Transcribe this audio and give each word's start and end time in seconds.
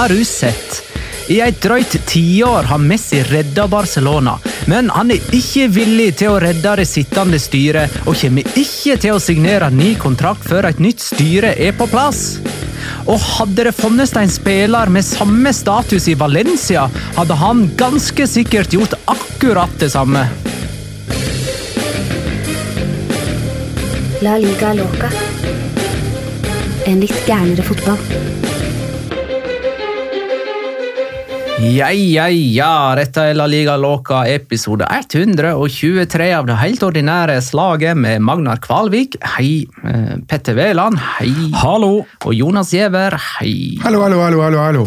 Har 0.00 0.08
du 0.08 0.24
sett? 0.24 0.82
I 1.28 1.42
et 1.44 1.58
drøyt 1.62 1.92
tiår 2.08 2.66
har 2.70 2.80
Messi 2.82 3.20
redda 3.22 3.66
Barcelona, 3.68 4.32
men 4.66 4.88
han 4.90 5.12
er 5.14 5.34
ikke 5.36 5.68
villig 5.70 6.08
til 6.22 6.32
å 6.32 6.40
redde 6.42 6.72
det 6.80 6.86
sittende 6.88 7.38
styret, 7.38 8.00
og 8.06 8.16
kommer 8.18 8.48
ikke 8.58 8.96
til 9.02 9.14
å 9.14 9.22
signere 9.22 9.68
ny 9.70 9.92
kontrakt 10.00 10.48
før 10.48 10.70
et 10.70 10.80
nytt 10.82 11.04
styre 11.04 11.52
er 11.52 11.76
på 11.78 11.86
plass. 11.92 12.40
Og 13.06 13.20
hadde 13.36 13.66
det 13.68 13.74
funnes 13.76 14.14
en 14.16 14.32
spiller 14.32 14.92
med 14.92 15.06
samme 15.06 15.52
status 15.56 16.08
i 16.08 16.16
Valencia, 16.18 16.88
hadde 17.16 17.38
han 17.40 17.66
ganske 17.80 18.26
sikkert 18.26 18.72
gjort 18.74 18.96
akkurat 19.10 19.72
det 19.80 19.90
samme. 19.94 20.26
La 24.20 24.36
liga 24.36 24.74
loca. 24.76 25.08
En 26.84 27.00
litt 27.00 27.26
gærnere 27.28 27.64
fotball. 27.64 28.49
Ja, 31.60 31.90
ja, 31.92 32.24
ja, 32.32 32.94
dette 32.96 33.20
er 33.28 33.34
La 33.36 33.44
Liga 33.44 33.74
Låka 33.76 34.22
episode 34.32 34.86
123 34.88 36.28
av 36.32 36.46
det 36.48 36.56
helt 36.56 36.86
ordinære 36.86 37.34
slaget 37.44 38.00
med 38.00 38.24
Magnar 38.24 38.62
Kvalvik. 38.64 39.18
Hei, 39.34 39.66
eh, 39.84 40.14
Petter 40.24 40.56
Veland. 40.56 40.96
Hei. 41.18 41.50
Hallo! 41.60 42.06
Og 42.24 42.32
Jonas 42.32 42.72
Giæver. 42.72 43.18
Hei. 43.36 43.76
Hallo, 43.84 44.00
hallo, 44.06 44.22
hallo, 44.24 44.40
hallo, 44.40 44.64
hallo. 44.64 44.86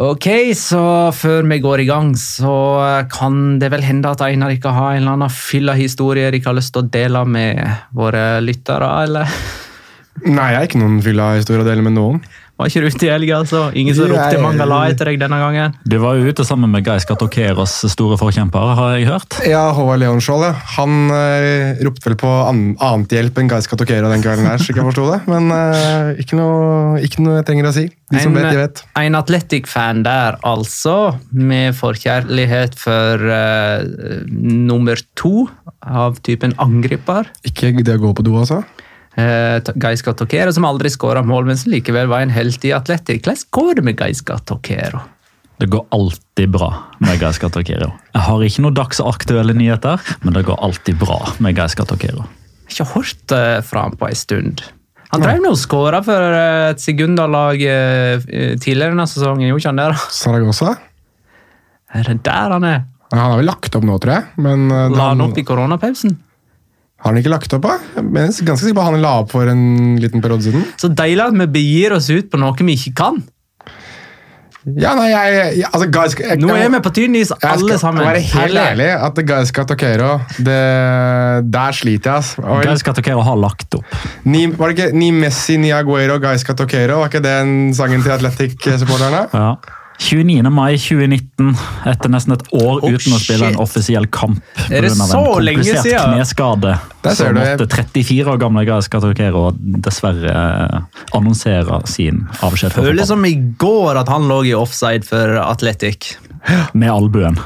Ok, 0.00 0.54
så 0.56 1.12
før 1.12 1.44
vi 1.44 1.60
går 1.60 1.84
i 1.84 1.90
gang, 1.92 2.14
så 2.16 3.04
kan 3.12 3.58
det 3.60 3.68
vel 3.68 3.84
hende 3.84 4.08
at 4.08 4.24
Einar 4.24 4.56
ikke 4.56 4.72
har 4.72 4.94
en 4.94 5.02
eller 5.02 5.18
annen 5.18 5.36
fylla 5.36 5.76
historie 5.76 6.30
dere 6.30 6.40
har 6.46 6.56
lyst 6.56 6.72
til 6.72 6.86
å 6.86 6.90
dele 6.96 7.26
med 7.28 7.60
våre 7.92 8.40
lyttere, 8.40 8.88
eller? 9.04 9.28
Nei, 10.24 10.50
jeg 10.52 10.56
har 10.56 10.66
ikke 10.66 10.80
noen 10.80 11.02
fylla 11.04 11.34
historie 11.36 11.60
å 11.60 11.68
dele 11.68 11.84
med 11.84 11.94
noen. 11.96 12.24
Var 12.60 12.68
ikke 12.68 12.80
du 12.84 12.86
ute 12.92 13.06
i 13.06 13.08
helga, 13.08 13.36
altså? 13.40 13.60
Ingen 13.72 13.94
som 13.96 14.10
ropte 14.10 14.34
Jeg- 14.34 14.42
Mangala 14.44 14.82
etter 14.90 15.08
deg 15.08 15.16
denne 15.22 15.38
gangen? 15.40 15.76
Du 15.88 15.96
var 16.02 16.18
jo 16.18 16.28
ute 16.28 16.44
sammen 16.44 16.68
med 16.68 16.84
Geis 16.84 17.06
Gatokeros, 17.08 17.72
store 17.88 18.18
forkjemper, 18.20 18.74
har 18.76 18.98
jeg 18.98 19.06
hørt. 19.08 19.38
Ja, 19.48 19.62
Håvard 19.72 20.02
Leonskjold, 20.02 20.44
ja. 20.44 20.52
Han 20.76 21.08
uh, 21.08 21.80
ropte 21.86 22.10
vel 22.10 22.18
på 22.20 22.28
an 22.28 22.60
annet 22.84 23.14
hjelp 23.16 23.40
enn 23.40 23.48
Geis 23.48 23.68
Gatokero 23.70 24.10
den 24.12 24.20
kvelden 24.20 24.44
her, 24.44 24.60
slik 24.60 24.76
jeg 24.76 24.84
forsto 24.90 25.06
det. 25.08 25.22
Men 25.30 25.48
uh, 25.48 26.12
ikke, 26.20 26.36
noe, 26.36 27.00
ikke 27.00 27.24
noe 27.24 27.38
jeg 27.38 27.48
trenger 27.48 27.70
å 27.70 27.72
si. 27.78 27.86
De 28.12 28.20
som 28.20 28.36
vet, 28.36 28.50
de 28.50 28.60
vet. 28.60 28.84
En 29.00 29.16
Atletic-fan 29.16 30.04
der, 30.04 30.36
altså, 30.44 30.98
med 31.32 31.78
forkjærlighet 31.80 32.76
for 32.76 33.24
uh, 33.24 33.80
nummer 34.28 35.00
to 35.16 35.48
av 35.80 36.20
typen 36.28 36.52
angriper. 36.60 37.32
Ikke 37.48 37.72
det 37.80 37.96
å 37.96 38.04
gå 38.04 38.12
på 38.20 38.28
do, 38.28 38.36
altså. 38.44 38.60
Uh, 39.20 39.72
Gaiska 39.76 40.14
som 40.52 40.64
aldri 40.64 40.90
skåra 40.90 41.22
mål, 41.22 41.46
men 41.50 41.58
som 41.58 41.72
likevel 41.72 42.08
var 42.08 42.24
en 42.24 42.32
helt 42.32 42.64
i 42.64 42.72
Atletic. 42.72 43.22
Hvordan 43.22 43.48
går 43.50 43.74
det 43.74 43.84
med 43.84 43.96
Gaiska 43.98 44.38
Tokero? 44.38 45.02
Det 45.60 45.68
går 45.68 45.86
alltid 45.92 46.48
bra 46.50 46.70
med 47.04 47.20
Geir 47.20 47.34
Skatokero. 47.36 47.90
Jeg 48.14 48.22
har 48.24 48.42
ikke 48.46 48.62
noen 48.64 48.76
dagsaktuelle 48.78 49.52
nyheter, 49.52 50.00
men 50.22 50.32
det 50.32 50.46
går 50.48 50.56
alltid 50.56 50.96
bra 50.96 51.18
med. 51.36 51.58
Jeg 51.58 51.68
har 51.68 52.14
ikke 52.70 52.86
hørt 52.94 53.34
uh, 53.36 53.58
fra 53.60 53.82
ham 53.84 53.98
på 54.00 54.08
en 54.08 54.16
stund. 54.16 54.62
Han 55.10 55.20
drev 55.20 55.42
nå 55.42 55.50
og 55.52 55.58
skåra 55.58 55.98
for 56.06 56.22
eh, 56.22 56.68
et 56.70 56.78
Segunda-lag 56.78 57.58
tidligere 58.62 58.92
denne 58.92 59.08
sesongen, 59.10 59.48
gjorde 59.48 59.58
ikke 59.58 59.72
han 59.72 59.80
det? 59.80 59.88
da? 59.90 60.04
Saragossa. 60.14 60.74
Er 61.90 62.06
det 62.06 62.20
der 62.28 62.54
han 62.54 62.66
er? 62.68 62.84
Han 63.10 63.18
har 63.24 63.40
vel 63.40 63.48
lagt 63.50 63.74
opp 63.74 63.86
nå, 63.86 63.96
tror 64.02 64.16
jeg. 64.16 64.26
Men 64.42 64.68
eh, 64.70 64.86
La 64.94 65.10
han 65.10 65.18
han, 65.18 65.24
opp 65.26 65.38
i 65.40 65.44
koronapausen? 65.46 66.14
Har 67.00 67.10
han 67.14 67.18
ikke 67.20 67.32
lagt 67.32 67.52
opp, 67.56 67.64
da? 67.64 67.78
Jeg 67.96 68.04
er 68.04 68.44
ganske 68.44 68.60
sikker 68.60 68.76
på 68.76 68.86
han 68.90 69.00
la 69.00 69.12
opp 69.22 69.30
for 69.32 69.48
en 69.48 69.96
liten 70.00 70.20
periode 70.24 70.44
siden. 70.46 70.64
Så 70.80 70.90
deilig 70.92 71.24
at 71.30 71.36
vi 71.40 71.46
begir 71.58 71.94
oss 71.96 72.10
ut 72.12 72.28
på 72.32 72.40
noe 72.40 72.56
vi 72.60 72.76
ikke 72.76 72.92
kan. 73.00 73.22
Ja, 74.76 74.90
nei, 74.92 75.06
jeg, 75.08 75.36
jeg, 75.56 75.68
altså, 75.72 75.86
Guy 75.88 76.08
Sk- 76.12 76.20
jeg, 76.20 76.36
Nå 76.42 76.50
er 76.52 76.68
vi 76.68 76.80
på 76.84 76.90
tynn 76.92 77.14
is, 77.16 77.30
Jeg 77.32 77.60
skal 77.62 77.94
være 77.96 78.20
helt 78.20 78.58
ærlig 78.60 78.88
at 78.92 79.20
Guys 79.30 79.48
Skatokero 79.48 80.10
Der 80.44 81.72
sliter 81.72 82.10
jeg, 82.10 82.18
ass. 82.20 82.34
Og 82.44 82.60
Geir 82.66 82.76
Skatokero 82.82 83.22
har 83.24 83.38
lagt 83.40 83.78
opp. 83.78 83.96
Ni, 84.28 84.44
var 84.52 84.68
det 84.68 84.76
ikke 84.76 84.98
Ni 85.00 85.08
Messi, 85.16 85.56
Ni 85.56 85.72
Aguero, 85.72 86.18
Guys 86.20 86.44
Skatokero? 86.44 87.00
Var 87.00 87.08
ikke 87.08 87.24
det 87.24 87.32
en 87.40 87.54
sangen 87.74 88.04
til 88.04 88.12
Athletic-supporterne? 88.18 89.22
Ja. 89.32 89.54
29. 90.00 90.48
mai 90.54 90.78
2019, 90.80 91.50
etter 91.90 92.08
nesten 92.12 92.32
et 92.32 92.44
år 92.56 92.78
Oh, 92.80 92.86
uten 92.88 93.12
å 93.12 93.18
spille 93.20 93.50
en 93.50 93.58
offisiell 93.60 94.06
kamp 94.08 94.38
Er 94.70 94.86
det 94.86 94.94
pga. 94.94 95.06
så 95.10 95.20
en 95.36 95.44
lenge 95.44 95.64
siden? 95.66 96.14
kneskade, 96.16 96.72
Der 97.04 97.10
kneskade 97.10 97.16
så 97.18 97.58
måtte 97.60 97.66
34 97.76 98.32
år 98.32 98.38
gamle 98.40 98.64
Geir 98.64 98.80
Skatokero 98.86 99.42
dessverre 99.60 100.32
eh, 100.32 101.02
annonsere 101.18 101.82
sin 101.90 102.22
avskjed 102.40 102.72
Føles 102.78 103.12
som 103.12 103.24
i 103.28 103.34
går 103.60 104.00
at 104.00 104.08
han 104.08 104.24
lå 104.30 104.40
i 104.48 104.54
offside 104.56 105.04
for 105.04 105.36
Athletic. 105.44 106.14
med 106.72 106.88
albuen. 106.90 107.36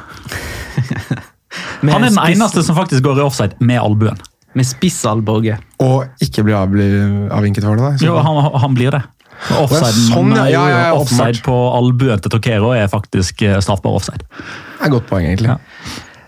Med 1.83 1.93
Han 1.95 2.05
er 2.07 2.11
den 2.15 2.23
eneste 2.23 2.63
som 2.63 2.77
faktisk 2.79 3.03
går 3.03 3.19
i 3.19 3.27
offside 3.27 3.59
med 3.61 3.81
albuen. 3.83 4.17
Med 4.55 4.67
spissalbue. 4.69 5.57
Og 5.83 6.05
ikke 6.23 6.45
blir 6.47 6.55
avvinket 7.35 7.65
for 7.67 7.75
det, 7.75 7.83
da. 7.99 8.07
Jo, 8.07 8.15
han, 8.23 8.39
han 8.63 8.75
blir 8.79 8.95
det. 8.95 9.01
Offside, 9.59 9.93
sånn, 10.09 10.33
ja. 10.37 10.47
Ja, 10.53 10.65
ja, 10.71 10.87
offside 10.97 11.43
på 11.45 11.55
albuen 11.77 12.23
til 12.25 12.33
Tokero 12.37 12.73
er 12.77 12.89
faktisk 12.93 13.43
eh, 13.45 13.61
straffbar 13.65 13.99
offside. 14.01 14.25
Det 14.25 14.81
er 14.81 14.91
et 14.91 14.97
godt 14.99 15.09
poeng, 15.11 15.29
egentlig. 15.29 15.55
Ja. 15.55 15.59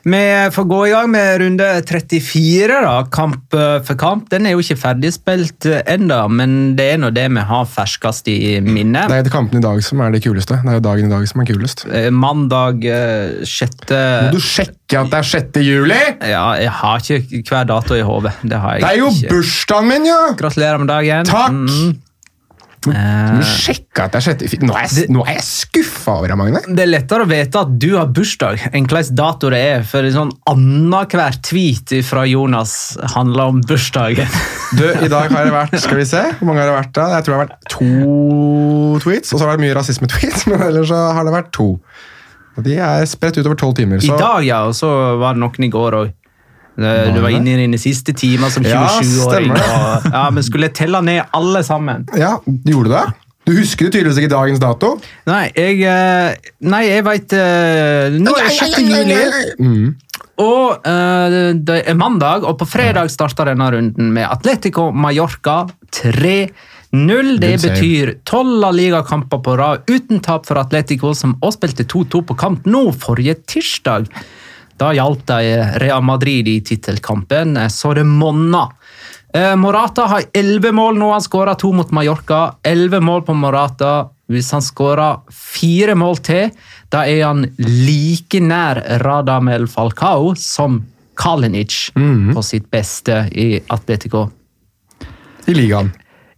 Vi 0.07 0.19
får 0.55 0.65
gå 0.71 0.77
i 0.87 0.91
gang 0.93 1.09
med 1.11 1.41
runde 1.43 1.67
34, 1.83 2.77
da. 2.85 2.93
Kamp 3.11 3.55
eh, 3.59 3.81
for 3.83 3.99
kamp. 3.99 4.29
Den 4.31 4.47
er 4.47 4.55
jo 4.55 4.61
ikke 4.63 4.77
ferdigspilt 4.79 5.67
eh, 5.67 5.81
ennå, 5.97 6.21
men 6.31 6.53
det 6.79 6.87
er 6.93 7.01
nå 7.03 7.11
det 7.11 7.25
vi 7.35 7.43
har 7.49 7.67
ferskest 7.67 8.31
i 8.31 8.61
minnet. 8.63 9.11
Det 9.11 9.19
er 9.25 9.33
kampen 9.35 9.59
i 9.59 9.65
dag 9.65 9.83
som 9.83 10.05
er 10.07 10.15
det 10.15 10.23
kuleste. 10.23 10.61
Det 10.63 10.71
er 10.71 10.79
jo 10.79 10.85
dagen 10.87 11.11
i 11.11 11.15
dag 11.17 11.27
som 11.27 11.43
er 11.43 11.51
kulest. 11.51 11.83
Mandag 12.15 12.87
eh, 12.87 13.43
6. 13.43 13.91
Må 13.91 14.37
du 14.37 14.39
sjekke 14.47 15.03
at 15.03 15.11
det 15.11 15.19
er 15.25 15.31
6. 15.33 15.61
juli? 15.67 16.01
Ja, 16.23 16.47
jeg 16.63 16.75
har 16.85 17.03
ikke 17.19 17.43
hver 17.51 17.67
dato 17.75 17.99
i 17.99 18.07
hodet. 18.07 18.37
Det 18.47 18.63
Det 18.63 18.87
er 18.93 19.01
jo 19.01 19.11
ikke. 19.11 19.35
bursdagen 19.35 19.91
min, 19.91 20.07
jo! 20.07 20.21
Gratulerer 20.39 20.79
med 20.85 20.93
dagen. 20.95 21.27
Takk! 21.35 21.51
Mm. 21.51 21.97
Eh, 22.93 23.37
du 23.39 23.47
sjekke 23.47 24.05
at 24.07 24.17
har 24.17 24.25
skjedd 24.25 24.45
Nå 24.63 24.75
er 24.77 24.87
jeg, 24.87 25.07
nå 25.13 25.23
er 25.27 25.39
jeg 25.39 25.45
skuffa 25.47 26.17
over 26.21 26.33
deg, 26.33 26.39
Magne. 26.41 26.63
Det 26.67 26.85
er 26.85 26.91
lettere 26.91 27.27
å 27.27 27.31
vite 27.31 27.63
at 27.63 27.75
du 27.83 27.89
har 27.97 28.11
bursdag, 28.15 28.67
enn 28.73 28.87
hvilken 28.87 29.19
dato 29.19 29.51
det 29.53 29.61
er. 29.73 29.87
For 29.89 30.07
en 30.07 30.17
sånn 30.17 30.33
annenhver 30.53 31.39
tweet 31.47 31.95
fra 32.07 32.27
Jonas 32.29 32.75
handler 33.17 33.53
om 33.55 33.63
bursdagen. 33.67 34.31
Du, 34.77 34.85
I 34.87 35.11
dag 35.13 35.31
har 35.33 35.49
det 35.49 35.55
vært 35.55 35.79
skal 35.83 36.01
vi 36.01 36.09
se, 36.09 36.23
hvor 36.41 36.51
mange 36.51 36.65
har 36.65 36.73
det 36.73 36.79
vært 36.81 36.93
da? 36.99 37.09
Jeg 37.17 37.27
tror 37.27 37.35
det 37.35 37.39
har 37.39 37.47
vært 37.47 37.73
to 37.73 39.01
tweets, 39.05 39.33
og 39.33 39.39
så 39.39 39.45
har 39.45 39.51
det 39.51 39.55
vært 39.57 39.65
mye 39.67 39.79
rasisme-tweets, 39.79 40.47
men 40.51 40.69
ellers 40.69 40.91
så 40.93 41.01
har 41.17 41.27
det 41.27 41.35
vært 41.37 41.53
to. 41.57 41.71
Og 42.57 42.65
De 42.65 42.79
er 42.81 43.05
spredt 43.09 43.39
utover 43.41 43.59
tolv 43.61 43.77
timer. 43.79 44.01
I 44.03 44.13
dag, 44.17 44.45
ja, 44.47 44.63
og 44.69 44.77
så 44.77 44.89
var 45.21 45.37
det 45.37 45.45
noen 45.45 45.67
i 45.69 45.73
går 45.73 45.99
òg. 46.01 46.15
Du 46.77 47.21
var 47.25 47.33
inne 47.33 47.55
i 47.55 47.61
dine 47.65 47.79
siste 47.81 48.13
timer 48.17 48.53
som 48.53 48.67
Ja, 48.67 48.87
27-åring. 49.01 49.27
stemmer 49.31 49.61
det. 49.61 50.13
ja, 50.13 50.25
men 50.31 50.45
skulle 50.45 50.69
telle 50.77 51.01
ned 51.03 51.23
alle 51.33 51.63
sammen? 51.65 52.09
ja, 52.17 52.37
gjorde 52.47 52.91
du 52.91 52.95
det? 52.97 53.07
Du 53.47 53.53
husker 53.55 53.87
det 53.87 53.95
tydeligvis 53.95 54.19
ikke 54.19 54.33
dagens 54.35 54.59
dato? 54.59 54.97
Nei, 55.31 55.45
jeg, 55.55 55.79
eh, 55.87 56.51
nei, 56.67 56.83
jeg 56.89 57.05
veit 57.07 57.31
Nå 57.31 58.33
er 58.35 58.49
det 58.49 58.57
6. 58.59 58.81
juli. 58.83 59.21
Mm. 59.63 59.95
Og 60.43 60.85
eh, 60.85 61.37
det 61.55 61.79
er 61.89 61.97
mandag, 61.97 62.45
og 62.45 62.59
på 62.61 62.69
fredag 62.69 63.09
starter 63.13 63.49
denne 63.53 63.69
runden 63.73 64.11
med 64.13 64.29
Atletico 64.29 64.91
Mallorca 64.93 65.63
3-0. 65.97 66.51
Det 67.41 67.55
betyr 67.63 68.13
tolv 68.29 68.51
ligakamper 68.53 68.77
Liga-kamper 68.77 69.45
på 69.47 69.57
rad 69.57 69.89
uten 69.89 70.21
tap 70.21 70.45
for 70.49 70.61
Atletico, 70.61 71.15
som 71.17 71.39
også 71.41 71.57
spilte 71.57 71.89
2-2 71.89 72.25
på 72.29 72.37
kamp 72.37 72.69
nå 72.69 72.91
forrige 73.01 73.39
tirsdag. 73.49 74.11
Da 74.77 74.93
hjalp 74.93 75.27
de 75.27 75.63
Real 75.81 76.03
Madrid 76.05 76.49
i 76.49 76.61
tittelkampen, 76.61 77.57
eh, 77.57 77.69
så 77.69 77.95
det 77.95 78.05
monna. 78.05 78.69
Eh, 79.35 79.57
Morata 79.57 80.07
har 80.07 80.23
elleve 80.33 80.73
mål 80.73 80.99
nå. 80.99 81.11
Han 81.13 81.21
skåra 81.21 81.55
to 81.55 81.73
mot 81.73 81.91
Mallorca. 81.91 82.55
Elleve 82.63 83.01
mål 83.01 83.23
på 83.23 83.35
Morata. 83.35 84.09
Hvis 84.29 84.51
han 84.53 84.63
skårer 84.63 85.21
fire 85.31 85.95
mål 85.95 86.17
til, 86.25 86.51
da 86.91 87.05
er 87.07 87.23
han 87.25 87.45
like 87.59 88.41
nær 88.43 88.81
Radamel 89.05 89.69
Falcao 89.71 90.35
som 90.35 90.81
Kalinic 91.17 91.93
på 91.95 92.43
sitt 92.43 92.67
beste 92.71 93.29
i 93.33 93.61
Atletico. 93.71 94.27
I 95.47 95.55
ligaen. 95.55 95.93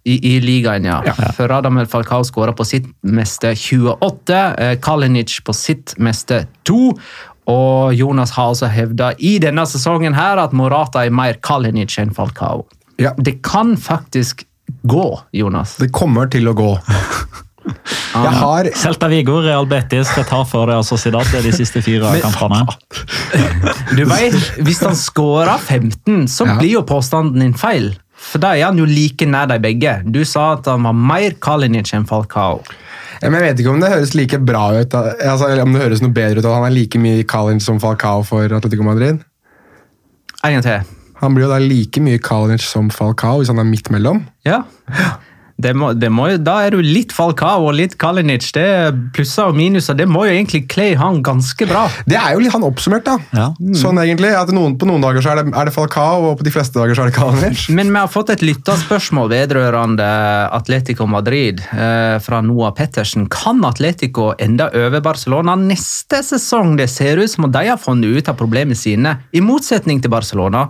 I, 0.05 0.37
I 0.37 0.41
ligaen, 0.41 0.85
ja. 0.85 1.01
For 1.37 1.49
Radamel 1.49 1.89
Falcao 1.89 2.25
skåra 2.25 2.53
på 2.57 2.65
sitt 2.65 2.87
meste 3.03 3.55
28, 3.57 4.39
eh, 4.59 4.77
Kalinic 4.81 5.41
på 5.45 5.53
sitt 5.57 5.95
meste 5.99 6.47
2. 6.69 6.93
Og 7.49 7.95
Jonas 7.97 8.31
har 8.37 8.51
altså 8.53 8.69
hevda 8.69 9.13
i 9.19 9.39
denne 9.41 9.65
sesongen 9.67 10.15
her 10.15 10.37
at 10.43 10.53
Morata 10.53 11.05
er 11.07 11.11
mer 11.15 11.39
Kalinic 11.43 11.97
enn 12.03 12.11
Falcao. 12.15 12.67
Ja. 13.01 13.15
Det 13.17 13.39
kan 13.47 13.77
faktisk 13.81 14.45
gå, 14.85 15.07
Jonas. 15.33 15.77
Det 15.81 15.89
kommer 15.97 16.29
til 16.31 16.49
å 16.51 16.55
gå. 16.59 16.73
Jeg 17.69 18.33
har 18.41 18.69
Celta 18.83 19.09
Vigo, 19.13 19.39
Real 19.45 19.67
Betis, 19.69 20.11
det 20.17 20.27
tar 20.31 20.45
for 20.49 20.69
det 20.71 20.77
altså 20.81 20.97
Sociedad 20.97 21.27
det 21.33 21.41
er 21.43 21.47
de 21.51 21.53
siste 21.57 21.83
fire 21.85 22.13
Men- 22.15 22.23
kampene. 22.25 22.67
Du 23.97 24.05
vet, 24.09 24.37
Hvis 24.65 24.81
han 24.85 24.97
scorer 24.97 25.59
15, 25.59 26.27
så 26.29 26.47
Ja. 26.47 26.59
blir 26.59 26.73
jo 26.79 26.83
påstanden 26.83 27.41
din 27.45 27.55
feil. 27.55 27.95
For 28.19 28.39
da 28.43 28.55
er 28.57 28.65
han 28.67 28.79
jo 28.81 28.85
like 28.89 29.25
nær 29.31 29.47
de 29.47 29.59
begge. 29.63 30.03
Du 30.11 30.25
sa 30.25 30.53
at 30.57 30.67
han 30.67 30.83
var 30.83 30.93
mer 30.93 31.31
Kalinic 31.41 31.93
enn 31.95 32.05
Falcao. 32.09 32.61
Men 33.23 33.39
jeg 33.39 33.47
vet 33.47 33.63
ikke 33.63 33.73
om 33.73 33.81
det 33.83 33.91
høres 33.93 34.15
like 34.15 34.39
bra 34.47 34.65
ut, 34.77 34.95
altså, 34.95 35.49
eller 35.49 35.65
om 35.65 35.75
det 35.75 35.83
høres 35.83 36.03
noe 36.05 36.15
bedre 36.15 36.39
ut 36.39 36.47
at 36.47 36.55
han 36.55 36.69
er 36.69 36.75
like 36.75 37.01
mye 37.03 37.25
Kalinic 37.29 37.67
som 37.67 37.81
Falcao 37.83 38.23
for 38.27 38.55
Atletico 38.59 38.87
Madrid. 38.87 39.25
En 40.45 40.55
gang 40.55 40.63
til. 40.63 40.95
Han 41.19 41.35
blir 41.35 41.49
jo 41.49 41.51
da 41.51 41.59
like 41.63 42.03
mye 42.05 42.21
Kalinic 42.23 42.63
som 42.63 42.93
Falcao 42.95 43.41
hvis 43.41 43.51
han 43.51 43.59
er 43.59 43.67
midt 43.67 43.91
mellom. 43.95 44.23
Ja. 44.47 44.63
Det 45.59 45.73
må, 45.75 45.91
det 45.99 46.07
må, 46.15 46.29
da 46.39 46.61
er 46.63 46.77
du 46.77 46.83
litt 46.85 47.11
Falcao 47.11 47.65
og 47.67 47.75
litt 47.75 47.97
Kalinic. 47.99 48.47
Det 48.55 48.63
er 48.63 48.93
plusser 49.15 49.51
og 49.51 49.57
minuser. 49.59 49.97
Det 49.99 50.07
må 50.07 50.23
jo 50.29 50.37
egentlig 50.37 50.63
kle 50.71 50.93
han 51.01 51.19
ganske 51.27 51.67
bra. 51.67 51.89
Det 52.07 52.15
er 52.15 52.37
jo 52.37 52.45
litt 52.45 52.55
han 52.55 52.67
oppsummert, 52.67 53.03
da. 53.09 53.17
Ja. 53.35 53.49
Sånn 53.81 53.99
egentlig, 53.99 54.31
at 54.39 54.53
noen, 54.55 54.77
På 54.79 54.87
noen 54.87 55.03
dager 55.03 55.25
så 55.25 55.33
er 55.33 55.43
det, 55.43 55.55
er 55.59 55.67
det 55.67 55.75
Falcao, 55.75 56.29
og 56.31 56.39
på 56.39 56.47
de 56.47 56.53
fleste 56.55 56.79
dager 56.79 56.95
så 56.95 57.05
er 57.05 57.11
det 57.11 57.17
Kalinic. 57.19 57.67
Men 57.75 57.91
vi 57.91 57.99
har 57.99 58.13
fått 58.13 58.31
et 58.37 58.45
lytterspørsmål 58.47 59.33
vedrørende 59.35 60.09
Atletico 60.55 61.09
Madrid 61.11 61.65
eh, 61.75 62.17
fra 62.23 62.39
Noah 62.47 62.71
Pettersen. 62.79 63.27
Kan 63.33 63.65
Atletico 63.67 64.31
enda 64.39 64.71
over 64.71 65.03
Barcelona 65.03 65.59
neste 65.59 66.23
sesong? 66.23 66.77
Det 66.79 66.87
ser 66.93 67.19
ut 67.19 67.35
som 67.35 67.49
om 67.49 67.55
de 67.55 67.67
har 67.67 67.83
funnet 67.83 68.15
ut 68.15 68.31
av 68.31 68.39
problemene 68.39 68.79
sine, 68.79 69.19
i 69.35 69.43
motsetning 69.43 69.99
til 70.05 70.15
Barcelona. 70.15 70.69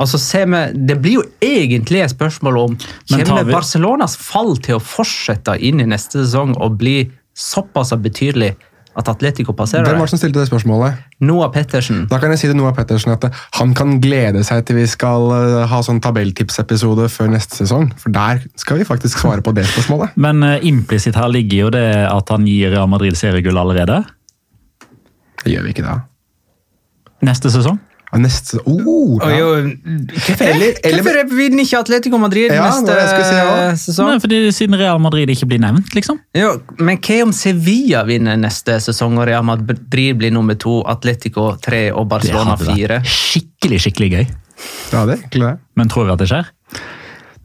Altså, 0.00 0.18
vi, 0.18 0.86
Det 0.88 0.98
blir 1.02 1.18
jo 1.20 1.24
egentlig 1.42 2.02
et 2.02 2.10
spørsmål 2.10 2.58
om 2.58 2.76
kommer 3.10 3.44
vi- 3.44 3.52
Barcelonas 3.52 4.16
fall 4.16 4.56
til 4.56 4.76
å 4.76 4.82
fortsette 4.82 5.58
inn 5.60 5.80
i 5.80 5.84
neste 5.86 6.24
sesong 6.24 6.56
og 6.60 6.78
bli 6.78 7.10
såpass 7.34 7.92
betydelig 7.92 8.54
at 8.94 9.08
Atletico 9.08 9.54
passerer 9.56 9.86
Hvem 9.86 9.96
var 9.96 10.04
det? 10.04 10.10
det 10.10 10.10
som 10.10 10.20
stilte 10.20 10.40
det 10.42 10.48
spørsmålet? 10.50 10.98
Noah 11.24 11.50
Pettersen. 11.52 12.06
Da 12.10 12.18
kan 12.20 12.30
jeg 12.30 12.42
si 12.42 12.48
til 12.50 12.56
Noah 12.58 12.74
Pettersen 12.76 13.12
at 13.14 13.24
eh, 13.24 13.30
han 13.56 13.72
kan 13.74 14.00
glede 14.04 14.42
seg 14.44 14.66
til 14.68 14.76
vi 14.76 14.86
skal 14.90 15.32
eh, 15.32 15.66
ha 15.70 15.78
sånn 15.84 16.00
tabelltipsepisode 16.04 17.08
før 17.08 17.32
neste 17.32 17.56
sesong. 17.62 17.88
For 17.96 18.12
der 18.12 18.42
skal 18.60 18.82
vi 18.82 18.84
faktisk 18.84 19.22
svare 19.24 19.44
på 19.44 19.54
det 19.56 19.64
spørsmålet. 19.70 20.12
Men 20.24 20.42
uh, 20.44 20.58
implisitt 20.60 21.16
her 21.16 21.32
ligger 21.32 21.56
jo 21.66 21.70
det 21.70 21.86
at 22.04 22.34
han 22.34 22.44
gir 22.48 22.74
Real 22.74 22.90
Madrid 22.92 23.16
seriegull 23.16 23.56
allerede. 23.56 24.02
Det 25.42 25.54
gjør 25.54 25.64
vi 25.64 25.72
ikke 25.72 25.86
da. 25.86 25.96
Neste 27.24 27.50
sesong. 27.54 27.80
Ja, 28.12 28.18
Neste 28.20 28.58
oh, 28.68 29.16
ja. 29.24 29.38
jo, 29.38 29.46
hvorfor, 30.12 30.44
Eller- 30.44 30.74
eller- 30.84 31.02
hvorfor 31.02 31.30
vinner 31.36 31.64
ikke 31.64 31.78
Atletico 31.80 32.18
Madrid 32.20 32.52
Ja, 32.52 32.66
neste 32.68 32.92
si, 33.08 33.36
ja. 33.38 33.70
sesong? 33.80 34.10
Nei, 34.10 34.18
fordi 34.20 34.40
Siden 34.52 34.76
Real 34.76 34.98
Madrid 35.00 35.30
ikke 35.32 35.48
blir 35.48 35.62
nevnt, 35.62 35.94
liksom. 35.96 36.18
Jo, 36.36 36.50
men 36.78 36.98
hva 37.00 37.22
om 37.24 37.32
Sevilla 37.32 38.04
vinner 38.04 38.36
neste 38.36 38.76
sesong 38.84 39.16
og 39.18 39.26
Real 39.30 39.42
Madrid 39.48 40.18
blir 40.20 40.30
nummer 40.30 40.54
to, 40.60 40.82
Atletico 40.92 41.54
tre 41.64 41.86
og 41.90 42.08
Barcelona 42.12 42.52
hadde 42.56 42.68
fire? 42.74 43.00
skikkelig, 43.02 43.80
skikkelig 43.86 44.10
gøy. 44.12 44.26
ja, 44.92 45.06
det 45.06 45.14
er 45.16 45.22
egentlig 45.24 45.46
det. 45.48 45.58
Men 45.80 45.88
tror 45.88 46.04
vi 46.04 46.12
at 46.12 46.18
det 46.20 46.28
skjer? 46.28 46.52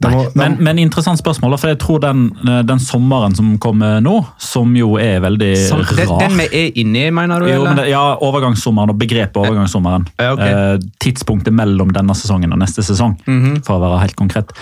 Nei. 0.00 0.12
må- 0.14 0.30
men, 0.38 0.56
men 0.62 0.78
interessant 0.78 1.18
spørsmål, 1.18 1.56
for 1.58 1.68
jeg 1.72 1.78
tror 1.82 1.98
den, 2.04 2.20
den 2.68 2.78
sommeren 2.78 3.34
som 3.34 3.56
kommer 3.58 3.98
nå, 4.04 4.12
som 4.38 4.74
jo 4.78 4.92
er 5.02 5.18
veldig 5.24 5.48
Som, 5.68 5.80
rar 5.82 6.20
den 6.22 6.36
vi 6.38 6.46
er 6.54 6.78
inne 6.78 7.06
i, 7.08 7.10
mener 7.10 7.40
du? 7.42 7.48
Jo, 7.50 7.64
men 7.64 7.76
det, 7.80 7.88
ja, 7.90 8.04
overgangssommeren 8.22 8.92
og 8.94 8.98
begrepet 9.00 9.40
overgangssommeren. 9.42 10.06
Ja, 10.20 10.32
okay. 10.36 10.52
eh, 10.76 10.78
tidspunktet 11.02 11.52
mellom 11.58 11.90
denne 11.92 12.14
sesongen 12.14 12.52
og 12.54 12.62
neste 12.62 12.84
sesong, 12.86 13.16
Mhm. 13.26 13.64
for 13.66 13.78
å 13.80 13.82
være 13.88 14.00
helt 14.04 14.16
konkret. 14.16 14.54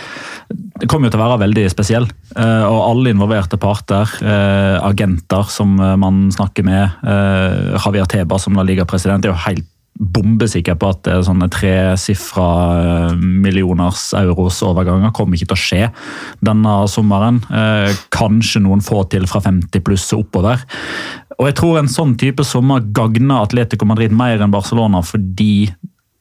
Det 0.80 0.88
kommer 0.88 1.08
jo 1.10 1.16
til 1.16 1.20
å 1.20 1.28
være 1.28 1.42
veldig 1.44 1.66
spesiell. 1.70 2.08
eh, 2.36 2.64
og 2.64 2.80
alle 2.90 3.12
involverte 3.14 3.56
parter, 3.60 4.08
eh, 4.22 4.80
agenter 4.88 5.44
som 5.48 5.78
eh, 5.80 5.96
man 5.96 6.30
snakker 6.32 6.64
med, 6.64 6.90
eh, 7.04 7.76
Javier 7.84 8.06
Teba 8.06 8.38
som 8.38 8.54
La 8.54 8.62
Liga-president, 8.62 9.24
er 9.24 9.28
jo 9.32 9.34
helt 9.46 9.64
bombesikker 9.98 10.76
på 10.78 10.90
at 10.92 11.02
det 11.06 11.14
er 11.14 11.24
sånne 11.26 11.48
tresifra 11.52 12.48
eh, 12.80 13.14
millioners 13.16 14.10
euros 14.18 14.60
overganger 14.66 15.14
kommer 15.16 15.38
ikke 15.38 15.50
til 15.52 15.56
å 15.56 15.62
skje 15.62 15.82
denne 16.44 16.74
sommeren. 16.92 17.40
Eh, 17.48 17.96
kanskje 18.14 18.62
noen 18.64 18.84
få 18.84 19.04
til 19.12 19.28
fra 19.30 19.42
50 19.44 19.84
pluss 19.86 20.08
og 20.16 20.26
oppover. 20.26 20.64
Og 21.36 21.50
jeg 21.50 21.58
tror 21.58 21.80
en 21.80 21.90
sånn 21.92 22.14
type 22.20 22.44
sommer 22.46 22.84
gagner 22.96 23.44
Atletico 23.44 23.88
Madrid 23.88 24.14
mer 24.16 24.40
enn 24.40 24.54
Barcelona 24.54 25.02
fordi 25.04 25.68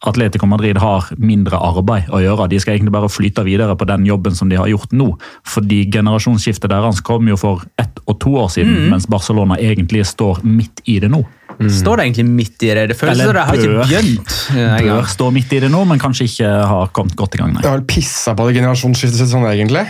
Atletico 0.06 0.48
Madrid 0.50 0.78
har 0.82 1.08
mindre 1.18 1.58
arbeid 1.58 2.10
å 2.14 2.20
gjøre. 2.24 2.50
De 2.52 2.60
skal 2.62 2.76
egentlig 2.78 2.94
bare 2.96 3.10
flyte 3.12 3.44
videre 3.48 3.76
på 3.78 3.88
den 3.90 4.06
jobben 4.08 4.36
som 4.38 4.50
de 4.52 4.60
har 4.60 4.70
gjort 4.72 4.92
nå. 4.96 5.12
Fordi 5.48 5.84
generasjonsskiftet 5.94 6.70
deres 6.72 7.02
kom 7.06 7.28
jo 7.32 7.38
for 7.40 7.64
ett 7.82 8.00
og 8.06 8.20
to 8.22 8.36
år 8.38 8.52
siden, 8.54 8.90
mens 8.92 9.08
Barcelona 9.10 9.58
egentlig 9.58 10.04
står 10.06 10.44
midt 10.46 10.84
i 10.86 11.00
det 11.02 11.10
nå. 11.10 11.24
Står 11.56 11.98
det 12.02 12.06
egentlig 12.10 12.26
midt 12.28 12.64
i 12.68 12.74
det? 12.76 12.88
Det 12.92 12.98
føles 13.00 13.22
som 13.24 13.32
det 13.34 13.46
har 13.48 13.56
ikke 13.56 13.86
begynt. 13.88 14.34
eh. 14.60 14.90
Bør 14.90 15.08
stå 15.08 15.30
midt 15.32 15.54
i 15.56 15.62
det 15.64 15.70
nå, 15.72 15.86
men 15.88 16.02
kanskje 16.02 16.28
ikke 16.28 16.50
har 16.68 16.92
kommet 16.92 17.16
godt 17.16 17.38
i 17.38 17.42
gang. 17.42 17.54
Nei. 17.56 17.62
Det 17.64 17.70
har 17.72 17.78
vel 17.80 17.88
pissa 17.88 18.36
på 18.36 18.48
det 18.50 18.58
generasjonsskiftet 18.60 19.22
sitt 19.22 19.32
sånn 19.32 19.48
egentlig. 19.48 19.86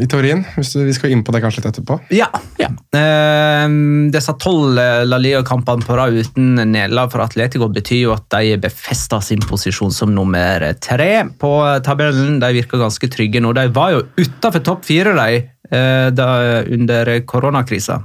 I 0.00 0.06
teorien. 0.10 0.44
Hvis 0.56 0.74
vi 0.76 0.94
skal 0.96 1.14
inn 1.14 1.24
på 1.26 1.34
det 1.34 1.42
kanskje 1.44 1.62
litt 1.62 1.70
etterpå. 1.72 1.98
Ja. 2.14 2.28
Eh, 2.60 3.66
disse 4.14 4.34
tolv 4.42 4.78
eh, 4.80 5.02
La 5.08 5.18
Liga-kampene 5.20 5.86
på 5.86 5.98
rad 5.98 6.16
uten 6.16 6.54
nederlag 6.60 7.12
for 7.12 7.24
Atletico 7.24 7.68
betyr 7.72 8.02
jo 8.04 8.14
at 8.16 8.26
de 8.34 8.56
befester 8.62 9.22
sin 9.24 9.44
posisjon 9.44 9.94
som 9.94 10.14
nummer 10.14 10.66
tre 10.82 11.10
på 11.40 11.52
tabellen. 11.86 12.40
De 12.42 12.54
virker 12.56 12.82
ganske 12.82 13.10
trygge 13.12 13.42
nå. 13.44 13.54
De 13.56 13.68
var 13.74 13.94
jo 13.96 14.02
utafor 14.20 14.64
topp 14.64 14.88
fire 14.88 15.14
de, 15.20 15.44
eh, 15.70 16.08
da, 16.14 16.28
under 16.64 17.14
koronakrisa. 17.28 18.02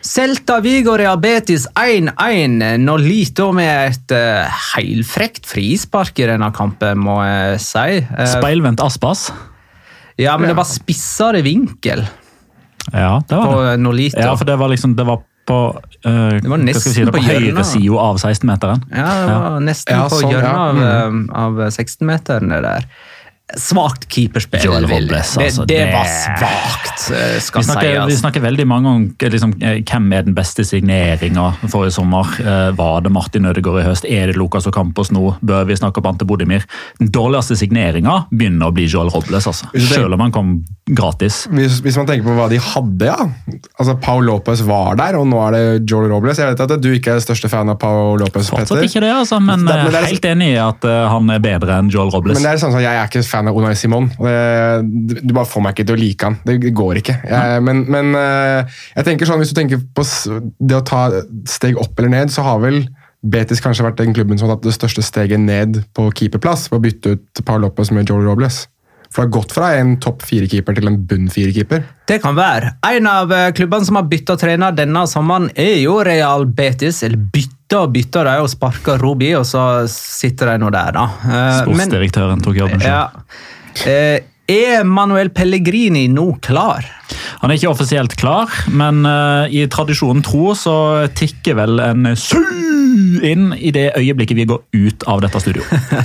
Celta 0.00 0.60
Vigo 0.64 0.96
Real 0.96 1.18
Betis 1.20 1.66
1-1. 1.76 2.96
lite 2.98 3.52
med 3.52 3.90
et 3.90 4.14
uh, 4.16 4.48
heilfrekt 4.74 5.44
frispark 5.46 6.18
i 6.18 6.28
denne 6.30 6.48
kampen, 6.56 6.98
må 7.04 7.20
jeg 7.20 7.60
si. 7.60 8.00
Uh, 8.08 8.24
Speilvendt 8.38 8.80
Aspas. 8.80 9.28
Ja, 10.20 10.36
men 10.38 10.52
det 10.52 10.56
var 10.58 10.68
spissere 10.68 11.42
vinkel 11.46 12.04
Ja, 12.92 13.20
det 13.28 13.36
var 13.36 13.64
det. 13.64 13.76
Nolito. 13.82 14.20
Ja, 14.20 14.36
for 14.36 14.48
det 14.48 14.56
var 14.60 14.72
liksom 14.72 14.96
det 14.96 15.04
var 15.08 15.22
på 15.50 15.58
uh, 16.06 16.36
Det 16.40 16.48
var 16.48 16.62
nesten 16.62 16.92
si, 16.92 17.04
det, 17.04 17.12
på 17.12 17.18
på 17.18 17.24
høyre 17.26 17.54
høyresida 17.54 18.02
av 18.02 18.20
16-meteren. 18.20 18.84
Ja, 18.94 19.08
det 19.26 19.38
var 19.44 19.64
nesten 19.64 19.96
Ja, 19.96 20.04
på 20.08 20.20
sånn, 20.20 20.34
hjørnet 20.34 20.50
ja. 20.50 20.66
av, 20.66 20.82
eh, 20.86 21.16
av 21.44 21.62
16-meterne 21.70 22.60
der. 22.66 22.86
Svakt 23.58 24.04
keeperspill. 24.08 24.60
Joel 24.62 24.84
Robles, 24.86 25.34
det, 25.34 25.44
altså, 25.48 25.64
det 25.66 25.76
det- 25.78 25.92
var 25.92 26.04
svakt, 26.06 27.10
eh, 27.10 27.38
skal 27.40 27.62
Vi 27.62 27.66
snakker, 27.66 28.06
vi 28.06 28.16
snakker 28.16 28.40
veldig 28.44 28.66
mange 28.66 28.86
om 28.88 29.08
liksom, 29.18 29.54
eh, 29.62 29.80
hvem 29.82 30.12
er 30.14 30.22
den 30.22 30.34
beste 30.34 30.62
signeringa 30.64 31.54
forrige 31.68 31.92
sommer. 31.92 32.26
Eh, 32.40 32.70
Var 32.72 33.00
det 33.00 33.10
Martin 33.12 33.44
Ødegaard 33.46 33.80
i 33.82 33.84
høst? 33.88 34.04
Er 34.08 34.26
det 34.28 34.36
Lucas 34.36 34.66
Ocampos 34.66 35.10
nå? 35.10 35.36
Bør 35.44 35.64
vi 35.66 35.74
snakke 35.74 35.98
om 35.98 36.06
Ante 36.06 36.24
Bodimir? 36.24 36.64
Den 36.98 37.08
dårligste 37.10 37.56
signeringa 37.56 38.26
begynner 38.32 38.70
å 38.70 38.74
bli 38.74 38.86
Joel 38.86 39.10
Robles, 39.10 39.46
altså. 39.46 39.66
Selv 39.76 40.14
om 40.14 40.20
han 40.20 40.30
kom 40.32 40.64
gratis. 40.90 41.46
Hvis, 41.50 41.80
hvis 41.80 41.96
man 41.96 42.06
tenker 42.06 42.24
på 42.26 42.34
hva 42.36 42.48
de 42.48 42.58
hadde, 42.58 43.06
ja. 43.06 43.16
Altså, 43.78 43.94
Paul 44.00 44.24
Lopez 44.24 44.60
var 44.66 44.96
der, 44.96 45.16
og 45.18 45.26
nå 45.26 45.38
er 45.48 45.50
det 45.56 45.90
Joel 45.90 46.10
Robles. 46.10 46.38
Jeg 46.38 46.54
vet 46.54 46.60
at 46.60 46.80
du 46.80 46.88
ikke 46.94 47.16
er 47.16 47.20
største 47.20 47.48
fan 47.50 47.68
av 47.68 47.78
Paul 47.78 48.18
Lopez, 48.18 48.48
Fortsatt 48.50 48.68
Petter. 48.68 48.82
ikke 48.88 49.00
det, 49.00 49.12
altså, 49.14 49.40
men 49.42 49.58
Det- 49.64 49.74
men 49.74 49.86
eh, 49.86 49.90
det 49.90 49.94
er- 50.02 50.06
helt 50.06 50.22
enig 50.22 50.48
i 50.54 50.56
at 50.68 50.84
uh, 50.84 51.08
han 51.10 51.30
er 51.30 51.38
bedre 51.38 51.78
enn 51.78 51.90
Joel 51.90 52.10
Robles. 52.10 52.34
Men 52.40 52.42
det 52.42 52.52
er 52.62 52.66
sånn 52.66 52.72
som 52.72 52.80
Jeg 52.80 52.94
er 52.96 53.06
ikke 53.06 53.24
fan 53.24 53.39
av 53.48 53.56
Unai 53.56 53.74
Simon. 53.76 54.08
det- 54.18 55.22
Du 55.26 55.32
bare 55.34 55.46
får 55.46 55.62
meg 55.62 55.74
ikke 55.74 55.86
til 55.86 55.96
å 55.96 56.00
like 56.00 56.22
han. 56.24 56.38
Det 56.44 56.58
går 56.74 56.96
ikke. 57.00 57.16
Jeg, 57.28 57.62
men 57.62 57.84
men 57.90 58.14
eh, 58.14 58.64
jeg 58.96 59.04
tenker 59.04 59.26
sånn, 59.26 59.38
hvis 59.40 59.52
du 59.54 59.60
tenker 59.60 59.78
på 59.94 60.04
det 60.60 60.76
å 60.76 60.84
ta 60.84 61.10
steg 61.46 61.76
opp 61.78 61.98
eller 61.98 62.08
ned, 62.10 62.28
så 62.30 62.42
har 62.42 62.58
vel 62.60 62.88
Betis 63.22 63.60
kanskje 63.60 63.84
vært 63.84 63.96
den 64.00 64.14
klubben 64.14 64.38
som 64.38 64.48
har 64.48 64.56
tatt 64.56 64.64
det 64.64 64.72
største 64.72 65.02
steget 65.04 65.38
ned 65.40 65.84
på 65.94 66.10
keeperplass. 66.16 66.68
På 66.70 66.78
å 66.78 66.80
bytte 66.80 67.12
ut 67.18 67.42
Paul 67.44 67.60
Lopez 67.60 67.90
med 67.92 68.08
Joel 68.08 68.24
Robles. 68.24 68.66
For 69.12 69.26
det 69.26 69.34
har 69.34 69.40
gått 69.42 69.52
fra 69.52 69.72
en 69.76 69.96
topp 69.98 70.22
fire-keeper 70.22 70.74
til 70.78 70.86
en 70.88 70.96
bunn 71.04 71.28
fire-keeper. 71.28 71.82
Det 72.06 72.20
kan 72.22 72.34
være. 72.38 72.76
En 72.86 73.06
av 73.10 73.30
eh, 73.34 73.50
klubbene 73.52 73.84
som 73.84 73.96
har 73.96 74.04
bytta 74.08 74.36
trener 74.38 74.72
denne 74.72 75.02
sommeren, 75.10 75.50
er 75.54 75.82
jo 75.82 75.98
Real 76.06 76.46
Betis. 76.46 77.02
Eller 77.02 77.18
bytta 77.18 77.56
og 77.78 77.92
bytta, 77.94 78.24
de 78.26 78.34
og 78.42 78.48
sparka 78.50 78.96
Robi, 78.98 79.34
og 79.38 79.44
så 79.46 79.86
sitter 79.88 80.52
de 80.52 80.58
nå 80.58 80.70
der, 80.74 80.90
da. 80.92 81.04
Eh, 81.24 81.60
Sportsdirektøren 81.62 82.42
tok 82.42 82.56
jobben 82.56 82.80
selv. 82.80 82.90
ja. 82.90 83.08
Eh, 83.86 84.20
Er 84.50 84.82
Manuel 84.82 85.28
Pellegrini 85.30 86.08
nå 86.10 86.32
klar? 86.42 86.82
Han 87.42 87.50
er 87.50 87.58
ikke 87.58 87.72
offisielt 87.72 88.16
klar, 88.20 88.52
men 88.68 89.04
uh, 89.08 89.46
i 89.50 89.66
tradisjonen 89.70 90.24
tro 90.26 90.54
så 90.58 90.76
tikker 91.16 91.58
vel 91.60 91.82
en 91.84 92.12
su 92.18 92.40
inn 93.22 93.50
i 93.56 93.72
det 93.74 93.90
øyeblikket 93.98 94.38
vi 94.38 94.46
går 94.48 94.62
ut 94.76 95.06
av 95.10 95.22
dette 95.24 95.40
studio. 95.42 95.64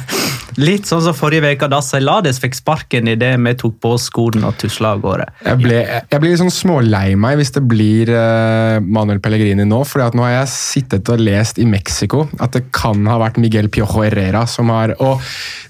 Litt 0.65 0.87
sånn 0.87 1.01
som 1.03 1.15
forrige 1.15 1.49
uke, 1.51 1.67
da 1.71 1.81
Celades 1.83 2.39
fikk 2.39 2.55
sparken 2.55 3.09
idet 3.11 3.33
vi 3.43 3.53
tok 3.59 3.75
på 3.83 3.91
oss 3.97 4.07
skoene 4.07 4.47
og 4.47 4.55
tusla 4.61 4.93
av 4.95 5.01
gårde. 5.03 5.25
Jeg, 5.43 5.59
ble, 5.59 5.81
jeg 5.83 6.21
blir 6.23 6.31
litt 6.31 6.39
sånn 6.39 6.53
smålei 6.53 7.17
meg 7.19 7.41
hvis 7.41 7.51
det 7.57 7.65
blir 7.67 8.11
uh, 8.15 8.79
Manuel 8.79 9.19
Pellegrini 9.23 9.67
nå. 9.67 9.81
for 9.87 10.05
nå 10.15 10.23
har 10.23 10.37
jeg 10.37 10.53
sittet 10.53 11.11
og 11.11 11.19
lest 11.19 11.59
i 11.59 11.67
Mexico 11.67 12.25
at 12.39 12.55
det 12.55 12.65
kan 12.75 13.03
ha 13.09 13.19
vært 13.19 13.39
Miguel 13.41 13.67
Piojo 13.67 14.05
Herrera 14.05 14.45
som 14.47 14.71
har 14.71 14.95
og 15.03 15.19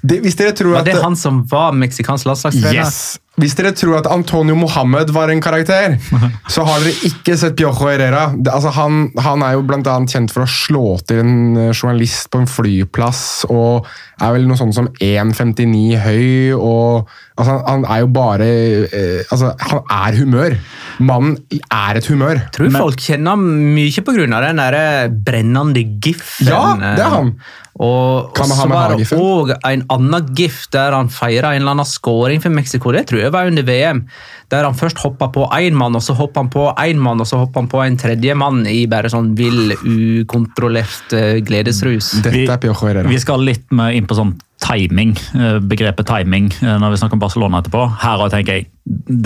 det, 0.06 0.20
Hvis 0.22 0.38
dere 0.38 0.54
tror 0.54 0.76
Var 0.76 0.84
at 0.84 0.92
det 0.92 1.02
han 1.02 1.18
som 1.18 1.42
var 1.50 1.74
meksikansk 1.74 2.30
landslagstrener? 2.30 2.84
Yes! 2.86 3.18
Hvis 3.36 3.56
dere 3.58 3.74
tror 3.76 3.98
at 4.00 4.08
Antonio 4.08 4.56
Mohammed 4.56 5.10
var 5.16 5.32
en 5.32 5.42
karakter, 5.44 5.98
så 6.54 6.64
har 6.68 6.84
dere 6.84 7.10
ikke 7.10 7.36
sett 7.40 7.58
Piojo 7.60 7.90
Herrera. 7.90 8.30
Altså, 8.48 8.72
han, 8.78 9.10
han 9.20 9.44
er 9.44 9.58
jo 9.58 9.66
annet 9.66 10.14
kjent 10.14 10.32
for 10.32 10.46
å 10.46 10.50
slå 10.50 10.86
til 11.08 11.20
en 11.24 11.36
eh, 11.60 11.74
journalist 11.76 12.30
på 12.32 12.42
en 12.42 12.50
flyplass, 12.50 13.44
og 13.52 13.90
er 14.24 14.38
vel 14.38 14.48
noe 14.48 14.60
sånt 14.60 14.78
som 14.78 14.88
1,59 15.04 16.00
høy, 16.06 16.56
og 16.56 17.12
altså, 17.36 17.50
han, 17.52 17.66
han 17.68 17.86
er 17.92 18.04
jo 18.06 18.12
bare 18.16 18.48
eh, 18.88 19.22
Altså, 19.26 19.52
han 19.60 19.84
er 19.92 20.20
humør. 20.22 20.56
Mannen 21.04 21.62
er 21.74 22.00
et 22.00 22.08
humør. 22.08 22.40
Tror 22.56 22.72
folk 22.72 23.04
kjenner 23.04 23.36
ham 23.36 23.46
mye 23.76 24.06
av 24.06 24.48
den 24.48 24.62
der 24.64 25.12
brennende 25.28 25.84
giffen. 26.00 26.48
Ja, 26.48 26.64
det 26.80 27.04
er 27.04 27.16
han. 27.18 27.36
Og, 27.76 28.32
og 28.32 28.48
så 28.48 28.68
var 28.72 28.94
det 28.96 29.10
òg 29.12 29.50
en 29.68 29.82
annen 29.92 30.30
gift 30.38 30.72
der 30.72 30.96
han 30.96 31.10
feira 31.12 31.52
en 31.52 31.62
eller 31.66 31.76
annen 31.76 31.90
scoring 31.90 32.40
for 32.40 32.54
Mexico. 32.56 32.94
Det 32.96 33.04
tror 33.10 33.26
jeg 33.26 33.34
var 33.36 33.50
under 33.52 33.66
VM. 33.68 34.06
Der 34.54 34.64
han 34.64 34.78
først 34.78 35.02
hoppa 35.04 35.28
på 35.34 35.44
én 35.58 35.76
mann, 35.76 35.98
og 35.98 36.04
så 36.06 36.16
hoppa 36.16 36.40
han 36.44 36.52
på 36.54 36.70
én 36.86 37.02
mann, 37.02 37.20
og 37.20 37.28
så 37.28 37.42
hoppa 37.42 37.60
han 37.60 37.68
på 37.68 37.82
en 37.84 37.98
tredje 38.00 38.36
mann 38.38 38.64
i 38.70 38.86
bare 38.88 39.12
sånn 39.12 39.34
vill, 39.36 39.74
ukontrollert 39.84 41.16
eh, 41.18 41.40
gledesrus. 41.44 42.14
Dette 42.24 42.46
er 42.48 42.62
Piojo 42.62 42.78
Herrera. 42.86 43.12
Vi 43.12 43.20
skal 43.20 43.44
litt 43.44 43.68
mer 43.76 43.96
inn 43.98 44.08
på 44.08 44.16
sånn 44.18 44.36
timing, 44.64 45.12
eh, 45.36 45.58
begrepet 45.60 46.08
timing, 46.08 46.52
eh, 46.62 46.78
når 46.80 46.94
vi 46.94 47.02
snakker 47.02 47.18
om 47.20 47.24
Barcelona 47.26 47.60
etterpå. 47.62 47.84
Her 48.06 48.24
òg 48.24 48.32
tenker 48.34 48.60
jeg, 48.62 48.70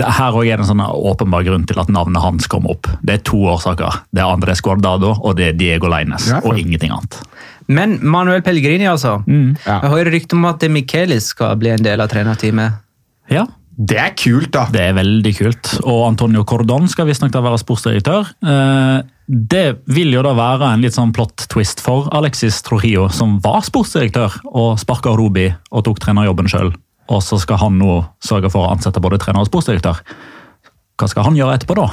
her 0.00 0.32
også 0.32 0.46
er 0.48 0.56
det 0.58 0.64
en 0.66 0.72
sånn 0.72 0.82
åpenbar 0.88 1.44
grunn 1.46 1.68
til 1.68 1.78
at 1.78 1.92
navnet 1.92 2.24
hans 2.24 2.48
kom 2.50 2.66
opp. 2.72 2.88
Det 3.04 3.14
er 3.20 3.22
to 3.30 3.44
årsaker. 3.52 4.02
Det 4.10 4.24
er 4.24 4.32
Andres 4.32 4.64
Guardado 4.64 5.14
og 5.20 5.36
det 5.38 5.52
er 5.52 5.60
Diego 5.60 5.92
Leines, 5.92 6.28
Ja. 6.32 6.40
og 6.42 6.58
ingenting 6.58 6.90
annet. 6.90 7.20
Men 7.70 7.98
Manuel 8.02 8.42
Pellegrini, 8.42 8.88
altså. 8.90 9.20
Ja. 9.28 9.78
Jeg 9.84 9.92
hører 9.92 10.12
rykte 10.16 10.36
om 10.38 10.44
at 10.48 10.62
Michaelis 10.66 10.74
Michelis 10.90 11.30
skal 11.36 11.56
bli 11.60 11.70
en 11.70 11.84
del 11.86 12.02
av 12.02 12.10
trenerteamet. 12.10 12.80
Ja, 13.30 13.46
Det 13.80 13.96
er 13.96 14.10
kult, 14.12 14.50
da! 14.52 14.66
Det 14.68 14.80
er 14.90 14.92
veldig 14.92 15.30
kult. 15.38 15.68
Og 15.88 16.02
Antonio 16.08 16.42
Cordon 16.44 16.88
skal 16.90 17.06
visstnok 17.08 17.32
være 17.32 17.60
sportsdirektør. 17.62 18.26
Eh, 18.44 19.02
Det 19.30 19.78
vil 19.86 20.10
jo 20.12 20.22
da 20.26 20.34
være 20.34 20.72
en 20.74 20.82
litt 20.82 20.92
sånn 20.92 21.12
plot 21.14 21.46
twist 21.48 21.80
for 21.80 22.08
Alexis 22.12 22.60
Trujillo, 22.66 23.08
som 23.08 23.38
var 23.40 23.62
sportsdirektør 23.62 24.40
og 24.50 24.78
sparka 24.82 25.14
Rubi 25.16 25.46
og 25.70 25.84
tok 25.86 26.00
trenerjobben 26.02 26.50
sjøl. 26.50 26.74
Og 27.08 27.22
så 27.22 27.38
skal 27.40 27.56
han 27.62 27.78
nå 27.78 28.04
sørge 28.20 28.50
for 28.50 28.66
å 28.66 28.74
ansette 28.74 29.00
både 29.00 29.18
trener 29.22 29.40
og 29.40 29.48
sportsdirektør. 29.48 30.02
Hva 30.98 31.08
skal 31.08 31.24
han 31.30 31.38
gjøre 31.38 31.56
etterpå, 31.56 31.78
da? 31.78 31.88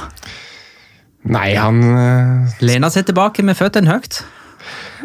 Nei, 1.28 1.54
han 1.54 1.80
eh, 1.82 2.58
Lena 2.60 2.90
seg 2.90 3.06
tilbake 3.08 3.42
med 3.46 3.56
føttene 3.56 3.90
høyt. 3.90 4.20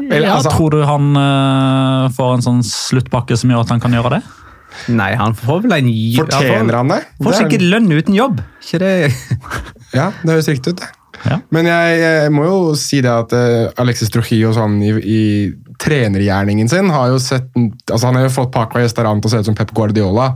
Eller, 0.03 0.27
Ja, 0.27 0.37
altså, 0.37 0.53
tror 0.55 0.73
du 0.73 0.81
han 0.87 1.11
uh, 1.17 2.07
får 2.15 2.37
en 2.37 2.45
sånn 2.45 2.63
sluttpakke 2.65 3.37
som 3.37 3.51
gjør 3.53 3.65
at 3.65 3.75
han 3.75 3.83
kan 3.83 3.93
gjøre 3.95 4.17
det? 4.17 4.23
Nei, 4.89 5.11
han 5.19 5.35
får 5.37 5.61
vel 5.67 5.75
en 5.75 5.89
Fortjener 6.17 6.79
han 6.79 6.89
det? 6.89 6.99
Får 7.21 7.35
er- 7.35 7.43
sikkert 7.43 7.65
lønn 7.75 7.91
uten 7.93 8.17
jobb. 8.17 8.41
Ikke 8.63 8.81
det? 8.83 8.91
Ja, 9.93 10.07
det 10.23 10.31
høres 10.33 10.47
riktig 10.49 10.71
ut, 10.73 10.79
det. 10.81 10.87
Ja. 11.23 11.35
Men 11.53 11.67
jeg, 11.69 11.99
jeg 12.01 12.31
må 12.33 12.47
jo 12.47 12.55
si 12.75 12.97
det 13.05 13.11
at 13.13 13.35
uh, 13.37 13.69
Alexis 13.79 14.09
Trujillo 14.11 14.49
sånn, 14.57 14.79
i, 14.81 14.89
i 14.97 15.21
trenergjerningen 15.79 16.67
sin 16.71 16.89
har 16.91 17.11
jo 17.13 17.19
sett 17.21 17.53
altså 17.55 18.07
Han 18.09 18.17
har 18.17 18.25
jo 18.25 18.33
fått 18.33 18.51
Paco 18.55 18.81
Estaran 18.81 19.21
til 19.21 19.29
å 19.29 19.33
se 19.35 19.43
ut 19.43 19.49
som 19.51 19.55
Pep 19.57 19.71
Guardiola. 19.77 20.31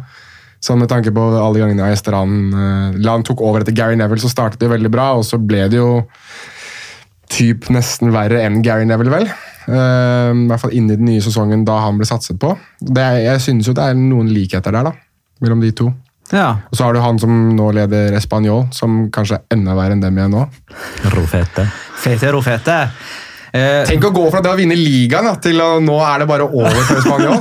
Så 0.63 0.77
med 0.77 0.89
tanke 0.89 1.11
på 1.13 1.25
alle 1.37 1.61
gangene 1.61 1.89
Estaran 1.93 2.37
uh, 2.53 2.93
La 3.01 3.17
han 3.17 3.25
tok 3.25 3.41
over 3.45 3.65
etter 3.65 3.75
Gary 3.77 3.97
Neville, 3.99 4.21
så 4.21 4.29
startet 4.31 4.61
det 4.61 4.69
jo 4.69 4.75
veldig 4.75 4.93
bra, 4.93 5.09
og 5.17 5.25
så 5.27 5.41
ble 5.41 5.65
det 5.73 5.81
jo 5.81 5.89
typ 7.31 7.67
nesten 7.73 8.13
verre 8.15 8.41
enn 8.45 8.61
Gary 8.65 8.87
Neville, 8.87 9.13
vel. 9.13 9.29
Uh, 9.67 10.31
I 10.31 10.47
hvert 10.47 10.63
fall 10.63 10.75
inni 10.77 10.95
den 10.95 11.09
nye 11.09 11.23
sesongen 11.23 11.65
da 11.67 11.81
han 11.83 11.99
ble 11.99 12.07
satset 12.07 12.39
på. 12.39 12.53
Det, 12.79 13.07
jeg 13.25 13.43
synes 13.43 13.67
jo 13.67 13.75
det 13.75 13.83
er 13.83 13.97
noen 13.99 14.29
likheter 14.31 14.75
der, 14.75 14.91
da. 14.91 14.95
Mellom 15.43 15.61
de 15.61 15.73
to. 15.75 15.91
Ja. 16.33 16.47
Og 16.71 16.75
så 16.75 16.87
har 16.87 16.95
du 16.95 17.01
han 17.03 17.19
som 17.19 17.33
nå 17.55 17.69
leder 17.75 18.15
Español, 18.17 18.65
som 18.75 19.05
kanskje 19.13 19.39
er 19.39 19.57
enda 19.57 19.75
verre 19.77 19.95
enn 19.95 20.03
dem 20.03 20.17
igjen 20.17 20.33
nå. 20.35 20.43
Rofete. 21.13 21.67
Fete 22.01 22.31
rofete. 22.35 22.79
Eh, 23.55 23.83
Tenk 23.87 24.09
å 24.09 24.13
gå 24.15 24.25
fra 24.31 24.41
det 24.43 24.51
å 24.51 24.57
vinne 24.59 24.75
ligaen 24.75 25.29
til 25.43 25.61
å 25.63 25.77
nå 25.83 25.95
er 26.03 26.23
det 26.23 26.29
bare 26.29 26.47
over 26.47 26.81
for 26.81 26.99
Español. 26.99 27.39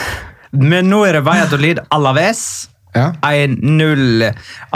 men 0.70 0.88
nå 0.88 1.02
er 1.08 1.18
det 1.18 1.24
Valladolid 1.26 1.82
Alaves. 1.92 2.44
Ja. 2.94 3.08
1-0. 3.26 4.28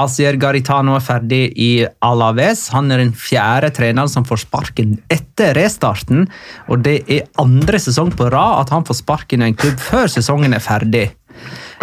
Asier 0.02 0.38
Garitano 0.42 0.96
er 0.98 1.04
ferdig 1.04 1.42
i 1.54 1.70
Alaves. 2.04 2.66
Han 2.74 2.90
er 2.90 3.02
den 3.04 3.14
fjerde 3.14 3.70
treneren 3.76 4.10
som 4.10 4.26
får 4.26 4.42
sparken 4.42 4.96
etter 5.12 5.54
restarten. 5.58 6.26
Og 6.66 6.82
det 6.86 7.00
er 7.06 7.28
andre 7.38 7.78
sesong 7.82 8.10
på 8.18 8.26
rad 8.34 8.64
at 8.64 8.74
han 8.74 8.86
får 8.88 9.00
sparken 9.04 9.44
i 9.44 9.52
en 9.52 9.58
klubb 9.58 9.78
før 9.82 10.10
sesongen 10.10 10.56
er 10.56 10.64
ferdig. 10.64 11.06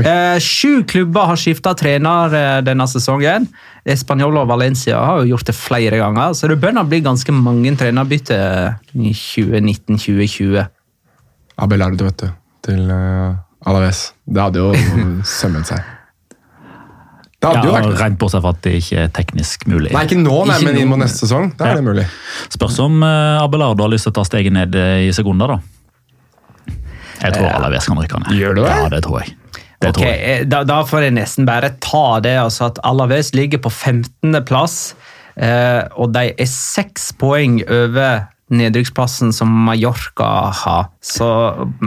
Eh, 0.03 0.37
sju 0.43 0.83
klubber 0.83 1.29
har 1.31 1.39
skifta 1.39 1.71
trener 1.79 2.35
eh, 2.35 2.59
denne 2.67 2.87
sesongen. 2.91 3.47
Español 3.87 4.35
og 4.41 4.49
Valencia 4.51 4.99
har 4.99 5.21
jo 5.21 5.31
gjort 5.31 5.47
det 5.47 5.55
flere 5.55 6.01
ganger, 6.01 6.33
så 6.35 6.49
det 6.51 6.59
bør 6.59 6.81
bli 6.83 6.99
ganske 7.05 7.31
mange 7.31 7.71
trenerbytter 7.79 8.75
i 8.97 9.13
2019-2020. 9.15 10.65
Abelardo, 11.63 12.09
vet 12.09 12.25
du, 12.25 12.31
til 12.67 12.89
uh, 12.91 13.37
Alaves. 13.63 14.09
Det 14.27 14.41
hadde 14.41 14.65
jo 14.65 14.73
sømmet 15.37 15.71
seg. 15.71 15.94
Det 17.45 17.59
hadde 17.61 17.61
Ja, 17.61 17.69
jo 17.69 17.91
vært 17.91 17.99
Rent 18.01 18.17
bortsett 18.21 18.41
fra 18.41 18.51
at 18.55 18.61
det 18.65 18.73
ikke 18.81 19.03
er 19.05 19.11
teknisk 19.13 19.65
mulig. 19.69 19.91
Nei, 19.93 20.03
ikke 20.07 20.17
nå, 20.19 20.35
nei, 20.49 20.55
Ikke 20.57 20.71
men 20.71 20.79
inn 20.81 20.89
mot 20.89 20.99
neste 21.01 21.23
sesong. 21.27 21.51
Da 21.59 21.69
er 21.71 21.79
det 21.79 21.85
mulig. 21.85 22.05
Spørs 22.55 22.79
om 22.83 22.99
uh, 23.05 23.43
Abelardo 23.43 23.85
har 23.85 23.93
lyst 23.93 24.07
til 24.09 24.13
å 24.15 24.17
ta 24.19 24.25
steget 24.27 24.55
ned 24.55 24.75
eh, 24.79 25.05
i 25.05 25.13
sekunder, 25.15 25.55
da. 25.55 25.59
Jeg 27.21 27.33
tror 27.37 27.47
Alaves 27.55 27.87
kan 27.89 27.99
rykke 28.01 28.19
ned. 28.25 28.35
Gjør 28.37 28.57
du 28.57 28.61
det? 28.65 28.71
Ja, 28.75 28.89
det 28.91 29.01
tror 29.05 29.21
jeg. 29.23 29.35
Det 29.81 29.89
Ok, 29.91 29.97
tror 29.97 30.07
jeg. 30.09 30.19
eh, 30.41 30.45
da, 30.49 30.63
da 30.67 30.81
får 30.87 31.05
jeg 31.07 31.15
nesten 31.17 31.47
bare 31.47 31.69
ta 31.83 32.19
det. 32.23 32.35
altså 32.41 32.69
at 32.71 32.79
Alaves 32.87 33.33
ligger 33.37 33.61
på 33.63 33.71
15. 33.71 34.35
plass, 34.47 34.95
uh, 35.37 35.83
og 35.99 36.13
de 36.15 36.31
er 36.33 36.49
seks 36.49 37.11
poeng 37.21 37.61
over 37.67 38.25
nedrykksplassen 38.53 39.31
som 39.33 39.49
Mallorca 39.65 40.51
har. 40.53 40.89
Så, 41.01 41.27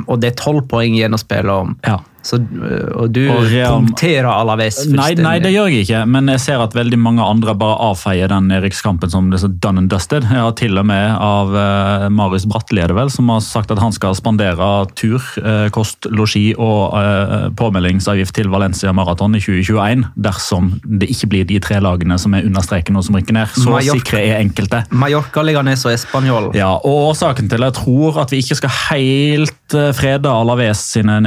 og 0.06 0.16
det 0.20 0.32
er 0.32 0.38
tolv 0.40 0.64
poeng 0.70 0.96
igjen 0.98 1.14
å 1.14 1.20
spille 1.20 1.54
om. 1.64 1.76
Ja. 1.86 2.00
Så, 2.28 2.36
eh, 2.36 2.88
og 2.98 3.12
du 3.14 3.22
Og 3.32 3.46
Real- 3.48 3.78
punkterer 3.78 4.28
Alaves 4.28 4.82
Nei, 4.84 4.92
fullstendig. 4.92 5.24
nei, 5.24 5.38
det 5.40 5.52
gjør 5.54 5.70
jeg 5.72 5.86
ikke, 5.86 6.02
men 6.12 6.28
jeg 6.34 6.40
ser 6.44 6.62
at 6.62 6.74
veldig 6.76 6.98
mange 7.00 7.24
andre 7.24 7.54
bare 7.56 7.78
avfeier 7.88 8.28
den 8.28 8.50
Erikskampen 8.52 9.10
som 9.10 9.30
det 9.30 9.38
er 9.38 9.46
så 9.46 9.50
done 9.64 9.78
and 9.84 9.90
dusted. 9.92 10.26
Jeg 10.28 10.42
har 10.44 10.52
til 10.58 10.76
og 10.78 10.86
med 10.88 11.16
av 11.18 11.54
uh, 11.54 12.08
Marius 12.12 12.44
det 12.44 12.94
vel, 12.94 13.10
som 13.10 13.28
har 13.32 13.40
sagt 13.40 13.70
at 13.70 13.78
han 13.78 13.92
skal 13.92 14.14
spandere 14.14 14.86
tur, 14.94 15.22
uh, 15.40 15.68
kost, 15.70 16.06
losji 16.10 16.54
og 16.58 16.92
uh, 16.94 17.48
påmeldingsavgift 17.56 18.34
til 18.34 18.48
Valencia 18.52 18.92
Marathon 18.92 19.34
i 19.34 19.40
2021 19.40 20.04
dersom 20.16 20.80
det 20.84 21.08
ikke 21.10 21.28
blir 21.32 21.48
de 21.48 21.58
tre 21.60 21.80
lagene 21.80 22.18
som 22.18 22.34
er 22.34 22.44
under 22.44 22.64
streken 22.64 22.96
og 22.98 23.04
som 23.04 23.16
rykker 23.16 23.36
ned. 23.36 23.54
Så 23.54 23.68
Mallorca. 23.70 23.96
sikre 23.96 24.22
er 24.26 24.42
enkelte. 24.42 24.84
Mallorca, 24.90 25.42
Leganes 25.42 25.86
og 25.86 25.94
Español. 25.94 26.50
Ja, 26.56 26.74
og 26.76 27.12
Årsaken 27.12 27.48
til 27.48 27.64
jeg 27.64 27.76
tror 27.78 28.20
at 28.22 28.30
vi 28.34 28.42
ikke 28.42 28.58
skal 28.58 28.74
helt 28.90 29.54
frede 29.96 30.28
Alaves 30.28 30.80
sine 30.94 31.18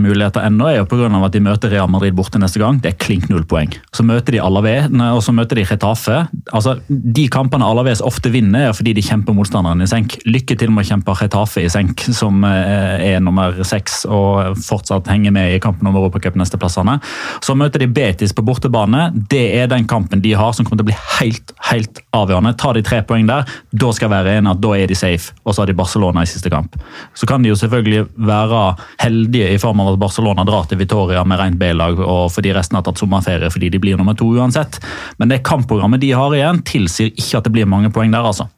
nedrykksmuligheter 0.00 0.46
ennå, 0.46 0.68
er 0.68 0.80
jo 0.80 1.06
av 1.06 1.24
at 1.26 1.32
de 1.32 1.40
møter 1.40 1.70
Real 1.70 1.88
Madrid 1.90 2.14
borte 2.14 2.38
neste 2.38 2.60
gang. 2.60 2.80
Det 2.80 2.92
er 2.92 2.98
klink 2.98 3.28
null 3.30 3.44
poeng. 3.44 3.72
Så 3.92 4.02
møter 4.02 4.32
de 4.32 4.40
Alaves, 4.40 4.90
og 4.90 5.22
så 5.22 5.32
møter 5.32 5.56
de 5.56 5.64
Retafe. 5.64 6.26
Altså, 6.52 6.78
de 6.88 7.28
kampene 7.28 7.66
Alaves 7.66 8.00
ofte 8.00 8.30
vinner, 8.30 8.68
er 8.68 8.76
fordi 8.76 8.94
de 8.96 9.04
kjemper 9.04 9.34
motstanderen 9.36 9.82
i 9.82 9.88
senk. 9.88 10.18
Lykke 10.26 10.56
til 10.58 10.70
med 10.70 10.84
å 10.84 10.90
kjempe 10.90 11.14
Retafe 11.20 11.64
i 11.64 11.70
senk, 11.70 12.00
som 12.16 12.44
eh, 12.44 13.14
er 13.14 13.20
nummer 13.20 13.62
seks 13.64 14.04
og 14.06 14.58
fortsatt 14.64 15.08
henger 15.10 15.34
med 15.34 15.54
i 15.54 15.60
kampen 15.62 15.88
om 15.90 15.96
Europacup 15.96 16.38
nesteplassene. 16.40 16.98
Så 17.44 17.56
møter 17.58 17.84
de 17.84 17.90
Betis 17.90 18.34
på 18.36 18.44
bortebane. 18.46 19.10
Det 19.30 19.44
er 19.60 19.70
den 19.70 19.88
kampen 19.90 20.22
de 20.24 20.34
har 20.38 20.54
som 20.56 20.66
kommer 20.66 20.82
til 20.82 20.88
å 20.88 20.92
bli 20.92 20.98
helt, 21.20 21.54
helt 21.70 22.02
avgjørende. 22.16 22.56
Tar 22.60 22.76
de 22.76 22.84
tre 22.86 23.02
poeng 23.06 23.28
der, 23.30 23.48
da 23.70 23.92
skal 23.94 24.08
jeg 24.08 24.16
være 24.16 24.38
enig 24.40 24.54
at 24.54 24.62
da 24.62 24.74
er 24.76 24.90
de 24.90 24.98
safe. 24.98 25.34
Og 25.44 25.54
så 25.54 25.62
har 25.62 25.70
de 25.70 25.78
Barcelona 25.78 26.24
i 26.24 26.30
siste 26.30 26.52
kamp. 26.52 26.76
Så 27.14 27.28
kan 27.28 27.42
de 27.42 27.52
jo 27.52 27.58
selvfølgelig 27.58 28.06
være 28.30 28.64
heldige 29.02 29.50
i 29.54 29.60
form 29.60 29.79
av 29.80 29.92
at 29.92 30.00
Barcelona 30.00 30.44
drar 30.48 30.68
til 30.70 30.80
Vitoria 30.80 31.24
med 31.26 31.40
rent 31.40 31.58
B-lag 31.60 31.98
og 32.04 32.30
fordi 32.34 32.54
resten 32.56 32.78
har 32.78 32.86
tatt 32.86 33.00
sommerferie 33.00 33.50
fordi 33.52 33.72
de 33.72 33.80
blir 33.82 33.98
nummer 33.98 34.16
to 34.18 34.28
uansett. 34.36 34.80
Men 35.18 35.32
det 35.32 35.42
kampprogrammet 35.46 36.02
de 36.02 36.12
har 36.16 36.34
igjen, 36.36 36.62
tilsier 36.66 37.12
ikke 37.12 37.40
at 37.40 37.48
det 37.48 37.54
blir 37.56 37.70
mange 37.70 37.92
poeng 37.94 38.12
der, 38.14 38.26
altså. 38.26 38.48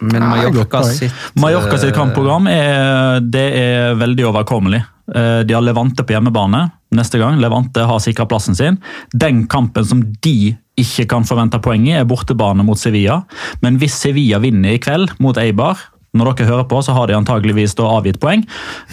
Men 0.00 0.24
Mallorca 0.24 0.80
sitt 0.88 1.12
Mallorca 1.36 1.76
sitt 1.76 1.92
eh, 1.92 1.96
kampprogram 1.96 2.48
er, 2.48 3.20
det 3.20 3.46
er 3.58 3.98
veldig 4.00 4.30
overkommelig. 4.30 4.80
Eh, 5.14 5.40
De 5.44 5.54
har 5.56 5.64
Levante 5.64 6.06
på 6.06 6.14
hjemmebane 6.16 6.64
neste 6.96 7.20
gang. 7.20 7.36
Levante 7.40 7.84
har 7.86 8.00
sikra 8.02 8.26
plassen 8.30 8.56
sin. 8.56 8.80
Den 9.12 9.44
kampen 9.50 9.84
som 9.84 10.02
de 10.24 10.54
ikke 10.80 11.04
kan 11.10 11.26
forvente 11.28 11.60
poeng 11.62 11.84
i, 11.88 11.98
er 11.98 12.08
bortebane 12.08 12.64
mot 12.64 12.80
Sevilla. 12.80 13.20
Men 13.60 13.76
hvis 13.80 13.98
Sevilla 14.00 14.40
vinner 14.40 14.76
i 14.78 14.82
kveld 14.82 15.12
mot 15.20 15.36
Eibar 15.40 15.82
når 16.16 16.32
dere 16.34 16.48
hører 16.50 16.68
på, 16.70 16.80
så 16.82 16.94
har 16.96 17.06
de 17.06 17.16
antageligvis 17.18 17.76
da 17.78 17.88
avgitt 17.96 18.20
poeng. 18.22 18.42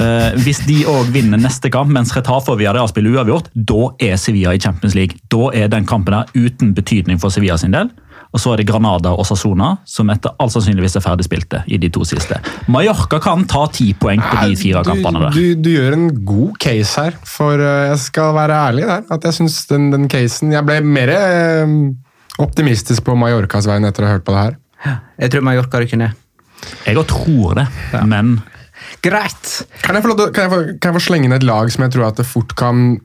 Eh, 0.01 0.37
hvis 0.45 0.63
de 0.67 0.83
òg 0.89 1.11
vinner 1.15 1.41
neste 1.41 1.71
kamp, 1.73 1.89
mens 1.93 2.13
Retafe 2.15 2.53
og 2.53 2.59
Villarreal 2.61 2.89
spiller 2.91 3.17
uavgjort, 3.17 3.49
da 3.55 3.87
er 4.09 4.19
Sevilla 4.21 4.53
i 4.53 4.61
Champions 4.61 4.97
League. 4.97 5.17
Da 5.33 5.49
er 5.57 5.71
den 5.73 5.87
kampen 5.89 6.13
der 6.13 6.29
uten 6.37 6.75
betydning 6.77 7.21
for 7.21 7.33
Sevilla 7.33 7.57
sin 7.57 7.73
del. 7.73 7.89
Og 8.35 8.41
så 8.43 8.51
er 8.51 8.59
det 8.59 8.67
Granada 8.67 9.13
og 9.15 9.25
Sassona, 9.25 9.69
som 9.87 10.09
etter 10.11 10.33
all 10.41 10.51
sannsynligvis 10.51 10.97
er 10.99 11.03
ferdigspilte 11.05 11.61
i 11.71 11.79
de 11.81 11.89
to 11.93 12.03
siste. 12.05 12.37
Mallorca 12.69 13.21
kan 13.23 13.45
ta 13.49 13.63
ti 13.73 13.93
poeng 13.97 14.21
på 14.21 14.41
de 14.43 14.57
fire 14.59 14.83
du, 14.83 14.91
kampene 14.91 15.23
der. 15.23 15.37
Du, 15.37 15.63
du 15.63 15.71
gjør 15.71 15.95
en 15.95 16.09
god 16.27 16.59
case 16.61 17.07
her, 17.07 17.17
for 17.25 17.55
eh, 17.57 17.87
jeg 17.93 18.03
skal 18.03 18.35
være 18.37 18.61
ærlig 18.67 18.85
der. 18.91 19.07
At 19.15 19.25
jeg 19.29 19.39
synes 19.39 19.57
den, 19.71 19.89
den 19.95 20.05
casen 20.11 20.51
Jeg 20.53 20.67
ble 20.67 20.81
mer 20.85 21.13
eh, 21.15 21.75
optimistisk 22.43 23.07
på 23.07 23.17
Mallorcas 23.17 23.69
vegne 23.69 23.89
etter 23.89 24.05
å 24.05 24.11
ha 24.11 24.17
hørt 24.17 24.27
på 24.27 24.35
det 24.35 24.45
her. 24.45 24.57
Jeg 25.17 25.33
tror 25.33 25.47
Mallorca 25.47 25.81
rykker 25.81 26.03
ned. 26.03 26.23
Jeg 26.85 26.97
òg 26.97 27.07
tror 27.09 27.57
det, 27.59 27.67
men 28.09 28.37
Greit! 29.03 29.51
Kan 29.81 29.97
jeg, 29.97 30.03
få 30.05 30.11
lov 30.11 30.19
kan, 30.31 30.45
jeg 30.45 30.51
få, 30.51 30.59
kan 30.77 30.91
jeg 30.91 30.97
få 30.99 31.03
slenge 31.07 31.27
inn 31.27 31.35
et 31.35 31.45
lag 31.45 31.69
som 31.73 31.85
jeg 31.85 31.95
tror 31.95 32.09
at 32.09 32.19
det 32.21 32.27
fort 32.29 32.53
kan 32.57 32.97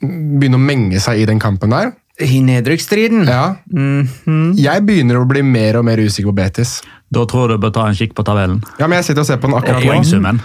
begynne 0.00 0.58
å 0.58 0.62
menge 0.62 1.00
seg 1.02 1.22
i 1.22 1.28
den 1.28 1.40
kampen 1.42 1.74
der? 1.74 1.92
I 2.18 2.40
nedrykksstriden. 2.40 3.26
Ja. 3.28 3.56
Mhm. 3.70 4.54
Jeg 4.56 4.86
begynner 4.86 5.18
å 5.20 5.26
bli 5.28 5.42
mer 5.44 5.76
og 5.76 5.84
mer 5.84 5.98
usikker 6.00 6.30
på 6.32 6.34
Betis. 6.38 6.78
da 7.12 7.22
tror 7.24 7.48
jeg 7.50 7.60
du 7.60 7.62
bør 7.66 7.72
ta 7.72 7.84
en 7.86 7.94
kikk 7.94 8.14
på 8.18 8.24
tabellen. 8.24 8.62
Ja, 8.80 8.86
men 8.88 8.96
Jeg 8.98 9.04
sitter 9.04 9.20
og 9.20 9.26
ser 9.28 9.36
på 9.36 9.46
den 9.46 9.54
akkurat 9.54 9.82
nå. 9.84 9.90
poengsummen. 9.92 10.40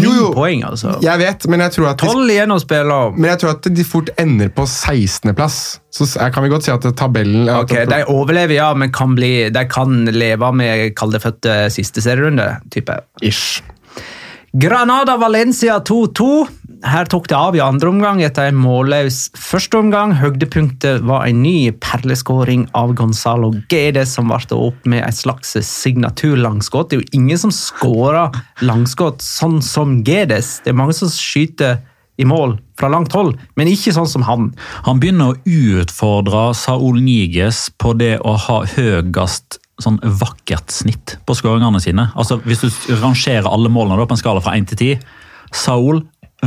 Jo, 0.00 0.12
jo. 0.14 0.32
poeng, 0.32 0.62
altså. 0.64 0.94
Jeg 1.02 1.18
vet, 1.18 1.46
men 1.48 1.60
jeg 1.60 1.72
tror 1.74 1.88
at 1.90 1.98
de, 1.98 2.06
Tolv 2.06 2.30
igjen 2.30 2.50
å 2.54 2.60
spille 2.62 2.90
om. 2.92 3.14
men 3.20 3.30
jeg 3.30 3.38
tror 3.42 3.50
at 3.50 3.62
de 3.74 3.84
fort 3.84 4.08
ender 4.18 4.48
på 4.48 4.64
16.-plass. 4.66 5.78
Så 5.92 6.06
jeg 6.16 6.32
kan 6.32 6.42
vi 6.42 6.48
godt 6.48 6.62
si 6.64 6.70
at 6.72 6.80
tabellen 6.96 7.48
at- 7.48 7.64
Ok, 7.70 7.74
De 7.88 8.04
overlever, 8.08 8.54
ja, 8.54 8.72
men 8.74 8.90
kan 8.92 9.14
bli, 9.14 9.50
de 9.50 9.64
kan 9.66 10.06
leve 10.06 10.54
med 10.54 10.94
kaldefødte 10.94 11.70
siste 11.70 12.00
serierunde. 12.00 12.60
type. 12.70 12.96
Ish. 13.20 13.60
Granada-Valencia 14.56 15.80
2-2. 15.84 16.48
Her 16.86 17.08
tok 17.10 17.26
det 17.26 17.34
av 17.34 17.56
i 17.56 17.62
andre 17.62 17.90
omgang 17.90 18.20
etter 18.22 18.46
en 18.46 18.58
målløs 18.62 19.24
første 19.34 19.80
omgang. 19.80 20.12
Høydepunktet 20.20 21.02
var 21.08 21.24
en 21.26 21.40
ny 21.42 21.72
perleskåring 21.82 22.68
av 22.78 22.92
Gonzalo 22.98 23.50
Gede, 23.72 24.04
som 24.06 24.30
ble 24.30 24.38
opp 24.54 24.86
med 24.86 25.02
et 25.02 25.18
slags 25.18 25.56
signaturlangskudd. 25.66 26.90
Det 26.90 26.98
er 26.98 27.02
jo 27.02 27.18
ingen 27.18 27.42
som 27.42 27.54
skårer 27.54 28.38
langskudd 28.62 29.18
sånn 29.24 29.58
som 29.66 29.98
Gedes. 30.06 30.60
Det 30.62 30.70
er 30.70 30.78
mange 30.78 30.94
som 30.94 31.10
skyter 31.10 31.80
i 32.22 32.24
mål 32.28 32.54
fra 32.78 32.88
langt 32.92 33.12
hold, 33.18 33.34
men 33.58 33.68
ikke 33.68 33.92
sånn 33.92 34.08
som 34.08 34.24
han. 34.28 34.52
Han 34.86 35.02
begynner 35.02 35.34
å 35.34 35.58
utfordre 35.82 36.48
Saul 36.56 37.02
Niges 37.02 37.66
på 37.82 37.96
det 37.98 38.14
å 38.22 38.38
ha 38.46 38.62
høyest 38.76 39.58
sånn 39.82 39.98
vakkert 40.22 40.72
snitt 40.72 41.18
på 41.28 41.34
skåringene 41.36 41.82
sine. 41.82 42.08
Altså, 42.16 42.38
Hvis 42.46 42.62
du 42.62 42.70
rangerer 43.02 43.50
alle 43.50 43.68
målene 43.68 43.98
da, 43.98 44.06
på 44.08 44.16
en 44.16 44.22
skala 44.22 44.44
fra 44.44 44.54
1 44.56 44.70
til 44.72 44.84
10 44.96 45.24
Saul 45.54 46.00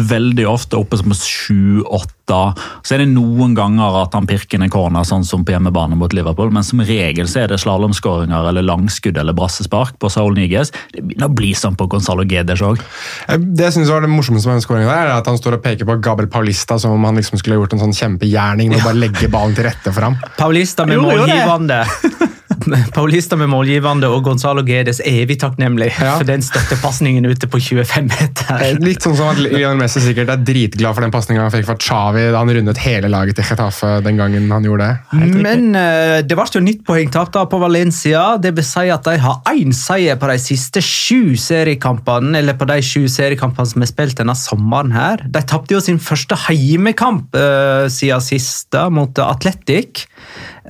veldig 0.08 0.46
ofte 0.50 0.77
oppe 0.79 0.98
som 1.00 1.12
7-8. 1.15 2.38
Så 2.86 2.94
er 2.96 3.01
det 3.01 3.08
noen 3.12 3.56
ganger 3.58 3.96
at 4.03 4.13
han 4.13 4.27
pirker 4.29 4.62
ned 4.62 4.70
corner, 4.74 5.06
sånn 5.08 5.25
som 5.25 5.41
på 5.46 5.53
hjemmebane 5.56 5.98
mot 5.98 6.13
Liverpool, 6.13 6.51
men 6.53 6.65
som 6.65 6.82
regel 6.86 7.27
så 7.29 7.44
er 7.44 7.51
det 7.51 7.60
slalåmskåringer 7.63 8.50
eller 8.51 8.65
langskudd 8.65 9.18
eller 9.18 9.34
brassespark 9.38 9.98
på 10.01 10.12
Saul 10.13 10.38
Niges. 10.38 10.72
Det 10.94 11.01
begynner 11.03 11.29
å 11.29 11.36
bli 11.39 11.51
sånn 11.58 11.77
på 11.79 11.88
Gonzalo 11.89 12.25
Gedes 12.29 12.62
òg. 12.65 12.82
Eh, 13.27 13.38
Det 13.38 13.70
jeg 13.70 13.77
synes 13.79 13.89
var 13.94 14.06
det 14.06 14.12
morsomste 14.13 14.48
med 14.50 14.60
den 14.60 14.65
skåringen 14.68 14.94
er 14.94 15.13
at 15.18 15.27
han 15.29 15.38
står 15.41 15.58
og 15.60 15.63
peker 15.65 15.89
på 15.89 16.00
Gabel 16.06 16.29
Paulista 16.32 16.77
som 16.79 16.94
om 16.96 17.03
han 17.10 17.18
liksom 17.18 17.41
skulle 17.41 17.58
gjort 17.60 17.74
en 17.74 17.86
sånn 17.88 17.98
kjempegjerning 17.98 18.70
med 18.70 18.82
å 18.84 18.89
bare 18.91 19.01
legge 19.08 19.29
ballen 19.32 19.56
til 19.58 19.65
rette 19.70 19.94
for 19.94 20.06
ham. 20.10 20.20
Paulista 20.38 20.86
med 20.86 21.00
hive 21.01 21.48
han 21.50 21.68
det. 21.70 21.84
målgivende. 21.86 22.36
Paulista 22.98 23.38
med 23.39 23.50
målgivende 23.51 24.10
og 24.12 24.24
Gonzalo 24.28 24.63
Guedes 24.68 25.01
evig 25.06 25.39
takknemlig 25.42 25.89
Ja. 26.00 26.16
for 26.18 26.28
den 26.28 26.42
støttepasningen 26.46 27.25
ute 27.30 27.48
på 27.50 27.60
25 27.62 28.10
meter. 28.10 28.63
Litt 28.84 29.04
sånn 29.06 29.16
som 29.18 29.32
at 29.32 29.39
Lionel 29.42 29.80
Messi 29.80 30.01
sikkert 30.04 30.32
er 30.34 30.44
dritglad 30.46 30.96
for 30.98 31.06
den 31.06 31.13
pasninga 31.13 31.46
han 31.46 31.54
fikk 31.54 31.68
fra 31.70 31.78
Xavi 31.80 32.25
da 32.34 32.42
han 32.42 32.51
rundet 32.56 32.82
hele 32.84 33.10
laget 33.12 33.39
til 33.39 33.48
Getafe 33.50 33.92
den 34.06 34.20
gangen 34.20 34.50
han 34.51 34.66
gjorde 34.68 34.89
det. 34.89 35.24
Men 35.39 35.70
eh, 35.78 36.20
det 36.25 36.38
ble 36.38 36.48
jo 36.54 36.63
nytt 36.63 36.84
poengtap 36.88 37.32
da 37.36 37.46
på 37.50 37.60
Valencia. 37.62 38.24
Det 38.42 38.54
vil 38.58 38.66
si 38.68 38.86
at 38.94 39.06
de 39.08 39.18
har 39.22 39.42
én 39.54 39.74
seier 39.75 40.20
på 40.20 40.30
de 40.32 40.38
siste 40.42 40.82
sju 40.84 41.36
seriekampene, 41.39 42.36
eller 42.39 42.58
på 42.60 42.68
de 42.70 42.80
sju 42.86 43.06
seriekampene 43.12 43.70
som 43.74 43.86
er 43.86 43.92
spilt 43.92 44.18
denne 44.20 44.36
sommeren. 44.38 44.92
her. 44.96 45.24
De 45.30 45.42
tapte 45.46 45.75
jo 45.75 45.82
sin 45.84 46.00
første 46.01 46.38
heimekamp 46.48 47.36
uh, 47.38 47.88
siden 47.92 48.24
sist, 48.24 48.75
mot 48.94 49.18
Atletic. 49.24 50.06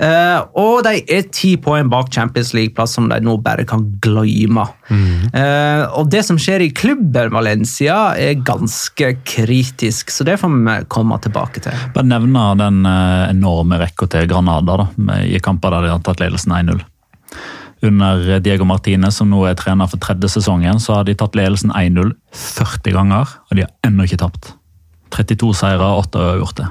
Eh, 0.00 0.38
og 0.56 0.80
de 0.86 1.02
er 1.12 1.26
ti 1.34 1.52
poeng 1.60 1.90
bak 1.92 2.08
Champions 2.14 2.54
League-plass, 2.56 2.94
som 2.96 3.10
de 3.10 3.18
nå 3.20 3.36
bare 3.44 3.66
kan 3.68 3.82
glemme. 4.02 4.64
Eh, 4.88 5.82
og 5.98 6.08
det 6.12 6.22
som 6.24 6.38
skjer 6.40 6.64
i 6.64 6.70
klubben 6.72 7.32
Valencia, 7.34 7.98
er 8.16 8.40
ganske 8.46 9.12
kritisk, 9.28 10.12
så 10.14 10.24
det 10.24 10.38
får 10.40 10.54
vi 10.56 10.76
komme 10.92 11.18
tilbake 11.20 11.64
til. 11.66 11.84
Bare 11.94 12.08
nevne 12.08 12.46
den 12.60 12.80
eh, 12.88 13.26
enorme 13.34 13.80
rekka 13.82 14.08
til 14.10 14.28
Granada 14.30 14.78
da, 14.84 14.86
med, 14.96 15.26
i 15.28 15.40
kamper 15.42 15.76
der 15.76 15.88
de 15.88 15.92
har 15.94 16.04
tatt 16.06 16.22
ledelsen 16.22 16.56
1-0. 16.56 16.80
Under 17.84 18.40
Diego 18.44 18.66
Martinez, 18.68 19.16
som 19.16 19.30
nå 19.32 19.40
er 19.48 19.56
trener 19.56 19.88
for 19.88 20.00
tredje 20.00 20.28
sesongen, 20.32 20.80
så 20.80 20.98
har 20.98 21.08
de 21.08 21.16
tatt 21.16 21.36
ledelsen 21.36 21.72
1-0 21.76 22.14
40 22.36 22.96
ganger, 22.96 23.36
og 23.48 23.56
de 23.56 23.66
har 23.66 23.72
ennå 23.88 24.08
ikke 24.08 24.20
tapt. 24.24 24.54
32 25.12 25.52
seire, 25.58 25.92
8 26.00 26.24
uavgjorte. 26.24 26.70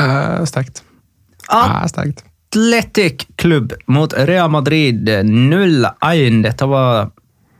Eh, 0.00 0.40
sterkt. 0.48 0.84
Sterkt. 1.48 2.24
Athletic 2.52 3.26
Klubb 3.36 3.72
mot 3.86 4.12
Real 4.12 4.50
Madrid 4.50 5.08
0-1. 5.08 6.42
Dette 6.42 6.66
var 6.68 7.10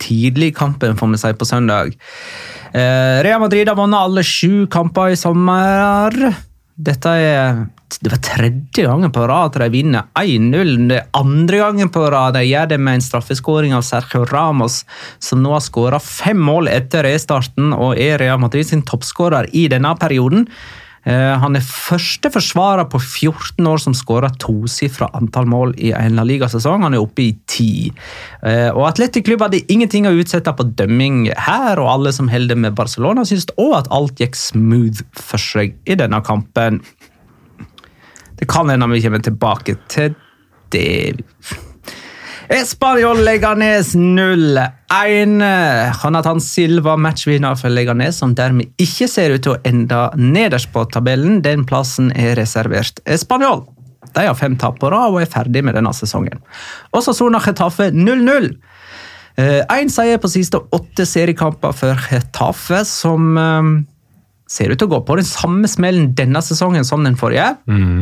tidlig 0.03 0.57
kampen, 0.57 0.97
får 0.97 1.13
vi 1.15 1.19
si, 1.19 1.33
på 1.35 1.49
søndag. 1.49 1.95
Eh, 2.73 3.23
Real 3.25 3.41
Madrid 3.41 3.69
har 3.69 3.79
vunnet 3.79 4.01
alle 4.01 4.25
sju 4.27 4.67
kamper 4.67 5.15
i 5.15 5.17
sommer. 5.17 6.35
Dette 6.77 7.09
er 7.09 7.63
det 8.01 8.11
var 8.11 8.21
tredje 8.25 8.85
gangen 8.87 9.13
på 9.13 9.27
rad 9.29 9.57
de 9.61 9.69
vinner 9.69 10.09
1-0. 10.19 10.89
Det 10.89 10.97
er 10.97 11.09
andre 11.17 11.59
gangen 11.61 11.91
på 11.93 12.07
rad 12.11 12.35
de 12.35 12.45
gjør 12.47 12.71
det 12.71 12.79
med 12.81 12.99
en 12.99 13.05
straffeskåring 13.05 13.75
av 13.77 13.85
Sergio 13.87 14.25
Ramos, 14.31 14.83
som 15.21 15.43
nå 15.45 15.53
har 15.53 15.65
skåra 15.65 16.01
fem 16.01 16.41
mål 16.41 16.71
etter 16.73 17.05
restarten 17.07 17.75
og 17.77 18.01
er 18.01 18.19
Real 18.23 18.41
Madrid 18.43 18.69
sin 18.69 18.85
toppskårer 18.89 19.51
i 19.53 19.69
denne 19.73 19.93
perioden. 20.01 20.49
Eh, 21.05 21.39
Han 21.43 21.57
er 21.59 21.65
første 21.67 22.31
forsvarer 22.31 22.87
på 22.91 23.01
14 23.01 23.67
år 23.67 23.81
som 23.83 23.95
skårer 23.97 24.35
tosifra 24.43 25.09
antall 25.19 25.49
mål 25.51 25.75
i 25.79 25.91
en 25.97 26.17
La 26.19 26.25
Liga-sesong. 26.27 26.85
Han 26.87 26.95
er 26.95 27.03
oppe 27.03 27.25
i 27.25 27.33
ti. 27.51 27.93
Eh, 28.43 28.71
Og 28.71 28.87
Atletic 28.89 29.27
Klubb 29.27 29.43
hadde 29.43 29.65
ingenting 29.69 30.07
å 30.07 30.15
utsette 30.15 30.55
på 30.55 30.69
dømming 30.79 31.33
her, 31.37 31.81
og 31.81 31.91
alle 31.91 32.13
som 32.13 32.29
holder 32.29 32.57
med 32.57 32.77
Barcelona, 32.79 33.27
syns 33.27 33.51
òg 33.59 33.79
at 33.83 33.91
alt 33.91 34.21
gikk 34.23 34.39
smooth 34.39 35.03
for 35.13 35.43
seg 35.43 35.75
i 35.87 35.99
denne 35.99 36.23
kampen. 36.23 36.81
Det 38.39 38.49
kan 38.51 38.71
hende 38.71 38.89
vi 38.91 39.03
kommer 39.03 39.23
tilbake 39.23 39.77
til 39.89 40.15
det. 40.71 41.23
Español 42.53 43.25
Leganes 43.25 43.95
0-1. 43.97 44.67
Jonathan 46.03 46.41
Silva 46.41 46.99
matchvinner 47.01 47.57
for 47.57 47.73
Leganes, 47.73 48.19
som 48.21 48.35
dermed 48.37 48.69
ikke 48.77 49.09
ser 49.09 49.33
ut 49.33 49.47
til 49.47 49.55
å 49.55 49.61
ende 49.65 50.01
nederst 50.21 50.69
på 50.75 50.83
tabellen. 50.93 51.39
Den 51.41 51.65
plassen 51.65 52.11
er 52.13 52.37
reservert 52.37 53.01
Español. 53.09 53.65
De 54.13 54.27
har 54.27 54.37
fem 54.37 54.59
tap 54.61 54.77
på 54.83 54.91
rad 54.93 55.15
og 55.15 55.23
er 55.23 55.31
ferdig 55.33 55.63
med 55.65 55.79
denne 55.79 55.95
sesongen. 55.97 56.43
Også 56.93 57.15
Sona 57.17 57.41
Getafe 57.41 57.89
0-0. 57.97 58.51
Én 59.41 59.89
seier 59.89 60.21
på 60.21 60.29
siste 60.29 60.61
åtte 60.77 61.09
seriekamper 61.09 61.73
for 61.73 62.05
Getafe, 62.11 62.83
som 62.85 63.33
eh, 63.41 63.73
ser 64.45 64.75
ut 64.75 64.83
til 64.83 64.91
å 64.91 64.99
gå 64.99 65.01
på 65.09 65.17
den 65.23 65.31
samme 65.31 65.73
smellen 65.73 66.13
denne 66.21 66.45
sesongen 66.45 66.85
som 66.85 67.01
den 67.09 67.17
forrige. 67.17 67.55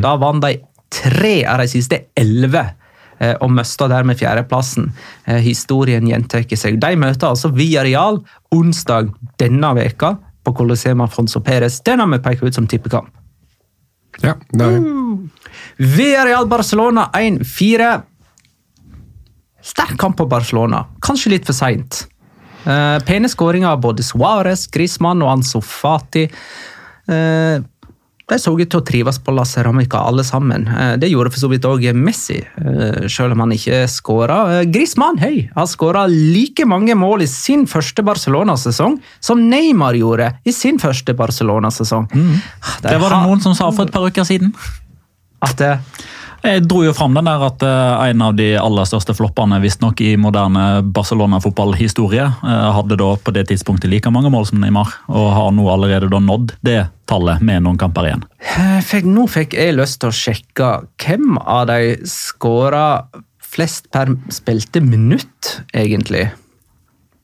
Da 0.03 0.19
vant 0.19 0.43
de 0.43 0.57
tre 0.91 1.37
av 1.47 1.63
de 1.63 1.71
siste 1.71 2.09
elleve 2.19 2.67
eh, 2.67 2.80
og 3.41 3.53
mista 3.53 3.89
dermed 3.91 4.19
fjerdeplassen. 4.21 4.91
Eh, 5.27 5.41
Historien 5.45 6.07
gjentar 6.09 6.45
seg. 6.57 6.81
De 6.83 6.97
møter 6.97 7.29
altså 7.29 7.53
Villarreal 7.55 8.21
onsdag 8.55 9.13
denne 9.41 9.73
veka 9.77 10.15
på 10.45 10.55
Colosseum 10.57 11.03
Afonso 11.05 11.43
Perez. 11.45 11.81
Den 11.85 12.01
har 12.01 12.11
vi 12.13 12.21
pekt 12.25 12.45
ut 12.45 12.57
som 12.57 12.69
tippekamp. 12.71 13.11
Ja, 14.21 14.35
det 14.53 14.67
er 14.67 14.87
Villarreal 15.81 16.49
Barcelona 16.49 17.09
1-4. 17.17 17.91
Sterk 19.65 19.99
kamp 20.01 20.17
på 20.17 20.27
Barcelona. 20.29 20.87
Kanskje 21.05 21.35
litt 21.37 21.49
for 21.49 21.57
seint. 21.57 22.07
Uh, 22.65 22.99
pene 23.09 23.29
skåringer 23.29 23.71
av 23.71 23.81
både 23.81 24.05
Suárez, 24.05 24.67
Griezmann 24.73 25.23
og 25.25 25.33
Ansofati. 25.39 26.27
Fati. 26.29 26.69
Eh, 27.11 27.63
de 28.31 28.39
så 28.41 28.53
ut 28.55 28.71
til 28.71 28.81
å 28.81 28.87
trives 28.87 29.19
på 29.23 29.35
La 29.35 29.45
Ceramica, 29.49 30.03
alle 30.07 30.25
sammen. 30.27 30.67
Eh, 30.71 30.95
det 31.01 31.11
gjorde 31.11 31.33
for 31.35 31.43
så 31.43 31.51
vidt 31.53 31.67
òg 31.69 31.87
Messi, 31.97 32.41
eh, 32.41 33.07
selv 33.11 33.37
om 33.37 33.45
han 33.45 33.55
ikke 33.57 33.83
skåra. 33.91 34.39
Eh, 34.61 34.67
Griezmann 34.71 35.19
hei, 35.23 35.49
har 35.55 35.67
skåra 35.71 36.07
like 36.09 36.67
mange 36.67 36.95
mål 36.95 37.23
i 37.23 37.31
sin 37.31 37.67
første 37.67 38.05
Barcelona-sesong 38.07 39.01
som 39.21 39.49
Neymar 39.51 39.99
gjorde 39.99 40.33
i 40.45 40.55
sin 40.55 40.79
første 40.79 41.15
Barcelona-sesong. 41.17 42.09
Det 42.83 43.01
var 43.01 43.11
det 43.11 43.25
noen 43.27 43.43
som 43.43 43.55
sa 43.55 43.71
for 43.71 43.89
et 43.89 43.93
par 43.93 44.07
uker 44.07 44.25
siden. 44.25 44.55
At 45.41 45.57
det, 45.61 45.71
Jeg 46.45 46.65
dro 46.69 46.83
jo 46.85 46.93
fram 46.97 47.13
den 47.17 47.29
der 47.29 47.43
at 47.45 47.63
eh, 47.65 48.11
en 48.11 48.23
av 48.25 48.37
de 48.37 48.55
aller 48.57 48.87
største 48.89 49.13
floppene 49.17 49.59
visstnok 49.61 50.01
i 50.01 50.15
moderne 50.21 50.81
Barcelona-fotballhistorie 50.97 52.25
eh, 52.25 52.69
hadde 52.77 52.97
da 53.01 53.11
på 53.21 53.35
det 53.37 53.47
tidspunktet 53.51 53.93
like 53.93 54.13
mange 54.13 54.33
mål 54.33 54.49
som 54.49 54.63
Neymar, 54.63 54.95
og 55.13 55.27
har 55.37 55.51
nå 55.53 55.67
allerede 55.69 56.09
da 56.13 56.21
nådd 56.25 56.55
det 56.65 56.79
tallet 57.11 57.45
med 57.45 57.67
noen 57.67 57.81
kamper 57.81 58.09
igjen. 58.09 58.25
Eh, 58.41 58.81
fikk, 58.89 59.09
nå 59.09 59.27
fikk 59.29 59.59
jeg 59.59 59.77
lyst 59.77 60.01
til 60.01 60.09
å 60.09 60.17
sjekke 60.17 60.71
hvem 61.05 61.37
av 61.45 61.67
de 61.73 61.99
skåra 62.09 62.87
flest 63.51 63.91
per 63.93 64.15
spilte 64.33 64.81
minutt, 64.81 65.59
egentlig. 65.77 66.31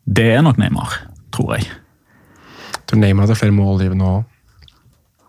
Det 0.04 0.28
er 0.36 0.44
nok 0.44 0.60
Neymar, 0.60 1.00
tror 1.34 1.56
jeg. 1.56 1.68
Jeg 2.76 2.84
tror 2.86 3.00
Neymar 3.00 3.26
hadde 3.26 3.40
flere 3.40 3.54
mål 3.56 3.80
i 3.80 3.86
livet 3.86 3.98
nå 3.98 4.16
òg. 4.18 4.32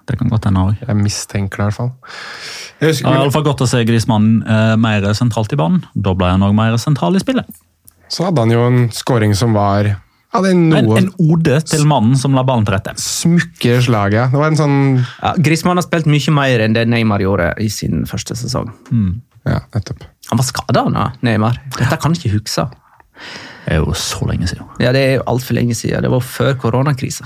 Det 0.08 0.16
kan 0.20 0.30
godt 0.32 0.48
hende 0.48 0.64
òg. 0.70 0.82
Jeg 0.84 1.00
mistenker 1.02 1.60
det 1.60 1.64
i 1.64 1.68
hvert 1.68 1.80
fall. 1.82 1.92
Det 2.80 2.92
er 3.02 3.16
iallfall 3.18 3.44
godt 3.48 3.64
å 3.66 3.68
se 3.70 3.80
Grismannen 3.88 4.42
eh, 4.46 4.74
mer 4.78 5.06
sentralt 5.18 5.54
i 5.54 5.58
banen. 5.60 5.84
Da 5.96 6.14
ble 6.18 6.30
han 6.30 6.44
òg 6.46 6.54
mer 6.58 6.76
sentral 6.82 7.16
i 7.18 7.22
spillet. 7.24 7.48
så 8.10 8.28
hadde 8.30 8.40
han 8.46 8.52
jo 8.54 8.62
en 8.68 8.84
scoring 8.96 9.34
som 9.36 9.54
var 9.58 9.96
En, 10.38 10.68
noe 10.70 10.98
en 11.00 11.08
ode 11.18 11.56
til 11.66 11.86
mannen 11.90 12.16
som 12.20 12.36
la 12.36 12.44
ballen 12.46 12.66
til 12.68 12.76
rette. 12.76 12.94
smukke 13.02 13.80
slag. 13.82 14.14
Ja. 14.14 14.28
Det 14.30 14.38
var 14.38 14.52
en 14.52 14.60
sånn 14.60 14.78
Ja, 15.24 15.32
Griezmann 15.40 15.80
har 15.80 15.86
spilt 15.88 16.06
mye 16.06 16.34
mer 16.36 16.60
enn 16.66 16.76
det 16.76 16.86
Neymar 16.88 17.24
gjorde 17.24 17.54
i 17.64 17.70
sin 17.74 18.06
første 18.06 18.36
sesong. 18.38 18.70
Ja, 19.48 19.62
nettopp. 19.74 20.04
Han 20.30 20.38
var 20.38 20.46
skada 20.46 20.84
nå, 20.92 21.08
Neymar. 21.24 21.58
Dette 21.80 21.98
kan 22.04 22.14
ikke 22.14 22.34
huske. 22.36 22.68
Det 23.66 23.74
er 23.74 23.82
jo 23.82 23.96
så 23.98 24.28
lenge 24.30 24.48
siden. 24.52 24.68
Ja, 24.84 24.92
Det 24.94 25.02
er 25.02 25.14
jo 25.18 25.24
altfor 25.32 25.56
lenge 25.58 25.74
siden. 25.76 26.04
Det 26.04 26.12
var 26.12 26.22
før 26.22 26.54
koronakrisa. 26.62 27.26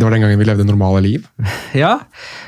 Det 0.00 0.06
var 0.06 0.14
den 0.16 0.22
gangen 0.24 0.40
vi 0.40 0.48
levde 0.48 0.64
normale 0.64 1.02
liv. 1.04 1.26
Ja. 1.76 1.98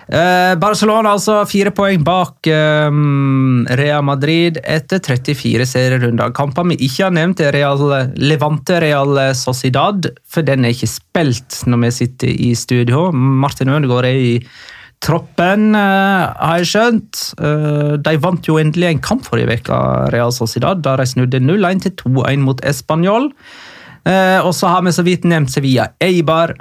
Eh, 0.08 0.54
Barcelona 0.58 1.12
altså 1.12 1.42
fire 1.46 1.70
poeng 1.76 2.02
bak 2.04 2.48
eh, 2.50 2.88
Real 3.78 4.02
Madrid 4.08 4.56
etter 4.64 5.02
34 5.04 5.66
serierunder. 5.68 6.32
Kamper 6.34 6.66
vi 6.72 6.78
ikke 6.88 7.06
har 7.06 7.14
nevnt, 7.14 7.44
er 7.44 7.52
Real, 7.52 7.84
Levante 8.16 8.80
Real 8.82 9.20
Sociedad, 9.36 10.08
for 10.24 10.48
den 10.48 10.64
er 10.64 10.72
ikke 10.72 10.90
spilt 10.90 11.62
når 11.68 11.84
vi 11.84 11.92
sitter 12.00 12.32
i 12.32 12.54
studio. 12.56 13.10
Martin 13.12 13.70
Ødegaard 13.76 14.08
er 14.08 14.22
i 14.32 14.36
troppen, 15.02 15.74
eh, 15.76 16.24
har 16.32 16.62
jeg 16.62 16.70
skjønt. 16.72 17.22
Eh, 17.36 17.96
de 18.00 18.16
vant 18.22 18.48
jo 18.48 18.58
endelig 18.62 18.88
en 18.88 19.02
kamp 19.02 19.26
forrige 19.26 19.60
uke, 19.60 19.82
Real 20.14 20.32
Sociedad, 20.32 20.80
da 20.82 20.96
de 20.96 21.06
snudde 21.06 21.42
0-1 21.42 21.84
til 21.84 21.96
2-1 22.00 22.46
mot 22.46 22.64
Español. 22.64 23.32
Eh, 24.06 24.40
og 24.40 24.54
så 24.54 24.72
har 24.72 24.82
vi 24.82 24.94
så 24.94 25.04
vidt 25.06 25.28
nevnt 25.28 25.52
Sevilla 25.52 25.92
Eibar. 26.00 26.56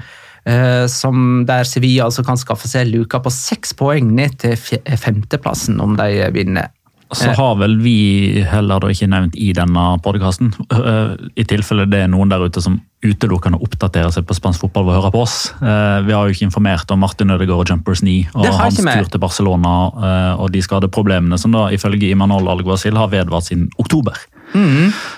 Eh, 0.45 0.85
som 0.89 1.43
der 1.45 1.67
Sevilla 1.69 2.07
altså 2.07 2.25
kan 2.25 2.39
skaffe 2.39 2.69
seg 2.69 2.89
luka 2.89 3.21
på 3.21 3.29
seks 3.33 3.75
poeng 3.77 4.13
ned 4.17 4.39
til 4.41 4.55
femteplassen 4.57 5.81
om 5.83 5.97
de 5.99 6.31
vinner. 6.33 6.71
Så 7.11 7.33
har 7.35 7.57
vel 7.59 7.75
vi 7.83 8.39
heller 8.47 8.85
ikke 8.87 9.09
nevnt 9.11 9.35
i 9.35 9.49
denne 9.55 9.81
podkasten, 10.03 10.53
i 11.35 11.43
tilfelle 11.43 11.83
det 11.91 12.05
er 12.05 12.11
noen 12.11 12.31
der 12.31 12.45
ute 12.47 12.63
som 12.63 12.77
utelukkende 13.03 13.59
oppdaterer 13.59 14.13
seg 14.13 14.27
på 14.29 14.37
spansk 14.37 14.63
fotball 14.63 14.85
ved 14.87 14.95
å 14.95 15.01
høre 15.01 15.11
på 15.15 15.23
oss. 15.25 15.35
Eh, 15.59 15.97
Vi 16.05 16.13
har 16.15 16.27
jo 16.27 16.35
ikke 16.35 16.47
informert 16.47 16.91
om 16.93 17.01
Martin 17.03 17.33
Ødegaard 17.33 17.65
og 17.65 17.69
Jumpers 17.73 18.03
9 18.05 18.29
og 18.35 18.45
hans 18.61 18.79
tur 18.79 19.09
til 19.09 19.23
Barcelona 19.23 19.73
eh, 19.91 20.41
og 20.41 20.53
de 20.53 20.61
skadeproblemene 20.63 21.39
som 21.41 21.51
da 21.51 21.67
ifølge 21.73 22.13
Imanol 22.13 22.47
Alguacil 22.53 22.95
har 22.95 23.11
vedvart 23.11 23.49
siden 23.49 23.67
oktober. 23.81 24.15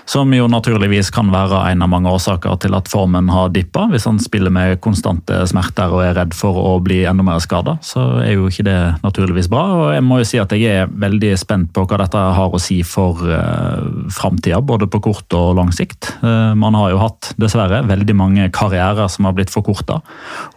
Som 0.09 0.33
jo 0.35 0.47
naturligvis 0.51 1.11
kan 1.13 1.31
være 1.33 1.61
en 1.71 1.83
av 1.85 1.89
mange 1.91 2.11
årsaker 2.11 2.57
til 2.61 2.75
at 2.77 2.89
formen 2.91 3.29
har 3.33 3.51
dippa. 3.53 3.87
Hvis 3.91 4.07
han 4.09 4.19
spiller 4.21 4.53
med 4.53 4.81
konstante 4.83 5.39
smerter 5.49 5.93
og 5.93 6.03
er 6.05 6.17
redd 6.17 6.35
for 6.37 6.57
å 6.59 6.73
bli 6.83 7.03
enda 7.09 7.25
mer 7.25 7.41
skada, 7.43 7.77
så 7.85 8.03
er 8.23 8.35
jo 8.35 8.49
ikke 8.51 8.65
det 8.67 8.77
naturligvis 9.03 9.49
bra. 9.51 9.63
Og 9.77 9.83
jeg 9.95 10.05
må 10.05 10.19
jo 10.21 10.27
si 10.27 10.41
at 10.41 10.53
jeg 10.55 10.83
er 10.83 10.91
veldig 10.91 11.33
spent 11.39 11.71
på 11.75 11.85
hva 11.87 12.01
dette 12.03 12.23
har 12.37 12.53
å 12.53 12.61
si 12.61 12.81
for 12.87 13.23
uh, 13.25 14.09
framtida, 14.13 14.61
både 14.61 14.89
på 14.91 15.01
kort 15.09 15.37
og 15.37 15.55
lang 15.59 15.73
sikt. 15.75 16.11
Uh, 16.23 16.53
man 16.59 16.77
har 16.77 16.93
jo 16.93 17.01
hatt, 17.01 17.33
dessverre, 17.41 17.83
veldig 17.89 18.17
mange 18.17 18.49
karrierer 18.53 19.09
som 19.11 19.27
har 19.29 19.37
blitt 19.37 19.53
forkorta, 19.53 20.01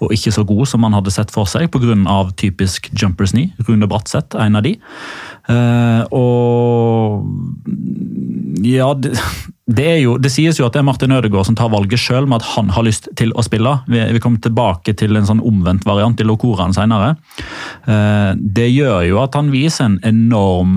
og 0.00 0.14
ikke 0.14 0.34
så 0.34 0.44
gode 0.46 0.68
som 0.70 0.82
man 0.84 0.96
hadde 0.96 1.14
sett 1.14 1.32
for 1.34 1.48
seg 1.50 1.70
pga. 1.72 1.94
typisk 2.36 2.90
jumpers 2.92 3.32
knee. 3.32 3.52
Rune 3.68 3.86
Bratseth, 3.88 4.36
en 4.40 4.56
av 4.58 4.64
de. 4.66 4.76
Eh, 5.46 6.02
og 6.16 7.22
ja, 8.66 8.88
det, 8.96 9.90
jo, 10.02 10.16
det 10.18 10.30
sies 10.34 10.58
jo 10.58 10.66
at 10.66 10.74
det 10.74 10.80
er 10.82 10.88
Martin 10.88 11.14
Ødegaard 11.14 11.46
som 11.48 11.56
tar 11.58 11.70
valget 11.72 12.00
sjøl 12.02 12.26
med 12.26 12.40
at 12.40 12.48
han 12.56 12.68
har 12.74 12.86
lyst 12.86 13.08
til 13.18 13.30
å 13.34 13.42
spille. 13.46 13.72
Vi, 13.90 13.98
vi 14.16 14.22
kommer 14.22 14.40
tilbake 14.42 14.92
til 14.98 15.16
en 15.18 15.28
sånn 15.28 15.44
omvendt 15.46 15.86
variant 15.88 16.20
i 16.20 16.26
Locoraen 16.26 16.74
senere. 16.76 17.14
Eh, 17.86 18.32
det 18.36 18.68
gjør 18.72 19.00
jo 19.10 19.16
at 19.22 19.34
han 19.38 19.52
viser 19.54 19.84
en 19.90 20.00
enorm 20.06 20.72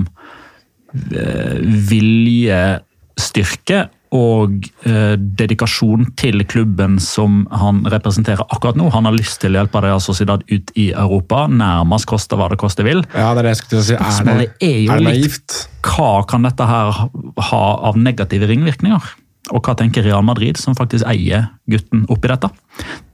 eh, 0.94 1.56
viljestyrke 1.90 3.78
og 4.14 4.66
eh, 4.88 5.14
dedikasjon 5.16 6.08
til 6.18 6.42
klubben 6.50 6.98
som 7.02 7.44
han 7.54 7.84
representerer 7.90 8.42
akkurat 8.50 8.78
nå. 8.78 8.88
Han 8.94 9.06
har 9.06 9.14
lyst 9.14 9.38
til 9.42 9.54
å 9.54 9.60
hjelpe 9.60 9.82
Real 9.84 10.02
Sociedad 10.02 10.42
ut 10.50 10.72
i 10.74 10.90
Europa, 10.90 11.44
nærmest 11.46 12.08
koste 12.10 12.38
hva 12.38 12.50
det 12.50 12.58
koste 12.60 12.86
vil. 12.86 13.04
Ja, 13.14 13.30
det 13.34 13.44
er 13.44 13.48
det 13.48 13.54
jeg 13.54 13.62
skulle 13.62 13.86
si. 13.86 13.98
Er 13.98 14.30
det, 14.30 14.48
er 14.66 14.78
jo 14.82 14.94
er 14.94 15.02
det 15.02 15.14
naivt? 15.14 15.58
Hva 15.86 16.12
kan 16.28 16.46
dette 16.46 16.66
her 16.66 17.04
ha 17.50 17.64
av 17.90 17.98
negative 17.98 18.50
ringvirkninger? 18.50 19.12
Og 19.50 19.62
hva 19.66 19.76
tenker 19.78 20.04
Real 20.06 20.24
Madrid, 20.26 20.58
som 20.60 20.76
faktisk 20.78 21.06
eier 21.10 21.48
gutten 21.70 22.04
oppi 22.10 22.30
dette? 22.30 22.50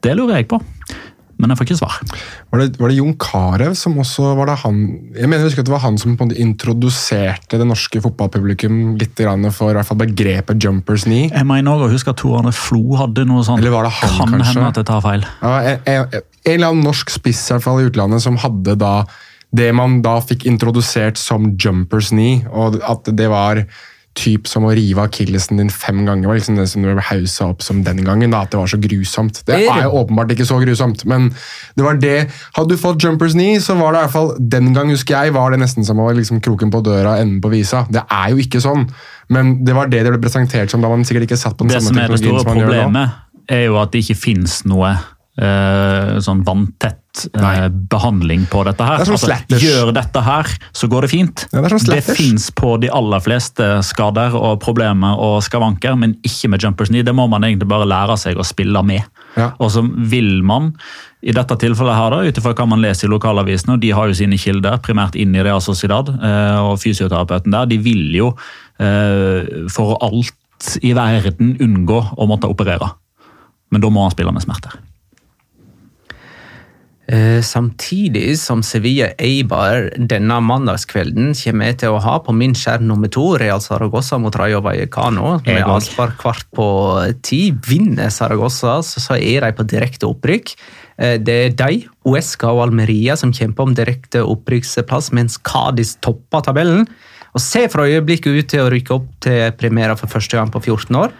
Det 0.04 0.16
lurer 0.16 0.40
jeg 0.40 0.50
på, 0.50 0.61
men 1.37 1.53
jeg 1.53 1.59
får 1.59 1.66
ikke 1.66 1.79
svar. 1.79 1.96
Var 2.53 2.62
det, 2.62 2.66
var 2.81 2.92
det 2.92 2.96
Jon 2.96 3.16
Carew 3.20 3.75
som 3.77 3.96
også 4.01 4.31
var 4.38 4.49
det 4.49 4.55
han 4.62 4.79
Jeg 5.12 5.29
mener 5.29 5.42
jeg 5.42 5.51
husker 5.51 5.64
at 5.64 5.68
det 5.68 5.75
var 5.75 5.83
han 5.85 5.99
som 6.01 6.14
på 6.16 6.25
en 6.25 6.31
måte 6.31 6.40
introduserte 6.40 7.61
det 7.61 7.66
norske 7.68 8.01
fotballpublikum 8.05 8.96
litt 9.01 9.20
for 9.57 9.72
i 9.72 9.77
hvert 9.77 9.88
fall 9.88 10.01
begrepet 10.01 10.62
jumpers 10.62 11.05
knee. 11.05 11.29
Jeg 11.29 11.49
mener 11.49 11.75
også 11.75 11.88
å 11.88 11.92
huske 11.92 12.12
at 12.14 12.20
Tor 12.20 12.38
Arne 12.40 12.53
Flo 12.57 12.96
hadde 13.01 13.27
noe 13.29 13.44
sånt. 13.44 13.61
Eller 13.61 13.75
var 13.75 13.88
det 13.88 13.92
han, 13.99 14.14
kan 14.16 14.35
kanskje? 14.37 14.49
hende 14.55 14.70
at 14.72 14.81
jeg 14.81 14.88
tar 14.88 15.05
feil. 15.05 15.27
Ja, 15.42 15.55
en, 15.61 15.85
en, 15.92 16.16
en 16.16 16.55
eller 16.55 16.72
annen 16.72 16.85
norsk 16.87 17.12
spiss 17.12 17.42
i, 17.49 17.55
hvert 17.55 17.66
fall, 17.66 17.83
i 17.83 17.90
utlandet 17.90 18.25
som 18.25 18.38
hadde 18.40 18.77
da 18.81 18.94
det 19.57 19.68
man 19.77 20.01
da 20.05 20.18
fikk 20.25 20.44
introdusert 20.49 21.20
som 21.20 21.53
jumpers 21.61 22.11
knee, 22.12 22.42
og 22.51 22.81
at 22.85 23.09
det 23.16 23.29
var 23.33 23.62
typ 24.16 24.48
som 24.48 24.64
å 24.66 24.72
rive 24.74 25.02
akillesen 25.05 25.61
din 25.61 25.70
fem 25.72 26.00
ganger. 26.07 26.29
Var 26.31 26.38
liksom 26.38 26.57
det 26.59 26.66
som 26.70 26.83
du 26.85 26.88
ble 26.88 27.05
hausa 27.05 27.50
opp 27.52 27.62
som 27.64 27.83
den 27.85 28.02
gangen. 28.07 28.33
da, 28.33 28.42
At 28.46 28.55
det 28.55 28.59
var 28.59 28.70
så 28.72 28.79
grusomt. 28.81 29.42
Det 29.46 29.55
Er 29.55 29.68
er 29.70 29.83
jo 29.85 30.00
åpenbart 30.00 30.33
ikke 30.33 30.46
så 30.48 30.59
grusomt, 30.62 31.05
men 31.05 31.29
det 31.76 31.85
var 31.85 32.00
det. 32.00 32.31
Hadde 32.57 32.74
du 32.74 32.81
fått 32.81 33.02
jumpers 33.05 33.37
knee, 33.37 33.61
så 33.61 33.76
var 33.79 33.92
det 33.92 34.00
i 34.00 34.05
hvert 34.07 34.16
fall 34.16 34.33
den 34.38 34.72
gang, 34.74 34.90
husker 34.90 35.18
jeg, 35.20 35.35
var 35.37 35.50
det 35.52 35.61
nesten 35.61 35.85
som 35.85 36.00
å 36.00 36.09
liksom 36.16 36.40
kroken 36.40 36.72
på 36.72 36.83
døra, 36.83 37.18
enden 37.20 37.40
på 37.44 37.52
visa. 37.52 37.87
Det 37.90 38.02
er 38.11 38.33
jo 38.33 38.40
ikke 38.42 38.61
sånn, 38.64 38.88
men 39.29 39.64
det 39.66 39.74
var 39.76 39.90
det 39.92 40.05
det 40.07 40.14
ble 40.14 40.22
presentert 40.22 40.70
som 40.72 40.81
da 40.81 40.88
man 40.88 41.05
sikkert 41.05 41.29
ikke 41.29 41.40
satt 41.40 41.57
på 41.57 41.66
den 41.66 41.76
Det 41.76 41.83
samme 41.83 41.92
som 41.92 41.98
er 41.98 42.09
det 42.09 42.20
teknologien 42.20 42.40
store 42.40 42.44
som 42.44 42.50
man 42.50 42.62
gjør 42.62 42.72
nå. 42.72 42.81
problemet, 42.81 43.22
er 43.48 43.64
jo 43.68 43.76
at 43.83 43.92
det 43.92 44.02
ikke 44.07 44.18
finnes 44.24 44.64
noe 44.66 44.96
eh, 45.37 46.16
sånn 46.25 46.42
vanntett 46.46 47.27
eh, 47.37 47.66
behandling 47.90 48.46
på 48.51 48.62
dette 48.66 48.87
her. 48.87 49.03
Altså, 49.03 49.29
Det 49.29 49.59
som 49.59 49.64
gjør 49.66 49.92
dette 49.96 50.22
her, 50.25 50.53
så 50.72 50.88
går 50.90 51.07
det 51.07 51.11
fint. 51.12 51.44
Ja, 51.53 51.62
det 51.62 51.72
er 51.72 51.79
som 51.79 52.16
fins 52.16 52.49
på 52.57 52.77
de 52.83 52.90
aller 52.92 53.25
fleste 53.25 53.68
skader 53.87 54.37
og 54.38 54.61
problemer 54.64 55.18
og 55.20 55.42
skavanker, 55.46 55.96
men 55.99 56.16
ikke 56.27 56.53
med 56.53 56.64
jumpers 56.64 56.92
knee. 56.92 57.07
Det 57.07 57.14
må 57.16 57.29
man 57.33 57.44
egentlig 57.44 57.68
bare 57.70 57.88
lære 57.88 58.18
seg 58.20 58.40
å 58.40 58.46
spille 58.46 58.83
med. 58.87 59.05
Ja. 59.37 59.51
Og 59.61 59.70
så 59.75 59.85
vil 59.85 60.40
man, 60.46 60.72
i 61.20 61.35
dette 61.37 61.59
tilfellet 61.61 61.99
her 61.99 62.16
ut 62.25 62.40
ifra 62.40 62.55
hva 62.57 62.68
man 62.70 62.83
leser 62.85 63.09
i 63.09 63.12
lokalavisene, 63.12 63.77
og 63.77 63.85
de 63.85 63.92
har 63.96 64.09
jo 64.09 64.16
sine 64.16 64.38
kilder, 64.40 64.81
primært 64.85 65.18
inn 65.20 65.37
i 65.37 65.44
Real 65.44 65.61
Sociedad, 65.64 66.09
eh, 66.16 66.59
og 66.64 66.81
fysioterapeuten 66.81 67.53
der, 67.53 67.68
de 67.68 67.81
vil 67.83 68.09
jo 68.16 68.33
eh, 68.81 69.68
for 69.72 69.99
alt 70.01 70.33
i 70.81 70.94
verden 70.96 71.59
unngå 71.61 72.01
å 72.16 72.29
måtte 72.31 72.49
operere. 72.49 72.94
Men 73.75 73.83
da 73.83 73.90
må 73.92 74.07
han 74.07 74.14
spille 74.14 74.33
med 74.33 74.44
smerter. 74.44 74.79
Eh, 77.06 77.38
Samtidig 77.42 78.34
som 78.38 78.64
Sevilla 78.66 79.12
Eibar 79.22 79.92
denne 79.94 80.40
mandagskvelden 80.42 81.36
kommer 81.38 81.70
jeg 81.70 81.78
til 81.84 81.94
å 81.94 82.00
ha 82.02 82.16
på 82.18 82.34
min 82.34 82.56
skjerm 82.58 82.88
nummer 82.88 83.10
to 83.12 83.36
Real 83.38 83.62
Saragossa 83.62 84.18
mot 84.18 84.34
Rayo 84.34 84.58
Vallecano. 84.64 85.36
Med 85.46 85.62
avspark 85.62 86.16
kvart 86.18 86.48
på 86.56 86.66
ti. 87.22 87.52
Vinner 87.68 88.10
Saragossa, 88.10 88.80
så, 88.82 89.14
er 89.14 89.46
de 89.46 89.52
på 89.54 89.68
direkte 89.70 90.10
opprykk. 90.10 90.56
Eh, 90.98 91.18
Det 91.18 91.36
er 91.44 91.54
de, 91.54 91.86
Uesca 92.06 92.50
og 92.50 92.66
Almeria 92.66 93.14
som 93.16 93.32
kjemper 93.32 93.62
om 93.62 93.74
direkte 93.74 94.24
opprykksplass, 94.26 95.12
mens 95.12 95.38
Cádiz 95.38 95.96
topper 96.00 96.42
tabellen. 96.42 96.88
Og 97.36 97.40
ser 97.40 97.68
fra 97.68 97.84
øyeblikket 97.86 98.32
ut 98.34 98.48
til 98.48 98.64
å 98.64 98.70
rykke 98.72 98.94
opp 98.94 99.08
til 99.20 99.52
Primera 99.60 99.94
for 99.94 100.08
første 100.08 100.38
gang 100.38 100.50
på 100.50 100.58
14 100.64 100.96
år. 100.96 101.12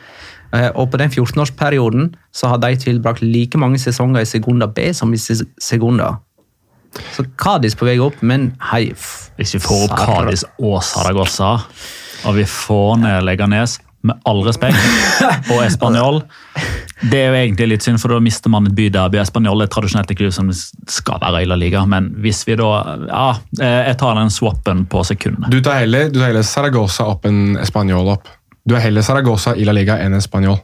Eh, 0.55 0.69
Og 0.75 0.91
på 0.91 0.99
den 0.99 1.11
14-årsperioden 1.11 2.15
så 2.33 2.49
har 2.53 2.59
de 2.59 2.77
tilbrakt 2.77 3.23
like 3.23 3.59
mange 3.59 3.79
sesonger 3.79 4.21
i 4.23 4.25
Segunda 4.29 4.67
B 4.67 4.93
som 4.95 5.13
i 5.15 5.17
Se- 5.19 5.47
Segunda. 5.59 6.19
Så 7.17 7.25
Cádiz 7.37 7.75
på 7.77 7.85
vei 7.85 7.99
opp, 8.01 8.23
men 8.23 8.55
hei 8.73 8.93
Hvis 9.37 9.55
vi 9.55 9.59
får 9.61 9.89
opp 9.91 9.99
Cádiz 9.99 10.45
og 10.59 10.79
Saragossa, 10.83 11.59
og 12.25 12.35
vi 12.39 12.45
får 12.49 12.97
ned 13.03 13.23
Leganes, 13.27 13.81
med 14.07 14.21
all 14.25 14.41
respekt, 14.47 14.79
og 15.51 15.65
Español 15.67 16.21
Det 17.11 17.19
er 17.19 17.27
jo 17.33 17.35
egentlig 17.41 17.67
litt 17.73 17.83
synd, 17.85 17.99
for 18.01 18.09
da 18.15 18.21
mister 18.23 18.49
man 18.49 18.67
et 18.71 18.75
byderby. 18.79 19.19
Español 19.21 19.61
er 19.65 19.69
tradisjonelt 19.69 20.11
et 20.15 20.17
klubb 20.17 20.33
som 20.33 20.49
skal 20.55 21.19
være 21.21 21.43
i 21.43 21.49
La 21.51 21.57
Liga, 21.59 21.83
men 21.85 22.13
hvis 22.23 22.45
vi 22.47 22.55
da 22.57 22.71
Ja, 23.11 23.27
eh, 23.61 23.83
jeg 23.91 23.99
tar 24.01 24.15
den 24.17 24.31
swappen 24.33 24.87
på 24.89 25.03
sekundene. 25.05 25.51
Du 25.53 25.59
tar 25.61 25.83
heller, 25.83 26.09
du 26.09 26.21
tar 26.21 26.31
heller 26.31 26.47
Zaragoza 26.47 27.05
opp 27.13 27.27
enn 27.29 27.59
Español 27.61 28.09
opp. 28.15 28.31
Du 28.67 28.75
er 28.75 28.83
heller 28.83 29.05
Saragossa 29.07 29.55
i 29.55 29.65
La 29.65 29.73
Liga 29.77 29.99
enn 30.03 30.17
Español. 30.19 30.59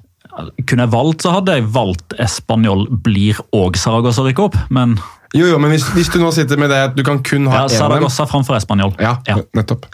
Kunne 0.67 0.87
jeg 0.87 0.93
valgt, 0.95 1.23
så 1.27 1.35
hadde 1.35 1.55
jeg 1.59 1.67
valgt 1.75 2.15
Español 2.23 2.87
blir 3.05 3.39
og 3.53 3.77
Saragossa 3.77 4.25
rykker 4.27 4.49
opp, 4.49 4.57
men 4.73 4.97
Jo, 5.33 5.47
jo, 5.49 5.59
men 5.59 5.71
hvis, 5.73 5.87
hvis 5.95 6.11
du 6.13 6.19
nå 6.21 6.29
sitter 6.35 6.59
med 6.61 6.69
det 6.69 6.79
at 6.91 6.97
du 6.97 7.03
kan 7.07 7.23
kun 7.25 7.47
ha 7.49 7.63
én 7.63 7.71
ja, 7.71 7.79
Saragossa 7.81 8.27
framfor 8.29 8.57
Español. 8.59 8.93
ja, 9.01 9.15
Ja. 9.29 9.39
nettopp. 9.57 9.87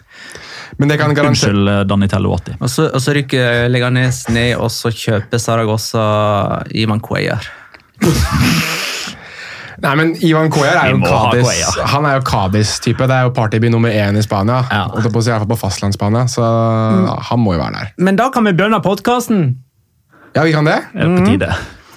Men 0.77 0.87
det 0.89 0.97
kan 0.99 1.13
garantere 1.13 1.51
Unnskyld, 1.53 1.69
eh, 1.69 1.83
Danitello 1.87 2.33
80. 2.37 2.57
Og 2.59 2.69
så, 2.69 2.89
og 2.93 3.01
så 3.01 3.13
rykker 3.15 3.69
Leganes 3.71 4.27
ned, 4.29 4.55
og 4.57 4.69
så 4.71 4.91
kjøper 4.91 5.37
Saragossa 5.39 6.63
Iman 6.71 6.99
Cuellar. 6.99 7.43
Nei, 9.83 9.95
men 9.99 10.13
Ivan 10.25 10.51
Cuellar 10.53 10.81
er 10.83 10.93
jo 10.93 10.99
Kadis, 11.03 11.47
Cádiz. 11.47 11.79
Han 11.93 12.07
er 12.09 12.19
jo 12.19 12.25
Cádiz-type. 12.27 13.07
Det 13.09 13.15
er 13.15 13.27
jo 13.27 13.33
partyby 13.35 13.71
nummer 13.71 13.93
én 13.93 14.19
i 14.19 14.23
Spania. 14.25 14.61
Ja. 14.71 14.85
Og 14.91 15.03
jeg 15.03 15.13
på 15.13 15.23
i 15.23 15.29
hvert 15.31 15.45
fall 15.45 15.51
på 15.53 15.59
fastlandsspania, 15.63 16.27
så 16.31 16.43
mm. 16.43 17.09
han 17.31 17.43
må 17.43 17.55
jo 17.55 17.63
være 17.63 17.79
der. 17.79 17.91
Men 17.97 18.19
da 18.19 18.29
kan 18.33 18.47
vi 18.47 18.55
begynne 18.57 18.81
podkasten! 18.83 19.49
Ja, 20.35 20.45
vi 20.45 20.53
kan 20.53 20.67
det. 20.67 20.81
Er 20.93 21.07
det 21.07 21.19
på 21.19 21.27
tide? 21.31 21.53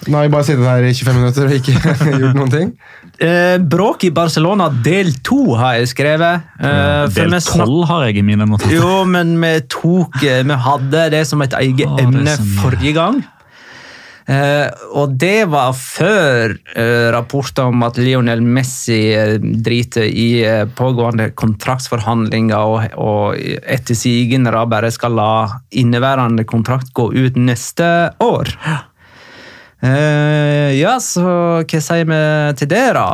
Nå 0.07 0.17
har 0.17 0.25
vi 0.25 0.31
bare 0.33 0.43
sittet 0.43 0.65
her 0.67 0.83
i 0.83 0.91
25 0.91 1.15
minutter 1.15 1.47
og 1.47 1.53
ikke 1.55 1.75
gjort 2.21 2.37
noen 2.37 2.51
ting. 2.51 2.71
Eh, 3.23 3.55
bråk 3.61 4.03
i 4.07 4.11
Barcelona 4.15 4.67
del 4.83 5.13
to 5.23 5.53
har 5.59 5.77
jeg 5.77 5.91
skrevet. 5.93 6.49
Eh, 6.59 7.05
Del 7.13 7.37
tolv 7.37 7.69
12 7.69 7.85
har 7.91 8.07
jeg 8.09 8.19
i 8.19 8.25
mine 8.25 8.47
notater. 8.49 8.73
Jo, 8.75 9.03
men 9.07 9.35
vi 9.39 9.53
tok 9.71 10.17
eh, 10.25 10.41
Vi 10.47 10.57
hadde 10.67 11.05
det 11.13 11.23
som 11.29 11.43
et 11.45 11.55
eget 11.61 11.87
Å, 11.87 11.99
er 11.99 12.09
emne 12.09 12.35
forrige 12.59 12.95
gang. 12.97 13.21
Eh, 14.25 14.69
og 14.95 15.17
det 15.19 15.49
var 15.51 15.73
før 15.75 16.53
eh, 16.79 17.09
rapporter 17.11 17.67
om 17.67 17.83
at 17.83 17.97
Lionel 17.99 18.43
Messi 18.43 19.11
eh, 19.11 19.35
driter 19.39 20.07
i 20.07 20.29
pågående 20.77 21.31
kontraktsforhandlinger 21.35 22.55
og, 22.55 22.95
og 22.95 23.35
etter 23.37 23.97
sigende 23.99 24.53
da 24.55 24.63
bare 24.69 24.93
skal 24.95 25.17
la 25.19 25.33
inneværende 25.75 26.47
kontrakt 26.47 26.93
gå 26.95 27.09
ut 27.11 27.39
neste 27.39 27.87
år. 28.23 28.55
Ja, 29.83 30.93
så 31.03 31.23
hva 31.67 31.79
sier 31.83 32.05
vi 32.07 32.19
til 32.55 32.69
det, 32.71 32.85
da? 32.95 33.07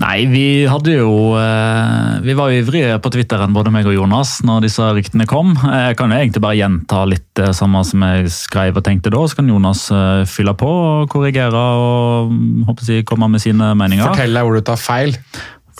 Nei, 0.00 0.24
vi 0.24 0.64
hadde 0.64 0.94
jo 0.94 1.34
eh, 1.36 2.20
Vi 2.24 2.32
var 2.36 2.48
jo 2.48 2.62
ivrige 2.62 2.96
på 3.02 3.10
Twitteren, 3.12 3.52
både 3.52 3.72
meg 3.74 3.86
og 3.90 3.96
Jonas, 3.96 4.38
når 4.46 4.64
disse 4.64 4.86
ryktene 4.96 5.26
kom. 5.28 5.52
Jeg 5.52 5.98
kan 5.98 6.12
jo 6.12 6.16
egentlig 6.16 6.42
bare 6.44 6.56
gjenta 6.56 7.02
litt 7.08 7.26
det 7.36 7.50
samme 7.56 7.82
som 7.84 8.04
jeg 8.06 8.30
skrev 8.32 8.80
og 8.80 8.86
tenkte 8.86 9.12
da, 9.12 9.20
så 9.28 9.38
kan 9.38 9.50
Jonas 9.52 9.84
eh, 9.92 10.22
fylle 10.28 10.54
på 10.58 10.68
og 10.68 11.10
korrigere 11.12 11.64
og 11.76 12.32
mm, 12.32 12.62
håper 12.70 12.88
jeg, 12.88 13.08
komme 13.08 13.28
med 13.34 13.44
sine 13.44 13.74
meninger. 13.78 14.08
Fortell 14.08 14.32
deg 14.38 14.48
hvor 14.48 14.56
du 14.56 14.64
tar 14.64 14.80
feil. 14.80 15.18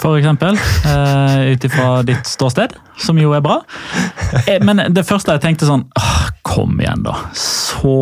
For 0.02 0.18
eksempel, 0.20 0.60
eh, 0.88 1.52
ut 1.54 1.66
ifra 1.68 1.88
ditt 2.04 2.28
ståsted, 2.28 2.76
som 3.00 3.16
jo 3.20 3.32
er 3.36 3.42
bra. 3.44 3.60
Men 4.66 4.86
det 4.92 5.06
første 5.08 5.36
jeg 5.36 5.44
tenkte 5.44 5.68
sånn 5.68 5.86
Kom 6.42 6.80
igjen, 6.82 7.04
da. 7.06 7.14
Så 7.38 7.92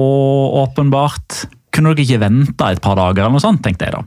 åpenbart. 0.64 1.44
Kunne 1.71 1.93
dere 1.95 2.03
ikke 2.03 2.21
vente 2.23 2.71
et 2.73 2.81
par 2.83 2.97
dager, 2.99 3.23
eller 3.23 3.37
noe 3.37 3.43
sånt, 3.43 3.61
tenkte 3.63 3.87
jeg 3.87 3.95
da. 3.95 4.01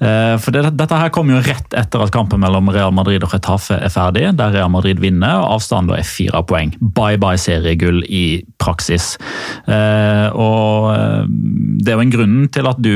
Eh, 0.00 0.36
For 0.40 0.54
det, 0.54 0.62
Dette 0.78 0.96
her 1.00 1.10
kom 1.12 1.28
jo 1.28 1.40
rett 1.44 1.74
etter 1.76 2.04
at 2.04 2.12
kampen 2.14 2.40
mellom 2.40 2.70
Real 2.72 2.94
Madrid 2.96 3.24
og 3.26 3.34
Retafe 3.34 3.76
er 3.76 3.92
ferdig, 3.92 4.28
der 4.38 4.54
Real 4.54 4.70
Madrid 4.72 5.00
vinner, 5.02 5.42
og 5.42 5.58
avstanden 5.58 5.98
er 5.98 6.06
fire 6.08 6.40
poeng. 6.48 6.72
Bye 6.80 7.18
bye 7.20 7.36
seriegull 7.40 8.00
i 8.08 8.42
praksis. 8.62 9.16
Eh, 9.68 10.28
Og 10.32 10.88
eh, 10.94 11.26
det 11.82 11.92
er 11.92 11.98
jo 11.98 12.06
en 12.06 12.14
grunn 12.14 12.38
til 12.54 12.66
at 12.70 12.80
du 12.80 12.94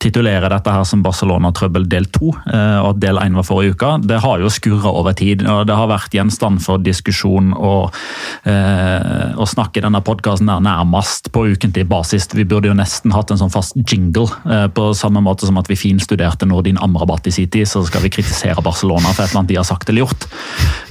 titulerer 0.00 0.48
dette 0.48 0.72
her 0.72 0.84
som 0.88 1.02
Barcelona-trøbbel 1.04 1.84
del 1.90 2.06
to, 2.14 2.32
eh, 2.48 2.78
og 2.80 2.94
at 2.94 3.00
del 3.02 3.20
én 3.20 3.36
var 3.36 3.44
forrige 3.46 3.76
uke. 3.76 3.90
Det 4.08 4.20
har 4.24 4.40
jo 4.40 4.48
skurra 4.52 4.92
over 4.96 5.12
tid, 5.16 5.44
og 5.44 5.66
det 5.68 5.76
har 5.76 5.90
vært 5.90 6.14
gjenstand 6.16 6.62
for 6.64 6.80
diskusjon 6.80 7.52
og, 7.56 7.94
eh, 8.48 9.36
å 9.36 9.46
snakke 9.48 9.82
denne 9.84 10.00
podkasten 10.00 10.48
nærmest 10.48 11.30
på 11.32 11.44
ukentlig 11.52 11.86
basis. 11.88 12.28
Vi 12.32 12.44
burde 12.44 12.70
jo 12.70 12.74
nesten 12.74 13.12
hatt 13.12 13.30
en 13.30 13.36
sånn 13.36 13.52
fast 13.52 13.76
jingle, 13.76 14.28
eh, 14.46 14.68
på 14.68 14.94
samme 14.96 15.20
måte 15.20 15.46
som 15.46 15.58
at 15.58 15.68
vi 15.68 15.76
finstuderte 15.76 16.48
Nordin 16.48 16.78
Amrabat 16.78 17.26
i 17.26 17.30
sin 17.30 17.48
tid, 17.48 17.66
så 17.66 17.84
skal 17.86 18.00
vi 18.00 18.08
kritisere 18.08 18.62
Barcelona 18.62 19.12
for 19.12 19.22
et 19.22 19.30
eller 19.30 19.40
annet 19.40 19.48
de 19.48 19.56
har 19.56 19.64
sagt 19.64 19.88
eller 19.88 20.06
gjort. 20.06 20.26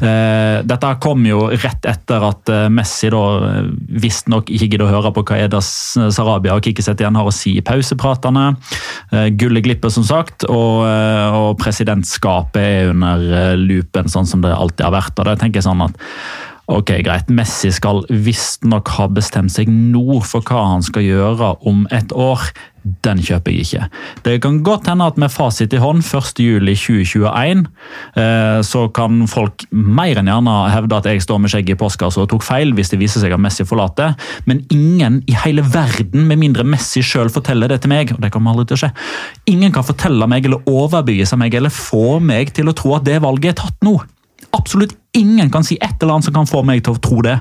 Eh, 0.01 0.61
Dette 0.69 0.99
kom 1.01 1.25
jo 1.25 1.47
rett 1.49 1.85
etter 1.89 2.23
at 2.23 2.49
eh, 2.49 2.69
Messi 2.69 3.09
da 3.09 3.23
eh, 3.47 3.69
visstnok 4.01 4.49
ikke 4.49 4.69
gidder 4.69 4.85
å 4.85 4.93
høre 4.93 5.11
på 5.15 5.23
hva 5.23 5.39
Edas 5.45 5.97
Sarabia 5.97 6.55
og 6.55 6.63
Kikiset 6.63 6.99
igjen 7.01 7.17
har 7.17 7.27
å 7.27 7.33
si 7.33 7.57
i 7.57 7.65
pausepratene. 7.65 8.53
Eh, 9.12 9.29
Gullet 9.39 9.65
glipper, 9.65 9.91
som 9.93 10.05
sagt, 10.07 10.45
og, 10.47 10.85
eh, 10.88 11.38
og 11.39 11.57
presidentskapet 11.62 12.62
er 12.62 12.93
under 12.93 13.55
lupen, 13.57 13.79
loopen, 13.79 14.09
sånn 14.12 14.27
som 14.27 14.41
det 14.43 14.53
alltid 14.53 14.85
har 14.85 14.95
vært. 14.95 15.19
og 15.19 15.25
da 15.25 15.35
tenker 15.35 15.62
jeg 15.62 15.67
sånn 15.67 15.83
at 15.85 15.95
Ok, 16.69 16.91
greit. 17.01 17.29
Messi 17.34 17.71
skal 17.73 18.03
visstnok 18.13 18.91
ha 18.99 19.08
bestemt 19.10 19.49
seg 19.49 19.71
nå 19.73 20.19
for 20.21 20.45
hva 20.45 20.67
han 20.75 20.84
skal 20.86 21.01
gjøre 21.01 21.55
om 21.65 21.88
et 21.95 22.12
år. 22.13 22.43
Den 23.01 23.17
kjøper 23.25 23.51
jeg 23.51 23.65
ikke. 23.65 23.88
Det 24.27 24.36
kan 24.43 24.60
godt 24.65 24.86
hende 24.91 25.08
at 25.10 25.17
med 25.19 25.34
fasit 25.34 25.73
i 25.73 25.79
hånd 25.82 26.03
1.7.2021 26.05 27.63
eh, 28.21 28.60
så 28.65 28.84
kan 28.93 29.23
folk 29.29 29.65
mer 29.73 30.21
enn 30.21 30.29
gjerne 30.29 30.53
hevde 30.75 30.99
at 30.99 31.10
jeg 31.10 31.23
står 31.25 31.41
med 31.41 31.53
skjegget 31.55 31.73
i 31.73 31.79
postkassa 31.82 32.21
og 32.21 32.29
tok 32.36 32.45
feil 32.45 32.75
hvis 32.77 32.93
det 32.93 33.01
viser 33.01 33.25
seg 33.25 33.34
at 33.34 33.41
Messi 33.41 33.65
forlater, 33.67 34.13
men 34.45 34.62
ingen 34.69 35.19
i 35.25 35.36
hele 35.41 35.65
verden, 35.65 36.29
med 36.29 36.39
mindre 36.43 36.67
Messi 36.69 37.01
sjøl 37.05 37.34
forteller 37.34 37.73
det 37.73 37.82
til 37.84 37.93
meg, 37.95 38.13
og 38.13 38.21
det 38.21 38.29
kommer 38.36 38.53
aldri 38.53 38.69
til 38.69 38.77
å 38.77 38.84
skje, 38.86 38.93
ingen 39.55 39.73
kan 39.73 39.89
fortelle 39.89 40.29
meg 40.29 40.45
eller 40.45 40.63
overbevise 40.69 41.38
meg 41.39 41.58
eller 41.58 41.73
få 41.73 42.21
meg 42.23 42.53
til 42.55 42.69
å 42.69 42.77
tro 42.77 42.95
at 42.99 43.10
det 43.10 43.19
valget 43.25 43.55
er 43.55 43.62
tatt 43.65 43.86
nå. 43.89 43.97
Absolutt 44.55 44.95
ingen 45.17 45.51
kan 45.53 45.65
si 45.65 45.77
et 45.81 46.01
eller 46.01 46.17
annet 46.17 46.29
som 46.29 46.35
kan 46.35 46.49
få 46.49 46.63
meg 46.65 46.83
til 46.85 46.95
å 46.95 47.01
tro 47.03 47.21
det. 47.25 47.39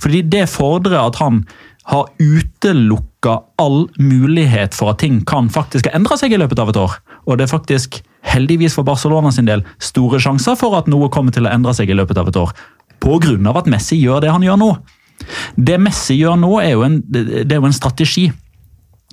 Fordi 0.00 0.22
det 0.28 0.46
fordrer 0.52 1.00
at 1.00 1.18
han 1.20 1.44
har 1.90 2.10
utelukka 2.20 3.40
all 3.58 3.88
mulighet 3.98 4.76
for 4.76 4.92
at 4.92 5.00
ting 5.02 5.22
kan 5.26 5.48
faktisk 5.50 5.88
ha 5.88 5.96
endra 5.96 6.18
seg 6.20 6.34
i 6.34 6.38
løpet 6.40 6.60
av 6.62 6.70
et 6.70 6.78
år. 6.78 6.98
Og 7.26 7.38
det 7.38 7.46
er 7.46 7.52
faktisk, 7.52 8.00
heldigvis 8.26 8.76
for 8.76 8.86
Barcelona 8.86 9.32
sin 9.34 9.48
del, 9.48 9.64
store 9.82 10.20
sjanser 10.22 10.58
for 10.60 10.76
at 10.78 10.90
noe 10.92 11.10
kommer 11.12 11.34
til 11.34 11.48
å 11.48 11.52
endre 11.52 11.74
seg 11.76 11.90
i 11.90 11.96
løpet 11.96 12.20
av 12.20 12.30
et 12.30 12.38
år. 12.40 12.54
Av 13.00 13.56
at 13.56 13.68
Messi 13.72 13.96
gjør 13.96 14.20
det 14.22 14.30
han 14.30 14.44
gjør 14.44 14.58
nå. 14.60 14.70
Det 15.56 15.78
Messi 15.80 16.18
gjør 16.20 16.36
nå, 16.40 16.50
er 16.60 16.74
jo 16.74 16.84
en, 16.84 16.98
det 17.08 17.48
er 17.48 17.58
jo 17.58 17.68
en 17.68 17.76
strategi. 17.76 18.28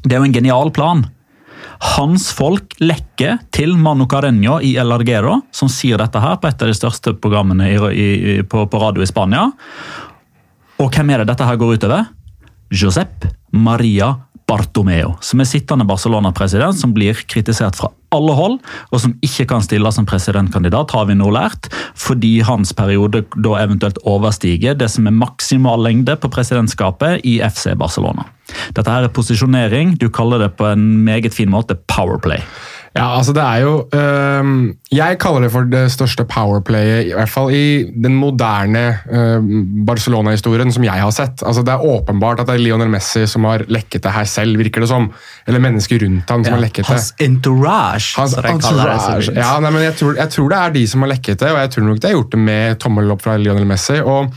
Det 0.04 0.14
er 0.14 0.20
jo 0.20 0.28
en 0.28 0.36
genial 0.36 0.72
plan. 0.76 1.06
Hans 1.98 2.30
folk 2.36 2.76
lekker 2.82 3.42
til 3.54 3.76
Manu 3.78 4.08
Carreño 4.10 4.60
i 4.64 4.76
El 4.80 4.94
Argero, 4.96 5.40
som 5.52 5.70
sier 5.72 6.00
dette 6.02 6.22
her 6.22 6.38
på 6.42 6.50
et 6.50 6.62
av 6.62 6.72
de 6.72 6.78
største 6.78 7.14
programmene 7.22 7.72
i, 7.72 7.78
i, 7.78 8.38
på, 8.42 8.66
på 8.70 8.82
radio 8.82 9.06
i 9.06 9.10
Spania. 9.10 9.48
Og 10.78 10.94
hvem 10.94 11.14
er 11.14 11.24
det 11.24 11.32
dette 11.32 11.48
her 11.48 11.60
går 11.60 11.78
utover? 11.78 12.08
Josep 12.74 13.26
Maria 13.56 14.12
Bartomeo, 14.48 15.18
som 15.20 15.42
er 15.44 15.50
sittende 15.50 15.86
Barcelona-president, 15.88 16.78
som 16.80 16.94
blir 16.96 17.18
kritisert 17.28 17.76
fra 17.76 17.90
alle 18.16 18.36
hold, 18.38 18.56
og 18.96 19.02
som 19.04 19.16
ikke 19.26 19.44
kan 19.50 19.66
stille 19.66 19.92
som 19.92 20.08
presidentkandidat, 20.08 20.94
har 20.96 21.10
vi 21.10 21.18
nå 21.20 21.28
lært, 21.36 21.68
fordi 22.00 22.38
hans 22.48 22.72
periode 22.78 23.26
da 23.36 23.58
eventuelt 23.60 24.00
overstiger 24.08 24.78
det 24.80 24.88
som 24.94 25.10
er 25.10 25.18
maksimal 25.20 25.84
lengde 25.84 26.16
på 26.16 26.32
presidentskapet 26.32 27.28
i 27.28 27.38
FC 27.44 27.76
Barcelona. 27.76 28.24
Dette 28.72 28.88
her 28.88 29.10
er 29.10 29.14
posisjonering, 29.14 29.98
du 30.00 30.08
kaller 30.14 30.46
det 30.46 30.54
på 30.56 30.70
en 30.72 30.88
meget 31.04 31.36
fin 31.36 31.52
måte 31.52 31.76
powerplay. 31.92 32.40
Ja, 32.98 33.08
altså 33.18 33.34
det 33.36 33.44
er 33.44 33.62
jo 33.64 33.74
øhm, 33.94 34.58
Jeg 34.94 35.18
kaller 35.22 35.46
det 35.46 35.52
for 35.54 35.68
det 35.70 35.84
største 35.94 36.26
powerplayet, 36.28 37.12
i 37.12 37.14
hvert 37.16 37.32
fall 37.32 37.52
i 37.54 37.86
den 37.94 38.16
moderne 38.18 38.84
øhm, 39.06 39.86
Barcelona-historien 39.88 40.72
som 40.74 40.86
jeg 40.88 41.00
har 41.04 41.14
sett. 41.16 41.44
Altså 41.46 41.64
Det 41.66 41.74
er 41.76 41.86
åpenbart 41.86 42.42
at 42.44 42.50
det 42.50 42.58
er 42.58 42.64
Lionel 42.66 42.92
Messi 42.92 43.26
som 43.30 43.46
har 43.50 43.66
lekket 43.72 44.04
det 44.04 44.14
her 44.16 44.28
selv, 44.30 44.58
virker 44.60 44.84
det 44.84 44.92
som. 44.92 45.10
Eller 45.48 45.64
mennesker 45.64 46.02
rundt 46.04 46.30
ham 46.30 46.46
som 46.46 46.58
har 46.58 46.64
lekket 46.66 46.86
det. 46.86 46.92
Hans 46.92 47.14
entourage, 47.24 48.14
Hans 48.18 48.38
entourage. 48.38 49.20
de 49.22 49.34
det. 49.34 49.42
Ja, 49.42 49.58
nei, 49.64 49.72
men 49.72 49.86
jeg 49.86 49.98
tror, 50.00 50.16
jeg 50.18 50.34
tror 50.34 50.50
det 50.54 50.62
er 50.62 50.78
de 50.80 50.88
som 50.88 51.06
har 51.06 51.14
lekket 51.14 51.40
det, 51.44 51.52
og 51.52 51.60
jeg 51.64 51.76
tror 51.76 51.90
nok 51.92 52.02
de 52.02 52.10
har 52.10 52.18
gjort 52.18 52.32
det 52.34 52.46
med 52.50 52.80
tommel 52.84 53.12
opp 53.14 53.22
fra 53.26 53.38
Lionel 53.38 53.68
Messi. 53.70 54.00
og 54.02 54.34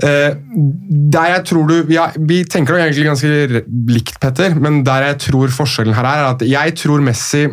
der 0.00 1.32
jeg 1.34 1.42
tror 1.50 1.66
du, 1.68 1.74
ja, 1.92 2.06
Vi 2.16 2.38
tenker 2.48 2.72
nok 2.72 2.86
egentlig 2.86 3.04
ganske 3.04 3.64
likt, 3.92 4.20
Petter, 4.22 4.54
men 4.56 4.80
der 4.86 5.10
jeg 5.10 5.18
tror 5.26 5.52
forskjellen 5.52 5.96
her 5.96 6.08
er 6.08 6.28
at 6.30 6.44
jeg 6.46 6.76
tror 6.80 7.04
Messi 7.04 7.48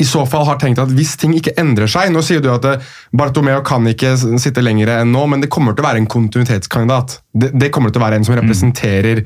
i 0.00 0.06
så 0.08 0.24
fall 0.26 0.46
har 0.48 0.58
tenkt 0.60 0.80
at 0.82 0.90
hvis 0.96 1.14
ting 1.20 1.34
ikke 1.36 1.54
endrer 1.60 1.90
seg 1.90 2.10
Nå 2.12 2.22
sier 2.24 2.42
du 2.42 2.48
at 2.52 2.64
eh, 2.66 2.90
Bartomeo 3.14 3.60
kan 3.66 3.86
ikke 3.90 4.14
sitte 4.40 4.64
lenger 4.64 4.94
enn 4.96 5.12
nå, 5.14 5.26
men 5.30 5.44
det 5.44 5.50
kommer 5.52 5.76
til 5.76 5.84
å 5.84 5.88
være 5.90 6.00
en 6.02 6.08
kontinuitetskandidat. 6.10 7.18
Det, 7.36 7.52
det 7.60 7.70
kommer 7.74 7.92
til 7.92 8.02
å 8.02 8.06
være 8.06 8.18
en 8.18 8.26
som 8.26 8.36
representerer 8.38 9.22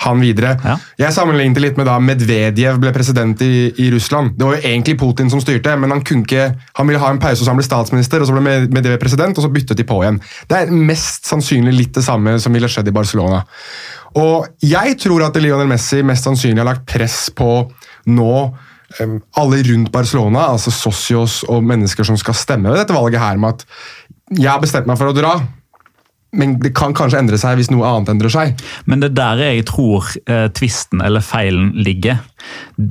han 0.00 0.20
videre. 0.22 0.54
Ja. 0.64 0.76
Jeg 1.02 1.12
sammenlignet 1.16 1.58
det 1.58 1.62
litt 1.64 1.76
med 1.80 1.88
da 1.88 1.98
Medvedev 2.00 2.78
ble 2.80 2.92
president 2.96 3.42
i, 3.44 3.68
i 3.84 3.90
Russland. 3.92 4.32
Det 4.38 4.46
var 4.46 4.56
jo 4.56 4.68
egentlig 4.70 4.96
Putin 5.00 5.28
som 5.32 5.42
styrte, 5.42 5.74
men 5.76 5.92
han 5.92 6.00
kunne 6.06 6.24
ikke, 6.24 6.46
han 6.78 6.88
ville 6.88 7.02
ha 7.02 7.10
en 7.12 7.20
pause 7.20 7.44
så 7.44 7.52
han 7.52 7.60
ble 7.60 7.66
statsminister, 7.66 8.22
og 8.24 8.30
så 8.30 8.36
ble 8.36 8.44
Med- 8.46 8.72
Medvedev 8.72 9.00
president, 9.02 9.36
og 9.36 9.44
så 9.44 9.52
byttet 9.52 9.76
de 9.80 9.84
på 9.88 10.00
igjen. 10.04 10.20
Det 10.48 10.62
er 10.62 10.72
mest 10.72 11.28
sannsynlig 11.28 11.76
litt 11.76 11.94
det 11.98 12.06
samme 12.06 12.38
som 12.40 12.56
ville 12.56 12.70
skjedd 12.70 12.88
i 12.88 12.96
Barcelona. 12.96 13.44
Og 14.18 14.48
jeg 14.64 14.96
tror 15.04 15.28
at 15.28 15.36
Lionel 15.38 15.68
Messi 15.70 16.00
mest 16.02 16.26
sannsynlig 16.26 16.64
har 16.64 16.72
lagt 16.72 16.88
press 16.90 17.28
på 17.36 17.52
nå 18.10 18.34
alle 19.38 19.60
rundt 19.68 19.92
Barcelona, 19.94 20.48
altså 20.50 20.72
socios 20.74 21.44
og 21.46 21.62
mennesker 21.62 22.02
som 22.08 22.16
skal 22.18 22.34
stemme 22.34 22.72
ved 22.72 22.80
dette 22.80 22.96
valget 22.96 23.22
her, 23.22 23.38
med 23.38 23.54
at 23.60 23.66
jeg 24.34 24.50
har 24.50 24.62
bestemt 24.62 24.88
meg 24.90 24.98
for 24.98 25.12
å 25.12 25.14
dra. 25.14 25.36
Men 26.32 26.58
det 26.62 26.74
kan 26.78 26.94
kanskje 26.94 27.18
endre 27.18 27.38
seg 27.42 27.56
hvis 27.58 27.70
noe 27.72 27.86
annet 27.88 28.08
endrer 28.12 28.30
seg. 28.30 28.60
Men 28.86 29.00
det 29.02 29.10
er 29.10 29.16
der 29.18 29.42
jeg 29.48 29.64
tror 29.66 30.06
eh, 30.26 30.46
tvisten 30.54 31.02
eller 31.02 31.20
feilen 31.26 31.72
ligger. 31.74 32.20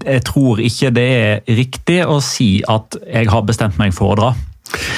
Jeg 0.03 0.23
tror 0.27 0.59
ikke 0.59 0.91
det 0.93 1.07
er 1.23 1.55
riktig 1.55 2.01
å 2.05 2.19
si 2.21 2.59
at 2.67 2.99
jeg 3.07 3.29
har 3.31 3.41
bestemt 3.47 3.79
meg 3.79 3.93
for 3.95 4.11
å 4.13 4.19
dra. 4.19 4.35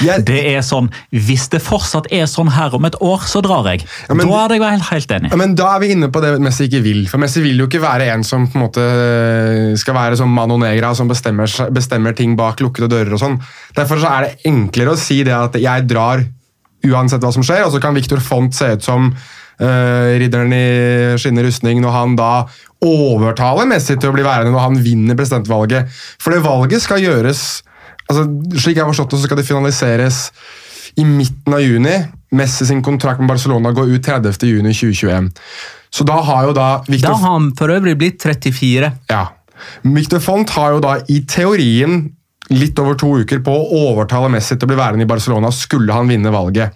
Jeg- 0.03 0.25
Det 0.25 0.39
er 0.51 0.59
sånn, 0.59 0.89
Hvis 1.13 1.47
det 1.49 1.61
fortsatt 1.61 2.07
er 2.11 2.25
sånn 2.27 2.49
her 2.51 2.73
om 2.75 2.83
et 2.83 2.95
år, 2.99 3.19
så 3.23 3.41
drar 3.41 3.63
jeg. 3.71 3.85
Ja, 4.09 4.15
men- 4.15 4.27
da 4.27 4.45
er 4.47 4.49
jeg 4.57 4.61
helt, 4.61 4.89
helt 4.89 5.07
enig. 5.07 5.29
Ja, 5.31 5.37
men 5.37 5.55
Da 5.55 5.75
er 5.75 5.79
vi 5.79 5.91
inne 5.93 6.09
på 6.11 6.19
det 6.21 6.41
Messi 6.41 6.67
ikke 6.67 6.81
vil. 6.83 7.05
For 7.07 7.17
Messi 7.17 7.41
vil 7.41 7.57
jo 7.57 7.67
ikke 7.67 7.79
være 7.79 8.09
en 8.11 8.23
som 8.23 8.47
på 8.47 8.55
en 8.59 8.67
måte 8.67 9.77
skal 9.77 9.93
være 9.95 10.17
som 10.17 10.29
mano 10.33 10.57
negra, 10.57 10.93
som 10.95 11.07
bestemmer, 11.07 11.47
bestemmer 11.71 12.13
ting 12.15 12.35
bak 12.35 12.57
lukkede 12.57 12.89
dører. 12.89 13.13
og 13.13 13.19
sånn. 13.19 13.39
Derfor 13.73 13.97
så 14.01 14.09
er 14.11 14.21
det 14.25 14.39
enklere 14.45 14.91
å 14.91 14.97
si 14.97 15.23
det 15.23 15.33
at 15.33 15.53
jeg 15.53 15.87
drar 15.87 16.25
uansett 16.87 17.23
hva 17.23 17.31
som 17.33 17.45
skjer, 17.45 17.65
og 17.65 17.73
så 17.73 17.81
kan 17.83 17.95
Viktor 17.97 18.21
Font 18.23 18.55
se 18.55 18.71
ut 18.75 18.85
som 18.85 19.11
uh, 19.11 20.11
ridderen 20.21 20.53
i 20.55 20.65
skinnende 21.21 21.47
rustning 21.47 21.81
når 21.83 21.95
han 21.95 22.15
da 22.19 22.31
overtaler 22.81 23.69
Messi 23.69 23.97
til 23.97 24.09
å 24.09 24.15
bli 24.15 24.25
værende 24.25 24.53
når 24.55 24.65
han 24.65 24.79
vinner 24.81 25.17
presidentvalget. 25.19 25.91
For 26.21 26.33
det 26.33 26.45
valget 26.45 26.83
skal 26.83 27.03
gjøres 27.03 27.43
altså, 28.09 28.25
Slik 28.57 28.79
jeg 28.79 28.83
har 28.83 28.89
forstått 28.89 29.13
det, 29.13 29.21
så 29.21 29.29
skal 29.29 29.41
det 29.41 29.47
finaliseres 29.47 30.23
i 30.99 31.05
midten 31.07 31.53
av 31.55 31.61
juni. 31.63 31.93
Messi 32.35 32.65
sin 32.67 32.81
kontrakt 32.83 33.21
med 33.21 33.29
Barcelona 33.31 33.71
går 33.75 33.93
ut 33.93 34.07
30. 34.07 34.41
juni 34.49 34.73
2021. 34.75 35.29
Så 35.91 36.07
da 36.07 36.17
har 36.23 36.47
jo 36.47 36.55
da 36.55 36.69
Da 36.87 37.13
har 37.13 37.35
han 37.35 37.51
for 37.59 37.71
øvrig 37.71 37.97
blitt 37.99 38.23
34. 38.23 38.91
ja. 39.11 39.27
Victor 39.83 40.19
Font 40.19 40.49
har 40.55 40.71
jo 40.73 40.79
da 40.81 40.95
i 41.05 41.19
teorien 41.29 42.07
litt 42.51 42.79
over 42.81 42.97
to 42.99 43.09
uker 43.21 43.41
på 43.45 43.53
å 43.53 43.81
overtale 43.91 44.29
Messi 44.33 44.55
til 44.55 44.67
å 44.67 44.71
bli 44.71 44.79
værende 44.79 45.05
i 45.05 45.09
Barcelona, 45.09 45.51
skulle 45.55 45.95
han 45.95 46.11
vinne 46.11 46.33
valget. 46.33 46.75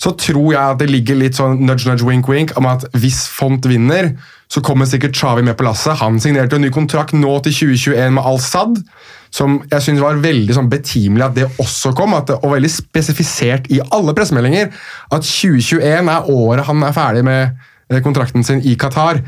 Så 0.00 0.14
tror 0.20 0.52
jeg 0.52 0.60
at 0.60 0.80
det 0.82 0.90
ligger 0.90 1.18
litt 1.20 1.38
sånn 1.38 1.62
nudge, 1.64 1.88
nudge, 1.88 2.06
wink, 2.06 2.28
wink 2.30 2.54
om 2.60 2.68
at 2.70 2.86
hvis 2.98 3.24
Font 3.32 3.64
vinner, 3.68 4.12
så 4.52 4.62
kommer 4.64 4.86
sikkert 4.86 5.16
Xavi 5.16 5.42
med 5.42 5.56
på 5.58 5.66
lasset. 5.66 5.96
Han 6.02 6.20
signerte 6.22 6.58
en 6.58 6.64
ny 6.66 6.70
kontrakt 6.74 7.16
nå 7.16 7.32
til 7.46 7.56
2021 7.56 8.16
med 8.18 8.28
Al-Sad, 8.28 8.82
som 9.34 9.56
jeg 9.70 9.82
synes 9.82 10.02
var 10.04 10.20
veldig 10.22 10.54
sånn 10.54 10.70
betimelig 10.70 11.26
at 11.26 11.38
det 11.38 11.48
også 11.62 11.94
kom, 11.98 12.14
det, 12.28 12.36
og 12.38 12.54
veldig 12.54 12.70
spesifisert 12.70 13.66
i 13.74 13.80
alle 13.96 14.14
pressemeldinger, 14.14 14.70
at 15.10 15.26
2021 15.26 16.12
er 16.12 16.30
året 16.30 16.68
han 16.68 16.84
er 16.86 16.94
ferdig 16.94 17.24
med 17.26 17.42
eh, 17.90 18.02
kontrakten 18.04 18.46
sin 18.46 18.62
i 18.62 18.76
Qatar. 18.78 19.24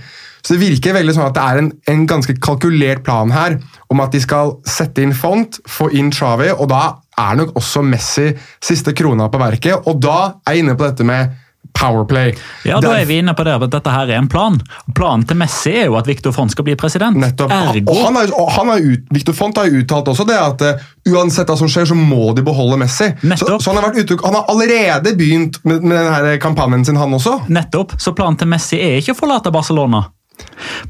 Så 0.46 0.54
det 0.54 0.62
virker 0.62 0.94
veldig 0.94 1.14
sånn 1.16 1.26
at 1.26 1.35
det 1.35 1.42
er 1.42 1.59
en, 1.59 1.72
en 1.90 2.04
ganske 2.06 2.37
kalkulert 2.38 3.02
plan 3.06 3.32
her 3.35 3.59
om 3.90 4.02
at 4.04 4.14
de 4.14 4.20
skal 4.22 4.54
sette 4.66 5.02
inn 5.02 5.14
Font, 5.16 5.59
få 5.66 5.88
inn 5.98 6.12
Xavi, 6.14 6.52
og 6.54 6.68
da 6.70 6.85
er 7.18 7.40
nok 7.40 7.56
også 7.59 7.82
Messi 7.82 8.28
siste 8.62 8.94
krona 8.94 9.26
på 9.32 9.40
verket. 9.42 9.88
Og 9.90 9.98
da 10.02 10.37
er 10.46 10.54
jeg 10.54 10.66
inne 10.66 10.76
på 10.78 10.87
dette 10.87 11.06
med 11.06 11.35
Powerplay. 11.76 12.35
Ja, 12.64 12.80
Da 12.80 12.94
er 12.96 13.04
vi 13.04 13.18
inne 13.20 13.35
på 13.37 13.44
det 13.44 13.52
at 13.52 13.70
dette 13.72 13.92
her 13.92 14.09
er 14.09 14.20
en 14.20 14.28
plan. 14.32 14.56
Planen 14.96 15.26
til 15.28 15.37
Messi 15.37 15.74
er 15.76 15.90
jo 15.90 15.96
at 15.98 16.06
Victor 16.09 16.32
Font 16.32 16.52
skal 16.54 16.64
bli 16.64 16.76
president. 16.78 17.18
Nettopp. 17.20 17.52
Ergo 17.52 17.92
Og 17.92 18.00
han 18.06 18.16
har, 18.16 18.32
og 18.38 18.50
han 18.54 18.70
har 18.72 18.85
ut, 18.85 19.06
Victor 19.12 19.37
Font 19.37 19.59
har 19.61 19.68
jo 19.68 19.82
uttalt 19.82 20.09
også 20.09 20.24
det 20.28 20.38
at 20.40 20.64
eh, 20.64 20.87
uansett 21.12 21.50
hva 21.50 21.59
som 21.59 21.68
skjer, 21.68 21.90
så 21.90 21.98
må 21.98 22.32
de 22.37 22.44
beholde 22.46 22.78
Messi. 22.80 23.11
Så, 23.12 23.28
Nettopp. 23.28 23.62
så 23.62 23.74
han, 23.74 23.82
har 23.82 23.92
vært 23.92 24.14
han 24.24 24.38
har 24.38 24.48
allerede 24.52 25.16
begynt 25.18 25.61
med, 25.64 25.82
med 25.82 25.98
denne 25.98 26.37
kampanjen 26.42 26.87
sin, 26.88 27.00
han 27.00 27.12
også. 27.18 27.42
Nettopp. 27.52 27.98
Så 28.00 28.14
planen 28.16 28.40
til 28.40 28.48
Messi 28.48 28.80
er 28.80 29.00
ikke 29.02 29.16
å 29.16 29.20
forlate 29.24 29.52
Barcelona. 29.52 30.06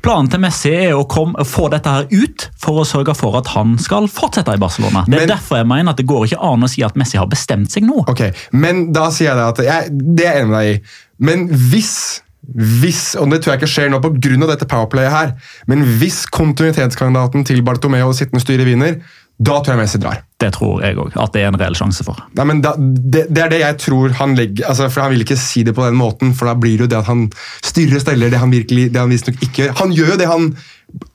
Planen 0.02 0.28
til 0.30 0.40
Messi 0.42 0.72
er 0.74 0.94
å 0.96 1.06
komme, 1.08 1.44
få 1.46 1.68
dette 1.72 1.92
her 1.92 2.06
ut 2.10 2.48
for 2.60 2.82
å 2.82 2.86
sørge 2.88 3.14
for 3.16 3.36
at 3.40 3.46
han 3.54 3.76
skal 3.82 4.08
fortsette 4.12 4.54
i 4.54 4.60
Barcelona. 4.60 5.04
Det 5.06 5.14
er 5.14 5.26
Men- 5.26 5.34
derfor 5.36 5.56
jeg 5.60 5.66
mener 5.66 5.90
at 5.90 5.96
det 5.96 6.06
går 6.06 6.26
ikke 6.26 6.42
an 6.52 6.62
å 6.62 6.68
si 6.68 6.82
at 6.82 6.94
Messi 6.96 7.18
har 7.18 7.26
bestemt 7.26 7.70
seg 7.70 7.84
nå. 7.84 8.04
Ok, 8.08 8.32
men 8.52 8.92
da 8.92 9.08
sier 9.10 9.34
jeg 9.34 9.36
det 9.36 9.46
at 9.46 9.58
jeg, 9.64 9.98
Det 10.16 10.26
er 10.26 10.32
jeg 10.34 10.42
enig 10.42 10.50
med 10.50 10.58
deg 10.60 10.76
i. 10.76 10.80
Men 11.18 11.48
hvis 11.48 12.20
hvis, 12.54 13.16
og 13.18 13.30
det 13.32 13.40
tror 13.42 13.54
jeg 13.56 13.62
ikke 13.62 13.72
skjer 13.72 13.88
nå 13.90 13.98
pga. 14.00 14.46
dette 14.46 14.68
powerplayet 14.70 15.10
her, 15.10 15.32
men 15.66 15.82
hvis 15.98 16.26
kontinuitetskandidaten 16.30 17.44
til 17.44 17.62
Bartomeo 17.62 18.08
og 18.08 18.14
sittende 18.14 18.40
styre 18.40 18.64
vinner, 18.64 19.00
da 19.36 19.58
tror 19.60 19.74
jeg 19.74 19.82
Messi 19.82 19.98
drar. 20.00 20.22
Det 20.40 20.48
tror 20.56 20.80
jeg 20.84 20.96
òg 21.00 21.16
at 21.20 21.34
det 21.34 21.42
er 21.42 21.50
en 21.50 21.58
reell 21.60 21.76
sjanse 21.76 22.04
for. 22.06 22.20
Nei, 22.38 22.46
men 22.48 22.62
da, 22.64 22.72
det, 22.78 23.26
det 23.28 23.42
er 23.44 23.52
det 23.52 23.60
jeg 23.60 23.78
tror 23.82 24.14
han 24.16 24.32
legger 24.36 24.68
altså, 24.70 24.88
For 24.92 25.04
Han 25.04 25.12
vil 25.12 25.26
ikke 25.26 25.36
si 25.40 25.64
det 25.66 25.74
på 25.76 25.84
den 25.84 25.98
måten, 25.98 26.32
for 26.36 26.48
da 26.48 26.56
blir 26.56 26.78
det 26.78 26.86
jo 26.86 26.92
det 26.94 27.02
at 27.02 27.10
han 27.10 27.26
styrer 27.64 27.98
og 27.98 28.04
steller 28.04 28.32
det 28.32 28.40
han 28.40 28.52
virkelig, 28.52 28.88
det 28.94 29.02
han 29.02 29.12
visstnok 29.12 29.44
ikke 29.44 29.62
gjør. 29.62 29.76
Han 29.82 29.94
gjør 29.96 30.14
jo 30.14 30.18
det 30.22 30.30
han 30.32 30.50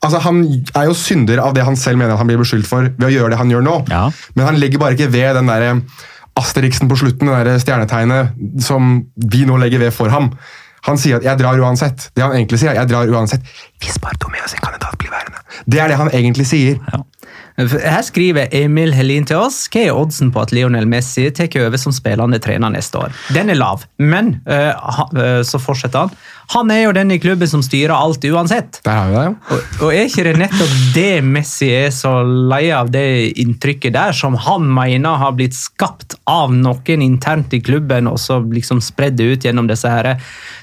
altså 0.04 0.20
Han 0.22 0.40
er 0.78 0.86
jo 0.86 0.94
synder 0.94 1.42
av 1.42 1.54
det 1.56 1.66
han 1.66 1.78
selv 1.80 1.98
mener 1.98 2.14
at 2.14 2.20
han 2.20 2.28
blir 2.30 2.42
beskyldt 2.42 2.68
for 2.68 2.86
ved 2.86 3.08
å 3.08 3.12
gjøre 3.12 3.34
det 3.34 3.42
han 3.42 3.50
gjør 3.50 3.66
nå. 3.66 3.76
Ja. 3.90 4.06
Men 4.36 4.50
han 4.50 4.58
legger 4.62 4.82
bare 4.82 4.98
ikke 4.98 5.10
ved 5.10 5.38
den 5.40 5.50
der 5.50 5.68
Asteriksen 6.38 6.88
på 6.88 6.96
slutten, 6.96 7.28
det 7.28 7.44
der 7.44 7.60
stjernetegnet 7.60 8.62
som 8.64 9.00
vi 9.16 9.42
nå 9.48 9.58
legger 9.60 9.82
ved 9.82 9.92
for 9.92 10.12
ham. 10.12 10.30
Han 10.88 10.98
sier 10.98 11.20
at 11.20 11.24
'jeg 11.24 11.38
drar 11.38 11.58
uansett'. 11.60 12.10
Det 12.14 12.22
han 12.22 12.32
egentlig 12.32 12.58
sier, 12.58 12.70
er 12.70 12.74
'jeg 12.80 12.88
drar 12.88 13.06
uansett'. 13.06 13.44
Hvis 13.80 13.98
Bartomeo 13.98 14.46
sin 14.48 14.58
kandidat 14.58 14.98
blir 14.98 15.10
værende. 15.10 15.38
Det 15.70 15.80
er 15.80 15.88
det 15.88 15.96
han 15.96 16.10
egentlig 16.10 16.46
sier. 16.46 16.78
Her 17.56 18.00
skriver 18.04 18.48
Emil 18.56 18.94
Helin 18.96 19.26
til 19.28 19.42
oss 19.42 19.66
hva 19.72 19.84
er 19.86 19.96
oddsen 19.96 20.32
på 20.32 20.40
at 20.44 20.54
Lionel 20.56 20.88
Messi 20.88 21.26
tar 21.34 21.52
over 21.60 21.80
som 21.80 21.92
spillende 21.92 22.40
trener 22.42 22.72
neste 22.72 23.00
år. 23.00 23.12
Den 23.36 23.52
er 23.52 23.60
lav, 23.60 23.84
men 24.00 24.38
uh, 24.48 25.42
så 25.44 25.60
fortsetter 25.60 26.06
han. 26.06 26.14
Han 26.52 26.70
er 26.72 26.82
jo 26.84 26.92
den 26.96 27.12
i 27.14 27.18
klubben 27.22 27.48
som 27.48 27.62
styrer 27.64 27.94
alt 27.94 28.24
uansett. 28.28 28.80
Der 28.84 28.98
har 28.98 29.10
vi 29.10 29.16
det, 29.16 29.24
jo. 29.26 29.34
Og, 29.56 29.76
og 29.86 29.94
er 29.94 30.08
ikke 30.08 30.24
det 30.26 30.34
nettopp 30.40 30.74
det 30.94 31.12
Messi 31.24 31.70
er 31.72 31.92
så 31.94 32.14
lei 32.24 32.64
av, 32.74 32.90
det 32.92 33.04
inntrykket 33.40 33.94
der, 33.96 34.16
som 34.16 34.36
han 34.36 34.66
mener 34.68 35.20
har 35.22 35.36
blitt 35.38 35.56
skapt 35.56 36.18
av 36.28 36.52
noen 36.54 37.04
internt 37.04 37.54
i 37.56 37.62
klubben, 37.64 38.10
og 38.10 38.20
så 38.20 38.40
liksom 38.42 38.82
spredd 38.84 39.16
det 39.20 39.30
ut 39.30 39.46
gjennom 39.48 39.70
disse 39.70 39.88
her 39.88 40.14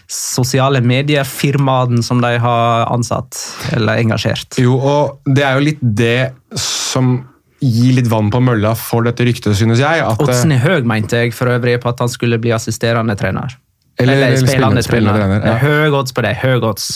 sosiale 0.10 0.82
medier-firmaene 0.82 2.02
som 2.06 2.22
de 2.22 2.36
har 2.42 2.88
ansatt 2.90 3.38
eller 3.78 4.02
engasjert? 4.02 4.58
Jo, 4.62 4.78
og 4.78 5.30
det 5.30 5.46
er 5.46 5.58
jo 5.58 5.68
litt 5.70 5.82
det 5.82 6.32
som 6.58 7.20
gir 7.60 7.98
litt 7.98 8.08
vann 8.10 8.30
på 8.32 8.40
mølla 8.42 8.72
for 8.80 9.06
dette 9.06 9.26
ryktet, 9.28 9.58
synes 9.60 9.82
jeg. 9.82 10.04
At, 10.06 10.22
Oddsen 10.24 10.54
er 10.56 10.64
høy, 10.64 10.80
mente 10.88 11.26
jeg 11.26 11.36
for 11.36 11.52
øvrig, 11.52 11.78
på 11.84 11.92
at 11.92 12.00
han 12.04 12.12
skulle 12.12 12.40
bli 12.42 12.54
assisterende 12.56 13.18
trener. 13.20 13.58
Eller- 14.00 14.14
eller 14.14 14.38
spillende 14.38 14.84
spillende- 14.84 14.84
spillende 14.84 15.20
trener. 15.20 15.46
ja. 15.46 15.58
Høy 15.60 15.92
odds 16.00 16.14
på 16.16 16.22
det. 16.24 16.36
Høy 16.40 16.62
odds. 16.64 16.88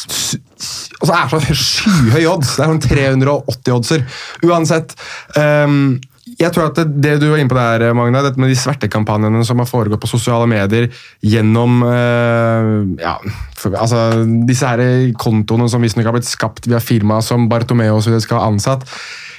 Og 1.01 1.07
så 1.09 1.13
er 1.13 1.27
det 1.27 1.41
så 1.43 1.55
skyhøy 1.59 2.25
odds. 2.31 2.55
Det 2.55 2.63
er 2.63 2.71
sånn 2.71 2.81
380 2.87 3.73
oddser. 3.75 4.05
Uansett. 4.47 4.95
Um, 5.35 5.99
jeg 6.39 6.53
tror 6.55 6.69
at 6.69 6.75
det, 6.79 7.01
det 7.03 7.19
du 7.19 7.27
var 7.29 7.37
inne 7.41 7.51
på 7.51 7.57
der, 7.59 7.93
Magna, 7.93 8.21
dette 8.23 8.39
med 8.39 8.49
de 8.49 8.55
svertekampanjene 8.55 9.43
som 9.45 9.59
har 9.59 9.67
foregått 9.67 9.99
på 9.99 10.07
sosiale 10.07 10.47
medier 10.47 10.87
gjennom 11.21 11.83
uh, 11.83 13.01
ja, 13.01 13.17
for, 13.59 13.75
altså, 13.75 14.23
disse 14.47 14.65
her 14.65 15.11
kontoene 15.19 15.67
som 15.69 15.83
visstnok 15.83 16.07
har 16.07 16.15
blitt 16.15 16.29
skapt 16.29 16.65
via 16.71 16.79
firma 16.79 17.19
som 17.21 17.49
Bartomeo 17.51 17.97
og 17.99 18.03
så 18.07 18.15
skal 18.23 18.39
ha 18.39 18.47
ansatt. 18.47 18.87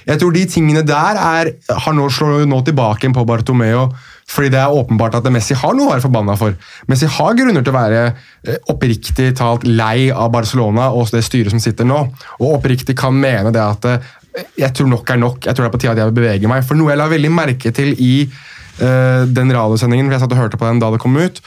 Jeg 0.08 0.20
tror 0.20 0.34
de 0.34 0.44
tingene 0.50 0.82
der 0.86 1.20
er, 1.20 1.52
har 1.68 1.96
nå, 1.96 2.08
slår 2.12 2.44
nå 2.48 2.60
tilbake 2.66 3.10
på 3.14 3.24
Bartomeo. 3.28 3.88
Fordi 4.30 4.48
det 4.54 4.60
er 4.60 4.72
åpenbart 4.72 5.18
at 5.18 5.26
Messi 5.32 5.56
har 5.58 5.74
noe 5.76 5.90
å 5.90 5.92
være 5.92 6.04
forbanna 6.06 6.34
for. 6.40 6.56
Messi 6.88 7.08
har 7.12 7.36
grunner 7.36 7.64
til 7.64 7.74
å 7.74 7.76
være 7.76 8.02
eh, 8.08 8.56
oppriktig 8.72 9.34
talt 9.36 9.66
lei 9.68 10.08
av 10.08 10.32
Barcelona 10.32 10.88
og 10.96 11.12
det 11.12 11.20
styret 11.26 11.52
som 11.52 11.60
sitter 11.60 11.88
nå. 11.88 12.00
Og 12.40 12.56
oppriktig 12.56 12.96
kan 12.98 13.16
mene 13.16 13.52
det 13.54 13.60
at 13.60 13.90
eh, 13.90 14.12
jeg 14.58 14.72
tror 14.74 14.90
nok 14.90 15.12
er 15.12 15.20
nok. 15.20 15.44
Jeg 15.44 15.54
tror 15.54 15.66
det 15.66 15.70
er 15.70 15.76
på 15.76 15.82
tide 15.82 15.94
at 15.94 16.02
jeg 16.02 16.10
vil 16.10 16.18
bevege 16.22 16.50
meg. 16.50 16.64
For 16.66 16.78
noe 16.78 16.92
jeg 16.92 17.00
la 17.00 17.10
veldig 17.12 17.32
merke 17.32 17.72
til 17.74 17.92
i 18.02 18.14
uh, 18.26 19.22
den 19.30 19.52
radiosendingen, 19.54 20.08
for 20.08 20.16
jeg 20.16 20.24
satt 20.24 20.34
og 20.34 20.42
hørte 20.42 20.58
på 20.58 20.66
den 20.66 20.82
da 20.82 20.90
det 20.90 21.00
kom 21.04 21.14
ut, 21.14 21.38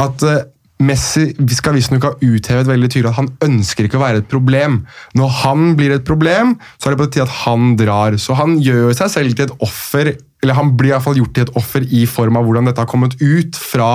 at 0.00 0.24
eh, 0.24 0.44
Messi 0.82 1.28
skal 1.54 1.76
visstnok 1.76 2.06
ha 2.06 2.12
uthevet 2.20 2.68
veldig 2.68 2.90
tydelig 2.90 3.10
at 3.12 3.20
han 3.20 3.30
ønsker 3.46 3.86
ikke 3.86 3.98
å 4.00 4.02
være 4.02 4.22
et 4.22 4.28
problem. 4.30 4.80
Når 5.18 5.32
han 5.42 5.72
blir 5.78 5.94
et 5.94 6.06
problem, 6.08 6.56
så 6.76 6.88
er 6.88 6.96
det 6.96 7.02
på 7.02 7.08
tide 7.14 7.26
at 7.28 7.38
han 7.44 7.72
drar. 7.80 8.18
Så 8.20 8.36
han 8.38 8.58
gjør 8.62 8.92
seg 8.98 9.12
selv 9.14 9.36
til 9.36 9.48
et 9.48 9.64
offer, 9.64 10.12
eller 10.42 10.58
han 10.58 10.74
blir 10.78 10.92
i 10.92 10.94
hvert 10.96 11.06
fall 11.06 11.20
gjort 11.20 11.34
til 11.36 11.46
et 11.46 11.56
offer 11.60 11.86
i 11.86 12.04
form 12.10 12.40
av 12.40 12.46
hvordan 12.48 12.70
dette 12.70 12.82
har 12.82 12.90
kommet 12.90 13.16
ut 13.22 13.58
fra 13.58 13.92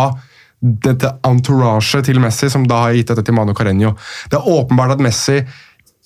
dette 0.61 1.11
entouraget 1.27 2.07
til 2.07 2.21
Messi, 2.23 2.49
som 2.49 2.65
da 2.67 2.87
har 2.87 2.97
gitt 2.97 3.11
dette 3.11 3.27
til 3.27 3.35
Mano 3.37 3.53
Carreño. 3.57 3.93
Det 4.31 4.39
er 4.39 4.51
åpenbart 4.55 4.95
at 4.95 5.03
Messi 5.03 5.41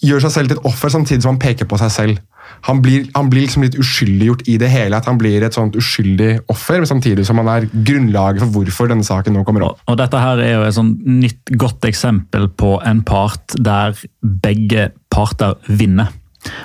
gjør 0.01 0.25
seg 0.25 0.33
selv 0.33 0.51
til 0.51 0.59
et 0.59 0.67
offer, 0.67 0.91
samtidig 0.91 1.23
som 1.23 1.35
han 1.35 1.41
peker 1.41 1.69
på 1.69 1.79
seg 1.79 1.93
selv. 1.93 2.21
Han 2.67 2.81
blir, 2.83 3.07
han 3.15 3.29
blir 3.31 3.45
liksom 3.45 3.65
litt 3.65 3.77
uskyldiggjort 3.79 4.45
i 4.51 4.57
det 4.61 4.69
hele, 4.71 4.97
at 4.97 5.09
han 5.09 5.19
blir 5.21 5.43
et 5.45 5.57
sånt 5.57 5.75
uskyldig 5.79 6.31
offer, 6.51 6.81
men 6.81 6.89
samtidig 6.89 7.25
som 7.27 7.41
han 7.41 7.49
er 7.51 7.67
grunnlaget 7.71 8.43
for 8.43 8.55
hvorfor 8.55 8.91
denne 8.91 9.07
saken 9.07 9.37
nå 9.37 9.45
kommer 9.47 9.67
opp. 9.71 9.83
Og 9.89 9.99
dette 9.99 10.21
her 10.21 10.41
er 10.43 10.55
jo 10.55 10.65
et 10.67 10.77
sånt 10.77 11.05
nytt 11.07 11.53
godt 11.59 11.89
eksempel 11.89 12.49
på 12.53 12.77
en 12.87 13.03
part 13.07 13.57
der 13.59 13.97
begge 14.21 14.91
parter 15.11 15.57
vinner. 15.67 16.11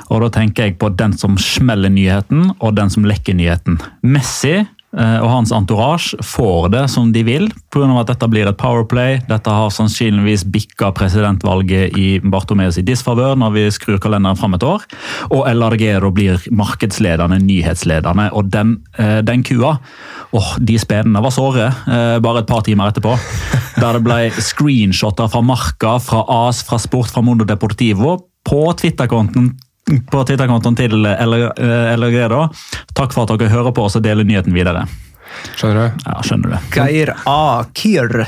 Og 0.08 0.22
da 0.24 0.30
tenker 0.32 0.68
jeg 0.68 0.78
på 0.80 0.88
den 0.96 1.12
som 1.18 1.36
smeller 1.40 1.92
nyheten, 1.92 2.48
og 2.60 2.76
den 2.78 2.92
som 2.92 3.04
lekker 3.04 3.36
nyheten. 3.36 3.76
Messi 4.06 4.62
og 4.96 5.28
hans 5.28 5.52
entourage 5.52 6.16
får 6.24 6.70
det 6.72 6.86
som 6.88 7.10
de 7.12 7.20
vil, 7.26 7.50
pga. 7.72 7.84
at 8.00 8.08
dette 8.08 8.28
blir 8.32 8.48
et 8.48 8.56
powerplay. 8.56 9.18
Dette 9.28 9.52
har 9.52 9.72
sannsynligvis 9.74 10.46
bikka 10.48 10.92
presidentvalget 10.96 11.96
i 11.98 12.20
Bartomeus 12.24 12.78
i 12.80 12.84
disfavør 12.86 13.36
når 13.36 13.54
vi 13.54 13.64
skrur 13.74 14.00
kalenderen 14.02 14.38
fram 14.38 14.56
et 14.56 14.64
år. 14.66 14.86
Og 15.30 15.44
El 15.50 15.64
Argero 15.66 16.10
blir 16.14 16.40
markedsledende, 16.50 17.38
nyhetsledende. 17.44 18.30
Og 18.32 18.50
den, 18.52 18.78
eh, 18.98 19.20
den 19.22 19.42
kua 19.42 19.78
åh, 20.32 20.56
De 20.58 20.78
spenene 20.78 21.22
var 21.22 21.30
såre 21.30 21.66
eh, 21.68 22.18
bare 22.20 22.42
et 22.42 22.48
par 22.48 22.62
timer 22.62 22.90
etterpå. 22.90 23.16
Der 23.80 23.92
det 23.92 24.04
ble 24.04 24.30
screenshotter 24.32 25.28
fra 25.28 25.42
Marca, 25.44 25.98
fra 25.98 26.24
AS, 26.28 26.62
fra 26.64 26.78
Sport, 26.78 27.12
fra 27.12 27.22
Mondo 27.22 27.44
Deportivo 27.44 28.16
på 28.46 28.72
Twitter-kontoen 28.78 29.52
på 29.86 30.22
Twitter-kontoen 30.26 30.78
til 30.78 30.96
LRG. 31.06 32.24
Takk 32.96 33.14
for 33.14 33.24
at 33.26 33.34
dere 33.36 33.52
hører 33.52 33.74
på 33.76 33.86
oss 33.86 33.98
og 33.98 34.06
deler 34.06 34.26
nyheten 34.26 34.54
videre. 34.56 34.86
Skjønner 35.56 35.78
du? 35.92 36.02
Ja, 36.08 36.16
skjønner 36.26 36.56
du. 36.56 36.58
Geir 36.74 37.14
A. 37.28 37.38
Kir 37.76 38.26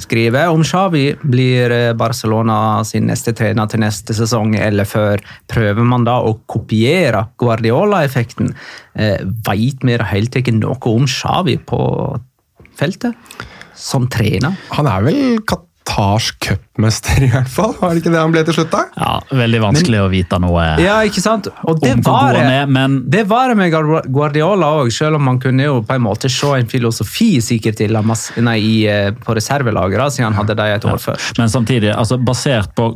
skriver 0.00 0.50
om 0.52 0.62
Xavi 0.66 1.04
blir 1.24 1.72
eh, 1.72 1.92
Barcelona 1.96 2.84
sin 2.84 3.06
neste 3.08 3.32
trener 3.36 3.68
til 3.70 3.82
neste 3.82 4.14
sesong 4.16 4.56
eller 4.60 4.88
før. 4.88 5.22
Prøver 5.50 5.86
man 5.88 6.06
da 6.06 6.18
å 6.24 6.36
kopiere 6.48 7.26
Guardiola-effekten? 7.40 8.52
Eh, 8.94 9.22
Veit 9.46 9.84
vi 9.84 9.96
helt 9.96 10.02
det 10.04 10.10
hele 10.12 10.32
tatt 10.32 10.52
noe 10.56 10.92
om 10.92 11.06
Xavi 11.10 11.58
på 11.66 11.80
feltet? 12.76 13.16
Som 13.76 14.08
trener? 14.12 14.56
Han 14.76 14.88
er 14.88 15.04
vel 15.04 15.40
Qatars 15.86 16.32
cupmester, 16.42 17.22
i 17.22 17.28
hvert 17.30 17.48
fall? 17.50 17.74
Var 17.78 17.94
det 17.94 18.02
ikke 18.02 18.12
det 18.12 18.20
han 18.20 18.32
ble 18.34 18.42
til 18.46 18.56
slutt, 18.58 18.72
da? 18.72 18.82
Ja, 18.98 19.12
Veldig 19.38 19.60
vanskelig 19.62 20.00
å 20.02 20.08
vite 20.12 20.38
noe 20.42 20.64
Ja, 20.82 20.98
ikke 21.06 21.22
sant? 21.22 21.48
Og 21.64 21.80
det 21.82 21.94
var 22.06 22.36
det. 22.36 22.66
men 22.68 22.98
Det 23.10 23.24
var 23.30 23.52
det 23.52 23.58
med 23.60 23.74
Guardiola 24.12 24.72
òg, 24.82 24.92
selv 24.94 25.20
om 25.20 25.26
man 25.30 25.40
kunne 25.42 25.68
jo 25.68 25.80
på 25.86 25.96
en 25.96 26.04
måte 26.04 26.30
se 26.32 26.52
en 26.58 26.70
filosofi 26.70 27.36
sikkert 27.44 27.78
til 27.80 27.94
Lamas, 27.94 28.28
nei, 28.42 28.86
eh, 28.90 29.12
på 29.12 29.36
reservelaget, 29.36 30.16
siden 30.16 30.30
han 30.32 30.40
hadde 30.40 30.56
det 30.58 30.68
et 30.76 30.88
år 30.90 30.98
før. 31.02 31.30
Men 31.38 31.52
samtidig, 31.52 31.94
altså 31.94 32.18
basert 32.18 32.74
på 32.76 32.90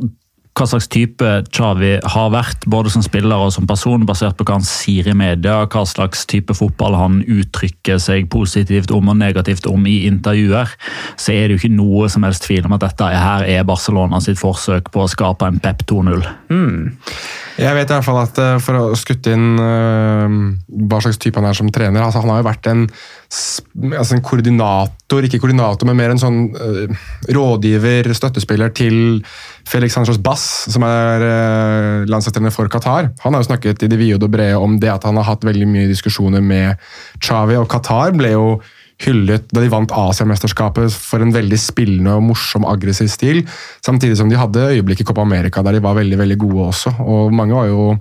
hva 0.57 0.65
slags 0.67 0.89
type 0.91 1.27
Xavi 1.55 1.93
har 2.13 2.31
vært, 2.33 2.65
både 2.69 2.91
som 2.91 3.03
spiller 3.05 3.39
og 3.39 3.53
som 3.55 3.67
person, 3.69 4.03
basert 4.07 4.35
på 4.37 4.45
hva 4.47 4.57
han 4.57 4.67
sier 4.67 5.07
i 5.07 5.15
media, 5.15 5.61
hva 5.63 5.83
slags 5.87 6.25
type 6.29 6.55
fotball 6.57 6.97
han 6.99 7.21
uttrykker 7.23 8.01
seg 8.01 8.27
positivt 8.33 8.91
om 8.91 9.13
og 9.13 9.19
negativt 9.21 9.69
om 9.71 9.87
i 9.87 10.01
intervjuer, 10.09 10.73
så 11.15 11.35
er 11.35 11.47
det 11.47 11.55
jo 11.55 11.61
ikke 11.61 11.77
noe 11.77 12.09
som 12.11 12.27
helst 12.27 12.45
tvil 12.47 12.67
om 12.67 12.75
at 12.75 12.83
dette 12.83 13.13
her 13.15 13.47
er 13.47 13.67
Barcelona 13.67 14.19
sitt 14.23 14.41
forsøk 14.41 14.91
på 14.91 15.05
å 15.05 15.11
skape 15.11 15.47
en 15.47 15.61
Pep 15.63 15.85
2-0. 15.87 16.27
Jeg 17.61 17.77
vet 17.77 17.89
i 17.89 17.95
hvert 17.95 18.07
fall 18.07 18.21
at 18.21 18.39
eh, 18.41 18.59
for 18.63 18.79
å 18.79 18.99
skutte 18.99 19.33
inn 19.35 19.59
eh, 19.61 20.37
hva 20.89 21.01
slags 21.03 21.19
type 21.21 21.39
han 21.39 21.49
er 21.49 21.57
som 21.57 21.69
trener 21.73 22.03
altså 22.03 22.23
Han 22.23 22.31
har 22.33 22.41
jo 22.41 22.47
vært 22.47 22.69
en, 22.71 22.85
altså 23.31 24.17
en 24.17 24.23
koordinator, 24.25 25.25
ikke 25.27 25.39
koordinator, 25.39 25.87
men 25.87 25.97
mer 25.99 26.13
en 26.13 26.21
sånn 26.21 26.39
uh, 26.51 27.05
rådgiver, 27.31 28.11
støttespiller 28.17 28.73
til 28.75 29.21
Felix 29.67 29.95
Sanchez 29.95 30.19
Bass, 30.21 30.43
som 30.73 30.83
er 30.87 31.23
uh, 31.23 32.09
landslagstrener 32.11 32.53
for 32.53 32.71
Qatar. 32.71 33.11
Han 33.23 33.35
har 33.35 33.43
jo 33.43 33.49
snakket 33.51 33.85
i 33.85 33.91
det 33.91 33.99
vide 34.01 34.19
og 34.19 34.25
det 34.25 34.33
brede 34.35 34.59
om 34.59 34.77
det 34.81 34.91
at 34.91 35.07
han 35.07 35.19
har 35.19 35.29
hatt 35.31 35.47
veldig 35.47 35.69
mye 35.69 35.89
diskusjoner 35.91 36.43
med 36.43 36.79
Xavi, 37.23 37.57
og 37.61 37.69
Qatar 37.71 38.15
ble 38.17 38.35
jo 38.35 38.45
hyllet 39.01 39.47
da 39.49 39.63
de 39.63 39.71
vant 39.71 39.93
Asiamesterskapet 39.97 40.93
for 40.93 41.23
en 41.23 41.33
veldig 41.33 41.57
spillende 41.59 42.13
og 42.17 42.27
morsom, 42.27 42.67
aggressiv 42.69 43.09
stil. 43.11 43.41
Samtidig 43.85 44.19
som 44.19 44.29
de 44.29 44.39
hadde 44.39 44.67
øyeblikk 44.75 45.01
i 45.01 45.07
Copa 45.07 45.25
America 45.25 45.63
der 45.65 45.77
de 45.77 45.83
var 45.83 45.97
veldig 45.97 46.19
veldig 46.21 46.37
gode 46.43 46.67
også. 46.69 46.93
og 47.01 47.33
mange 47.33 47.57
var 47.57 47.71
jo 47.71 47.95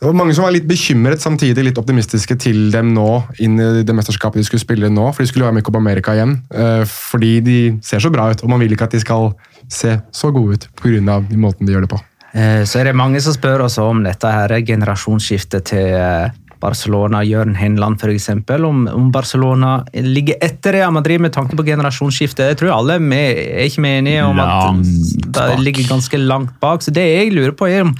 det 0.00 0.06
var 0.08 0.14
mange 0.16 0.32
som 0.34 0.46
var 0.46 0.54
litt 0.54 0.64
bekymret, 0.68 1.20
samtidig 1.20 1.60
litt 1.66 1.78
optimistiske 1.80 2.36
til 2.40 2.70
dem 2.72 2.94
nå, 2.96 3.08
inn 3.44 3.58
i 3.60 3.82
det 3.84 3.92
mesterskapet 3.94 4.40
de 4.40 4.46
skulle 4.48 4.62
spille 4.62 4.88
nå. 4.88 5.10
For 5.12 5.20
de 5.22 5.28
skulle 5.28 5.44
være 5.44 5.58
med 5.58 5.60
i 5.64 5.66
Copa 5.68 5.78
America 5.82 6.14
igjen. 6.16 6.38
eh, 6.56 6.84
Fordi 6.88 7.32
de 7.44 7.56
ser 7.84 8.00
så 8.00 8.10
bra 8.10 8.30
ut, 8.32 8.42
og 8.42 8.48
man 8.48 8.60
vil 8.64 8.72
ikke 8.72 8.88
at 8.88 8.96
de 8.96 9.00
skal 9.02 9.34
se 9.68 9.98
så 10.10 10.32
gode 10.32 10.56
ut 10.56 10.68
pga. 10.80 11.20
måten 11.36 11.66
de 11.66 11.72
gjør 11.74 11.84
det 11.84 11.90
på. 11.92 12.00
Eh, 12.32 12.62
Så 12.64 12.80
er 12.80 12.84
det 12.84 12.94
mange 12.96 13.20
som 13.20 13.34
spør 13.36 13.66
oss 13.66 13.76
om 13.78 14.02
dette 14.02 14.24
her 14.24 14.48
generasjonsskiftet 14.64 15.64
til 15.64 15.92
eh, 15.92 16.30
Barcelona, 16.60 17.22
Jørn 17.24 17.54
Henland 17.56 18.00
f.eks. 18.00 18.28
Om, 18.30 18.88
om 18.88 19.10
Barcelona 19.12 19.84
ligger 19.94 20.36
etter 20.40 20.72
Real 20.76 20.92
Madrid 20.92 21.20
med 21.20 21.32
tanke 21.32 21.56
på 21.56 21.64
generasjonsskiftet. 21.64 22.50
Jeg 22.52 22.58
tror 22.60 22.72
alle 22.76 22.96
er, 22.96 23.04
med, 23.04 23.36
er 23.36 23.68
ikke 23.68 23.82
vi 23.84 23.92
enige 24.00 24.24
om 24.24 24.38
at 24.40 24.50
Langt 24.66 25.24
det 25.24 25.32
bak. 25.36 25.58
ligger 25.64 25.88
ganske 25.88 26.18
langt 26.20 26.58
bak. 26.60 26.82
Så 26.84 26.90
det 26.92 27.06
jeg 27.06 27.32
lurer 27.32 27.52
på 27.56 27.68
er 27.68 27.86
om 27.86 27.94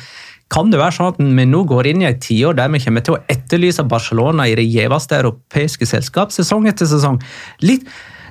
kan 0.50 0.70
det 0.72 0.80
være 0.80 0.96
sånn 0.96 1.12
at 1.12 1.20
vi 1.22 1.48
nå 1.48 1.64
går 1.70 1.92
inn 1.92 2.04
i 2.04 2.08
et 2.10 2.22
tiår 2.24 2.56
der 2.58 2.70
vi 2.72 2.82
kommer 2.82 3.04
til 3.06 3.16
å 3.16 3.20
etterlyse 3.30 3.86
Barcelona 3.88 4.48
i 4.50 4.56
det 4.58 4.66
gjeveste 4.66 5.20
europeiske 5.20 5.86
selskap, 5.86 6.34
sesong 6.34 6.66
etter 6.70 6.90
sesong? 6.90 7.20
Litt 7.62 7.86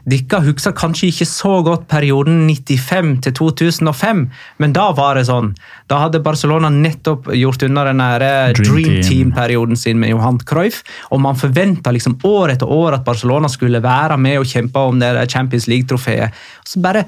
dere 0.10 0.40
husker 0.46 0.74
kanskje 0.78 1.10
ikke 1.10 1.28
så 1.28 1.52
godt 1.66 1.88
perioden 1.92 2.46
95 2.48 3.12
til 3.26 3.36
2005, 3.36 4.22
men 4.62 4.76
da 4.76 4.90
var 4.96 5.20
det 5.20 5.26
sånn. 5.28 5.52
Da 5.92 6.00
hadde 6.06 6.22
Barcelona 6.24 6.72
nettopp 6.74 7.30
gjort 7.36 7.66
unna 7.68 7.86
den 7.90 8.00
nære 8.02 8.32
Dream 8.58 8.70
Dream 8.70 8.88
Team. 8.88 9.02
Team-perioden 9.10 9.80
sin 9.80 10.00
med 10.00 10.14
Johan 10.14 10.40
Cruyff, 10.50 10.82
og 11.12 11.22
man 11.24 11.40
forventa 11.40 11.94
liksom 11.94 12.20
år 12.28 12.56
etter 12.56 12.72
år 12.72 13.00
at 13.00 13.06
Barcelona 13.08 13.52
skulle 13.52 13.84
være 13.84 14.18
med 14.22 14.40
og 14.40 14.48
kjempe 14.50 14.86
om 14.92 15.02
det 15.02 15.12
Champions 15.32 15.68
League-trofeet. 15.68 16.36
Så 16.66 16.82
bare 16.84 17.06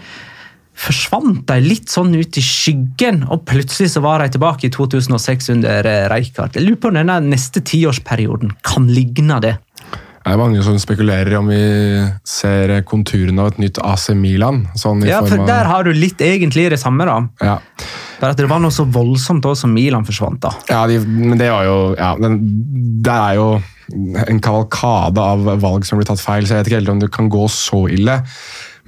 forsvant 0.82 1.44
de 1.50 1.58
litt 1.64 1.92
sånn 1.92 2.14
ut 2.18 2.38
i 2.40 2.44
skyggen, 2.46 3.24
og 3.30 3.46
plutselig 3.50 3.92
så 3.94 4.02
var 4.04 4.24
de 4.24 4.32
tilbake 4.34 4.68
i 4.68 4.74
2006 4.74 5.52
under 5.56 5.90
Reykard. 6.12 6.56
Jeg 6.58 6.66
lurer 6.66 6.82
på 6.82 6.92
om 6.92 6.98
denne 7.02 7.20
neste 7.30 7.62
tiårsperioden 7.66 8.56
kan 8.66 8.90
ligne 8.92 9.38
det. 9.44 9.58
Det 10.22 10.30
er 10.30 10.38
mange 10.38 10.62
som 10.62 10.76
spekulerer 10.78 11.34
om 11.40 11.48
vi 11.50 11.62
ser 12.30 12.76
konturene 12.86 13.42
av 13.42 13.56
et 13.56 13.62
nytt 13.64 13.80
AC 13.82 14.12
Milan. 14.14 14.68
Sånn 14.78 15.02
i 15.02 15.10
Ja, 15.10 15.24
for 15.26 15.42
Der 15.50 15.66
har 15.66 15.84
du 15.88 15.90
litt 15.98 16.22
egentlig 16.22 16.68
det 16.70 16.78
samme, 16.82 17.08
da. 17.10 17.18
ja. 17.42 17.58
Bare 18.22 18.36
at 18.36 18.38
det 18.38 18.46
var 18.52 18.62
noe 18.62 18.70
så 18.70 18.86
voldsomt 18.86 19.42
da 19.42 19.56
som 19.58 19.72
Milan 19.74 20.06
forsvant. 20.06 20.44
da. 20.44 20.52
Ja, 20.70 20.86
de, 20.86 21.00
men 21.02 21.40
det 21.42 21.50
var 21.50 21.66
jo 21.66 21.78
ja, 21.98 22.12
Det 22.22 23.16
er 23.16 23.40
jo 23.40 23.48
en 24.30 24.40
kavalkade 24.40 25.18
av 25.20 25.50
valg 25.60 25.88
som 25.90 25.98
blir 25.98 26.06
tatt 26.06 26.22
feil, 26.22 26.46
så 26.46 26.54
jeg 26.54 26.62
vet 26.62 26.70
ikke 26.70 26.80
helt 26.84 26.94
om 26.94 27.02
det 27.02 27.10
kan 27.12 27.32
gå 27.34 27.48
så 27.50 27.88
ille. 27.90 28.22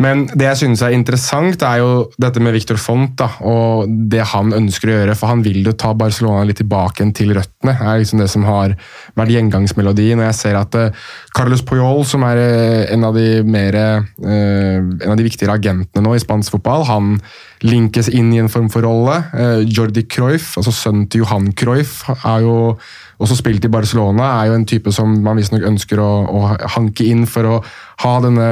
Men 0.01 0.25
det 0.33 0.47
jeg 0.47 0.59
synes 0.63 0.81
er 0.81 0.95
interessant, 0.95 1.61
er 1.65 1.81
jo 1.83 1.89
dette 2.21 2.41
med 2.41 2.55
Victor 2.55 2.79
Font 2.81 3.13
da, 3.19 3.27
og 3.45 3.91
det 4.09 4.23
han 4.31 4.53
ønsker 4.55 4.89
å 4.89 4.95
gjøre. 4.95 5.15
For 5.19 5.29
han 5.29 5.43
vil 5.45 5.61
jo 5.67 5.75
ta 5.77 5.93
Barcelona 5.97 6.45
litt 6.47 6.61
tilbake 6.61 7.05
til 7.15 7.33
røttene. 7.37 7.75
Er 7.77 8.01
liksom 8.01 8.21
det 8.23 8.29
som 8.31 8.45
har 8.47 8.73
vært 9.19 9.33
gjengangsmelodien. 9.35 10.21
Og 10.21 10.27
jeg 10.29 10.39
ser 10.39 10.57
at 10.59 10.77
eh, 10.79 11.05
Carlos 11.35 11.63
Poyol, 11.67 12.03
som 12.09 12.25
er 12.27 12.41
eh, 12.41 12.81
en 12.95 13.05
av 13.05 13.17
de 13.17 13.43
mer 13.45 13.77
eh, 13.77 14.01
en 14.23 15.11
av 15.11 15.17
de 15.19 15.27
viktigere 15.27 15.59
agentene 15.59 16.03
nå 16.03 16.15
i 16.15 16.23
spansk 16.23 16.57
fotball, 16.57 16.87
han 16.89 17.15
linkes 17.63 18.09
inn 18.11 18.33
i 18.33 18.41
en 18.41 18.51
form 18.51 18.67
for 18.73 18.83
rolle. 18.83 19.21
Jordi 19.63 20.03
Cruyff, 20.11 20.57
altså 20.59 20.73
sønnen 20.75 21.05
til 21.07 21.23
Johan 21.23 21.53
Cruyff, 21.55 22.01
er 22.11 22.43
jo 22.43 22.57
også 23.23 23.37
spilt 23.39 23.63
i 23.63 23.71
Barcelona, 23.71 24.33
er 24.41 24.49
jo 24.49 24.57
en 24.57 24.67
type 24.67 24.91
som 24.91 25.13
man 25.23 25.39
visstnok 25.39 25.63
ønsker 25.69 26.01
å, 26.03 26.11
å 26.27 26.41
hanke 26.75 27.07
inn 27.07 27.23
for 27.29 27.47
å 27.47 27.55
ha 28.03 28.13
denne 28.25 28.49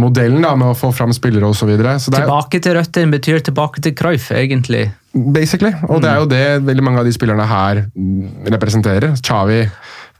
modellen 0.00 0.40
da, 0.42 0.54
med 0.56 0.70
å 0.72 0.76
få 0.78 0.88
fram 0.96 1.12
spillere 1.12 1.44
osv. 1.50 1.74
Tilbake 1.76 2.60
til 2.64 2.74
røttene 2.78 3.12
betyr 3.18 3.42
tilbake 3.44 3.82
til 3.84 3.92
Cruyff, 3.98 4.30
egentlig. 4.32 4.86
basically, 5.14 5.70
og 5.88 6.00
det 6.02 6.08
er 6.10 6.16
jo 6.22 6.26
det 6.26 6.44
veldig 6.66 6.82
mange 6.82 6.98
av 7.02 7.04
de 7.06 7.12
spillerne 7.14 7.44
her 7.46 7.84
mm, 7.94 8.48
representerer. 8.50 9.12
Xavi, 9.20 9.60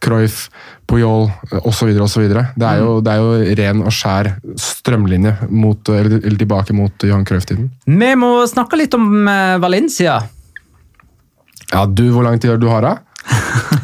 Cruyff, 0.04 0.48
Puyol 0.86 1.30
osv. 1.64 1.88
osv. 2.04 2.26
Det, 2.28 2.66
er 2.68 2.78
jo- 2.82 3.00
det 3.00 3.10
er 3.14 3.22
jo 3.24 3.56
ren 3.62 3.80
og 3.82 3.90
skjær 3.96 4.34
strømlinje 4.60 5.32
mot, 5.48 5.80
eller, 5.88 6.18
eller 6.20 6.36
tilbake 6.38 6.76
mot 6.76 6.92
Johan 7.08 7.24
Cruyff-tiden. 7.24 7.70
Vi 7.88 8.10
må 8.20 8.34
snakke 8.50 8.76
litt 8.76 8.94
om 8.94 9.26
eh, 9.26 9.56
Valencia. 9.64 10.18
Ja, 11.72 11.86
du, 11.88 12.04
Hvor 12.12 12.22
lang 12.22 12.38
tid 12.38 12.50
har 12.52 12.58
du 12.60 12.68
har 12.68 12.84
da? 12.84 12.94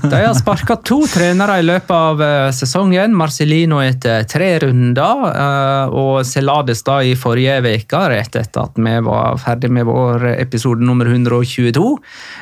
De 0.01 0.17
har 0.17 0.35
sparka 0.35 0.77
to 0.85 1.03
trenere 1.09 1.59
i 1.61 1.65
løpet 1.65 1.93
av 1.93 2.21
eh, 2.25 2.49
sesongen. 2.57 3.13
Marcelino 3.17 3.81
etter 3.85 4.25
tre 4.29 4.49
runder, 4.65 5.23
eh, 5.31 5.93
og 5.93 6.25
Celades 6.29 6.83
da 6.87 6.99
i 7.05 7.13
forrige 7.19 7.59
uke, 7.65 8.01
rett 8.13 8.37
etter 8.41 8.65
at 8.65 8.81
vi 8.81 8.95
var 9.07 9.39
ferdig 9.43 9.71
med 9.77 9.87
vår 9.89 10.27
episode 10.39 10.85
nummer 10.85 11.09
122. 11.11 11.87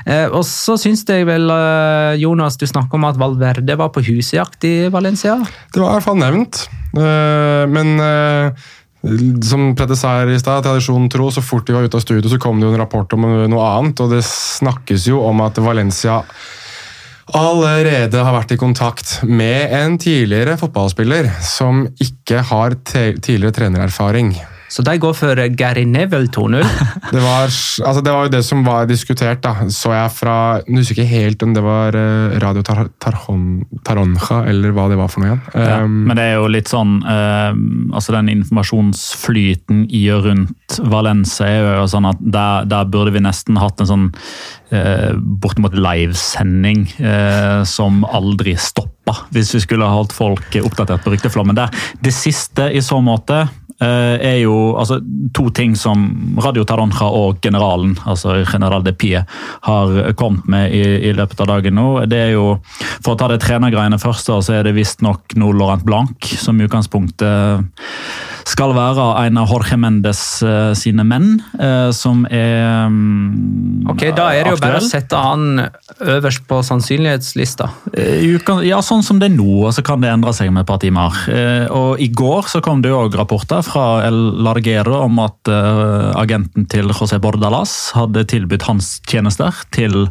Eh, 0.07 0.27
Og 0.29 0.45
så 0.47 0.79
syns 0.81 1.05
jeg 1.09 1.27
vel, 1.29 1.51
eh, 1.51 2.19
Jonas, 2.23 2.57
du 2.57 2.67
snakker 2.71 2.99
om 2.99 3.09
at 3.11 3.21
Valverde 3.21 3.79
var 3.79 3.91
på 3.95 4.05
husjakt 4.07 4.65
i 4.69 4.89
Valencia. 4.95 5.39
Det 5.75 5.83
var 5.83 5.91
i 5.91 5.99
hvert 5.99 6.09
fall 6.09 6.21
nevnt. 6.23 6.67
Eh, 6.97 7.65
men 7.71 7.95
eh, 8.01 8.69
som 9.47 9.75
Petter 9.79 9.99
sa 9.99 10.21
her 10.21 10.31
i 10.33 10.39
stad, 10.41 10.65
tradisjonen 10.67 11.11
tro, 11.13 11.29
så 11.31 11.43
fort 11.45 11.67
de 11.67 11.75
var 11.77 11.87
ute 11.87 11.99
av 11.99 12.03
studio, 12.03 12.31
så 12.31 12.39
kom 12.43 12.59
det 12.59 12.67
jo 12.67 12.75
en 12.75 12.81
rapport 12.83 13.13
om 13.15 13.27
noe 13.51 13.67
annet. 13.79 14.01
Og 14.03 14.15
det 14.15 14.23
snakkes 14.27 15.11
jo 15.11 15.21
om 15.27 15.43
at 15.45 15.59
Valencia 15.63 16.23
allerede 17.37 18.23
har 18.25 18.35
vært 18.35 18.55
i 18.55 18.61
kontakt 18.61 19.19
med 19.29 19.75
en 19.77 19.99
tidligere 20.01 20.57
fotballspiller 20.61 21.29
som 21.45 21.85
ikke 22.01 22.45
har 22.51 22.77
tidligere 22.87 23.55
trenererfaring. 23.57 24.33
Så 24.69 24.85
de 24.85 24.97
går 25.01 25.15
for 25.17 25.43
Gary 25.57 25.85
Neville 25.89 26.29
2-0. 26.35 26.65
Det 27.15 27.21
var, 27.23 27.49
altså 27.49 28.01
det 28.05 28.13
var 28.13 28.27
jo 28.27 28.33
det 28.35 28.43
som 28.45 28.61
var 28.67 28.85
diskutert, 28.89 29.41
da. 29.45 29.69
Så 29.73 29.95
jeg 29.95 30.11
fra 30.13 30.35
Jeg 30.67 30.77
husker 30.77 30.99
ikke 30.99 31.09
helt 31.09 31.43
om 31.47 31.55
det 31.57 31.63
var 31.65 31.97
eh, 31.97 32.37
Radio 32.43 32.63
Tar 32.67 32.83
Tarjon 33.01 33.47
Taronja, 33.87 34.43
eller 34.51 34.75
hva 34.77 34.89
det 34.93 34.99
var 35.01 35.09
for 35.13 35.25
noe 35.25 35.31
igjen. 35.31 35.43
Ja, 35.55 35.79
Um, 35.89 36.05
men 36.09 36.19
det 36.19 36.25
er 36.29 36.39
jo 36.39 36.49
litt 36.51 36.71
sånn 36.71 36.99
uh, 37.05 37.53
altså 37.97 38.15
Den 38.17 38.31
informasjonsflyten 38.33 39.85
i 39.95 40.03
og 40.15 40.27
rundt 40.29 40.79
Valencia 40.91 41.49
er 41.49 41.79
jo 41.81 41.87
sånn 41.91 42.09
at 42.09 42.21
der, 42.21 42.67
der 42.69 42.89
burde 42.91 43.15
vi 43.15 43.23
nesten 43.25 43.59
hatt 43.61 43.81
en 43.83 43.91
sånn 43.91 44.07
uh, 44.73 45.13
bortimot 45.17 45.77
livesending 45.79 46.87
uh, 47.01 47.65
som 47.69 48.03
aldri 48.09 48.57
stoppa, 48.61 49.17
hvis 49.35 49.55
vi 49.57 49.63
skulle 49.65 49.89
ha 49.89 49.99
holdt 49.99 50.17
folk 50.17 50.59
oppdatert 50.63 51.05
på 51.05 51.15
rykteflommen 51.15 51.59
der. 51.59 51.73
Det 52.05 52.15
siste 52.15 52.71
i 52.75 52.85
så 52.85 53.01
måte 53.05 53.47
er 53.81 54.39
jo 54.43 54.75
altså, 54.81 54.99
to 55.37 55.49
ting 55.55 55.77
som 55.79 56.07
Radio 56.43 56.65
Taronja 56.67 57.07
og 57.15 57.39
generalen, 57.45 57.95
altså 58.11 58.41
General 58.49 58.83
de 58.83 58.95
Pie, 58.97 59.25
har 59.69 59.99
kommet 60.19 60.49
med 60.51 60.75
i, 60.75 60.83
i 61.09 61.13
løpet 61.15 61.45
av 61.45 61.51
dagen 61.53 61.79
nå. 61.79 61.87
Det 62.11 62.19
er 62.29 62.33
jo, 62.35 62.59
For 63.05 63.15
å 63.15 63.19
ta 63.21 63.29
det 63.31 63.41
trenergreiene 63.45 64.01
først, 64.03 64.33
så 64.43 64.57
er 64.57 64.67
det 64.67 64.75
visstnok 64.77 65.37
nå 65.39 65.53
Laurent 65.55 65.87
Blanc 65.87 66.33
som 66.39 66.59
i 66.59 66.67
utgangspunktet 66.67 67.69
skal 68.49 68.73
være 68.77 69.07
en 69.27 69.41
av 69.41 69.51
Jorge 69.53 69.77
Mendes 69.81 70.21
eh, 70.47 70.73
sine 70.79 71.05
menn, 71.07 71.37
eh, 71.61 71.91
som 71.95 72.25
er 72.33 72.87
um, 72.89 73.85
Ok, 73.93 74.07
Da 74.17 74.31
er 74.33 74.47
det 74.47 74.55
jo 74.55 74.61
bare 74.63 74.81
å 74.81 74.85
sette 74.85 75.21
han 75.21 75.61
øverst 76.01 76.45
på 76.49 76.61
sannsynlighetslista. 76.63 77.69
Eh, 77.93 78.39
Ja, 78.69 78.79
sånn 78.83 79.03
som 79.03 79.19
det 79.19 79.31
er 79.33 79.37
nå, 79.37 79.65
og 79.67 79.73
så 79.75 79.83
kan 79.85 80.01
det 80.01 80.11
endre 80.11 80.33
seg 80.33 80.51
med 80.53 80.63
et 80.63 80.67
par 80.67 80.79
timer. 80.79 81.11
Eh, 81.29 81.67
Og 81.71 82.01
I 82.01 82.09
går 82.09 82.43
så 82.49 82.61
kom 82.63 82.81
det 82.83 82.91
også 82.93 83.19
rapporter 83.19 83.63
fra 83.65 84.05
El 84.07 84.15
Larguero 84.45 85.03
om 85.05 85.19
at 85.21 85.49
eh, 85.49 86.13
agenten 86.21 86.67
til 86.69 86.89
José 86.89 87.19
Bordalas 87.21 87.93
hadde 87.95 88.25
tilbudt 88.31 88.63
hans 88.69 89.01
tjenester 89.09 89.53
til 89.73 90.09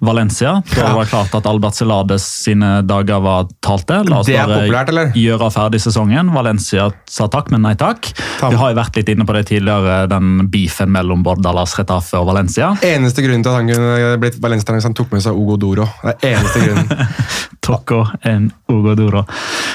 Valencia. 0.00 0.60
Da 0.74 0.92
var 0.94 1.04
det 1.04 1.10
klart 1.12 1.34
at 1.38 1.46
Albert 1.46 1.74
Celades 1.78 2.24
sine 2.44 2.82
dager 2.86 3.20
var 3.24 3.46
talte. 3.64 4.02
La 4.08 4.20
oss 4.22 4.30
bare 4.30 4.60
populært, 4.62 4.88
eller? 4.92 5.12
gjøre 5.16 5.50
ferdig 5.54 5.80
sesongen. 5.84 6.32
Valencia 6.34 6.88
sa 7.08 7.26
takk, 7.32 7.50
men 7.50 7.62
nei 7.62 7.74
takk. 7.78 8.10
Ta- 8.40 8.50
Vi 8.50 8.56
har 8.60 8.72
jo 8.72 8.78
vært 8.80 8.96
litt 8.96 9.08
inne 9.12 9.24
på 9.26 9.34
det 9.36 9.46
tidligere, 9.50 10.08
den 10.08 10.48
beefen 10.50 10.90
mellom 10.92 11.22
Bordalas, 11.26 11.76
Retafe 11.78 12.18
og 12.20 12.26
Valencia. 12.30 12.74
Eneste 12.82 13.22
grunnen 13.24 13.42
til 13.42 13.50
at 13.52 13.56
han 13.60 13.68
kunne 13.70 14.18
blitt 14.20 14.40
Valencia 14.42 14.74
hvis 14.76 14.84
han 14.88 14.94
tok 14.94 15.12
med 15.12 15.22
seg 15.22 15.25
Ogo 15.34 15.56
Doro. 15.60 15.88
Det 16.02 16.16
er 16.20 16.36
eneste 16.36 16.64
grunnen. 16.64 17.06
Tocco 17.66 18.06
en 18.22 18.50
Ugodoro. 18.68 19.24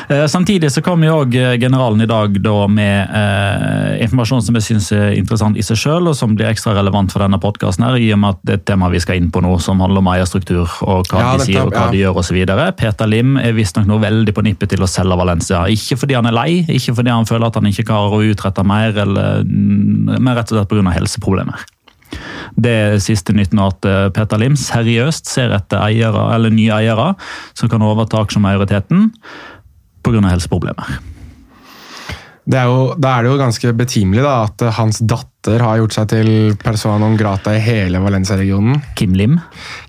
Eh, 0.07 0.25
samtidig 0.27 0.71
så 0.71 0.81
kom 0.81 1.03
jo 1.03 1.17
også 1.21 1.57
generalen 1.59 2.01
i 2.01 2.07
dag 2.07 2.37
da 2.43 2.55
med 2.71 3.11
eh, 3.19 4.03
informasjon 4.05 4.43
som 4.45 4.55
jeg 4.57 4.67
syns 4.69 4.87
er 4.95 5.17
interessant 5.17 5.59
i 5.59 5.65
seg 5.65 5.79
selv, 5.81 6.11
og 6.11 6.15
som 6.15 6.35
blir 6.37 6.47
ekstra 6.47 6.75
relevant 6.77 7.11
for 7.11 7.23
denne 7.23 7.39
podkasten, 7.41 7.83
i 7.99 8.07
og 8.15 8.21
med 8.21 8.37
at 8.37 8.45
det 8.47 8.53
er 8.53 8.61
et 8.61 8.67
tema 8.71 8.91
vi 8.93 9.01
skal 9.03 9.19
inn 9.19 9.27
på 9.33 9.43
nå, 9.43 9.57
som 9.63 9.83
handler 9.83 10.03
om 10.03 10.11
eierstruktur 10.13 10.63
og 10.87 11.11
hva 11.11 11.25
Ja, 11.25 11.33
de 11.35 11.49
sier 11.49 11.65
og 11.65 11.75
hva 11.75 11.89
ja. 11.89 11.91
de 11.91 12.03
gjør 12.05 12.21
osv. 12.23 12.39
Peter 12.79 13.11
Lim 13.11 13.35
er 13.41 13.57
visstnok 13.57 13.89
nå 13.89 13.99
veldig 14.05 14.37
på 14.37 14.45
nippet 14.47 14.71
til 14.71 14.87
å 14.87 14.89
selge 14.89 15.19
Valencia. 15.19 15.65
Ikke 15.67 15.99
fordi 15.99 16.15
han 16.15 16.31
er 16.31 16.37
lei, 16.37 16.49
ikke 16.71 16.95
fordi 17.01 17.11
han 17.11 17.27
føler 17.27 17.49
at 17.49 17.59
han 17.59 17.67
ikke 17.67 17.89
klarer 17.91 18.15
å 18.15 18.23
utrette 18.31 18.63
mer, 18.67 18.95
eller, 19.03 19.43
mm, 19.43 20.15
men 20.15 20.33
rett 20.37 20.47
og 20.47 20.61
slett 20.61 20.71
pga. 20.71 20.95
helseproblemer. 20.95 21.67
Det 22.55 22.71
er 22.71 22.99
siste 23.03 23.35
nytt 23.35 23.55
nå 23.55 23.69
at 23.71 23.87
eh, 23.87 24.09
Peter 24.15 24.41
Lim 24.41 24.57
seriøst 24.59 25.29
ser 25.31 25.53
etter 25.55 25.81
eiere, 25.83 26.27
eller 26.35 26.53
nye 26.53 26.81
eiere 26.81 27.13
som 27.53 27.71
kan 27.71 27.83
overta 27.85 28.21
aksjemajoriteten 28.21 29.09
pga. 30.03 30.21
helseproblemer. 30.27 30.99
Det 32.51 32.57
er 32.57 32.67
jo, 32.67 32.95
da 32.97 33.13
er 33.15 33.23
det 33.23 33.29
jo 33.29 33.39
ganske 33.39 33.71
betimelig 33.77 34.23
da, 34.25 34.33
at 34.49 34.65
eh, 34.65 34.73
hans 34.79 34.99
datter 35.05 35.61
har 35.63 35.79
gjort 35.79 35.95
seg 35.95 36.09
til 36.11 36.31
persona 36.61 36.97
non 37.01 37.15
grata 37.19 37.53
i 37.55 37.61
hele 37.63 38.01
Valencia-regionen. 38.01 38.81
Kim 38.97 39.15
Lim. 39.17 39.39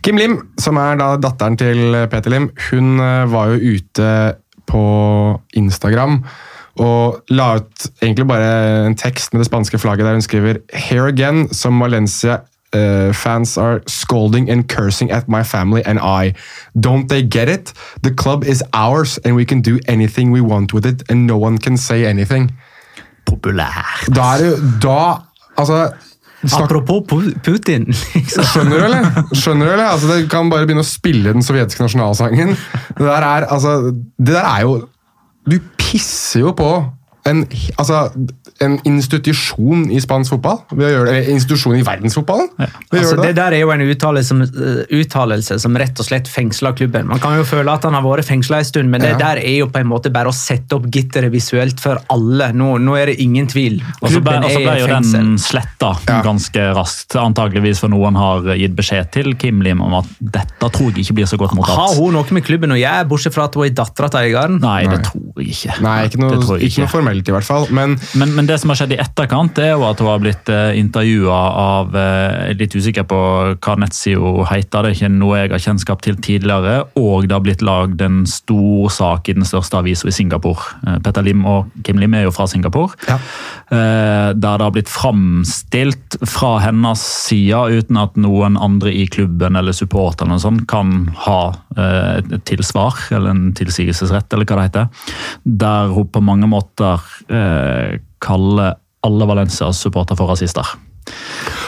Kim 0.04 0.20
Lim, 0.20 0.38
som 0.60 0.78
er 0.80 1.00
da 1.00 1.14
datteren 1.20 1.58
til 1.60 1.98
Peter 2.12 2.32
Lim, 2.32 2.50
hun 2.70 3.02
eh, 3.02 3.26
var 3.32 3.52
jo 3.52 3.76
ute 3.76 4.14
på 4.68 4.86
Instagram 5.58 6.20
og 6.80 7.18
la 7.28 7.56
ut 7.60 7.86
egentlig 8.02 8.26
bare 8.30 8.86
en 8.86 8.94
tekst 8.96 9.32
med 9.34 9.42
det 9.42 9.48
spanske 9.50 9.78
flagget 9.78 10.06
der 10.08 10.12
hun 10.16 10.22
skriver 10.24 10.62
Here 10.72 11.08
again, 11.08 11.48
som 11.52 11.80
Valencia 11.80 12.38
Uh, 12.74 13.12
fans 13.12 13.58
are 13.58 13.80
scolding 13.86 14.48
and 14.48 14.66
cursing 14.66 15.10
at 15.12 15.28
my 15.28 15.42
family 15.44 15.82
and 15.84 15.98
I. 16.00 16.32
Don't 16.74 17.06
they 17.10 17.20
get 17.20 17.46
it? 17.50 17.74
The 18.02 18.14
club 18.14 18.44
is 18.44 18.62
ours 18.72 19.18
and 19.26 19.36
we 19.36 19.44
can 19.44 19.60
do 19.60 19.78
anything 19.88 20.32
we 20.32 20.40
want 20.40 20.72
with 20.72 20.86
it 20.86 21.02
and 21.10 21.26
no 21.26 21.36
one 21.36 21.58
can 21.58 21.76
say 21.76 22.06
anything. 22.06 22.48
Populært. 23.28 24.08
Da 24.16 24.30
er 24.34 24.38
det 24.40 24.46
jo 24.46 24.56
Da 24.80 24.96
Altså 25.58 25.90
Snak... 26.46 26.62
Apropos 26.64 27.04
Pu- 27.12 27.34
Putin. 27.44 27.84
liksom. 28.14 28.44
Skjønner 28.54 28.78
du, 28.80 28.84
eller? 28.88 29.04
Skjønner 29.36 29.66
du, 29.68 29.72
eller? 29.76 29.84
Altså, 29.92 30.08
det 30.08 30.30
kan 30.32 30.48
bare 30.50 30.64
begynne 30.66 30.82
å 30.82 30.88
spille 30.88 31.30
den 31.36 31.44
sovjetiske 31.44 31.84
nasjonalsangen. 31.84 32.56
Det 32.96 33.04
der 33.04 33.26
er, 33.28 33.44
altså, 33.52 33.76
det 34.18 34.32
der 34.34 34.48
er 34.48 34.64
jo 34.64 34.72
Du 35.48 35.58
pisser 35.78 36.40
jo 36.40 36.52
på 36.56 36.72
en, 37.22 37.44
altså, 37.78 38.08
en 38.64 38.72
institusjon 38.88 39.84
i 39.94 40.00
spansk 40.02 40.34
fotball. 40.34 40.56
Ved 40.72 40.88
å 40.88 40.90
gjøre 40.90 41.06
det, 41.06 41.12
eller 41.20 41.36
institusjon 41.36 41.76
i 41.78 41.82
verdensfotballen. 41.86 42.48
Ja. 42.58 42.66
Altså, 42.90 43.14
det 43.20 43.28
det. 43.28 43.36
der 43.38 43.56
er 43.56 43.62
jo 43.62 43.70
en 43.74 43.84
uttalelse 43.86 44.32
som, 44.32 44.40
eh, 44.42 44.80
uttalelse 44.98 45.58
som 45.62 45.78
rett 45.78 46.02
og 46.02 46.08
slett 46.08 46.30
fengsler 46.30 46.74
klubben. 46.78 47.06
Man 47.12 47.22
kan 47.22 47.36
jo 47.38 47.44
føle 47.46 47.70
at 47.70 47.86
han 47.86 47.94
har 47.94 48.02
vært 48.02 48.26
fengsla 48.26 48.58
en 48.58 48.66
stund, 48.66 48.90
men 48.90 49.04
det 49.04 49.12
Ja. 49.12 49.18
der 49.18 49.42
er 49.42 49.58
jo 49.60 49.68
på 49.68 49.78
en 49.78 49.86
måte 49.86 50.12
bare 50.12 50.32
å 50.32 50.34
sette 50.34 50.74
opp 50.74 50.88
gitteret 50.90 51.30
visuelt 51.30 51.78
for 51.78 52.00
alle. 52.10 52.50
Nå, 52.52 52.78
nå 52.82 52.96
er 52.98 53.06
det 53.06 53.20
ingen 53.20 53.46
tvil. 53.46 53.80
Og 54.02 54.10
så 54.10 54.20
ble, 54.20 54.40
ble 54.42 54.78
jo 54.80 54.86
den 54.90 55.38
sletta 55.38 55.94
Ja. 56.08 56.22
ganske 56.22 56.74
raskt. 56.74 57.14
Antageligvis 57.14 57.78
for 57.78 57.88
noen 57.88 58.16
har 58.16 58.42
gitt 58.56 58.74
beskjed 58.74 59.12
til 59.12 59.34
Kim 59.36 59.62
Lim 59.62 59.80
om 59.80 59.94
at 59.94 60.06
dette 60.20 60.70
tror 60.72 60.90
jeg 60.90 61.06
ikke 61.06 61.14
blir 61.14 61.26
så 61.26 61.38
godt 61.38 61.54
Har 61.66 61.94
hun 61.94 62.14
noe 62.14 62.26
med 62.32 62.42
klubben 62.44 62.72
å 62.72 62.78
gjøre, 62.78 63.08
bortsett 63.08 63.32
fra 63.32 63.44
at 63.44 63.54
hun 63.54 63.64
er 63.64 63.70
dattera 63.70 64.10
til 64.10 64.20
eieren? 64.20 64.60
Nei, 64.60 64.82
det 64.86 64.98
Nei. 65.02 65.31
Tror 65.32 65.44
jeg 65.44 65.56
ikke. 65.56 65.76
Nei, 65.84 65.96
ikke 66.06 66.20
noe, 66.20 66.38
ikke 66.38 66.66
ikke 66.68 66.84
noe 66.84 66.92
formelt, 66.92 67.28
i 67.28 67.34
hvert 67.34 67.46
fall. 67.48 67.66
Men 67.74 67.96
Men, 68.18 68.34
men 68.36 68.48
det 68.48 68.58
som 68.60 68.72
har 68.72 68.80
skjedd 68.80 68.94
i 68.96 69.00
etterkant, 69.02 69.58
er 69.62 69.74
jo 69.74 69.86
at 69.88 70.00
hun 70.02 70.10
har 70.10 70.22
blitt 70.22 70.50
uh, 70.52 70.72
intervjua 70.76 71.40
av 71.62 71.96
eh, 71.96 72.02
Jeg 72.02 72.54
er 72.54 72.60
litt 72.60 72.76
usikker 72.76 73.06
på 73.08 73.20
hva 73.62 73.76
nettsida 73.80 74.46
heter, 74.50 74.82
det 74.82 74.92
er 74.92 74.96
ikke 74.96 75.12
noe 75.14 75.38
jeg 75.40 75.52
har 75.52 75.64
kjennskap 75.66 76.02
til 76.04 76.18
tidligere. 76.22 76.86
Og 77.00 77.28
det 77.28 77.36
har 77.36 77.44
blitt 77.44 77.64
lagd 77.64 78.02
en 78.04 78.22
stor 78.28 78.92
sak 78.92 79.30
i 79.30 79.36
den 79.36 79.46
største 79.48 79.80
avisa 79.80 80.08
i 80.08 80.14
Singapore. 80.14 80.76
Eh, 80.86 80.98
Petter 81.04 81.26
Lim 81.26 81.46
og 81.48 81.72
Kim 81.86 82.00
Lim 82.02 82.16
er 82.18 82.26
jo 82.26 82.34
fra 82.34 82.48
Singapore. 82.50 82.96
Ja. 83.08 83.18
Eh, 83.72 84.32
der 84.36 84.58
det 84.58 84.66
har 84.66 84.74
blitt 84.74 84.92
framstilt 84.92 86.18
fra 86.28 86.58
hennes 86.62 87.02
side, 87.26 87.62
uten 87.72 87.98
at 88.00 88.18
noen 88.20 88.58
andre 88.60 88.92
i 88.92 89.06
klubben 89.10 89.56
eller 89.56 89.72
supporterne 89.76 90.36
eller 90.36 90.66
kan 90.68 91.10
ha 91.24 91.40
eh, 91.71 91.71
et 91.78 92.44
tilsvar, 92.48 92.98
eller 93.10 93.32
en 93.32 93.42
tilsigelsesrett, 93.56 94.32
eller 94.32 94.48
hva 94.48 94.60
det 94.60 94.68
heter. 94.70 95.10
Der 95.44 95.92
hun 95.94 96.08
på 96.12 96.22
mange 96.24 96.48
måter 96.50 97.02
eh, 97.32 97.98
kaller 98.22 98.78
alle 99.02 99.28
Valencias 99.28 99.82
supporter 99.82 100.18
for 100.18 100.30
rasister. 100.30 100.66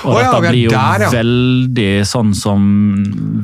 Og 0.05 0.12
oh, 0.12 0.20
ja, 0.20 0.28
dette 0.28 0.50
blir 0.52 0.66
jo 0.68 0.72
der, 0.74 1.05
ja. 1.07 1.11
veldig 1.11 1.90
sånn 2.07 2.34
som 2.36 2.64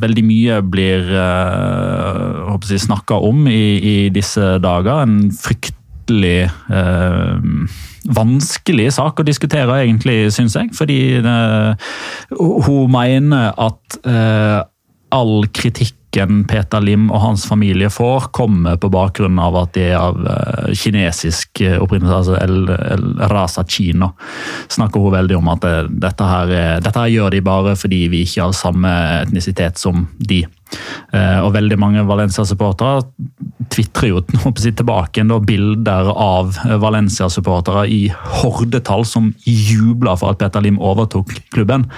veldig 0.01 0.25
mye 0.29 0.59
blir 0.63 1.09
uh, 1.09 2.51
håper 2.53 2.83
snakka 2.85 3.19
om 3.27 3.47
i, 3.51 3.65
i 3.81 3.97
disse 4.13 4.59
dager. 4.63 5.03
En 5.07 5.31
fryktelig 5.35 6.51
eh, 6.51 7.79
vanskelig 8.17 8.89
sak 8.97 9.21
å 9.21 9.27
diskutere, 9.27 9.81
egentlig, 9.85 10.31
syns 10.35 10.57
jeg. 10.59 10.73
Fordi 10.77 10.99
det, 11.25 11.39
hun 12.39 12.91
mener 12.93 13.53
at 13.61 14.01
eh, 14.05 14.59
all 15.15 15.49
kritikken 16.11 16.45
Peter 16.49 16.81
Lim 16.81 17.11
og 17.11 17.21
hans 17.23 17.45
familie 17.47 17.89
får, 17.91 18.31
kommer 18.35 18.77
på 18.83 18.91
bakgrunn 18.91 19.39
av 19.39 19.55
at 19.57 19.75
de 19.77 19.85
er 19.93 19.97
av 19.99 20.19
eh, 20.27 20.73
kinesisk 20.75 21.61
eh, 21.63 21.79
opprinnelse, 21.81 22.15
altså 22.17 22.37
El, 22.41 22.69
El 22.69 23.05
Rasa 23.31 23.63
kino. 23.65 24.13
Snakker 24.71 25.01
hun 25.05 25.13
veldig 25.15 25.37
om 25.39 25.49
at 25.53 25.65
eh, 25.65 25.85
dette, 25.89 26.25
her, 26.27 26.51
er- 26.51 26.81
dette 26.83 26.99
her 26.99 27.09
gjør 27.13 27.31
de 27.37 27.41
bare 27.47 27.77
fordi 27.79 28.03
vi 28.11 28.25
ikke 28.27 28.43
har 28.49 28.53
samme 28.59 28.91
etnisitet 29.23 29.79
som 29.79 30.09
de. 30.19 30.45
Og 31.43 31.49
veldig 31.51 31.77
mange 31.83 32.03
Valencia-supportere 32.07 33.01
tvitrer 33.75 34.13
jo 34.13 34.21
tilbake 34.55 35.25
da, 35.27 35.39
bilder 35.43 36.11
av 36.15 36.55
Valencia-supportere 36.79 37.89
i 37.91 38.05
hordetall 38.41 39.03
som 39.07 39.33
jubler 39.43 40.15
for 40.21 40.31
at 40.31 40.39
Peter 40.39 40.63
Lim 40.63 40.79
overtok 40.79 41.35
klubben. 41.51 41.89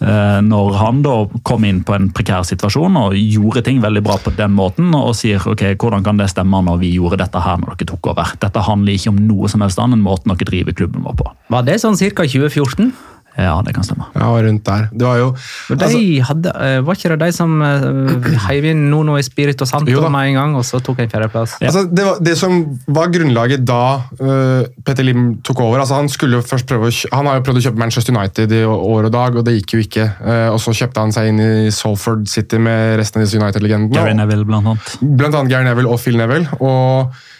Eh, 0.00 0.40
Når 0.44 0.74
han 0.76 1.02
da 1.04 1.14
kom 1.46 1.64
inn 1.64 1.82
på 1.86 1.94
en 1.96 2.10
prekær 2.12 2.44
situasjon 2.44 2.98
og 3.00 3.16
gjorde 3.16 3.62
ting 3.64 3.80
veldig 3.80 4.02
bra 4.04 4.18
på 4.20 4.34
den 4.36 4.52
måten, 4.56 4.92
og 4.94 5.14
sier 5.16 5.40
ok, 5.40 5.64
hvordan 5.80 6.04
kan 6.04 6.20
det 6.20 6.28
stemme 6.32 6.60
når 6.66 6.80
vi 6.82 6.94
gjorde 6.98 7.20
dette 7.22 7.40
her 7.40 7.56
når 7.62 7.76
dere 7.76 7.90
tok 7.94 8.12
over? 8.12 8.34
Dette 8.42 8.64
handler 8.66 8.96
ikke 8.98 9.14
om 9.14 9.22
noe 9.28 9.48
som 9.48 9.64
helst 9.64 9.80
annet 9.80 9.96
enn 9.98 10.04
måten 10.04 10.32
dere 10.34 10.50
driver 10.50 10.76
klubben 10.76 11.06
vår 11.06 11.16
på. 11.22 11.30
Var 11.54 11.68
det 11.68 11.80
sånn 11.80 11.96
ca. 11.96 12.26
2014? 12.26 12.92
Ja, 13.36 13.56
det 13.64 13.74
kan 13.76 13.84
stemme. 13.84 14.06
Ja, 14.16 14.30
rundt 14.46 14.64
der. 14.64 14.86
Det 14.92 15.04
var 15.04 15.18
jo 15.20 15.26
Og 15.70 15.78
de 15.78 15.84
altså, 15.84 15.98
hadde, 16.28 16.52
eh, 16.64 16.78
var 16.86 16.96
ikke 16.96 17.10
det 17.12 17.18
de 17.20 17.32
som 17.36 17.52
uh, 17.60 18.28
heiv 18.46 18.64
inn 18.70 18.86
Nono 18.90 19.18
i 19.20 19.24
Spirit 19.26 19.60
og 19.60 19.68
Santo 19.68 20.08
med 20.08 20.30
en 20.30 20.38
gang, 20.38 20.56
og 20.56 20.64
så 20.64 20.80
tok 20.80 21.02
en 21.04 21.10
fjerdeplass? 21.12 21.58
Ja. 21.60 21.68
altså, 21.68 21.84
det, 21.90 22.06
var, 22.06 22.22
det 22.24 22.36
som 22.40 22.56
var 22.88 23.12
grunnlaget 23.12 23.66
da 23.68 23.82
uh, 24.22 24.64
Petter 24.86 25.04
Lim 25.04 25.28
tok 25.44 25.60
over 25.66 25.82
altså 25.84 26.00
Han 26.00 26.08
skulle 26.12 26.40
jo 26.40 26.46
først 26.46 26.68
prøve 26.70 26.88
å, 26.88 26.96
han 27.12 27.28
har 27.28 27.38
jo 27.38 27.46
prøvd 27.48 27.60
å 27.60 27.64
kjøpe 27.68 27.82
Manchester 27.84 28.16
United 28.16 28.56
i 28.56 28.64
år 28.64 29.10
og 29.10 29.12
dag, 29.12 29.36
og 29.36 29.46
det 29.46 29.58
gikk 29.58 29.76
jo 29.76 29.84
ikke. 29.84 30.08
Uh, 30.24 30.48
og 30.54 30.60
Så 30.62 30.74
kjøpte 30.80 31.04
han 31.04 31.14
seg 31.14 31.32
inn 31.32 31.44
i 31.44 31.52
Salford 31.74 32.26
City 32.32 32.60
med 32.62 32.96
resten 33.02 33.20
av 33.20 33.28
disse 33.28 33.40
United-legendene. 33.40 33.94
Gary 33.96 34.16
Neville, 34.16 34.48
blant 34.48 34.72
annet. 34.72 34.98
Blant 35.04 35.36
annet 35.36 35.52
Gary 35.52 35.68
Neville 35.68 35.92
og 35.92 36.00
Phil 36.00 36.16
Neville. 36.20 36.48
Og 36.64 37.12
eh, 37.12 37.35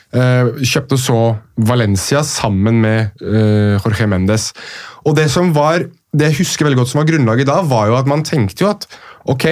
kjøpte 0.62 0.98
så 1.00 1.20
Valencia 1.68 2.22
sammen 2.26 2.80
med 2.84 3.22
eh, 3.24 3.76
Jorge 3.80 4.08
Mendes. 4.10 4.50
Og 5.06 5.16
det 5.18 5.28
som 5.32 5.52
var, 5.56 5.86
det 6.16 6.30
jeg 6.30 6.40
husker 6.42 6.66
veldig 6.66 6.80
godt 6.80 6.92
som 6.92 7.02
var 7.02 7.10
grunnlaget 7.10 7.48
da, 7.48 7.60
var 7.66 7.90
jo 7.90 7.98
at 7.98 8.08
man 8.10 8.24
tenkte 8.26 8.64
jo 8.64 8.72
at 8.72 8.88
ok, 9.26 9.46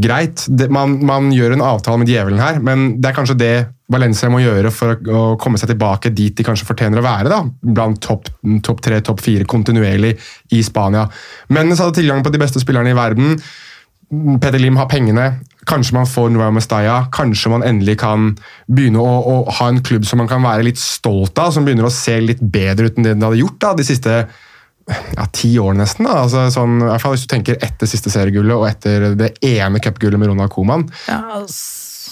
greit, 0.00 0.46
det, 0.48 0.70
man, 0.72 0.96
man 1.04 1.28
gjør 1.34 1.54
en 1.54 1.64
avtale 1.64 2.00
med 2.00 2.08
djevelen 2.08 2.40
her, 2.40 2.60
men 2.64 2.94
det 3.00 3.10
er 3.10 3.16
kanskje 3.18 3.36
det 3.40 3.54
Valencia 3.90 4.30
må 4.32 4.40
gjøre 4.40 4.70
for 4.72 4.94
å, 4.94 4.98
å 5.18 5.22
komme 5.40 5.58
seg 5.60 5.72
tilbake 5.72 6.12
dit 6.14 6.36
de 6.36 6.46
kanskje 6.46 6.68
fortjener 6.68 7.02
å 7.02 7.04
være. 7.04 7.32
da, 7.32 7.40
Blant 7.74 8.00
topp 8.06 8.30
top 8.64 8.80
tre, 8.84 9.00
topp 9.04 9.20
fire 9.24 9.48
kontinuerlig 9.50 10.14
i 10.56 10.62
Spania. 10.64 11.08
Mennes 11.52 11.82
hadde 11.82 11.98
tilgang 11.98 12.22
på 12.24 12.32
de 12.32 12.40
beste 12.40 12.62
spillerne 12.62 12.94
i 12.94 12.96
verden. 12.96 13.34
Peter 14.10 14.58
Lim 14.58 14.76
har 14.80 14.88
pengene. 14.90 15.26
Kanskje 15.70 15.94
man 15.94 16.08
får 16.08 16.32
Noah 16.34 16.50
Mestaya. 16.54 16.96
Kanskje 17.14 17.52
man 17.52 17.64
endelig 17.66 17.98
kan 18.02 18.32
begynne 18.66 19.02
å, 19.02 19.10
å 19.22 19.34
ha 19.60 19.68
en 19.70 19.82
klubb 19.86 20.06
som 20.08 20.22
man 20.22 20.30
kan 20.30 20.42
være 20.42 20.66
litt 20.66 20.80
stolt 20.82 21.38
av, 21.38 21.52
som 21.54 21.66
begynner 21.66 21.86
å 21.86 21.94
se 21.94 22.16
litt 22.22 22.42
bedre 22.42 22.90
ut 22.90 22.98
enn 22.98 23.06
det 23.06 23.14
den 23.14 23.26
hadde 23.28 23.42
gjort 23.42 23.60
da, 23.62 23.74
de 23.78 23.86
siste 23.86 24.16
ja, 25.14 25.26
ti 25.30 25.52
årene 25.60 25.84
nesten. 25.84 26.08
da. 26.08 26.24
Altså, 26.24 26.46
sånn, 26.54 26.80
i 26.82 26.88
hvert 26.88 27.04
fall 27.04 27.14
Hvis 27.14 27.26
du 27.28 27.30
tenker 27.34 27.60
etter 27.62 27.90
siste 27.90 28.10
seriegullet 28.12 28.56
og 28.56 28.66
etter 28.70 29.12
det 29.18 29.34
ene 29.46 29.82
cupgullet 29.82 30.18
med 30.20 30.32
Ronald 30.32 30.50
Koeman. 30.54 30.88
Ja, 31.06 31.44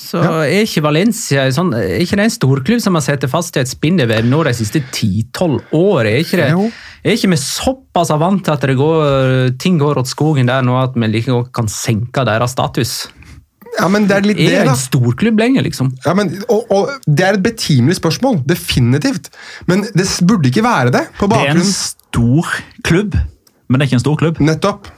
så 0.08 0.22
er 0.46 0.62
ikke 0.64 0.82
Valencia 0.86 1.44
en 1.48 1.52
sånn, 1.56 1.72
er 1.76 2.00
ikke 2.04 2.16
det 2.16 2.24
en 2.28 2.32
storklubb 2.32 2.80
som 2.84 2.96
har 2.96 3.04
sittet 3.04 3.30
fast 3.32 3.56
i 3.58 3.60
et 3.62 3.68
spindelvev 3.70 4.24
nå 4.28 4.40
de 4.48 4.54
siste 4.56 4.80
10-12 4.86 5.58
år? 5.76 6.08
Er 6.08 6.22
ikke, 6.24 6.40
det, 6.40 6.48
Jo. 6.54 6.70
er 7.04 7.16
ikke 7.18 7.30
vi 7.34 7.38
såpass 7.42 8.10
vant 8.16 8.42
til 8.46 8.54
at 8.56 8.64
det 8.70 8.76
går, 8.80 9.52
ting 9.60 9.76
går 9.80 10.00
åt 10.00 10.08
skogen 10.10 10.48
der 10.48 10.64
nå 10.64 10.78
at 10.80 10.96
vi 10.96 11.10
like 11.12 11.30
godt 11.30 11.52
kan 11.52 11.68
senke 11.68 12.24
deres 12.28 12.56
status? 12.56 12.96
Ja, 13.78 13.86
men 13.92 14.06
det 14.08 14.16
er 14.16 14.24
litt 14.24 14.38
Er 14.40 14.48
det, 14.50 14.62
da. 14.64 14.72
en 14.72 14.80
storklubb 14.80 15.38
lenger, 15.38 15.62
liksom? 15.62 15.90
Ja, 16.06 16.14
men, 16.16 16.32
og, 16.48 16.64
og 16.72 16.88
Det 17.06 17.26
er 17.26 17.36
et 17.36 17.42
betimelig 17.44 17.98
spørsmål, 18.00 18.40
definitivt. 18.48 19.28
Men 19.68 19.84
det 19.92 20.06
burde 20.26 20.48
ikke 20.48 20.64
være 20.64 20.90
det. 20.94 21.04
på 21.20 21.28
Det 21.30 21.38
er 21.44 21.52
en 21.52 21.68
stor 21.68 22.48
klubb, 22.82 23.14
men 23.68 23.78
det 23.78 23.84
er 23.84 23.90
ikke 23.90 23.98
en 24.00 24.06
stor 24.06 24.16
klubb. 24.18 24.40
Nettopp. 24.40 24.88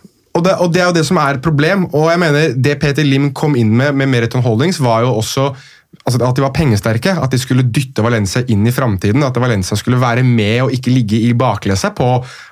Og 0.41 0.47
det, 0.47 0.57
og 0.57 0.73
det 0.73 0.81
er 0.81 0.89
jo 0.89 0.97
det 0.97 1.05
som 1.07 1.21
er 1.21 1.43
problem. 1.45 1.85
Og 1.93 2.09
jeg 2.09 2.23
mener, 2.23 2.55
Det 2.57 2.79
Peter 2.81 3.05
Lim 3.07 3.31
kom 3.37 3.59
inn 3.61 3.77
med 3.77 3.95
med 3.95 4.09
Meriton 4.09 4.43
Holdings, 4.43 4.81
var 4.81 5.05
jo 5.05 5.13
også 5.21 5.51
altså 6.07 6.21
at 6.23 6.37
de 6.39 6.45
var 6.45 6.55
pengesterke. 6.55 7.13
At 7.21 7.33
de 7.33 7.39
skulle 7.39 7.67
dytte 7.67 8.03
Valencia 8.03 8.43
inn 8.49 8.67
i 8.67 8.73
framtiden. 8.73 9.25
At 9.27 9.37
Valencia 9.37 9.77
skulle 9.77 10.01
være 10.01 10.25
med 10.25 10.67
og 10.67 10.75
ikke 10.75 10.95
ligge 10.95 11.21
i 11.29 11.33
bakleset 11.37 11.95
på 11.99 12.09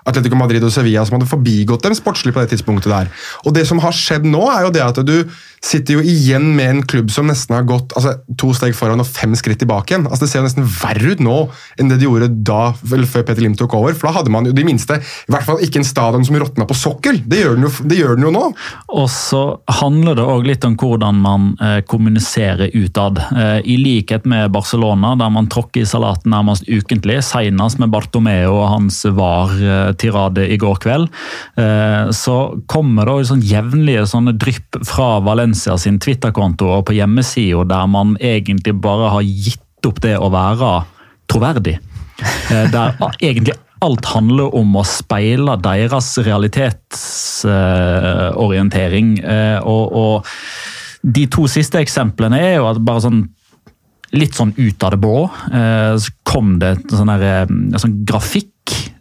Atletico 0.07 0.37
Madrid 0.37 0.65
og 0.65 0.75
Sevilla, 0.75 1.05
som 1.07 1.19
hadde 1.19 1.31
forbigått 1.31 1.87
dem 1.87 1.97
sportslig 1.97 2.35
på 2.35 2.45
det 2.45 2.53
tidspunktet 2.53 2.93
der. 2.93 3.13
Og 3.47 3.55
det 3.57 3.67
som 3.69 3.81
har 3.83 3.97
skjedd 3.97 4.27
nå, 4.29 4.45
er 4.53 4.67
jo 4.67 4.75
det 4.75 4.85
at 4.85 5.01
du 5.07 5.17
sitter 5.65 5.99
jo 5.99 6.05
igjen 6.05 6.51
med 6.57 6.71
en 6.71 6.83
klubb 6.87 7.11
som 7.13 7.29
nesten 7.29 7.57
har 7.57 7.67
gått 7.69 7.95
altså, 7.99 8.15
to 8.39 8.53
steg 8.57 8.77
foran 8.77 9.03
og 9.03 9.09
fem 9.09 9.35
skritt 9.39 9.61
tilbake 9.63 9.95
igjen. 9.95 10.07
Altså 10.09 10.25
Det 10.25 10.31
ser 10.33 10.43
jo 10.43 10.49
nesten 10.49 10.69
verre 10.69 11.15
ut 11.15 11.23
nå 11.25 11.39
enn 11.79 11.91
det 11.91 11.99
de 12.01 12.07
gjorde 12.09 12.31
da, 12.47 12.73
vel, 12.91 13.07
før 13.09 13.27
Peter 13.27 13.45
Lim 13.45 13.57
tok 13.59 13.75
over. 13.79 13.97
For 13.97 14.09
da 14.09 14.19
hadde 14.19 14.33
man 14.33 14.49
jo 14.49 14.55
de 14.55 14.67
minste 14.67 14.99
I 15.01 15.33
hvert 15.33 15.47
fall 15.47 15.63
ikke 15.65 15.83
en 15.83 15.89
stadion 15.89 16.27
som 16.27 16.39
råtna 16.39 16.67
på 16.69 16.77
sokkel. 16.79 17.21
Det 17.27 17.43
gjør 17.43 17.59
den 17.59 17.67
jo, 17.69 17.73
det 17.91 18.01
gjør 18.01 18.19
den 18.19 18.29
jo 18.29 18.35
nå. 18.35 18.45
Og 19.01 19.09
så 19.13 19.43
handler 19.81 20.19
det 20.19 20.29
òg 20.29 20.47
litt 20.49 20.67
om 20.69 20.77
hvordan 20.79 21.23
man 21.25 21.51
eh, 21.65 21.81
kommuniserer 21.89 22.73
utad. 22.77 23.21
Eh, 23.33 23.59
I 23.65 23.79
likhet 23.81 24.29
med 24.29 24.53
Barcelona, 24.55 25.15
der 25.19 25.33
man 25.35 25.51
tråkker 25.51 25.83
i 25.83 25.89
salaten 25.89 26.33
nærmest 26.35 26.69
ukentlig, 26.69 27.21
senest 27.27 27.81
med 27.83 27.93
Bartomeo 27.93 28.55
og 28.61 28.69
hans 28.77 29.03
VAR-tirade 29.05 30.47
i 30.49 30.59
går 30.61 30.81
kveld, 30.85 31.11
eh, 31.59 32.11
så 32.15 32.39
kommer 32.71 33.09
det 33.09 33.17
også 33.17 33.35
sånn 33.35 33.47
jevnlige 33.49 34.07
sånne 34.09 34.35
drypp 34.39 34.81
fra 34.87 35.19
Valencia 35.25 35.48
sin 35.55 35.99
Twitter-konto 36.03 36.67
og 36.79 36.85
på 36.89 36.95
hjemmesida, 36.97 37.65
der 37.69 37.87
man 37.91 38.17
egentlig 38.21 38.75
bare 38.83 39.11
har 39.17 39.23
gitt 39.23 39.87
opp 39.87 40.01
det 40.03 40.19
å 40.19 40.31
være 40.33 40.85
troverdig. 41.31 41.79
Eh, 42.51 42.71
Der 42.73 42.95
egentlig 43.21 43.53
alt 43.81 44.05
handler 44.11 44.55
om 44.59 44.77
å 44.77 44.85
speile 44.87 45.57
deres 45.63 46.19
realitetsorientering. 46.27 49.19
Eh, 49.23 49.59
og, 49.63 49.93
og 49.93 50.27
de 51.03 51.27
to 51.31 51.47
siste 51.51 51.79
eksemplene 51.79 52.39
er 52.43 52.55
jo 52.57 52.67
at 52.71 52.79
bare 52.83 53.01
sånn 53.07 53.29
litt 54.17 54.35
sånn 54.35 54.55
ut 54.57 54.83
av 54.83 54.91
det 54.95 55.01
blå. 55.03 55.31
Eh, 55.53 55.97
så 56.01 56.11
kom 56.27 56.59
det 56.63 56.69
en 56.75 56.83
sånn, 56.97 57.13
sånn 57.79 58.05
grafikk 58.09 58.51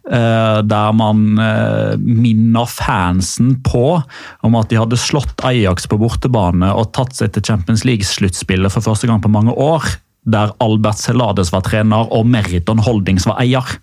der 0.08 0.92
man 0.96 1.40
eh, 1.42 1.96
minner 2.00 2.68
fansen 2.70 3.58
på 3.66 3.98
om 4.46 4.56
at 4.56 4.70
de 4.70 4.78
hadde 4.80 5.00
slått 5.00 5.44
Ajax 5.44 5.88
på 5.90 5.98
bortebane 6.00 6.70
og 6.72 6.94
tatt 6.96 7.18
seg 7.18 7.34
til 7.34 7.44
Champions 7.50 7.84
League-sluttspillet 7.84 8.72
for 8.72 8.86
første 8.86 9.10
gang 9.10 9.20
på 9.24 9.32
mange 9.32 9.52
år. 9.52 9.84
Der 10.28 10.54
Albert 10.64 11.02
Celades 11.02 11.52
var 11.52 11.66
trener 11.66 12.08
og 12.14 12.26
Meriton 12.28 12.80
Holdings 12.84 13.28
var 13.28 13.40
eier. 13.44 13.76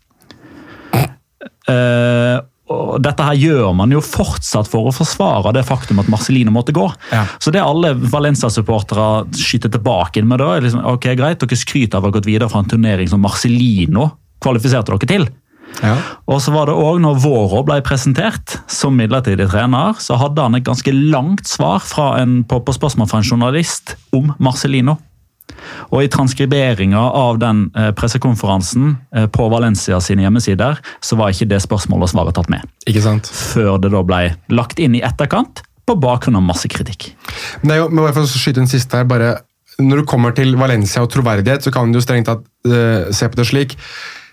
Eh, 1.70 2.42
og 2.66 2.98
dette 3.06 3.22
her 3.22 3.38
gjør 3.38 3.76
man 3.78 3.92
jo 3.94 4.02
fortsatt 4.02 4.70
for 4.70 4.90
å 4.90 4.94
forsvare 4.96 5.52
det 5.54 5.66
faktum 5.68 6.00
at 6.02 6.10
Marcelino 6.10 6.54
måtte 6.54 6.74
gå. 6.74 6.86
Ja. 7.14 7.28
Så 7.38 7.54
det 7.54 7.62
alle 7.62 7.94
Valencia-supportere 7.94 9.28
skyter 9.38 9.70
tilbake 9.74 10.22
inn 10.22 10.30
med 10.30 10.42
da, 10.42 10.56
er 10.56 10.66
liksom, 10.66 10.82
ok 10.96 11.12
greit, 11.14 11.44
dere 11.44 11.60
skryter 11.62 12.00
av 12.00 12.08
å 12.08 12.10
ha 12.10 12.16
gått 12.18 12.30
videre 12.30 12.50
fra 12.50 12.64
en 12.64 12.72
turnering 12.72 13.10
som 13.12 13.22
Marcelino 13.22 14.10
kvalifiserte 14.42 14.96
dere 14.96 15.12
til. 15.12 15.28
Ja. 15.84 15.96
Og 16.32 16.40
så 16.44 16.54
var 16.56 16.70
det 16.70 16.76
også 16.78 17.02
når 17.04 17.20
Vårå 17.24 17.64
ble 17.68 17.80
presentert 17.86 18.60
som 18.72 18.96
midlertidig 19.00 19.50
trener, 19.52 19.98
så 20.00 20.20
hadde 20.22 20.46
han 20.46 20.56
et 20.58 20.68
ganske 20.68 20.94
langt 20.94 21.50
svar 21.50 21.84
fra 21.84 22.14
en, 22.22 22.44
på, 22.48 22.62
på 22.64 22.78
spørsmål 22.78 23.12
fra 23.12 23.22
en 23.22 23.28
journalist 23.28 23.98
om 24.16 24.32
Marcelino. 24.40 24.98
Og 25.94 26.04
i 26.04 26.10
transkriberinga 26.12 27.00
av 27.00 27.40
den 27.42 27.68
eh, 27.78 27.92
pressekonferansen 27.96 28.96
eh, 29.16 29.28
på 29.32 29.48
Valencia 29.52 30.00
sine 30.04 30.26
hjemmesider, 30.26 30.82
så 31.04 31.18
var 31.20 31.34
ikke 31.34 31.48
det 31.54 31.62
spørsmålet 31.64 32.10
og 32.10 32.14
svaret 32.14 32.38
tatt 32.38 32.52
med. 32.52 32.66
Ikke 32.90 33.04
sant? 33.06 33.30
Før 33.30 33.80
det 33.82 33.94
da 33.94 34.04
ble 34.06 34.22
lagt 34.54 34.82
inn 34.84 34.98
i 34.98 35.04
etterkant, 35.06 35.64
på 35.86 35.94
bakgrunn 36.02 36.40
av 36.40 36.46
masse 36.46 36.70
kritikk. 36.72 37.12
Er 37.62 37.84
men 37.90 38.02
bare 38.02 38.16
for 38.16 38.26
å 38.26 38.30
skyte 38.42 38.64
en 38.64 38.72
siste 38.72 38.98
her, 38.98 39.06
bare 39.06 39.36
Når 39.78 40.00
du 40.00 40.06
kommer 40.08 40.32
til 40.32 40.56
Valencia 40.56 41.02
og 41.04 41.10
troverdighet, 41.12 41.66
så 41.66 41.72
kan 41.72 41.92
du 41.92 41.98
jo 41.98 42.02
strengt 42.02 42.30
tatt 42.30 42.46
uh, 42.64 43.12
se 43.12 43.28
på 43.28 43.36
det 43.36 43.44
slik. 43.50 43.74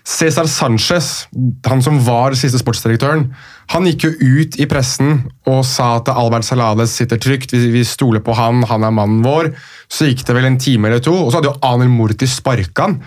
Cæsar 0.03 0.49
Sanchez, 0.51 1.27
han 1.63 1.81
som 1.83 1.99
var 2.03 2.35
siste 2.35 2.59
sportsdirektøren, 2.59 3.29
han 3.71 3.85
gikk 3.87 4.03
jo 4.03 4.41
ut 4.43 4.57
i 4.59 4.67
pressen 4.67 5.21
og 5.47 5.61
sa 5.67 5.93
at 6.01 6.11
Albert 6.11 6.43
Salades 6.43 6.95
sitter 6.99 7.21
trygt, 7.23 7.55
vi, 7.55 7.69
vi 7.71 7.83
stoler 7.87 8.19
på 8.23 8.35
han, 8.35 8.65
han 8.67 8.83
er 8.83 8.91
mannen 8.91 9.23
vår. 9.23 9.53
Så 9.87 10.09
gikk 10.09 10.25
det 10.27 10.35
vel 10.35 10.49
en 10.49 10.59
time 10.59 10.89
eller 10.89 11.03
to, 11.03 11.15
og 11.15 11.31
så 11.31 11.39
hadde 11.39 11.53
jo 11.53 11.61
Anel 11.69 11.93
Murti 11.93 12.27
sparka 12.27 12.89
han. 12.89 12.99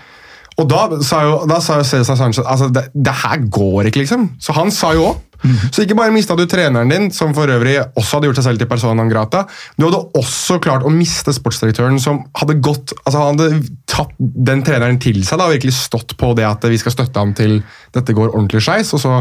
Og 0.56 0.68
da 0.70 0.86
sa 1.04 1.20
jo, 1.26 1.38
da 1.48 1.60
sa 1.60 1.80
jo 1.80 1.84
Cæsar 1.84 2.16
Sanchez 2.16 2.44
altså 2.46 2.70
det, 2.72 2.86
det 2.94 3.12
her 3.22 3.42
går 3.52 3.90
ikke, 3.90 4.04
liksom. 4.04 4.30
Så 4.40 4.54
han 4.56 4.72
sa 4.72 4.94
jo 4.96 5.10
opp. 5.12 5.22
Så 5.70 5.84
ikke 5.84 5.96
bare 5.98 6.14
mista 6.14 6.34
du 6.34 6.46
treneren 6.48 6.90
din, 6.90 7.10
som 7.12 7.34
for 7.36 7.50
øvrig 7.52 7.74
også 7.84 8.16
hadde 8.16 8.30
gjort 8.30 8.38
seg 8.40 8.46
selv 8.48 8.62
til 8.62 8.70
persona 8.70 8.96
non 8.96 9.10
grata, 9.12 9.42
du 9.76 9.84
hadde 9.84 10.00
også 10.16 10.56
klart 10.64 10.86
å 10.86 10.92
miste 10.92 11.34
sportsdirektøren, 11.36 12.00
som 12.02 12.22
hadde 12.40 12.56
gått, 12.64 12.94
altså 13.04 13.20
han 13.20 13.36
hadde 13.36 13.60
tatt 13.90 14.14
den 14.18 14.64
treneren 14.66 14.98
til 15.02 15.20
seg 15.28 15.38
da, 15.38 15.50
og 15.50 15.58
virkelig 15.58 15.76
stått 15.76 16.16
på 16.18 16.32
det 16.38 16.48
at 16.48 16.64
vi 16.72 16.80
skal 16.80 16.96
støtte 16.96 17.20
ham 17.20 17.36
til 17.36 17.60
dette 17.94 18.16
går 18.16 18.32
ordentlig 18.32 18.64
skeis. 18.64 18.94
Og 18.96 19.04
så 19.04 19.20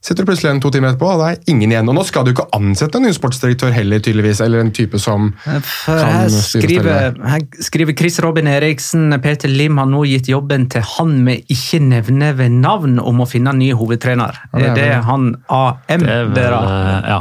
sitter 0.00 0.24
du 0.24 0.30
plutselig 0.30 0.50
en 0.50 0.62
to 0.62 0.70
timer 0.72 0.92
etterpå, 0.92 1.08
og 1.12 1.20
det 1.22 1.28
er 1.30 1.52
ingen 1.52 1.72
igjen. 1.74 1.88
Og 1.92 1.96
nå 1.98 2.04
skal 2.08 2.24
du 2.26 2.32
ikke 2.32 2.48
ansette 2.56 2.98
en 3.00 3.06
ny 3.08 3.12
sportsdirektør 3.16 3.74
heller, 3.74 4.00
tydeligvis, 4.02 4.40
eller 4.44 4.64
en 4.64 4.72
type 4.74 4.98
som 5.00 5.30
For 5.44 6.00
Kan 6.00 6.14
her 6.14 6.30
skriver, 6.32 7.18
her 7.30 7.44
skriver 7.62 7.96
Chris 7.98 8.20
Robin 8.24 8.48
Eriksen 8.50 9.12
Peter 9.22 9.50
Lim 9.50 9.78
har 9.80 9.88
nå 9.90 10.04
gitt 10.08 10.30
jobben 10.30 10.68
til 10.72 10.84
han 10.96 11.18
vi 11.26 11.36
ikke 11.52 11.82
nevner 11.84 12.36
ved 12.38 12.56
navn 12.62 12.98
om 13.02 13.20
å 13.22 13.28
finne 13.28 13.52
en 13.52 13.60
ny 13.60 13.70
hovedtrener. 13.76 14.40
Ja, 14.54 14.58
det 14.58 14.64
er 14.64 14.70
er 14.70 14.74
det 14.74 14.88
vel- 14.88 15.04
han 15.04 15.26
AM 15.48 16.04
er 16.08 16.54
eh, 16.56 17.10
ja. 17.10 17.20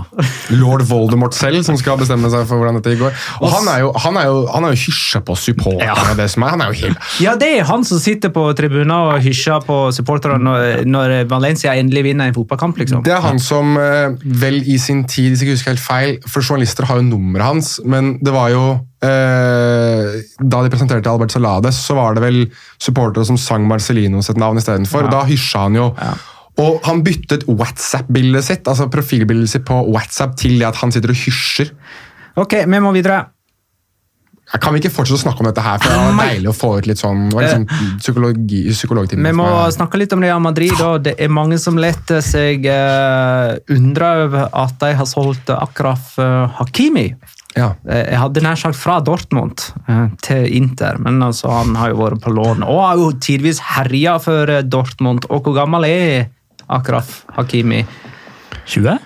lord 0.60 0.84
Voldemort 0.90 1.36
selv 1.38 1.64
som 1.66 1.78
skal 1.80 2.00
bestemme 2.00 2.30
seg 2.32 2.48
for 2.50 2.62
hvordan 2.62 2.80
dette 2.80 2.96
går. 3.00 3.16
Og 3.42 3.52
han 3.54 3.68
er 3.72 3.84
jo, 3.84 3.92
han 4.06 4.18
er 4.20 4.30
jo, 4.30 4.40
han 4.54 4.68
er 4.68 4.76
jo 4.76 4.82
hysja 4.86 5.22
på 5.26 5.36
supporterne. 5.40 5.90
Ja. 5.90 6.16
det 6.18 6.30
som 6.32 6.44
er. 6.44 6.50
Han 6.56 6.62
er 6.62 6.74
jo 6.74 6.80
helt 6.86 7.22
Ja, 7.24 7.36
det 7.40 7.50
er 7.60 7.68
han 7.70 7.84
som 7.88 8.00
sitter 8.02 8.32
på 8.34 8.46
tribunen 8.58 8.92
og 8.96 9.20
hysjer 9.24 9.64
på 9.66 9.80
supporterne 9.96 10.40
når, 10.40 10.86
når 10.90 11.16
Valencia 11.30 11.76
endelig 11.80 12.04
vinner 12.10 12.30
en 12.30 12.36
fotballkamp, 12.36 12.69
liksom. 12.78 13.02
Det 13.06 13.14
er 13.16 13.24
han 13.24 13.40
som 13.42 13.74
eh, 13.80 14.14
vel 14.42 14.60
i 14.62 14.78
sin 14.82 15.06
tid, 15.10 15.32
hvis 15.32 15.42
jeg 15.42 15.50
ikke 15.50 15.58
husker 15.58 15.74
helt 15.74 15.84
feil, 15.84 16.14
for 16.30 16.46
journalister 16.46 16.86
har 16.90 17.00
jo 17.00 17.08
nummeret 17.08 17.48
hans, 17.48 17.72
men 17.86 18.18
det 18.22 18.34
var 18.36 18.52
jo 18.54 18.64
eh, 19.06 20.20
Da 20.40 20.62
de 20.66 20.72
presenterte 20.74 21.10
Albert 21.10 21.34
Salades, 21.34 21.80
så 21.80 21.98
var 21.98 22.18
det 22.18 22.26
vel 22.26 22.42
supportere 22.78 23.26
som 23.26 23.40
sang 23.40 23.66
Marcelino 23.70 24.22
sitt 24.26 24.40
navn 24.42 24.62
istedenfor. 24.62 25.08
Ja. 25.08 25.16
Da 25.18 25.24
hysja 25.30 25.66
han 25.66 25.80
jo. 25.80 25.90
Ja. 25.98 26.14
Og 26.60 26.80
han 26.84 27.04
byttet 27.06 27.48
WhatsApp-bildet 27.48 28.46
sitt, 28.46 28.68
altså 28.68 28.90
profilbildet 28.92 29.54
sitt 29.54 29.66
på 29.68 29.80
WhatsApp 29.88 30.36
til 30.40 30.60
det 30.60 30.68
at 30.70 30.80
han 30.82 30.92
sitter 30.92 31.14
og 31.14 31.22
hysjer. 31.22 31.72
Ok, 32.40 32.60
vi 32.68 32.82
må 32.84 32.92
videre. 32.96 33.24
Kan 34.58 34.74
vi 34.74 34.80
ikke 34.82 34.90
fortsette 34.90 35.20
å 35.20 35.22
snakke 35.22 35.44
om 35.44 35.48
dette 35.52 35.62
her? 35.62 35.78
For 35.78 35.94
det 35.94 35.98
var 36.02 36.32
deilig 36.32 36.50
å 36.50 36.56
få 36.58 36.70
ut 36.80 36.88
litt 36.90 37.02
sånn 37.02 37.28
det 37.30 37.52
sånn 37.52 37.68
psykologi, 38.00 38.64
psykologtime. 38.74 39.30
Vi 39.30 39.38
må 39.38 39.50
snakke 39.76 40.00
litt 40.02 40.16
om 40.16 40.24
Real 40.26 40.42
Madrid. 40.42 40.74
og 40.82 41.04
Det 41.06 41.14
er 41.22 41.30
mange 41.30 41.60
som 41.62 41.78
leter 41.78 42.24
seg 42.26 42.66
uh, 42.66 43.60
undre 43.76 44.10
over 44.26 44.50
at 44.64 44.74
de 44.82 44.92
har 44.98 45.10
solgt 45.10 45.54
Akraf 45.54 46.16
eh, 46.22 46.58
Hakimi. 46.58 47.12
Ja. 47.58 47.74
Jeg 47.86 48.18
hadde 48.22 48.42
nær 48.46 48.58
sagt 48.62 48.78
fra 48.78 49.00
Dortmund 49.04 49.64
til 50.24 50.46
Inter, 50.56 51.00
men 51.02 51.18
altså, 51.26 51.50
han 51.52 51.74
har 51.78 51.92
jo 51.92 52.02
vært 52.04 52.22
på 52.24 52.34
lån. 52.34 52.66
Og 52.66 52.84
har 52.86 53.02
jo 53.02 53.10
tidvis 53.22 53.62
herja 53.76 54.18
for 54.24 54.54
Dortmund. 54.66 55.26
Og 55.30 55.46
hvor 55.46 55.58
gammel 55.58 55.86
er 55.90 56.30
Akraf 56.70 57.24
Hakimi? 57.38 57.84
20? 58.70 58.98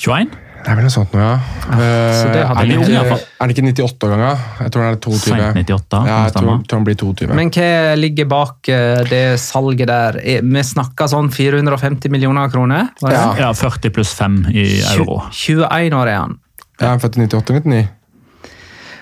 21? 0.00 0.49
Det 0.60 0.68
er 0.68 0.76
vel 0.76 0.84
noe 0.84 0.92
sånt 0.92 1.12
nå, 1.16 1.20
ja. 1.24 1.36
så 1.64 2.26
det 2.34 2.40
Eh, 2.42 2.46
hadde 2.50 2.60
er, 2.60 2.66
det, 2.68 2.74
han 2.76 2.88
ikke, 3.06 3.18
er 3.40 3.48
det 3.48 3.54
ikke 3.56 3.64
98 3.70 4.04
år 4.06 4.10
gammel? 4.12 4.42
Jeg 4.60 4.72
tror 4.74 4.82
han 4.84 4.92
er 4.92 4.98
22. 5.00 5.20
Sent 5.24 5.60
98, 5.60 6.00
Ja, 6.10 6.16
jeg 6.26 6.34
tror, 6.34 6.58
tror 6.68 6.76
han 6.80 6.84
blir 6.88 6.98
22. 7.00 7.28
Men 7.38 7.52
hva 7.54 7.68
ligger 7.96 8.28
bak 8.30 8.68
eh, 8.68 9.00
det 9.08 9.22
salget 9.40 9.88
der? 9.88 10.18
Eh, 10.20 10.42
Vi 10.44 10.64
snakka 10.70 11.08
sånn 11.08 11.30
450 11.32 12.12
millioner 12.12 12.52
kroner? 12.52 12.90
Var 13.00 13.10
det? 13.14 13.22
Ja. 13.22 13.30
Ja, 13.46 13.52
40 13.56 13.94
pluss 13.96 14.12
5 14.18 14.36
i 14.52 14.66
euro. 14.96 15.22
21 15.32 15.96
år 15.96 16.12
er 16.12 16.18
han. 16.26 16.36
Ja, 16.80 16.90
han 16.92 16.98
er 17.00 17.02
født 17.06 17.16
i 17.16 17.26
98-99. 17.26 17.88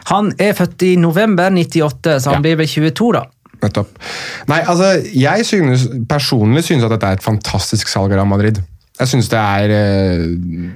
Han 0.08 0.30
er 0.40 0.54
født 0.56 0.82
i 0.86 0.94
november 0.96 1.50
98, 1.52 2.14
så 2.22 2.30
han 2.32 2.38
Ja. 2.38 2.46
blir 2.46 2.56
vel 2.62 2.66
22, 2.70 3.12
da. 3.18 3.24
Nettopp. 3.62 3.88
Nei, 4.48 4.60
altså, 4.62 4.92
jeg 5.12 5.44
synes, 5.44 5.88
personlig 6.08 6.62
synes 6.64 6.84
at 6.86 6.90
dette 6.94 7.06
er 7.10 7.18
et 7.18 7.22
fantastisk 7.24 7.88
salg 7.90 8.12
av 8.14 8.26
Madrid. 8.30 8.62
Jeg 8.98 9.08
synes 9.12 9.28
det 9.30 9.38
er 9.38 9.70
eh, 9.70 10.22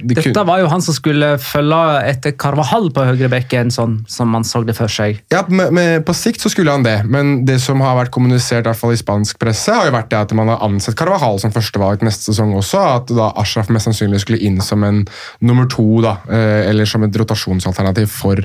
det 0.03 0.15
kun- 0.15 0.29
Dette 0.31 0.43
var 0.47 0.59
jo 0.61 0.67
han 0.71 0.81
som 0.81 0.95
skulle 0.95 1.33
følge 1.43 1.79
etter 2.07 2.31
Carvahall 2.39 2.89
på 2.95 3.03
høyrebekken, 3.09 3.71
sånn 3.73 3.97
som 4.07 4.29
man 4.31 4.43
så 4.47 4.61
det 4.65 4.75
for 4.77 4.87
seg. 4.87 5.19
Ja, 5.33 5.43
med, 5.49 5.73
med, 5.75 6.05
På 6.07 6.13
sikt 6.15 6.39
så 6.39 6.49
skulle 6.49 6.71
han 6.71 6.83
det, 6.83 7.03
men 7.05 7.43
det 7.45 7.59
som 7.61 7.81
har 7.83 7.97
vært 7.99 8.13
kommunisert 8.15 8.63
i, 8.63 8.69
hvert 8.69 8.79
fall 8.79 8.95
i 8.95 8.99
spansk 9.01 9.39
presse, 9.43 9.73
har 9.75 9.89
jo 9.89 9.95
vært 9.97 10.09
det 10.13 10.21
at 10.21 10.33
man 10.39 10.47
har 10.53 10.63
ansett 10.63 10.95
Carvahall 10.95 11.39
som 11.43 11.51
førstevalg 11.51 12.01
neste 12.07 12.31
sesong 12.31 12.55
også. 12.55 12.79
At 13.01 13.11
da 13.11 13.31
Ashraf 13.43 13.67
mest 13.73 13.89
sannsynlig 13.89 14.23
skulle 14.23 14.39
inn 14.39 14.61
som 14.63 14.83
en 14.87 15.03
nummer 15.43 15.67
to, 15.67 16.01
da, 16.05 16.17
eh, 16.31 16.69
eller 16.69 16.85
som 16.89 17.03
et 17.03 17.15
rotasjonsalternativ 17.19 18.07
for 18.07 18.39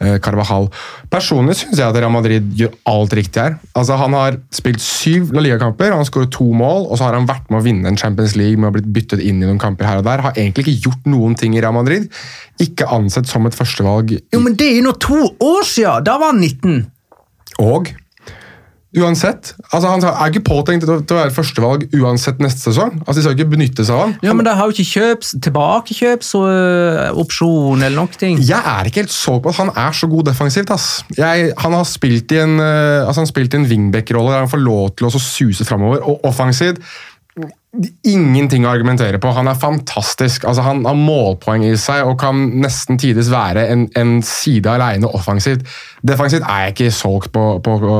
Carvajal. 0.00 0.68
Personlig 1.12 1.58
syns 1.60 1.80
jeg 1.80 1.84
at 1.84 1.96
Real 1.98 2.12
Madrid 2.12 2.46
gjør 2.56 2.72
alt 2.88 3.14
riktig 3.16 3.42
her. 3.42 3.58
Altså 3.76 3.98
Han 4.00 4.16
har 4.16 4.38
spilt 4.54 4.80
syv 4.80 5.34
La 5.36 5.44
Liga-kamper, 5.44 5.92
han 5.92 6.08
skåret 6.08 6.32
to 6.34 6.46
mål, 6.56 6.86
og 6.88 6.96
så 6.96 7.08
har 7.08 7.18
han 7.18 7.28
vært 7.28 7.50
med 7.52 7.60
å 7.60 7.64
vinne 7.66 7.90
en 7.90 8.00
Champions 8.00 8.36
League 8.38 8.56
med 8.56 8.68
å 8.68 8.70
ha 8.70 8.76
blitt 8.78 8.92
byttet 8.94 9.20
inn 9.20 9.42
i 9.42 9.48
noen 9.48 9.60
kamper 9.60 9.88
her 9.88 10.00
og 10.00 10.06
der. 10.08 10.24
Har 10.24 10.38
egentlig 10.38 10.66
ikke 10.66 10.88
gjort 10.88 11.10
noen 11.12 11.36
ting 11.38 11.56
i 11.56 11.60
Real 11.62 11.76
Madrid. 11.76 12.08
Ikke 12.60 12.88
ansett 12.92 13.28
som 13.28 13.48
et 13.48 13.56
førstevalg 13.56 14.16
Jo, 14.18 14.40
men 14.40 14.56
det 14.56 14.70
er 14.70 14.80
jo 14.80 14.88
nå 14.88 14.96
to 15.00 15.20
år 15.36 15.66
siden! 15.68 16.06
Da 16.06 16.16
var 16.20 16.32
han 16.32 16.40
19. 16.44 16.80
Og 17.60 17.92
uansett 18.98 19.54
altså 19.70 19.86
Han 19.92 20.02
er 20.02 20.26
ikke 20.32 20.48
påtenkt 20.48 20.82
til 20.82 20.90
å, 20.90 20.98
til 21.04 21.14
å 21.14 21.20
være 21.20 21.30
førstevalg 21.34 21.84
uansett 22.00 22.38
neste 22.42 22.60
sesong. 22.70 22.92
Altså 23.04 23.18
De 23.20 23.24
skal 23.26 23.36
ikke 23.36 23.52
benytte 23.52 23.84
seg 23.86 23.94
av 23.94 24.00
han. 24.02 24.14
Ja, 24.26 24.32
men 24.34 24.44
De 24.46 24.52
har 24.56 24.64
jo 24.66 24.72
ikke 24.74 24.90
kjøps, 24.90 25.28
tilbakekjøpsopsjon 25.46 27.78
eller 27.86 27.96
noen 27.96 28.18
ting. 28.20 28.36
Jeg 28.42 28.58
er 28.58 28.84
ikke 28.88 29.02
helt 29.04 29.14
så 29.14 29.34
på 29.42 29.48
at 29.52 29.58
han 29.60 29.70
er 29.78 29.92
så 29.96 30.06
god 30.10 30.24
defensivt. 30.30 30.70
ass. 30.74 30.86
Jeg, 31.16 31.52
han 31.62 31.72
har 31.76 31.84
spilt 31.88 32.32
i 32.34 32.38
en, 32.42 32.54
eh, 32.62 33.06
altså 33.06 33.20
han 33.22 33.30
spilt 33.30 33.54
i 33.54 33.56
en 33.60 33.68
wingback-rolle 33.70 34.30
der 34.34 34.44
han 34.44 34.52
får 34.52 34.62
lov 34.64 34.86
til 34.98 35.04
å 35.06 35.10
suse 35.20 35.64
framover. 35.68 35.98
Og 36.10 36.14
offensivt 36.26 36.78
Ingenting 37.70 38.64
å 38.66 38.72
argumentere 38.72 39.20
på. 39.22 39.30
Han 39.36 39.46
er 39.46 39.58
fantastisk. 39.58 40.42
Altså, 40.48 40.64
han 40.66 40.82
har 40.82 40.96
målpoeng 40.98 41.62
i 41.68 41.76
seg 41.78 42.02
og 42.02 42.16
kan 42.18 42.40
nesten 42.58 42.98
tides 42.98 43.28
være 43.30 43.68
en, 43.70 43.84
en 43.94 44.16
side 44.26 44.66
alene 44.66 45.06
offensivt. 45.06 45.62
Defensivt 46.02 46.42
er 46.48 46.64
jeg 46.64 46.74
ikke 46.74 46.88
solgt 46.96 47.30
på, 47.34 47.44
på 47.62 47.76
på 47.80 47.92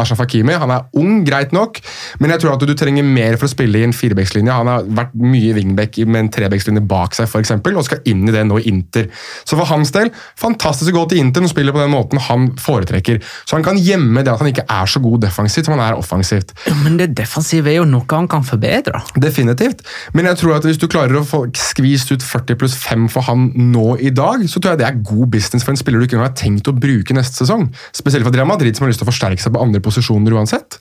Ashraf 0.00 0.20
Hakimi. 0.20 0.52
Han 0.60 0.72
er 0.74 0.84
ung, 1.00 1.22
greit 1.24 1.54
nok, 1.56 1.80
men 2.20 2.34
jeg 2.34 2.42
tror 2.42 2.54
at 2.54 2.66
du, 2.66 2.74
trenger 2.74 3.06
mer 3.06 3.38
for 3.38 3.48
å 3.48 3.52
spille 3.52 3.80
i 3.80 3.86
en 3.86 3.94
firebeckslinje. 3.96 4.52
Han 4.52 4.68
har 4.68 4.84
vært 5.00 5.14
mye 5.16 5.54
wingback 5.56 5.96
med 6.04 6.20
en 6.20 6.30
trebeckslinje 6.34 6.84
bak 6.90 7.16
seg, 7.16 7.30
for 7.30 7.40
eksempel, 7.40 7.78
og 7.78 7.86
skal 7.86 8.04
inn 8.10 8.26
i 8.28 8.34
det 8.34 8.44
nå 8.48 8.60
i 8.60 8.68
Inter. 8.72 9.08
Så 9.46 9.56
for 9.56 9.70
hans 9.70 9.94
del, 9.94 10.10
fantastisk 10.40 10.92
å 10.92 11.00
gå 11.00 11.06
til 11.14 11.22
Inter 11.22 11.46
og 11.46 11.52
spille 11.52 11.72
på 11.74 11.80
den 11.80 11.92
måten 11.94 12.20
han 12.28 12.50
foretrekker. 12.60 13.22
Så 13.46 13.56
han 13.56 13.64
kan 13.66 13.80
gjemme 13.80 14.24
det 14.26 14.34
at 14.34 14.42
han 14.42 14.52
ikke 14.52 14.66
er 14.68 14.90
så 14.90 15.00
god 15.04 15.24
defensivt 15.24 15.70
som 15.70 15.78
han 15.78 15.86
er 15.86 15.98
offensivt. 16.00 16.52
Men 16.82 16.98
det 17.00 17.12
defensive 17.16 17.72
er 17.72 17.80
jo 17.80 17.88
noe 17.88 18.04
han 18.10 18.28
kan 18.30 18.44
forbedre. 18.46 19.00
Definitivt. 19.20 19.84
Men 20.12 20.26
jeg 20.26 20.40
tror 20.40 20.56
at 20.56 20.66
hvis 20.66 20.80
du 20.80 20.88
klarer 20.90 21.20
å 21.20 21.26
få 21.26 21.44
skvist 21.58 22.10
ut 22.10 22.24
40 22.24 22.58
pluss 22.58 22.74
5 22.82 23.06
for 23.12 23.26
han 23.28 23.50
nå 23.72 23.94
i 24.02 24.10
dag, 24.14 24.42
så 24.50 24.58
tror 24.58 24.74
jeg 24.74 24.82
det 24.82 24.88
er 24.88 25.02
god 25.06 25.30
business 25.36 25.66
for 25.66 25.74
en 25.74 25.80
spiller 25.80 26.02
du 26.02 26.08
ikke 26.08 26.18
engang 26.18 26.32
har 26.32 26.38
tenkt 26.38 26.70
å 26.70 26.74
bruke 26.74 27.16
neste 27.16 27.44
sesong. 27.44 27.68
Spesielt 27.94 28.26
for 28.26 28.34
Real 28.34 28.50
Madrid, 28.50 28.74
som 28.74 28.86
har 28.86 28.92
lyst 28.92 29.04
til 29.04 29.08
å 29.08 29.12
forsterke 29.12 29.42
seg 29.42 29.54
på 29.54 29.62
andre 29.62 29.82
posisjoner 29.84 30.34
uansett. 30.34 30.80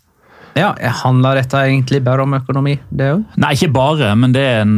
Ja, 0.58 0.74
Handler 1.04 1.40
dette 1.40 1.58
egentlig 1.66 2.04
bare 2.06 2.24
om 2.26 2.36
økonomi? 2.38 2.76
det 2.94 3.10
også? 3.16 3.40
Nei, 3.42 3.52
ikke 3.58 3.72
bare, 3.74 4.12
men 4.20 4.34
det 4.36 4.44
er 4.46 4.62
en, 4.62 4.76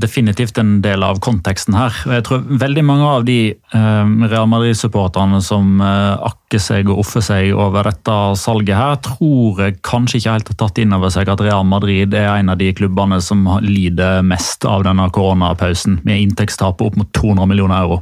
definitivt 0.00 0.58
en 0.60 0.78
del 0.84 1.04
av 1.04 1.20
konteksten 1.24 1.76
her. 1.76 1.94
Jeg 2.08 2.24
tror 2.28 2.44
veldig 2.62 2.84
mange 2.86 3.08
av 3.08 3.26
de 3.28 3.38
eh, 3.52 4.12
Real 4.30 4.48
Madrid-supporterne 4.50 5.40
som 5.44 5.82
eh, 5.84 6.28
akker 6.30 6.62
seg 6.62 6.88
og 6.88 7.02
offer 7.04 7.24
seg 7.24 7.52
over 7.52 7.90
dette 7.90 8.16
salget 8.40 8.78
her, 8.78 8.96
tror 9.04 9.62
jeg 9.66 9.78
kanskje 9.86 10.22
ikke 10.22 10.36
helt 10.38 10.52
har 10.54 10.60
tatt 10.64 10.82
inn 10.82 10.96
over 10.96 11.12
seg 11.12 11.28
at 11.28 11.44
Real 11.44 11.66
Madrid 11.68 12.16
er 12.16 12.30
en 12.32 12.54
av 12.54 12.60
de 12.60 12.72
klubbene 12.76 13.20
som 13.24 13.44
lider 13.64 14.22
mest 14.26 14.64
av 14.68 14.86
denne 14.88 15.10
koronapausen, 15.12 16.00
med 16.08 16.24
inntektstap 16.24 16.80
opp 16.84 16.96
mot 16.96 17.12
200 17.16 17.50
millioner 17.50 17.84
euro. 17.84 18.00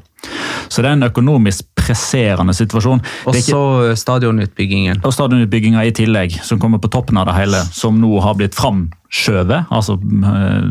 Så 0.68 0.82
det 0.82 0.90
er 0.90 0.96
en 0.96 1.08
økonomisk 1.08 1.64
presserende 1.76 2.54
situasjon. 2.56 3.02
Og 3.26 3.32
Det 3.32 3.42
er 3.42 3.44
ikke- 3.44 3.54
så 3.54 3.96
stadionutbyggingen. 3.96 5.04
og 5.04 5.12
stadionutbygginga 5.12 5.84
i 5.86 5.90
tillegg, 5.90 6.42
som 6.42 6.58
kommer 6.58 6.78
på 6.78 6.90
toppen 6.90 7.16
av 7.18 7.26
det 7.26 7.34
hele, 7.34 7.62
som 7.72 8.00
nå 8.00 8.20
har 8.20 8.34
blitt 8.34 8.54
framskjøvet. 8.54 9.66
Altså, 9.70 9.92
øh, 9.94 10.70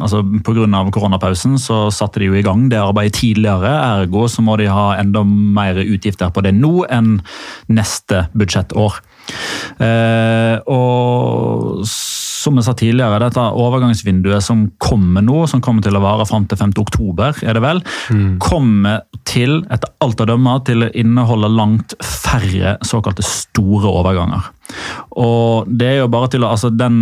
altså 0.00 0.22
Pga. 0.44 0.90
koronapausen 0.90 1.58
så 1.58 1.90
satte 1.90 2.20
de 2.20 2.26
jo 2.26 2.34
i 2.34 2.42
gang 2.42 2.68
det 2.70 2.78
arbeidet 2.78 3.14
tidligere. 3.14 4.02
Ergo 4.02 4.26
så 4.28 4.42
må 4.42 4.56
de 4.56 4.66
ha 4.66 4.94
enda 5.00 5.22
mer 5.24 5.74
utgifter 5.74 6.30
på 6.30 6.42
det 6.42 6.54
nå 6.54 6.84
enn 6.88 7.20
neste 7.68 8.28
budsjettår. 8.36 9.00
Eh, 9.80 10.58
og 10.66 11.84
som 12.46 12.58
jeg 12.60 12.66
sa 12.68 12.74
tidligere, 12.78 13.20
dette 13.26 13.42
overgangsvinduet 13.58 14.44
som 14.44 14.66
kommer 14.82 15.24
nå, 15.26 15.42
som 15.50 15.62
kommer 15.64 15.84
til 15.84 15.98
å 15.98 16.02
vare 16.04 16.26
fram 16.28 16.46
til 16.48 16.60
5. 16.60 16.76
oktober, 16.82 17.36
er 17.42 17.58
det 17.58 17.64
vel, 17.64 17.82
kommer 18.42 19.02
til, 19.28 19.60
etter 19.74 19.92
alt 20.04 20.22
å 20.22 20.28
dømme, 20.30 20.58
til 20.66 20.86
å 20.86 20.92
inneholde 20.94 21.50
langt 21.52 21.96
færre 22.04 22.76
såkalte 22.86 23.26
store 23.26 23.90
overganger. 24.02 24.52
Og 25.16 25.68
det 25.70 25.88
er 25.88 25.98
jo 26.00 26.10
bare 26.12 26.30
til 26.32 26.44
å 26.44 26.50
altså 26.52 26.70
den 26.74 26.96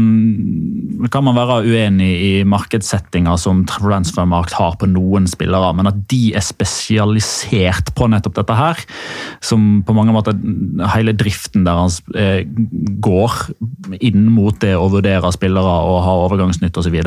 kan 1.13 1.25
man 1.27 1.37
være 1.37 1.63
uenig 1.67 2.11
i 2.25 2.33
markedssettinga 2.49 3.35
som 3.41 3.65
Transfermarkt 3.69 4.55
har 4.57 4.77
på 4.81 4.89
noen 4.91 5.27
spillere, 5.31 5.73
men 5.77 5.89
at 5.91 5.99
de 6.11 6.35
er 6.37 6.45
spesialisert 6.45 7.93
på 7.97 8.09
nettopp 8.13 8.39
dette 8.39 8.59
her, 8.59 8.81
som 9.45 9.83
på 9.87 9.97
mange 9.97 10.15
måter 10.15 10.39
hele 10.95 11.17
driften 11.17 11.67
deres 11.67 12.01
eh, 12.17 12.45
går 13.05 13.37
inn 14.01 14.29
mot 14.33 14.57
det 14.63 14.75
å 14.79 14.91
vurdere 14.93 15.33
spillere 15.35 15.79
og 15.89 16.03
ha 16.07 16.19
overgangsnytt 16.27 16.81
osv. 16.81 17.01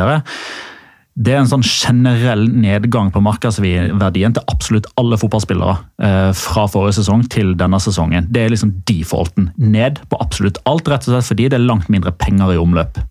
Det 1.17 1.33
er 1.33 1.39
en 1.41 1.49
sånn 1.49 1.65
generell 1.65 2.43
nedgang 2.53 3.07
på 3.13 3.21
markedsverdien 3.25 4.35
til 4.35 4.51
absolutt 4.51 4.85
alle 5.01 5.17
fotballspillere 5.17 5.73
eh, 6.05 6.29
fra 6.37 6.67
forrige 6.69 6.99
sesong 6.99 7.23
til 7.33 7.55
denne 7.57 7.79
sesongen. 7.81 8.27
Det 8.29 8.43
er 8.43 8.53
liksom 8.53 8.75
defaulten. 8.89 9.49
Ned 9.57 10.03
på 10.11 10.19
absolutt 10.21 10.59
alt, 10.69 10.89
rett 10.91 11.07
og 11.07 11.15
slett 11.15 11.31
fordi 11.31 11.49
det 11.49 11.57
er 11.57 11.65
langt 11.65 11.89
mindre 11.93 12.13
penger 12.21 12.53
i 12.53 12.59
omløp. 12.61 13.01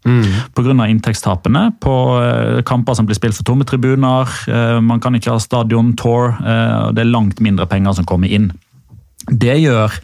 Pga. 0.54 0.76
inntektstapene 0.86 1.64
på 1.82 1.96
eh, 2.22 2.62
kamper 2.68 2.94
som 2.94 3.08
blir 3.08 3.18
spilt 3.18 3.38
for 3.40 3.48
tomme 3.48 3.66
tribuner, 3.66 4.30
eh, 4.46 4.78
man 4.78 5.02
kan 5.02 5.18
ikke 5.18 5.34
ha 5.34 5.42
stadion, 5.42 5.96
tour, 5.98 6.36
og 6.36 6.94
det 6.94 7.02
er 7.02 7.10
langt 7.10 7.40
mindre 7.42 7.66
penger 7.70 7.96
som 7.98 8.06
kommer 8.06 8.30
inn. 8.30 8.52
Det 9.26 9.56
gjør 9.58 9.94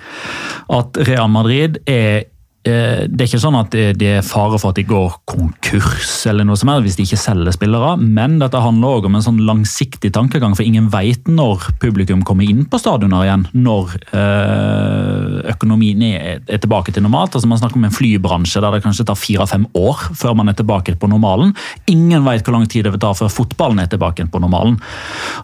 at 0.73 0.99
Real 1.07 1.31
Madrid 1.31 1.79
er 1.87 2.25
det 2.63 3.19
er 3.19 3.27
ikke 3.27 3.41
sånn 3.43 3.57
at 3.59 3.73
det 3.75 4.09
er 4.19 4.27
fare 4.27 4.59
for 4.61 4.71
at 4.71 4.79
de 4.79 4.85
går 4.87 5.17
konkurs 5.27 6.11
eller 6.31 6.47
noe 6.47 6.59
som 6.59 6.71
helst 6.71 6.87
hvis 6.87 6.99
de 6.99 7.07
ikke 7.09 7.19
selger 7.19 7.55
spillere, 7.55 7.97
men 7.99 8.37
dette 8.39 8.61
handler 8.63 8.99
også 8.99 9.11
om 9.11 9.17
en 9.19 9.25
sånn 9.27 9.41
langsiktig 9.49 10.13
tankegang, 10.15 10.55
for 10.55 10.67
ingen 10.67 10.87
vet 10.93 11.27
når 11.31 11.69
publikum 11.83 12.23
kommer 12.27 12.47
inn 12.47 12.65
på 12.71 12.79
stadioner 12.79 13.27
igjen, 13.27 13.47
når 13.67 13.97
eh, 14.15 15.41
økonomien 15.53 16.05
er, 16.07 16.43
er 16.47 16.63
tilbake 16.63 16.95
til 16.95 17.05
normalt. 17.05 17.35
Altså 17.35 17.51
Man 17.51 17.61
snakker 17.61 17.81
om 17.81 17.89
en 17.89 17.95
flybransje 17.95 18.63
der 18.63 18.77
det 18.77 18.83
kanskje 18.85 19.07
tar 19.09 19.19
fire-fem 19.19 19.67
år 19.79 20.07
før 20.19 20.37
man 20.39 20.53
er 20.53 20.59
tilbake 20.59 20.95
på 21.01 21.11
normalen. 21.11 21.55
Ingen 21.91 22.27
vet 22.27 22.47
hvor 22.47 22.57
lang 22.57 22.69
tid 22.71 22.87
det 22.87 22.95
vil 22.95 23.03
ta 23.03 23.13
før 23.17 23.33
fotballen 23.33 23.83
er 23.83 23.91
tilbake 23.91 24.29
på 24.31 24.43
normalen. 24.43 24.79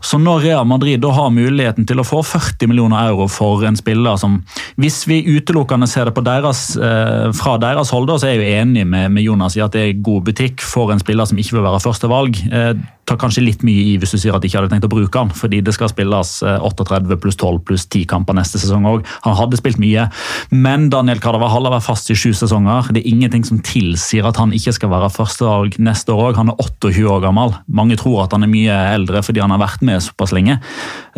Så 0.04 0.20
når 0.22 0.44
Real 0.46 0.68
Madrid 0.68 1.02
da 1.02 1.12
har 1.16 1.34
muligheten 1.34 1.88
til 1.88 1.98
å 1.98 2.06
få 2.06 2.22
40 2.26 2.70
millioner 2.70 3.10
euro 3.10 3.28
for 3.32 3.66
en 3.66 3.78
spiller 3.78 4.18
som, 4.20 4.40
hvis 4.78 5.02
vi 5.10 5.24
utelukkende 5.26 5.88
ser 5.90 6.08
det 6.08 6.14
på 6.16 6.24
deres 6.26 6.70
eh, 6.76 7.07
eh, 7.07 7.07
fra 7.36 7.56
deres 7.60 7.90
hold 7.94 8.10
er 8.16 8.32
jeg 8.32 8.38
jo 8.38 8.52
enig 8.62 8.84
med, 8.88 9.12
med 9.14 9.24
Jonas 9.24 9.56
i 9.58 9.62
at 9.64 9.74
det 9.74 9.82
er 9.84 9.98
god 10.04 10.24
butikk 10.28 10.62
for 10.64 10.92
en 10.92 11.00
spiller 11.02 11.28
som 11.28 11.38
ikke 11.40 11.56
vil 11.56 11.66
være 11.66 11.82
førstevalg. 11.84 12.40
Eh, 12.48 12.72
tar 13.08 13.18
kanskje 13.20 13.44
litt 13.44 13.62
mye 13.64 13.84
i 13.92 13.96
hvis 14.00 14.12
du 14.14 14.18
sier 14.20 14.36
at 14.36 14.42
de 14.42 14.50
ikke 14.50 14.60
hadde 14.60 14.72
tenkt 14.72 14.86
å 14.88 14.92
bruke 14.92 15.20
han, 15.20 15.30
fordi 15.34 15.60
det 15.64 15.74
skal 15.76 15.90
spilles 15.92 16.32
eh, 16.44 16.58
38 16.64 17.18
pluss 17.22 17.38
12 17.38 17.60
pluss 17.68 17.86
10 17.86 18.08
kamper 18.10 18.36
neste 18.38 18.60
sesong 18.60 18.88
òg. 18.88 19.06
Han 19.26 19.36
hadde 19.38 19.60
spilt 19.60 19.80
mye, 19.82 20.08
men 20.52 20.88
Daniel 20.92 21.22
Carvajal 21.22 21.68
har 21.68 21.76
vært 21.78 21.88
fast 21.88 22.10
i 22.12 22.18
sju 22.18 22.32
sesonger. 22.36 22.90
Det 22.94 23.02
er 23.02 23.12
ingenting 23.12 23.46
som 23.48 23.62
tilsier 23.64 24.28
at 24.28 24.40
han 24.40 24.54
ikke 24.56 24.74
skal 24.76 24.92
være 24.92 25.12
førstevalg 25.14 25.78
neste 25.82 26.14
år 26.14 26.32
òg. 26.32 26.42
Han 26.42 26.52
er 26.52 26.60
28 26.64 27.06
år 27.08 27.24
gammel. 27.24 27.56
Mange 27.68 27.98
tror 28.00 28.26
at 28.26 28.36
han 28.36 28.46
er 28.46 28.52
mye 28.52 28.82
eldre 28.98 29.24
fordi 29.24 29.44
han 29.44 29.54
har 29.54 29.62
vært 29.62 29.84
med 29.86 30.04
såpass 30.04 30.34
lenge. 30.36 30.60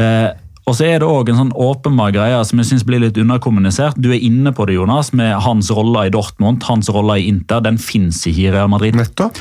Eh, 0.01 0.30
og 0.68 0.76
så 0.76 0.86
er 0.86 1.00
det 1.00 1.08
også 1.08 1.32
en 1.32 1.38
sånn 1.40 1.54
åpenbar 1.56 2.12
greie 2.14 2.40
som 2.46 2.61
jeg 2.61 2.68
synes 2.68 2.84
blir 2.86 3.00
litt 3.02 3.18
underkommunisert. 3.18 3.98
Du 3.98 4.11
er 4.12 4.22
inne 4.22 4.52
på 4.54 4.66
det, 4.68 4.76
Jonas, 4.76 5.12
med 5.16 5.32
hans 5.44 5.70
rolle 5.74 6.06
i 6.06 6.12
Dortmund, 6.14 6.62
hans 6.68 6.90
rolle 6.92 7.16
i 7.18 7.26
Inter. 7.30 7.62
Den 7.64 7.80
fins 7.80 8.20
ikke 8.28 8.46
i 8.46 8.52
Real 8.54 8.70
Madrid. 8.70 8.98
Nettopp. 8.98 9.40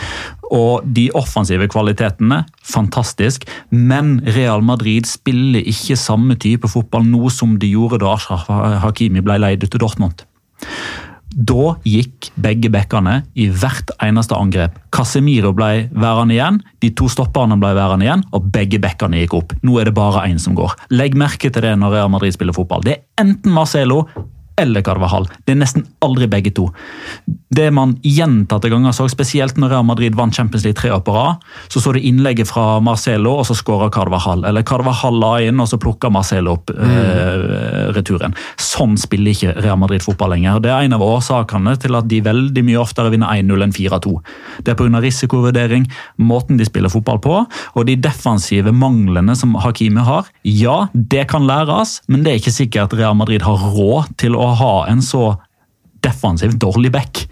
Og 0.56 0.88
de 0.98 1.10
offensive 1.18 1.68
kvalitetene, 1.70 2.42
fantastisk. 2.66 3.46
Men 3.70 4.18
Real 4.38 4.64
Madrid 4.66 5.10
spiller 5.10 5.62
ikke 5.62 6.00
samme 6.00 6.40
type 6.40 6.72
fotball 6.72 7.06
nå 7.06 7.30
som 7.34 7.60
de 7.62 7.70
gjorde 7.76 8.02
da 8.02 8.16
Ashraf 8.16 8.50
Hakimi 8.86 9.22
ble 9.26 9.38
leid 9.44 9.68
ut 9.68 9.70
til 9.76 9.84
Dortmund. 9.84 10.26
Da 11.30 11.76
gikk 11.86 12.32
begge 12.42 12.72
bekkene 12.74 13.20
i 13.38 13.48
hvert 13.54 13.92
eneste 14.02 14.38
angrep. 14.38 14.80
Casemiro 14.96 15.52
ble 15.54 15.88
værende 15.94 16.36
igjen, 16.36 16.58
de 16.82 16.90
to 16.98 17.10
stopperne 17.12 17.60
ble 17.62 17.76
værende 17.78 18.08
igjen, 18.08 18.26
og 18.34 18.50
begge 18.54 18.82
bekkene 18.82 19.22
gikk 19.22 19.38
opp. 19.38 19.54
Nå 19.62 19.78
er 19.80 19.90
det 19.90 19.96
bare 19.98 20.26
én 20.30 20.42
som 20.42 20.58
går. 20.58 20.74
Legg 20.96 21.18
merke 21.20 21.52
til 21.52 21.66
det 21.66 21.76
når 21.78 21.96
Real 21.96 22.12
Madrid 22.12 22.34
spiller 22.36 22.58
fotball. 22.58 22.84
Det 22.86 22.98
er 22.98 23.26
enten 23.26 23.54
Marcelo 23.54 24.06
eller 24.60 24.84
Carvajal. 24.86 25.28
Det 25.46 25.56
er 25.56 25.62
nesten 25.62 25.86
aldri 26.06 26.28
begge 26.32 26.54
to. 26.56 26.70
Det 27.50 27.70
man 27.74 27.96
gjentatte 28.06 28.70
ganger 28.70 28.94
så, 28.96 29.08
spesielt 29.10 29.58
når 29.58 29.74
Real 29.74 29.88
Madrid 29.88 30.18
vant 30.18 30.36
Champions 30.36 30.66
League 30.68 30.78
tre 30.80 30.92
år 30.94 31.02
på 31.06 31.16
rad, 31.16 31.46
så 31.68 31.82
så 31.82 31.94
du 31.96 32.00
innlegget 32.00 32.50
fra 32.50 32.80
Marcelo, 32.84 33.38
og 33.40 33.48
så 33.48 33.58
skåra 33.58 33.90
Carvajal. 33.94 34.46
Eller 34.50 34.66
Carvajal 34.68 35.18
la 35.20 35.32
inn, 35.48 35.60
og 35.60 35.70
så 35.72 35.80
plukka 35.82 36.12
Marcelo 36.14 36.58
opp 36.58 36.74
eh, 36.76 37.90
returen. 37.96 38.36
Sånn 38.62 38.98
spiller 39.02 39.34
ikke 39.34 39.56
Real 39.64 39.80
Madrid 39.82 40.04
fotball 40.06 40.36
lenger. 40.36 40.62
Det 40.64 40.72
er 40.74 40.86
en 40.86 40.98
av 40.98 41.06
årsakene 41.06 41.76
til 41.82 41.98
at 41.98 42.10
de 42.12 42.22
veldig 42.26 42.66
mye 42.68 42.82
oftere 42.82 43.14
vinner 43.14 43.34
1-0 43.40 43.66
enn 43.66 43.76
4-2. 43.76 44.16
Det 44.66 44.74
er 44.74 44.80
pga. 44.80 45.02
risikovurdering, 45.04 45.88
måten 46.18 46.60
de 46.60 46.68
spiller 46.68 46.92
fotball 46.92 47.22
på, 47.24 47.40
og 47.48 47.88
de 47.88 47.98
defensive 48.00 48.74
manglene 48.76 49.36
som 49.38 49.56
Hakimi 49.64 50.04
har. 50.06 50.30
Ja, 50.44 50.88
det 50.94 51.28
kan 51.34 51.48
læres, 51.50 52.00
men 52.08 52.24
det 52.24 52.32
er 52.32 52.42
ikke 52.42 52.56
sikkert 52.56 52.96
Real 52.98 53.18
Madrid 53.18 53.46
har 53.46 53.58
råd 53.74 54.14
til 54.22 54.38
å 54.38 54.49
ha 54.58 54.74
en 54.90 55.04
så 55.06 55.34
defensivt 56.04 56.60
dårlig 56.62 56.92
back 56.96 57.26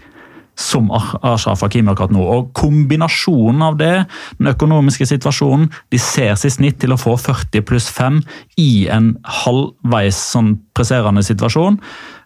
som 0.58 0.90
Ashraf 1.22 1.62
Hakimi 1.62 1.92
akkurat 1.92 2.12
nå. 2.12 2.22
Og 2.22 2.50
Kombinasjonen 2.58 3.62
av 3.62 3.78
det, 3.78 3.94
den 4.40 4.50
økonomiske 4.50 5.06
situasjonen 5.06 5.68
De 5.92 6.00
ser 6.02 6.34
seg 6.40 6.54
snitt 6.56 6.80
til 6.82 6.94
å 6.94 6.98
få 6.98 7.14
40 7.20 7.62
pluss 7.68 7.86
5 7.94 8.20
i 8.58 8.88
en 8.92 9.12
halvveis 9.44 10.18
sånn 10.34 10.56
presserende 10.74 11.22
situasjon. 11.26 11.78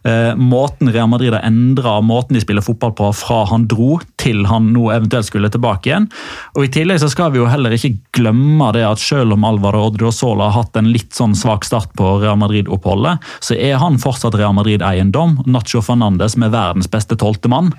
Eh, 0.02 0.34
måten 0.34 0.90
Real 0.92 1.08
Madrid 1.08 1.34
har 1.34 1.44
endra 1.46 2.00
måten 2.02 2.34
de 2.34 2.42
spiller 2.42 2.64
fotball 2.64 2.94
på 2.98 3.10
fra 3.14 3.44
han 3.52 3.68
dro 3.70 4.00
til 4.18 4.44
han 4.50 4.72
nå 4.74 4.88
eventuelt 4.94 5.28
skulle 5.28 5.50
tilbake 5.52 5.90
igjen. 5.90 6.08
Og 6.56 6.66
I 6.66 6.72
tillegg 6.74 7.02
så 7.02 7.10
skal 7.12 7.32
vi 7.34 7.38
jo 7.38 7.48
heller 7.50 7.74
ikke 7.76 7.94
glemme 8.16 8.72
det 8.74 8.84
at 8.86 9.02
selv 9.02 9.36
om 9.36 9.46
Alvaro 9.46 9.84
Odriozola 9.88 10.50
har 10.50 10.64
hatt 10.64 10.78
en 10.78 10.90
litt 10.92 11.14
sånn 11.14 11.36
svak 11.38 11.66
start 11.68 11.94
på 11.98 12.16
Real 12.22 12.38
Madrid-oppholdet, 12.40 13.22
så 13.42 13.54
er 13.58 13.78
han 13.82 14.00
fortsatt 14.02 14.38
Real 14.38 14.56
Madrid-eiendom. 14.58 15.38
Nacho 15.46 15.82
Fernandes 15.84 16.36
med 16.40 16.54
verdens 16.54 16.90
beste 16.90 17.18
tolvte 17.18 17.50
mann. 17.52 17.72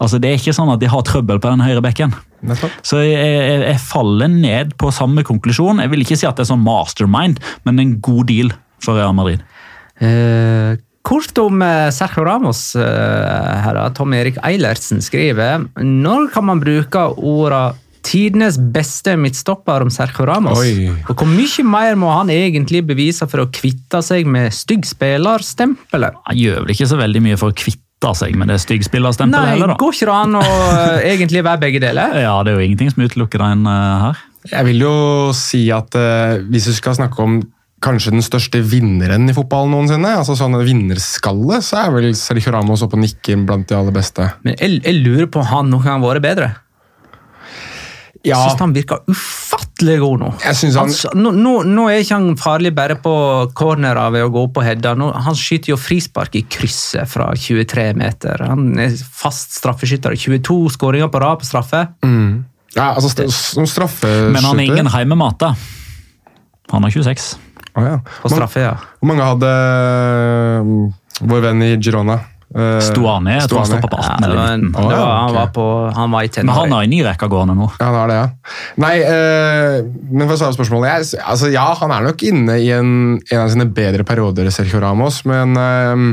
Altså 0.00 0.20
Det 0.22 0.30
er 0.30 0.40
ikke 0.40 0.56
sånn 0.56 0.72
at 0.72 0.80
de 0.80 0.90
har 0.92 1.04
trøbbel 1.06 1.42
på 1.42 1.52
den 1.52 1.64
høyre 1.64 1.84
bekken. 1.84 2.16
Så 2.84 3.00
jeg, 3.02 3.16
jeg, 3.16 3.60
jeg 3.64 3.82
faller 3.82 4.30
ned 4.30 4.76
på 4.80 4.92
samme 4.94 5.24
konklusjon. 5.26 5.80
Jeg 5.82 5.92
vil 5.92 6.04
ikke 6.04 6.18
si 6.20 6.28
at 6.28 6.38
det 6.38 6.46
er 6.46 6.52
sånn 6.52 6.64
mastermind, 6.64 7.40
men 7.66 7.82
en 7.82 7.96
god 8.04 8.28
deal 8.30 8.52
for 8.84 8.98
Real 8.98 9.16
Madrid. 9.16 9.42
Eh, 9.96 10.76
kort 11.06 11.38
om 11.38 11.62
eh, 11.62 11.88
Sergio 11.94 12.26
Ramos. 12.26 12.68
Eh, 12.76 13.56
her. 13.64 13.80
Tom 13.96 14.14
Erik 14.16 14.38
Eilertsen 14.44 15.02
skriver 15.04 15.66
Når 15.82 16.30
kan 16.34 16.46
man 16.48 16.62
bruke 16.62 17.08
orda 17.16 17.74
Tidenes 18.06 18.54
beste 18.54 19.16
midtstopper 19.18 19.82
om 19.82 19.90
Sergio 19.90 20.28
Ramos. 20.28 20.60
Oi. 20.62 20.92
Og 21.08 21.16
Hvor 21.18 21.26
mye 21.26 21.64
mer 21.66 21.96
må 21.98 22.12
han 22.14 22.30
egentlig 22.30 22.84
bevise 22.86 23.26
for 23.26 23.42
å 23.42 23.48
kvitte 23.50 23.98
seg 24.04 24.28
med 24.30 24.54
stygg 24.54 24.86
spillerstempelet? 24.86 26.20
Han 26.28 26.38
gjør 26.38 26.62
vel 26.62 26.76
ikke 26.76 26.86
så 26.86 27.00
veldig 27.00 27.24
mye 27.24 27.40
for 27.40 27.50
å 27.50 27.56
kvitte 27.56 28.12
seg 28.14 28.36
med 28.38 28.52
det 28.52 28.60
styggspillerstempelet 28.62 29.40
Nei, 29.40 29.54
heller, 29.56 29.72
da. 29.72 29.76
går 29.80 29.94
ikke 29.96 30.06
det 30.06 30.16
an 30.20 30.38
å 30.38 30.44
eh, 30.44 31.06
egentlig 31.16 31.42
være 31.48 31.62
begge 31.64 31.82
deler? 31.82 32.14
Ja, 32.28 32.36
det 32.46 32.52
er 32.52 32.60
jo 32.60 32.68
ingenting 32.68 32.92
som 32.92 33.02
utelukker 33.02 33.42
en 33.42 33.66
her. 33.66 34.22
Jeg 34.52 34.68
vil 34.68 34.84
jo 34.84 34.96
si 35.34 35.64
at 35.74 35.96
uh, 35.98 36.36
hvis 36.46 36.68
vi 36.70 36.76
skal 36.76 36.94
snakke 37.00 37.24
om 37.24 37.40
kanskje 37.86 38.14
den 38.14 38.24
største 38.24 38.60
vinneren 38.66 39.30
i 39.30 39.34
fotballen 39.36 39.72
noensinne, 39.74 40.16
altså 40.20 40.36
sånn 40.38 40.58
en 40.58 40.66
vinnerskalle, 40.66 41.62
så 41.64 41.84
er 41.84 41.94
vel 41.94 42.12
Sergio 42.18 42.54
Ramos 42.54 42.84
oppe 42.84 42.98
og 42.98 43.04
nikker 43.06 43.46
blant 43.46 43.68
de 43.70 43.78
aller 43.78 43.94
beste. 43.94 44.28
Men 44.46 44.58
jeg, 44.58 44.80
jeg 44.82 45.02
lurer 45.02 45.30
på 45.30 45.42
om 45.42 45.50
han 45.52 45.70
noen 45.72 45.86
gang 45.86 46.02
har 46.02 46.16
vært 46.16 46.26
bedre. 46.26 46.54
Jeg 48.26 48.34
syns 48.34 48.58
han 48.58 48.72
virker 48.74 49.04
ufattelig 49.12 49.96
god 50.02 50.22
nå. 50.24 50.30
jeg 50.42 50.58
synes 50.58 50.78
han... 50.80 50.90
Han, 51.12 51.20
nå, 51.22 51.32
nå, 51.36 51.52
nå 51.76 51.84
er 51.92 52.00
ikke 52.02 52.16
han 52.16 52.38
farlig 52.40 52.72
bare 52.74 52.96
på 53.02 53.12
cornerer 53.56 54.10
ved 54.14 54.26
å 54.26 54.32
gå 54.34 54.42
på 54.56 54.64
header. 54.66 54.98
Nå, 54.98 55.12
han 55.26 55.38
skyter 55.38 55.74
jo 55.74 55.78
frispark 55.78 56.34
i 56.38 56.42
krysset 56.50 57.06
fra 57.10 57.28
23 57.38 57.86
meter. 58.00 58.42
Han 58.50 58.72
er 58.82 58.96
fast 58.98 59.54
straffeskytter. 59.60 60.18
22 60.18 60.58
skåringer 60.74 61.12
på 61.12 61.22
rad 61.22 61.38
på 61.42 61.46
straffe. 61.46 61.86
Ja, 62.02 62.90
altså 62.90 63.12
st 63.12 63.28
som 63.30 63.68
straffeskytter. 63.70 64.32
Men 64.34 64.48
han 64.48 64.62
er 64.62 64.72
ingen 64.72 64.90
heimemat, 64.96 65.38
da. 65.46 65.54
Han 66.74 66.82
har 66.82 66.90
26. 66.90 67.36
Å, 67.76 67.84
ja. 67.84 67.98
På 68.22 68.32
straffe, 68.32 68.64
ja. 68.64 68.72
Hvor 69.00 69.10
mange 69.10 69.26
hadde 69.26 69.52
øh, 69.52 71.28
vår 71.28 71.44
venn 71.50 71.66
i 71.66 71.74
Girona? 71.76 72.16
Uh, 72.56 72.78
Stuani, 72.80 73.32
jeg 73.34 73.50
tror 73.50 73.64
han 73.64 73.68
stoppa 73.68 73.88
på 73.90 73.98
18 73.98 74.24
eller 74.24 74.38
var 74.38 74.52
en, 74.54 74.62
19. 74.70 74.84
Ja, 74.86 74.98
var, 75.00 75.16
han, 75.18 75.32
var 75.34 75.48
på, 75.52 75.64
han 75.96 76.12
var 76.14 76.24
i 76.24 76.30
Men 76.38 76.52
han 76.54 76.74
har 76.76 76.84
en 76.86 76.92
ny 76.94 77.00
rekke 77.04 77.28
gående 77.28 77.56
nå. 77.58 77.66
Ja, 77.74 77.88
han 77.88 77.96
har 77.98 78.12
det, 78.12 78.18
ja. 78.20 78.54
Nei, 78.84 78.92
uh, 79.02 79.74
men 80.12 80.24
for 80.28 80.36
å 80.36 80.38
svare 80.40 80.54
på 80.54 80.60
spørsmålet 80.60 80.92
jeg, 80.92 81.20
altså, 81.26 81.50
Ja, 81.52 81.66
han 81.82 81.92
er 81.92 82.06
nok 82.06 82.22
inne 82.30 82.56
i 82.62 82.70
en, 82.76 82.90
en 83.18 83.42
av 83.42 83.50
sine 83.52 83.66
bedre 83.66 84.06
perioder, 84.08 84.48
Sergio 84.54 84.80
Ramos, 84.80 85.24
men 85.28 85.58
øh, 85.58 86.06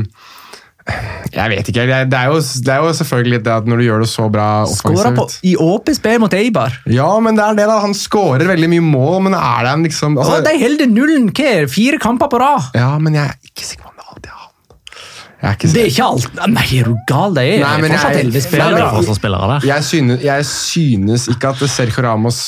jeg 1.34 1.50
vet 1.50 1.68
ikke. 1.70 1.84
Det 1.88 2.16
er, 2.18 2.26
jo, 2.28 2.40
det 2.40 2.72
er 2.74 2.82
jo 2.84 2.90
selvfølgelig 2.98 3.38
det 3.46 3.52
at 3.54 3.68
når 3.68 3.80
du 3.80 3.84
gjør 3.86 4.02
det 4.04 4.08
så 4.12 4.26
bra 4.32 4.48
Skåra 4.68 5.14
på, 5.16 5.24
offensivt 5.24 5.48
i 5.48 5.54
åpent 5.56 5.96
spill 5.96 6.20
mot 6.20 6.36
Eibar. 6.36 6.76
Ja, 6.92 7.08
men 7.24 7.38
det 7.38 7.44
er 7.46 7.56
det 7.62 7.68
da. 7.70 7.78
Han 7.82 7.96
skårer 7.96 8.44
veldig 8.50 8.68
mye 8.74 8.84
mål, 8.84 9.22
men 9.28 9.36
er 9.38 9.64
det 9.64 9.72
han 9.72 9.86
liksom 9.88 10.18
altså, 10.20 10.42
ja, 10.42 10.44
de 10.44 10.60
holder 10.60 10.92
nullen 10.92 11.30
hva? 11.32 11.54
fire 11.72 12.00
kamper 12.02 12.28
på 12.32 12.42
rad! 12.42 12.68
Ja, 12.76 12.92
men 13.00 13.16
jeg 13.16 13.32
er 13.32 13.48
ikke 13.48 13.64
sikker 13.70 13.88
på 13.88 13.94
om 13.94 13.96
det 13.96 14.04
alltid 14.12 14.30
er 14.30 14.36
han. 14.42 14.52
Jeg 15.40 15.48
er 15.48 15.56
ikke 15.58 15.72
Det 15.72 15.80
er 15.86 15.90
ikke 15.94 16.10
alt. 16.10 16.38
Nei, 16.52 16.66
er 16.78 16.92
du 16.92 16.94
gal? 17.08 17.34
Det 17.40 17.46
er 17.48 17.64
Nei, 17.64 17.74
men 17.80 17.96
fortsatt 17.96 18.20
elleve 18.20 18.42
er 18.42 18.46
spillere. 18.50 18.92
det 19.08 19.18
spillere 19.22 19.50
der. 19.54 19.68
Jeg 19.72 19.88
synes, 19.88 20.22
jeg 20.28 20.46
synes 20.52 21.28
ikke 21.32 21.54
at 21.56 21.66
Sergio 21.72 22.04
Ramos 22.04 22.44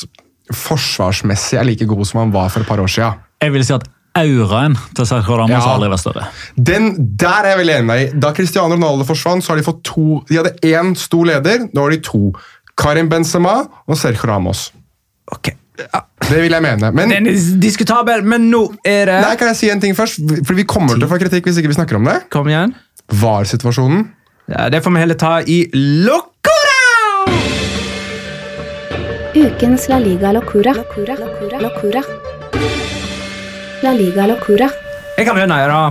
forsvarsmessig 0.53 1.57
er 1.59 1.67
like 1.67 1.85
god 1.89 2.05
som 2.07 2.21
han 2.21 2.31
var 2.33 2.53
for 2.53 2.63
et 2.63 2.69
par 2.69 2.79
år 2.79 2.89
siden. 2.91 3.17
Jeg 3.43 3.53
vil 3.53 3.65
si 3.65 3.73
at 3.75 3.89
auraen 4.17 4.75
til 4.97 5.05
Sergio 5.09 5.37
Ramos 5.39 5.53
Ja. 5.63 5.73
aldri 5.75 5.89
vært 5.93 6.03
større. 6.03 6.25
Den, 6.57 6.89
der 7.17 7.43
er 7.45 7.49
jeg 7.53 7.59
veldig 7.61 7.75
enig 7.77 7.85
med 7.89 7.99
deg. 8.01 8.19
Da 8.23 8.31
Cristiano 8.37 8.73
Ronaldo 8.75 9.05
forsvant, 9.07 9.43
så 9.45 9.53
har 9.53 9.57
de 9.61 9.65
fått 9.67 9.83
to 9.87 10.23
De 10.29 10.37
hadde 10.39 10.55
én 10.65 10.95
stor 10.97 11.25
leder, 11.29 11.67
nå 11.73 11.81
har 11.85 11.95
de 11.95 12.01
to. 12.03 12.33
Karim 12.77 13.09
Benzema 13.09 13.55
og 13.87 13.97
Sergio 13.97 14.27
Ramos. 14.29 14.71
Ok. 15.31 15.53
Ja. 15.77 16.01
Det 16.27 16.41
vil 16.41 16.51
jeg 16.51 16.61
mene. 16.65 16.89
Men 16.91 17.09
Den 17.13 17.27
er 17.29 17.35
diskutabel, 17.61 18.23
men 18.25 18.49
nå 18.51 18.63
er 18.83 19.05
det 19.05 19.17
nei, 19.21 19.35
kan 19.37 19.47
jeg 19.51 19.57
si 19.59 19.69
en 19.69 19.79
ting 19.79 19.93
først? 19.95 20.19
For 20.45 20.53
Vi 20.57 20.63
kommer 20.65 20.95
til 20.97 21.05
å 21.05 21.09
få 21.11 21.19
kritikk 21.21 21.45
hvis 21.45 21.59
ikke 21.61 21.69
vi 21.69 21.77
snakker 21.77 21.99
om 21.99 22.05
det. 22.09 22.15
Kom 22.33 22.47
igjen. 22.49 22.73
VAR-situasjonen. 23.13 24.07
Ja, 24.49 24.69
det 24.73 24.81
får 24.83 24.93
vi 24.95 24.99
heller 25.03 25.15
ta 25.21 25.35
i 25.45 25.59
Locora! 25.73 26.81
Ukens 29.37 29.87
La 29.89 29.99
Liga 30.01 30.31
Locura. 30.33 30.73
Locura. 30.73 31.15
Locura. 31.19 31.59
Locura. 31.61 32.01
La 33.85 33.91
Liga 33.93 34.25
Locura. 34.27 34.67
Jeg 35.17 35.25
kan 35.27 35.35
begynne. 35.37 35.57
Ja. 35.61 35.81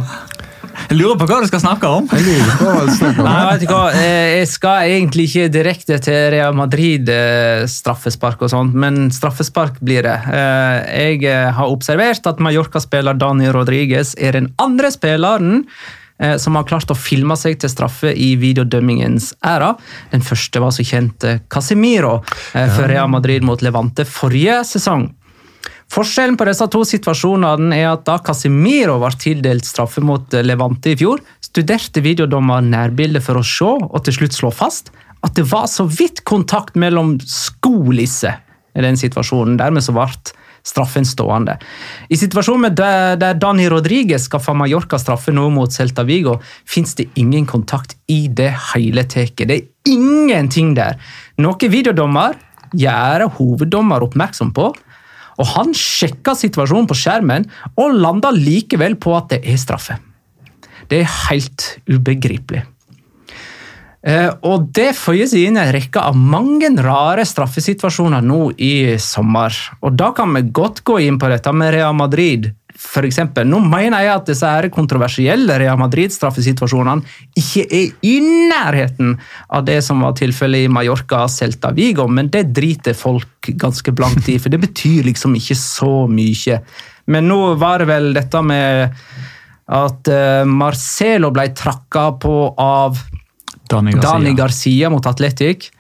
Jeg 0.86 0.98
lurer 1.00 1.16
på 1.18 1.26
hva 1.26 1.38
du 1.42 1.46
skal 1.48 1.62
snakke 1.62 1.88
om. 1.88 2.06
Nei, 2.12 3.42
vet 3.48 3.62
du 3.64 3.70
hva? 3.70 3.88
Eh, 3.96 4.36
Jeg 4.40 4.48
skal 4.50 4.90
egentlig 4.92 5.26
ikke 5.30 5.46
direkte 5.54 5.98
til 6.04 6.18
Real 6.34 6.54
Madrid 6.58 7.08
eh, 7.10 7.64
straffespark 7.70 8.42
og 8.46 8.52
sånt, 8.52 8.74
men 8.76 9.08
straffespark 9.14 9.80
blir 9.82 10.06
det. 10.06 10.16
Eh, 10.30 11.12
Jeg 11.20 11.52
har 11.56 11.72
observert 11.72 12.26
at 12.30 12.42
Mallorca-spiller 12.42 13.18
Dani 13.18 13.50
Rodriguez 13.54 14.14
er 14.18 14.36
den 14.38 14.52
andre 14.62 14.92
spilleren 14.94 15.64
som 16.40 16.54
har 16.56 16.64
klart 16.64 16.88
å 16.88 16.94
filme 16.96 17.34
seg 17.36 17.58
til 17.60 17.68
straffe 17.68 18.08
i 18.08 18.30
videodømmingens 18.40 19.34
æra. 19.44 19.74
Den 20.14 20.22
første 20.24 20.62
var 20.64 20.72
så 20.72 20.80
kjent 20.88 21.26
Casemiro 21.52 22.22
for 22.54 22.88
Real 22.88 23.10
Madrid 23.12 23.44
mot 23.44 23.60
Levante 23.60 24.06
forrige 24.08 24.62
sesong. 24.64 25.10
Forskjellen 25.92 26.36
på 26.36 26.44
disse 26.48 26.66
to 26.72 26.82
situasjonene 26.84 27.76
er 27.78 27.92
at 27.92 28.04
da 28.08 28.18
Casemiro 28.24 28.98
var 29.00 29.16
tildelt 29.20 29.66
straffe 29.68 30.02
mot 30.04 30.34
Levante 30.44 30.92
i 30.92 30.98
fjor, 30.98 31.22
studerte 31.40 32.02
videodommer 32.04 32.64
nærbildet 32.64 33.24
for 33.24 33.38
å 33.38 33.44
se 33.46 33.70
og 33.86 34.00
til 34.04 34.18
slutt 34.18 34.36
slå 34.36 34.50
fast 34.54 34.90
at 35.24 35.36
det 35.38 35.46
var 35.50 35.68
så 35.70 35.86
vidt 35.88 36.24
kontakt 36.28 36.76
mellom 36.78 37.16
skolisser 37.22 38.42
i 38.76 38.84
den 38.84 38.98
situasjonen. 39.00 39.56
Dermed 39.58 39.84
så 39.84 39.94
ble 39.96 40.10
straffen 40.66 41.06
stående. 41.06 41.56
I 42.10 42.18
situasjonen 42.18 42.74
der, 42.74 43.14
der 43.20 43.38
Dani 43.38 43.68
Rodriguez 43.70 44.26
skaffa 44.26 44.54
Mallorca-straffe 44.58 45.34
nå 45.34 45.46
mot 45.54 45.72
Celta 45.72 46.02
Vigo, 46.06 46.40
fins 46.66 46.96
det 46.98 47.08
ingen 47.14 47.46
kontakt 47.46 47.94
i 48.10 48.26
det 48.26 48.50
hele 48.72 49.06
tatt. 49.06 49.46
Det 49.46 49.56
er 49.60 49.94
ingenting 49.94 50.74
der. 50.78 50.98
Noe 51.38 51.70
videodommer 51.70 52.34
gjør 52.76 53.28
hoveddommer 53.38 54.02
oppmerksom 54.08 54.50
på. 54.56 54.72
Og 55.36 55.50
Han 55.56 55.74
sjekka 55.76 56.36
situasjonen 56.38 56.88
på 56.88 56.96
skjermen 56.98 57.48
og 57.76 57.98
landa 58.00 58.32
likevel 58.34 58.96
på 59.00 59.16
at 59.18 59.34
det 59.34 59.42
er 59.44 59.60
straffe. 59.60 59.98
Det 60.88 61.02
er 61.02 61.14
helt 61.28 61.66
ubegripelig. 61.90 62.64
Eh, 64.06 64.30
og 64.46 64.68
Det 64.74 64.92
føyer 64.94 65.26
seg 65.26 65.48
inn 65.48 65.58
en 65.58 65.72
rekke 65.74 65.98
av 65.98 66.14
mange 66.16 66.70
rare 66.78 67.24
straffesituasjoner 67.26 68.22
nå 68.22 68.52
i 68.62 68.96
sommer. 69.02 69.54
Og 69.82 69.96
Da 69.98 70.12
kan 70.14 70.32
vi 70.34 70.46
godt 70.46 70.84
gå 70.84 71.00
inn 71.02 71.18
på 71.18 71.30
dette 71.32 71.52
med 71.52 71.74
Real 71.74 71.94
Madrid. 71.94 72.52
For 72.86 73.04
eksempel. 73.04 73.48
Nå 73.48 73.58
mener 73.64 74.04
jeg 74.04 74.12
at 74.14 74.28
disse 74.30 74.48
her 74.48 74.68
kontroversielle 74.72 75.58
Real 75.60 75.78
Madrid-straffesituasjonene 75.80 77.04
ikke 77.36 77.64
er 77.66 78.06
i 78.06 78.14
nærheten 78.22 79.16
av 79.52 79.66
det 79.66 79.80
som 79.84 80.04
var 80.06 80.16
tilfellet 80.18 80.66
i 80.66 80.72
Mallorca 80.72 81.24
Celta 81.32 81.72
Vigo, 81.76 82.06
men 82.08 82.30
det 82.32 82.46
driter 82.56 82.96
folk 82.96 83.50
ganske 83.60 83.92
blankt 83.96 84.30
i, 84.32 84.38
for 84.40 84.52
det 84.52 84.62
betyr 84.64 85.10
liksom 85.10 85.36
ikke 85.38 85.58
så 85.58 86.06
mye. 86.10 86.60
Men 87.12 87.28
nå 87.30 87.40
var 87.60 87.82
det 87.82 87.90
vel 87.90 88.12
dette 88.16 88.42
med 88.42 88.96
at 89.76 90.08
eh, 90.10 90.46
Marcelo 90.46 91.32
ble 91.34 91.50
trakka 91.58 92.08
på 92.22 92.36
av 92.62 92.98
Dani 93.66 93.96
Garcia. 93.96 94.12
Dani 94.12 94.34
Garcia 94.38 94.90
mot 94.94 95.06
Atletic 95.10 95.70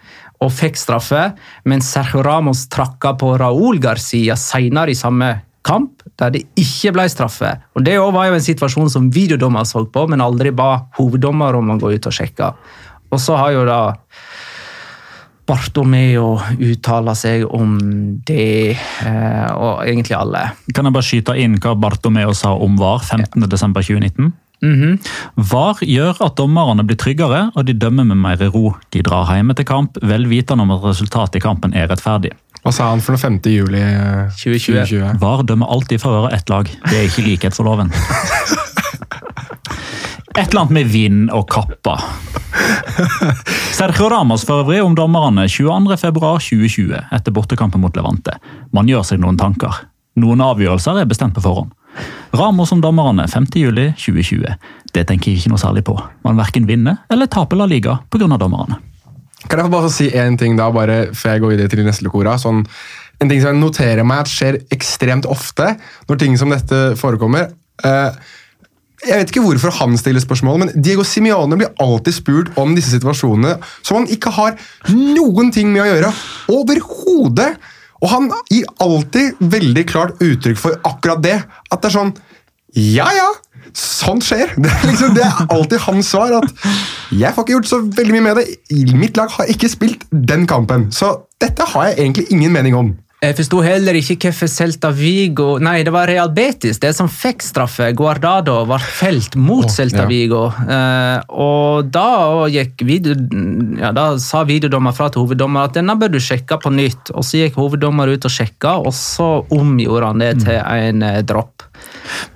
og 0.44 0.52
fikk 0.52 0.76
straffe, 0.76 1.30
mens 1.64 1.88
Sergio 1.94 2.20
Ramos 2.26 2.66
trakka 2.72 3.14
på 3.16 3.32
Raúl 3.40 3.78
Garcia 3.80 4.36
senere 4.36 4.92
i 4.92 4.98
samme 4.98 5.30
kamp, 5.66 6.04
der 6.20 6.32
det 6.34 6.44
ikke 6.58 6.94
ble 6.96 7.06
straffe. 7.10 7.52
Og 7.74 7.84
Det 7.84 7.98
var 7.98 8.28
jo 8.28 8.38
en 8.38 8.48
situasjon 8.48 8.90
som 8.92 9.10
videodommer 9.12 9.66
så 9.68 9.84
på, 9.84 10.06
men 10.08 10.24
aldri 10.24 10.54
ba 10.54 10.86
hoveddommer 10.98 11.58
om 11.58 11.74
å 11.74 11.80
gå 11.80 11.96
ut 11.96 12.06
og 12.06 12.14
sjekke. 12.14 12.52
Og 13.10 13.20
så 13.22 13.36
har 13.38 13.54
jo 13.54 13.66
da 13.68 13.80
Bartomeo 15.46 16.40
uttaler 16.58 17.14
seg 17.14 17.44
om 17.54 17.76
det, 18.26 18.74
eh, 19.06 19.50
og 19.54 19.84
egentlig 19.86 20.16
alle. 20.18 20.42
Kan 20.74 20.88
jeg 20.88 20.96
bare 20.96 21.06
skyte 21.06 21.36
inn 21.38 21.54
hva 21.62 21.76
Bartomeo 21.78 22.34
sa 22.34 22.56
om 22.58 22.74
VAR 22.80 23.04
15.12.2019? 23.06 24.32
VAR 24.62 25.82
gjør 25.84 26.22
at 26.24 26.36
dommerne 26.38 26.84
blir 26.86 26.96
tryggere, 27.00 27.50
og 27.54 27.66
de 27.68 27.74
dømmer 27.76 28.06
med 28.08 28.16
mer 28.16 28.40
ro. 28.54 28.74
De 28.90 29.02
drar 29.04 29.28
hjem 29.34 29.52
til 29.54 29.68
kamp, 29.68 29.98
vel 30.02 30.26
vitende 30.30 30.64
om 30.64 30.72
at 30.76 30.84
resultatet 30.84 31.40
i 31.40 31.44
kampen 31.44 31.76
er 31.76 31.90
rettferdig. 31.90 32.32
Hva 32.64 32.72
sa 32.74 32.88
han 32.90 33.02
for 33.04 33.14
noe 33.14 33.22
5. 33.22 33.38
juli 33.52 33.78
eh, 33.78 34.32
2020? 34.32 34.80
2020? 34.88 35.18
VAR 35.22 35.44
dømmer 35.46 35.70
alltid 35.70 36.02
for 36.02 36.10
favør 36.10 36.30
av 36.30 36.38
ett 36.38 36.48
lag. 36.50 36.70
Det 36.88 36.96
er 36.96 37.10
ikke 37.10 37.26
likhet 37.28 37.54
for 37.54 37.68
loven. 37.68 37.92
Et 40.36 40.50
eller 40.50 40.66
annet 40.66 40.74
med 40.76 40.88
vind 40.92 41.30
og 41.32 41.46
kappa. 41.48 41.94
Sergio 43.76 44.08
Ramos 44.12 44.44
for 44.44 44.64
øvrig 44.64 44.82
om 44.84 44.96
dommerne 44.96 45.46
22.2.2020 45.48 47.06
etter 47.16 47.32
bortekampen 47.32 47.80
mot 47.80 47.96
Levante. 47.96 48.36
Man 48.76 48.88
gjør 48.90 49.04
seg 49.06 49.22
noen 49.22 49.38
tanker. 49.40 49.84
Noen 50.20 50.42
avgjørelser 50.44 51.00
er 51.00 51.08
bestemt 51.08 51.36
på 51.36 51.44
forhånd. 51.44 51.72
Ramos 52.36 52.72
om 52.74 52.82
dommerne 52.84 53.26
5.7.2020. 53.30 54.56
Det 54.92 55.06
tenker 55.08 55.32
jeg 55.32 55.40
ikke 55.40 55.52
noe 55.52 55.62
særlig 55.62 55.84
på. 55.86 55.96
Man 56.26 56.38
verken 56.38 56.68
vinner 56.68 57.02
eller 57.12 57.30
taper 57.32 57.60
La 57.60 57.68
Liga 57.70 57.98
pga. 58.10 58.28
dommerne. 58.36 58.80
Kan 59.46 59.60
jeg 59.60 59.68
få 59.68 59.74
bare 59.74 59.90
si 59.92 60.08
én 60.10 60.38
ting 60.38 60.56
da, 60.58 60.70
bare 60.74 61.12
før 61.14 61.36
jeg 61.36 61.42
går 61.42 61.52
videre 61.54 61.70
til 61.70 61.84
neste 61.86 62.06
lokora? 62.06 62.34
Sånn, 62.40 62.64
en 63.20 63.30
ting 63.30 63.40
som 63.42 63.52
jeg 63.52 63.60
noterer 63.60 64.06
meg 64.06 64.24
at 64.24 64.32
skjer 64.32 64.58
ekstremt 64.74 65.28
ofte 65.30 65.76
når 66.08 66.18
ting 66.20 66.34
som 66.40 66.50
dette 66.50 66.96
forekommer. 66.98 67.52
Eh, 67.84 68.18
jeg 69.06 69.20
vet 69.20 69.30
ikke 69.30 69.44
hvorfor 69.44 69.74
han 69.76 69.94
stiller 70.00 70.24
spørsmål, 70.24 70.58
men 70.62 70.72
Diego 70.74 71.04
Simione 71.06 71.58
blir 71.60 71.72
alltid 71.82 72.16
spurt 72.16 72.52
om 72.58 72.74
disse 72.74 72.90
situasjonene 72.94 73.58
som 73.82 74.00
han 74.00 74.10
ikke 74.10 74.32
har 74.34 74.56
noen 74.90 75.52
ting 75.54 75.70
med 75.72 75.84
å 75.84 75.88
gjøre. 75.90 76.12
Overhodet! 76.56 77.52
Og 78.02 78.10
han 78.12 78.30
gir 78.52 78.66
alltid 78.82 79.38
veldig 79.40 79.84
klart 79.88 80.22
uttrykk 80.22 80.60
for 80.60 80.78
akkurat 80.88 81.22
det. 81.24 81.36
At 81.70 81.82
det 81.82 81.90
er 81.90 81.96
sånn 81.98 82.14
Ja, 82.76 83.08
ja! 83.16 83.28
Sånt 83.76 84.24
skjer. 84.24 84.52
Det 84.62 84.70
er, 84.70 84.84
liksom, 84.86 85.14
det 85.16 85.24
er 85.26 85.40
alltid 85.52 85.82
hans 85.84 86.10
svar. 86.12 86.32
at 86.38 86.68
Jeg 87.10 87.34
får 87.34 87.44
ikke 87.44 87.56
gjort 87.56 87.70
så 87.70 87.80
veldig 87.82 88.14
mye 88.14 88.26
med 88.28 88.38
det. 88.38 88.44
Mitt 88.96 89.18
lag 89.18 89.32
har 89.34 89.50
ikke 89.52 89.68
spilt 89.72 90.06
den 90.12 90.46
kampen. 90.48 90.86
Så 90.94 91.10
dette 91.42 91.66
har 91.72 91.90
jeg 91.90 91.98
egentlig 91.98 92.26
ingen 92.30 92.54
mening 92.54 92.76
om. 92.78 92.92
Jeg 93.24 93.32
forsto 93.38 93.62
heller 93.64 93.96
ikke 93.96 94.28
hvorfor 94.28 94.50
Celta 94.52 94.90
Vigo 94.92 95.54
Nei, 95.62 95.78
det 95.86 95.92
var 95.94 96.10
Real 96.10 96.28
Betis 96.36 96.76
det 96.82 96.90
som 96.98 97.08
fikk 97.08 97.40
straffe. 97.44 97.88
Guardado 97.96 98.58
var 98.68 98.82
felt 98.84 99.38
mot 99.40 99.64
oh, 99.64 99.72
Celta 99.72 100.02
ja. 100.04 100.08
Vigo. 100.10 100.42
Eh, 100.52 101.22
og 101.32 101.88
da, 101.94 102.10
gikk 102.52 102.84
video, 102.84 103.16
ja, 103.80 103.94
da 103.96 104.10
sa 104.20 104.42
videodommer 104.48 104.92
fra 104.96 105.08
til 105.08 105.24
hoveddommer 105.24 105.70
at 105.70 105.78
denne 105.78 105.96
bør 105.96 106.12
du 106.12 106.20
sjekke 106.20 106.60
på 106.60 106.72
nytt. 106.74 107.14
Og 107.16 107.24
Så 107.24 107.40
gikk 107.40 107.56
hoveddommer 107.56 108.12
ut 108.12 108.28
og 108.28 108.36
sjekka, 108.36 108.76
og 108.84 108.92
så 108.96 109.30
omgjorde 109.54 110.12
han 110.12 110.20
det 110.20 110.32
til 110.44 110.60
en 110.60 111.08
eh, 111.08 111.22
dropp. 111.24 111.64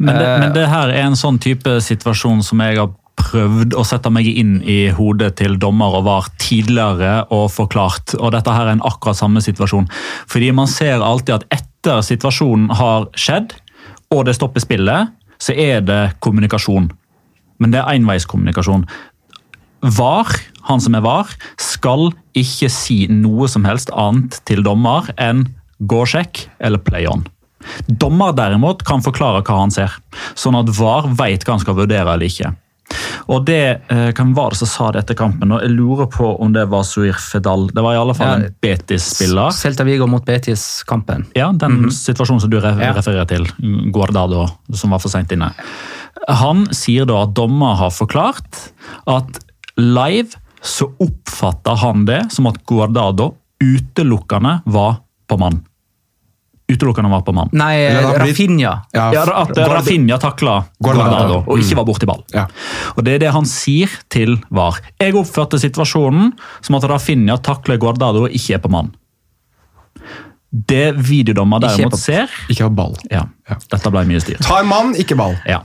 Men 0.01 0.17
det, 0.17 0.33
men 0.41 0.57
det 0.57 0.65
her 0.73 0.95
er 0.95 1.05
en 1.05 1.19
sånn 1.19 1.39
type 1.43 1.77
situasjon 1.85 2.41
som 2.47 2.65
jeg 2.65 2.81
har 2.81 2.89
prøvd 3.21 3.77
å 3.79 3.85
sette 3.87 4.11
meg 4.13 4.29
inn 4.29 4.59
i 4.67 4.91
hodet 4.97 5.35
til 5.41 5.57
dommer 5.61 5.99
og 5.99 6.07
var 6.09 6.29
tidligere 6.43 7.27
og 7.35 7.49
forklart. 7.55 8.17
Og 8.19 8.33
dette 8.35 8.55
her 8.55 8.69
er 8.69 8.79
en 8.79 8.87
akkurat 8.87 9.19
samme 9.19 9.43
situasjon. 9.45 9.89
Fordi 10.31 10.51
man 10.57 10.71
ser 10.71 11.05
alltid 11.05 11.37
at 11.39 11.49
etter 11.61 12.03
situasjonen 12.05 12.71
har 12.81 13.09
skjedd, 13.19 13.55
og 14.11 14.27
det 14.27 14.37
stopper 14.39 14.65
spillet, 14.65 15.13
så 15.41 15.55
er 15.55 15.85
det 15.87 16.03
kommunikasjon. 16.25 16.91
Men 17.61 17.73
det 17.73 17.81
er 17.83 18.01
enveiskommunikasjon. 18.01 18.87
VAR, 19.97 20.29
han 20.69 20.83
som 20.83 20.97
er 20.97 21.05
VAR, 21.05 21.31
skal 21.61 22.11
ikke 22.37 22.69
si 22.73 23.05
noe 23.13 23.49
som 23.49 23.65
helst 23.69 23.93
annet 23.97 24.41
til 24.49 24.65
dommer 24.67 25.09
enn 25.21 25.47
gå 25.81 26.03
sjekk 26.09 26.45
eller 26.61 26.83
play 26.85 27.09
on. 27.09 27.25
Dommer 27.89 28.35
derimot 28.37 28.85
kan 28.89 29.05
forklare 29.05 29.43
hva 29.45 29.61
han 29.63 29.73
ser, 29.73 29.93
sånn 30.39 30.59
at 30.59 30.73
VAR 30.77 31.09
vet 31.17 31.45
hva 31.45 31.57
han 31.57 31.65
skal 31.65 31.79
vurdere 31.79 32.17
eller 32.17 32.29
ikke. 32.29 32.53
Og 33.31 33.45
det, 33.47 33.83
eh, 33.89 34.11
Hvem 34.17 34.33
var 34.35 34.51
det 34.51 34.59
som 34.59 34.67
sa 34.69 34.91
det 34.93 35.05
etter 35.05 35.15
kampen? 35.15 35.53
Og 35.55 35.61
jeg 35.63 35.71
lurer 35.71 36.09
på 36.11 36.33
om 36.43 36.53
det 36.53 36.65
var 36.69 36.83
Suir 36.83 37.15
Fedal. 37.15 37.69
Det 37.71 37.83
var 37.85 37.95
i 37.95 38.01
alle 38.01 38.15
fall 38.19 38.27
Ja. 38.41 38.47
en 38.47 38.55
Betis-spiller. 38.61 39.53
Celta 39.55 39.85
Vigo 39.87 40.07
mot 40.11 40.25
Betis-kampen. 40.25 41.27
Ja, 41.37 41.53
Den 41.53 41.91
situasjonen 41.91 42.41
som 42.41 42.51
du 42.51 42.59
re 42.61 42.75
Ja. 42.81 42.93
refererer 42.93 43.27
til, 43.29 43.47
Guardado, 43.93 44.49
som 44.75 44.91
var 44.91 44.99
for 44.99 45.09
seint 45.09 45.31
inne. 45.31 45.53
Han 46.29 46.67
sier 46.75 47.07
da 47.07 47.23
at 47.23 47.35
dommer 47.35 47.77
har 47.77 47.91
forklart 47.91 48.73
at 49.07 49.39
live 49.79 50.35
så 50.61 50.91
oppfatter 51.01 51.77
han 51.79 52.05
det 52.05 52.33
som 52.33 52.47
at 52.49 52.59
Guardado 52.67 53.37
utelukkende 53.63 54.63
var 54.67 54.99
på 55.29 55.39
mann. 55.39 55.63
Utelukkende 56.71 57.11
var 57.11 57.23
på 57.27 57.35
mann. 57.35 57.51
Nei, 57.53 57.75
Rafinha. 58.21 58.73
Ja, 58.95 59.09
Ja, 59.13 59.25
at 59.43 59.57
Rafinha 59.59 60.19
takla 60.23 60.61
Guardado. 60.83 61.41
Og 61.51 61.59
ikke 61.59 61.77
var 61.81 61.85
borti 61.89 62.07
ball. 62.07 62.23
Ja. 62.35 62.47
Og 62.97 63.03
Det 63.05 63.15
er 63.17 63.25
det 63.27 63.33
han 63.35 63.45
sier 63.51 63.91
til 64.09 64.37
VAR. 64.51 64.79
Jeg 65.01 65.15
oppførte 65.19 65.59
situasjonen 65.59 66.33
som 66.63 66.79
at 66.79 66.87
Rafinha 66.91 67.37
takler 67.43 67.79
Guardado 67.83 68.25
og 68.29 68.31
ikke 68.31 68.55
er 68.55 68.63
på 68.63 68.71
mann. 68.71 68.93
Det 70.51 70.95
videodommer 71.07 71.61
er 71.63 71.69
derimot 71.69 71.95
ser 72.01 72.31
Ikke 72.51 72.65
har 72.67 72.73
ball. 72.75 72.97
ja. 73.11 73.25
Dette 73.71 73.91
ble 73.91 74.03
mye 74.09 74.21
styr. 74.23 74.39
Ta 74.43 74.61
en 74.63 74.69
mann, 74.71 74.95
ikke 74.99 75.17
ball. 75.19 75.37
Ja. 75.47 75.61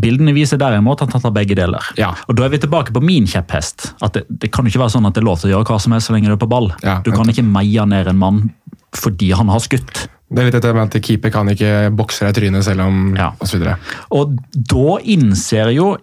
Bildene 0.00 0.32
viser 0.34 0.58
derimot 0.58 1.02
at 1.02 1.12
han 1.12 1.20
tar 1.22 1.32
begge 1.34 1.54
deler. 1.58 1.82
Ja. 1.98 2.12
Og 2.28 2.36
Da 2.38 2.44
er 2.46 2.52
vi 2.54 2.58
tilbake 2.62 2.92
på 2.94 3.02
min 3.02 3.26
kjepphest. 3.26 3.92
at 4.02 4.12
det, 4.14 4.24
det 4.30 4.50
kan 4.54 4.66
ikke 4.66 4.78
være 4.80 4.94
sånn 4.94 5.06
at 5.06 5.14
det 5.14 5.22
er 5.22 5.26
lov 5.26 5.38
til 5.42 5.50
å 5.50 5.58
gjøre 5.58 5.66
hva 5.70 5.80
som 5.82 5.92
helst 5.92 6.08
så 6.10 6.14
lenge 6.14 6.26
du 6.30 6.32
er 6.34 6.40
på 6.42 6.48
ball. 6.48 6.70
Ja, 6.82 7.00
du 7.04 7.10
kan 7.12 7.26
ikke 7.28 7.44
meie 7.46 7.86
ned 7.86 8.06
en 8.08 8.18
mann 8.18 8.54
fordi 8.96 9.30
han 9.36 9.48
har 9.48 9.60
skutt. 9.62 10.08
Det 10.30 10.38
er 10.38 10.46
litt 10.46 10.54
dette 10.54 10.74
med 10.76 10.94
at 10.94 11.02
keeper 11.02 11.32
kan 11.34 11.48
ikke 11.50 11.90
bokse 11.98 12.22
deg 12.22 12.30
i 12.30 12.38
trynet 12.38 12.64
selv 12.64 12.84
om 12.86 13.16
Ja. 13.16 13.32
og 13.40 13.48
så 13.50 13.58
videre. 13.58 13.78
Og 14.14 14.36
da 14.54 14.98
innser 15.02 15.72
jo 15.74 15.96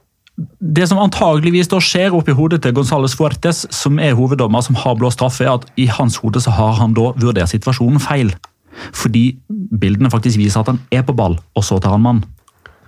det 0.62 0.88
som 0.88 1.00
antageligvis 1.02 1.70
da 1.72 1.80
skjer 1.82 2.14
oppi 2.14 2.36
hodet 2.38 2.62
til 2.62 2.74
Gonzales 2.74 3.16
Fuertes, 3.18 3.66
som 3.74 3.98
er 3.98 4.14
hoveddommer, 4.14 4.62
som 4.62 4.76
har 4.76 4.96
blå 5.00 5.10
straffe, 5.10 5.46
er 5.46 5.56
at 5.56 5.66
i 5.78 5.88
hans 5.88 6.20
hode 6.22 6.42
så 6.44 6.52
har 6.54 6.74
han 6.78 6.94
da 6.94 7.14
vurdert 7.18 7.50
situasjonen 7.50 8.00
feil. 8.04 8.34
Fordi 8.94 9.38
bildene 9.50 10.12
faktisk 10.14 10.38
viser 10.38 10.60
at 10.62 10.68
han 10.68 10.82
er 10.92 11.02
på 11.08 11.16
ball, 11.18 11.40
og 11.56 11.64
så 11.64 11.80
tar 11.82 11.96
han 11.96 12.04
mann. 12.06 12.24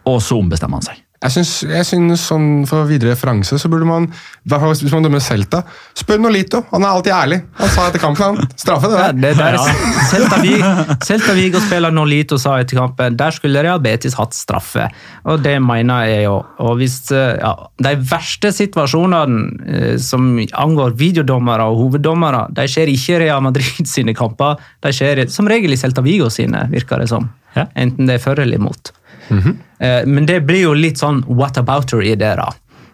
Og 0.05 0.21
så 0.21 0.37
ombestemmer 0.37 0.77
han 0.77 0.85
seg. 0.91 1.01
Jeg 1.19 1.33
synes, 1.35 1.49
jeg 1.67 1.83
synes 1.87 2.21
sånn 2.29 2.47
For 2.69 2.87
videre 2.87 3.11
referanse 3.11 3.57
så 3.59 3.69
burde 3.71 3.87
man 3.87 4.07
i 4.07 4.49
hvert 4.49 4.63
fall 4.63 4.71
hvis 4.71 4.93
man 4.95 5.03
dømmer 5.03 5.21
Celta, 5.21 5.59
spør 5.97 6.21
Nolito. 6.23 6.61
Han 6.71 6.81
er 6.81 6.95
alltid 6.95 7.13
ærlig. 7.13 7.37
Han 7.59 7.69
sa 7.69 7.83
etter 7.89 8.01
kampen 8.01 8.39
han 8.39 8.53
straffe 8.57 8.87
det 8.89 8.97
der. 8.97 9.17
det 9.19 9.31
der 9.37 9.57
ja. 9.59 9.65
Celta 10.09 10.39
Vigo, 10.41 10.69
Celta 11.05 11.35
Vigo-spiller 11.37 11.93
Nolito 11.93 12.39
sa 12.41 12.55
etter 12.63 12.79
kampen 12.79 13.17
der 13.19 13.35
skulle 13.35 13.61
Real 13.65 13.81
Betis 13.83 14.15
hatt 14.17 14.33
straffe. 14.33 14.87
Og 15.29 15.43
det 15.43 15.57
mener 15.61 16.07
jeg 16.09 16.23
jo. 16.25 16.39
Og 16.65 16.79
hvis 16.79 16.97
eh, 17.13 17.35
ja, 17.37 17.51
De 17.83 17.93
verste 18.09 18.53
situasjonene 18.55 19.43
eh, 19.67 19.95
som 20.01 20.31
angår 20.39 20.95
videodommere 20.97 21.67
og 21.69 21.83
hoveddommere, 21.83 22.47
de 22.55 22.65
skjer 22.71 22.89
ikke 22.95 23.19
i 23.19 23.21
Real 23.27 23.43
Madrid 23.45 23.83
sine 23.95 24.15
kamper. 24.17 24.57
De 24.81 24.95
skjer 24.95 25.27
som 25.29 25.51
regel 25.51 25.75
i 25.75 25.81
Celta 25.83 26.05
Vigo 26.05 26.31
sine, 26.33 26.65
virker 26.73 27.03
det 27.03 27.11
som. 27.11 27.29
Enten 27.59 28.07
det 28.07 28.17
er 28.17 28.23
for 28.23 28.39
eller 28.39 28.57
imot. 28.57 28.93
Eh, 29.29 30.01
Men 30.05 30.25
det 30.25 30.41
blir 30.47 30.65
jo 30.67 30.73
litt 30.73 30.97
sånn 31.01 31.21
whatabouter 31.27 32.01
i 32.03 32.15
det, 32.19 32.35
da. 32.39 32.49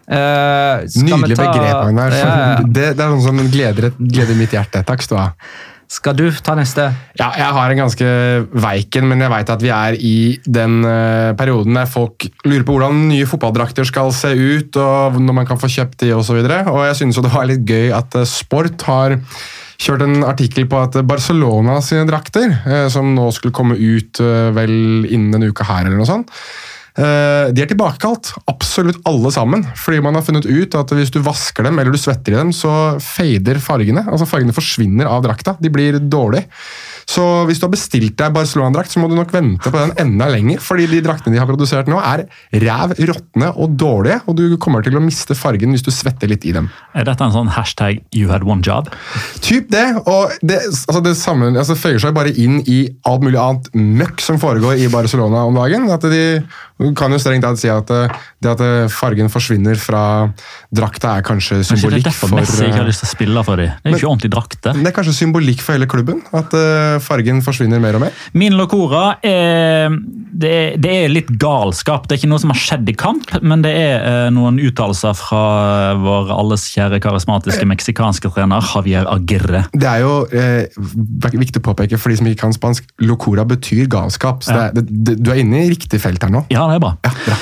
Eh, 0.05 0.83
Nydelig 1.01 1.37
ta- 1.37 1.47
begrep. 1.47 1.77
Agnar. 1.87 2.11
Ja, 2.13 2.25
ja. 2.25 2.57
Det, 2.75 2.91
det 2.97 3.05
er 3.05 3.09
noe 3.15 3.23
som 3.25 3.39
gleder, 3.49 3.91
gleder 3.97 4.37
mitt 4.37 4.53
hjerte. 4.53 4.83
Takk 4.85 5.01
skal 5.05 5.17
du 5.17 5.21
ha. 5.23 5.31
Skal 5.95 6.15
du 6.17 6.23
ta 6.41 6.55
neste? 6.57 6.87
Ja, 7.19 7.27
jeg 7.37 7.53
har 7.53 7.69
en 7.71 7.77
ganske 7.77 8.05
veiken, 8.57 9.05
men 9.07 9.21
jeg 9.21 9.29
veit 9.29 9.51
at 9.53 9.61
vi 9.61 9.69
er 9.69 9.93
i 10.01 10.13
den 10.43 10.79
eh, 10.83 11.33
perioden 11.37 11.77
der 11.77 11.85
folk 11.89 12.25
lurer 12.45 12.65
på 12.65 12.73
hvordan 12.79 13.03
nye 13.11 13.27
fotballdrakter 13.29 13.85
skal 13.85 14.09
se 14.17 14.31
ut, 14.33 14.79
og 14.81 15.19
når 15.21 15.37
man 15.41 15.45
kan 15.49 15.61
få 15.61 15.69
kjøpt 15.69 16.01
de 16.01 16.09
osv. 16.17 16.39
Og, 16.41 16.49
så 16.49 16.73
og 16.73 16.81
jeg 16.89 16.97
synes 17.01 17.19
jo 17.19 17.25
det 17.27 17.33
var 17.35 17.45
litt 17.51 17.65
gøy 17.69 17.93
at 17.93 18.17
eh, 18.17 18.25
Sport 18.29 18.81
har 18.89 19.19
kjørt 19.81 20.05
en 20.05 20.23
artikkel 20.27 20.67
på 20.69 20.79
at 20.83 20.97
Barcelona 21.07 21.79
sine 21.83 22.05
drakter, 22.09 22.53
eh, 22.65 22.87
som 22.91 23.13
nå 23.15 23.27
skulle 23.35 23.55
komme 23.55 23.77
ut 23.77 24.21
eh, 24.23 24.49
vel 24.55 25.05
innen 25.09 25.33
denne 25.35 25.51
uka 25.51 25.67
her, 25.67 25.85
eller 25.85 25.99
noe 25.99 26.09
sånt, 26.09 26.31
eh, 26.97 27.51
de 27.55 27.63
er 27.63 27.71
tilbakekalt. 27.71 28.33
Absolutt 28.51 29.01
alle 29.09 29.31
sammen. 29.35 29.65
Fordi 29.79 30.01
man 30.05 30.17
har 30.17 30.25
funnet 30.25 30.47
ut 30.47 30.79
at 30.79 30.95
hvis 30.95 31.13
du 31.13 31.21
vasker 31.25 31.67
dem 31.67 31.79
eller 31.79 31.95
du 31.95 32.01
svetter 32.01 32.35
i 32.35 32.39
dem, 32.39 32.53
så 32.55 32.95
fader 33.03 33.61
fargene. 33.63 34.05
Altså 34.07 34.29
Fargene 34.29 34.55
forsvinner 34.55 35.11
av 35.11 35.23
drakta. 35.27 35.57
De 35.61 35.71
blir 35.73 35.99
dårlige. 35.99 36.47
Så 37.09 37.23
hvis 37.45 37.61
du 37.61 37.67
har 37.67 37.73
bestilt 37.73 38.15
deg 38.19 38.33
Barcelona-drakt, 38.35 38.91
så 38.93 39.01
må 39.01 39.09
du 39.09 39.15
nok 39.17 39.33
vente 39.33 39.71
på 39.71 39.77
den 39.77 39.93
enda 40.01 40.27
lenger. 40.33 40.61
Fordi 40.63 40.87
de 40.89 41.01
draktene 41.05 41.35
de 41.35 41.41
har 41.41 41.49
produsert 41.49 41.89
nå, 41.91 41.99
er 42.01 42.25
ræv, 42.65 42.95
råtne 43.11 43.51
og 43.53 43.77
dårlige. 43.79 44.19
Og 44.25 44.37
du 44.39 44.45
kommer 44.61 44.85
til 44.85 44.97
å 44.97 45.03
miste 45.03 45.37
fargen 45.37 45.75
hvis 45.75 45.85
du 45.85 45.91
svetter 45.93 46.31
litt 46.31 46.47
i 46.47 46.55
dem. 46.55 46.69
Er 46.97 47.07
dette 47.07 47.25
en 47.25 47.35
sånn 47.35 47.53
hashtag 47.55 48.01
'you 48.11 48.31
had 48.33 48.43
one 48.43 48.65
job'? 48.65 48.91
Typ 49.45 49.69
det, 49.73 49.85
og 50.05 50.33
det, 50.41 50.61
altså 50.65 51.03
det 51.05 51.15
samme, 51.17 51.53
altså 51.53 51.77
føyer 51.77 52.01
seg 52.01 52.15
bare 52.17 52.33
inn 52.33 52.61
i 52.65 52.85
alt 53.05 53.25
mulig 53.25 53.39
annet 53.41 53.69
møkk 53.73 54.21
som 54.21 54.41
foregår 54.41 54.81
i 54.81 54.89
Barcelona 54.91 55.45
om 55.45 55.55
dagen. 55.55 55.89
At 55.91 56.01
de 56.09 56.25
du 56.75 56.89
kan 56.91 57.13
jo 57.13 57.17
strengt 57.21 57.45
tatt 57.45 57.59
si 57.59 57.69
at 57.71 57.91
eh, 57.95 58.11
det 58.43 58.49
at 58.51 58.61
eh, 58.63 58.87
fargen 58.91 59.29
forsvinner 59.31 59.79
fra 59.79 60.01
drakta 60.75 61.13
er 61.15 61.23
kanskje 61.23 61.61
symbolikk 61.63 61.71
for 61.71 61.95
det 61.95 62.01
symbolikk 62.01 62.07
derfor 62.09 62.31
for 62.33 62.39
Messi 62.41 62.65
ikke 62.65 62.75
har 62.75 62.83
eh, 62.83 62.89
lyst 62.89 63.03
til 63.03 63.07
å 63.07 63.11
spille 63.13 63.43
for 63.47 63.61
dem? 63.61 63.69
Det 63.79 63.87
er 63.87 63.95
jo 63.95 64.01
ikke 64.01 64.09
ordentlig 64.09 64.31
drakte. 64.33 64.73
Det 64.75 64.89
er 64.91 64.95
kanskje 64.97 65.13
symbolikk 65.15 65.63
for 65.63 65.77
hele 65.77 65.87
klubben, 65.87 66.19
at 66.35 66.57
fargen 67.03 67.41
forsvinner 67.45 67.81
mer 67.83 67.97
og 67.97 68.05
mer. 68.05 68.13
Min 68.37 68.55
locora 68.59 69.17
er 69.25 69.93
det, 70.35 70.51
er 70.51 70.77
det 70.81 70.93
er 71.05 71.11
litt 71.11 71.29
galskap. 71.41 72.07
Det 72.07 72.15
er 72.15 72.21
ikke 72.21 72.29
noe 72.31 72.41
som 72.43 72.51
har 72.53 72.59
skjedd 72.59 72.89
i 72.91 72.95
kamp, 72.99 73.29
men 73.41 73.63
det 73.65 73.71
er 73.79 73.95
eh, 74.03 74.29
noen 74.35 74.59
uttalelser 74.59 75.15
fra 75.17 75.43
vår 76.01 76.31
alles 76.35 76.67
kjære 76.73 76.99
karismatiske 77.03 77.67
meksikanske 77.71 78.31
trener 78.35 78.63
Javier 78.73 79.07
Agirre. 79.11 79.65
Det 79.73 79.89
er 79.89 80.03
jo 80.05 80.15
eh, 80.35 80.67
viktig 81.35 81.61
å 81.63 81.67
påpeke 81.71 81.99
for 82.01 82.11
de 82.13 82.19
som 82.19 82.29
ikke 82.31 82.43
kan 82.45 82.55
spansk, 82.55 82.87
locora 83.03 83.45
betyr 83.47 83.87
galskap. 83.91 84.43
Så 84.45 84.55
Ja. 84.55 84.71
det, 84.75 84.85
det, 84.89 85.19
du 85.23 85.31
er 85.31 85.41
inne 85.43 85.65
i 85.65 85.69
riktig 85.73 85.99
felt 86.03 86.23
her 86.23 86.31
nå. 86.31 86.45
Ja, 86.53 86.67
det 86.71 86.79
er 86.79 86.83
bra. 86.87 86.95
Ja, 87.05 87.11
bra. 87.25 87.37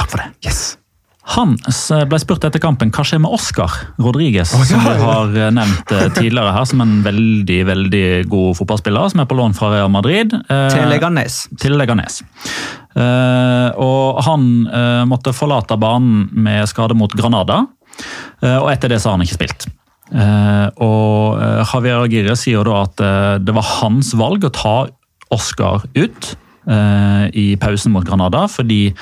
Takk 0.00 0.10
for 0.14 0.22
det. 0.22 0.30
Yes. 0.46 0.76
Han 1.32 1.54
ble 2.10 2.18
spurt 2.20 2.44
etter 2.44 2.60
kampen 2.60 2.90
hva 2.92 3.04
skjer 3.06 3.20
med 3.24 3.32
Oscar 3.32 3.72
Rodriguez, 4.02 4.50
oh, 4.52 4.60
ja, 4.66 4.66
som 4.68 4.82
vi 4.84 4.96
har 5.00 5.36
eh, 5.46 5.52
nevnt 5.54 5.92
eh, 5.96 6.08
tidligere 6.16 6.52
her 6.52 6.66
som 6.68 6.82
en 6.84 6.98
veldig 7.06 7.60
veldig 7.70 8.02
god 8.32 8.58
fotballspiller, 8.58 9.08
som 9.14 9.22
er 9.22 9.28
på 9.30 9.38
lån 9.38 9.54
fra 9.56 9.70
Real 9.72 9.88
Madrid. 9.92 10.34
eh, 10.34 10.66
Til 10.74 10.90
Leganes. 10.92 11.38
til 11.62 11.76
Leganes. 11.80 12.20
Eh, 12.92 13.68
og 13.80 14.20
han 14.26 14.44
måtte 15.08 15.32
forlate 15.32 15.78
banen 15.80 16.26
med 16.32 16.68
skade 16.68 16.96
mot 16.98 17.12
Granada, 17.16 17.62
eh, 18.42 18.58
og 18.58 18.68
etter 18.74 18.92
det 18.92 19.00
så 19.00 19.10
har 19.12 19.16
han 19.18 19.24
ikke 19.26 19.38
spilt. 19.40 19.66
Eh, 20.12 20.66
og 20.84 21.40
Javier 21.72 22.02
Aguirre 22.04 22.36
sier 22.36 22.66
da 22.68 22.82
at 22.84 23.00
det 23.46 23.54
var 23.56 23.64
hans 23.80 24.12
valg 24.20 24.44
å 24.44 24.52
ta 24.52 24.76
Oscar 25.32 25.86
ut. 25.96 26.34
Eh, 26.70 27.24
I 27.32 27.46
pausen 27.60 27.94
mot 27.94 28.06
Granada, 28.06 28.44
fordi 28.50 28.92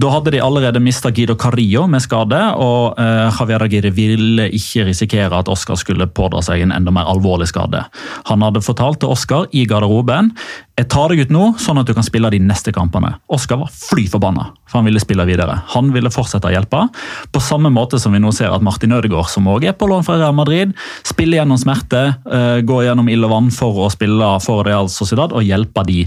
da 0.00 0.12
hadde 0.14 0.34
de 0.34 0.42
allerede 0.42 0.82
mista 0.82 1.12
Guido 1.14 1.36
Carrillo 1.38 1.86
med 1.90 2.04
skade, 2.04 2.40
og 2.56 2.98
eh, 3.00 3.28
Javier 3.38 3.66
Aguirre 3.66 3.92
ville 3.94 4.48
ikke 4.52 4.86
risikere 4.88 5.38
at 5.38 5.50
Oscar 5.52 5.78
skulle 5.80 6.08
pådra 6.08 6.42
seg 6.44 6.64
en 6.64 6.74
enda 6.74 6.94
mer 6.94 7.10
alvorlig 7.10 7.50
skade. 7.52 7.84
Han 8.30 8.44
hadde 8.44 8.64
fortalt 8.64 9.02
til 9.02 9.14
Oscar 9.14 9.48
i 9.52 9.66
garderoben 9.68 10.32
jeg 10.72 10.88
tar 10.88 11.12
deg 11.12 11.26
ut 11.26 11.32
nå, 11.32 11.42
sånn 11.60 11.82
at 11.82 11.88
du 11.88 11.92
kan 11.92 12.04
spille 12.06 12.30
de 12.32 12.38
neste 12.40 12.72
kampene. 12.72 13.10
Oscar 13.32 13.58
var 13.60 13.68
fly 13.76 14.06
forbanna, 14.08 14.46
for 14.64 14.80
han 14.80 14.86
ville 14.88 15.02
spille 15.02 15.26
videre. 15.28 15.58
Han 15.74 15.90
ville 15.92 16.10
fortsette 16.12 16.48
å 16.48 16.52
hjelpe. 16.54 16.86
På 17.28 17.42
samme 17.44 17.68
måte 17.72 18.00
som 18.00 18.14
vi 18.16 18.20
nå 18.22 18.30
ser 18.32 18.54
at 18.54 18.64
Martin 18.64 18.94
Ødegaard, 18.96 19.28
som 19.28 19.50
også 19.52 19.68
er 19.68 19.76
på 19.76 19.90
lån 19.90 20.06
fra 20.06 20.16
Real 20.16 20.32
Madrid, 20.36 20.72
spiller 21.04 21.42
gjennom 21.42 21.60
smerte, 21.60 22.02
eh, 22.24 22.62
går 22.64 22.86
gjennom 22.86 23.10
ild 23.12 23.28
og 23.28 23.34
vann 23.34 23.50
for 23.52 23.84
å 23.84 23.90
spille 23.92 24.30
for 24.40 24.64
Real 24.64 24.88
Sociedad 24.88 25.36
og 25.36 25.44
hjelpe 25.44 25.84
de 25.84 26.06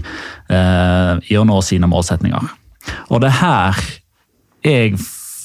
i 1.30 1.38
å 1.38 1.44
nå 1.46 1.60
sine 1.64 1.88
målsetninger. 1.90 2.50
Og 3.10 3.22
det 3.22 3.32
er 3.32 3.40
her 3.40 3.84
jeg 4.66 4.96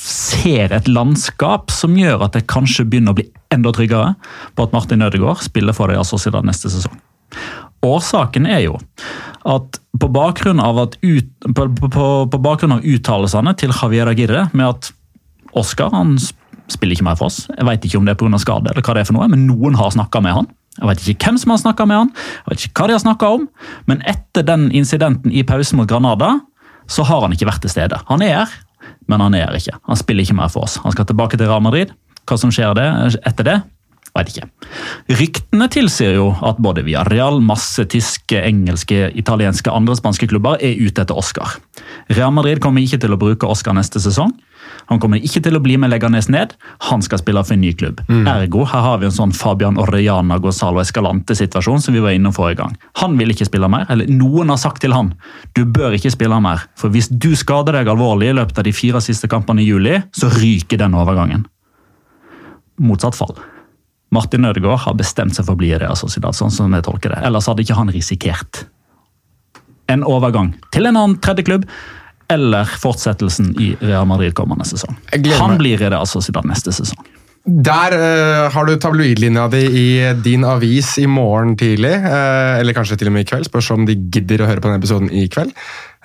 ser 0.02 0.74
et 0.74 0.88
landskap 0.90 1.70
som 1.74 1.94
gjør 1.98 2.26
at 2.26 2.38
jeg 2.38 2.50
kanskje 2.50 2.88
begynner 2.90 3.14
å 3.14 3.20
bli 3.20 3.28
enda 3.54 3.74
tryggere 3.76 4.16
på 4.58 4.66
at 4.66 4.74
Martin 4.74 5.06
Ødegaard 5.06 5.44
spiller 5.46 5.76
for 5.78 5.92
Real 5.92 6.08
Sociedad 6.08 6.48
neste 6.48 6.72
sesong. 6.74 6.98
Årsaken 7.86 8.48
er 8.50 8.64
jo 8.66 8.80
at 9.50 9.80
på 10.02 10.10
bakgrunn 10.14 10.62
av, 10.62 10.80
at 10.82 10.98
ut, 11.02 11.30
på, 11.42 11.68
på, 11.82 12.08
på 12.32 12.42
bakgrunn 12.42 12.78
av 12.78 12.86
uttalelsene 12.86 13.54
til 13.58 13.74
Javier 13.74 14.10
Agirre 14.10 14.48
med 14.54 14.68
at 14.68 14.92
Oscar 15.58 15.92
han 15.94 16.16
spiller 16.72 16.96
ikke 16.96 17.06
mer 17.10 17.18
for 17.20 17.28
oss, 17.28 17.44
jeg 17.52 17.68
vet 17.68 17.86
ikke 17.86 18.00
om 18.00 18.08
det 18.08 18.16
er 18.16 18.20
pga. 18.22 18.40
skade, 18.40 18.72
eller 18.72 18.86
hva 18.86 18.96
det 18.96 19.04
er 19.04 19.10
for 19.10 19.18
noe, 19.18 19.28
men 19.32 19.44
noen 19.50 19.76
har 19.76 19.92
snakka 19.94 20.22
med 20.24 20.38
han. 20.38 20.50
Jeg 20.80 20.88
vet 20.88 21.04
ikke 21.04 21.28
hvem 21.28 21.40
som 21.42 21.52
har 21.54 21.60
snakka 21.62 21.86
med 21.90 22.00
han, 22.00 22.14
jeg 22.16 22.52
vet 22.54 22.66
ikke 22.66 22.82
hva 22.82 22.88
de 22.88 22.96
har 22.96 23.04
snakka 23.04 23.32
om, 23.36 23.48
men 23.92 24.04
etter 24.08 24.46
den 24.48 24.70
incidenten 24.72 25.34
i 25.36 25.44
pausen 25.48 25.82
mot 25.82 25.90
Granada, 25.90 26.38
så 26.92 27.04
har 27.08 27.26
han 27.26 27.36
ikke 27.36 27.50
vært 27.50 27.64
til 27.66 27.74
stede. 27.74 28.00
Han 28.08 28.24
er 28.24 28.38
her, 28.40 28.56
men 29.12 29.24
han 29.24 29.36
er 29.36 29.50
her 29.50 29.60
ikke. 29.60 29.76
Han 29.90 30.00
spiller 30.00 30.26
ikke 30.26 30.38
mer 30.40 30.52
for 30.54 30.68
oss. 30.68 30.80
Han 30.86 30.96
skal 30.96 31.08
tilbake 31.10 31.38
til 31.38 31.52
Real 31.52 31.64
Madrid. 31.64 31.92
Hva 32.28 32.38
som 32.40 32.54
skjer 32.54 32.74
det, 32.78 32.88
etter 33.28 33.48
det, 33.48 33.60
Vet 34.12 34.28
ikke. 34.34 34.48
Ryktene 35.22 35.68
tilsier 35.72 36.18
jo 36.18 36.26
at 36.44 36.58
både 36.60 36.84
Villarreal, 36.84 37.38
masse 37.48 37.86
tyske, 37.88 38.36
engelske, 38.44 39.06
italienske, 39.16 39.72
andre 39.72 39.96
spanske 39.96 40.28
klubber 40.28 40.60
er 40.60 40.80
ute 40.82 41.06
etter 41.06 41.16
Oscar. 41.16 41.56
Real 42.12 42.34
Madrid 42.36 42.60
kommer 42.64 42.84
ikke 42.84 43.00
til 43.00 43.16
å 43.16 43.20
bruke 43.22 43.48
Oscar 43.48 43.76
neste 43.78 44.04
sesong. 44.04 44.34
Han 44.92 45.00
kommer 45.00 45.24
ikke 45.24 45.40
til 45.46 45.56
å 45.56 45.62
bli 45.64 45.78
med 45.80 45.94
Leganes 45.94 46.28
ned. 46.28 46.52
Han 46.90 47.04
skal 47.06 47.22
spille 47.22 47.40
for 47.48 47.56
en 47.56 47.62
ny 47.64 47.72
klubb. 47.80 48.02
Ergo 48.12 48.66
her 48.68 48.84
har 48.84 48.98
vi 49.00 49.08
en 49.08 49.16
sånn 49.16 49.32
Fabian 49.36 49.80
Orellana 49.80 50.36
Gonzalo 50.44 50.82
Escalante-situasjon 50.84 51.80
som 51.86 51.96
vi 51.96 52.04
var 52.04 52.12
innom 52.12 52.36
forrige 52.36 52.60
gang. 52.60 52.76
Han 53.00 53.16
vil 53.20 53.32
ikke 53.32 53.48
spille 53.48 53.70
mer, 53.72 53.86
eller 53.94 54.12
noen 54.12 54.52
har 54.52 54.60
sagt 54.60 54.84
til 54.84 54.92
han 54.92 55.14
du 55.56 55.64
bør 55.64 55.96
ikke 55.96 56.12
spille 56.12 56.42
mer. 56.44 56.66
For 56.76 56.92
hvis 56.92 57.08
du 57.08 57.32
skader 57.40 57.80
deg 57.80 57.88
alvorlig 57.92 58.34
i 58.34 58.36
løpet 58.36 58.60
av 58.60 58.68
de 58.68 58.76
fire 58.76 59.00
siste 59.04 59.32
kampene 59.32 59.64
i 59.64 59.70
juli, 59.70 59.96
så 60.12 60.28
ryker 60.36 60.84
den 60.84 61.00
overgangen. 61.00 61.48
Motsatt 62.82 63.16
fall. 63.16 63.38
Martin 64.12 64.44
Ødegaard 64.46 64.84
har 64.84 65.00
bestemt 65.00 65.38
seg 65.38 65.48
for 65.48 65.56
å 65.56 65.62
bli 65.62 65.72
i 65.72 65.80
Real 65.80 65.96
Sociedad, 65.96 66.36
sånn 66.36 66.52
som 66.52 66.76
jeg 66.76 66.84
tolker 66.84 67.16
det. 67.16 67.24
Ellers 67.24 67.48
hadde 67.48 67.64
ikke 67.64 67.80
han 67.80 67.92
risikert 67.96 68.66
en 69.92 70.06
overgang 70.08 70.54
til 70.72 70.88
en 70.88 70.98
annen 70.98 71.18
tredje 71.24 71.46
klubb, 71.48 71.66
eller 72.32 72.70
fortsettelsen 72.82 73.56
i 73.60 73.74
Real 73.82 74.08
Madrid 74.10 74.36
kommende 74.38 74.68
sesong. 74.68 74.96
Han 75.40 75.58
blir 75.60 75.82
i 75.82 75.92
altså 75.92 76.24
siden 76.24 76.48
neste 76.52 76.74
sesong. 76.76 77.02
Der 77.42 77.94
uh, 77.98 78.52
har 78.54 78.68
du 78.70 78.76
tabloidlinja 78.78 79.48
di 79.50 79.62
i 79.66 79.86
din 80.22 80.44
avis 80.46 80.94
i 81.02 81.08
morgen 81.10 81.56
tidlig. 81.58 81.96
Uh, 82.04 82.60
eller 82.60 82.76
kanskje 82.78 83.00
til 83.02 83.10
og 83.10 83.16
med 83.16 83.26
i 83.26 83.30
kveld. 83.32 83.48
Spørs 83.50 83.72
om 83.74 83.88
de 83.88 83.96
gidder 84.14 84.44
å 84.44 84.50
høre 84.50 84.62
på 84.62 84.70
denne 84.70 84.78
episoden 84.78 85.10
i 85.10 85.26
kveld. 85.32 85.50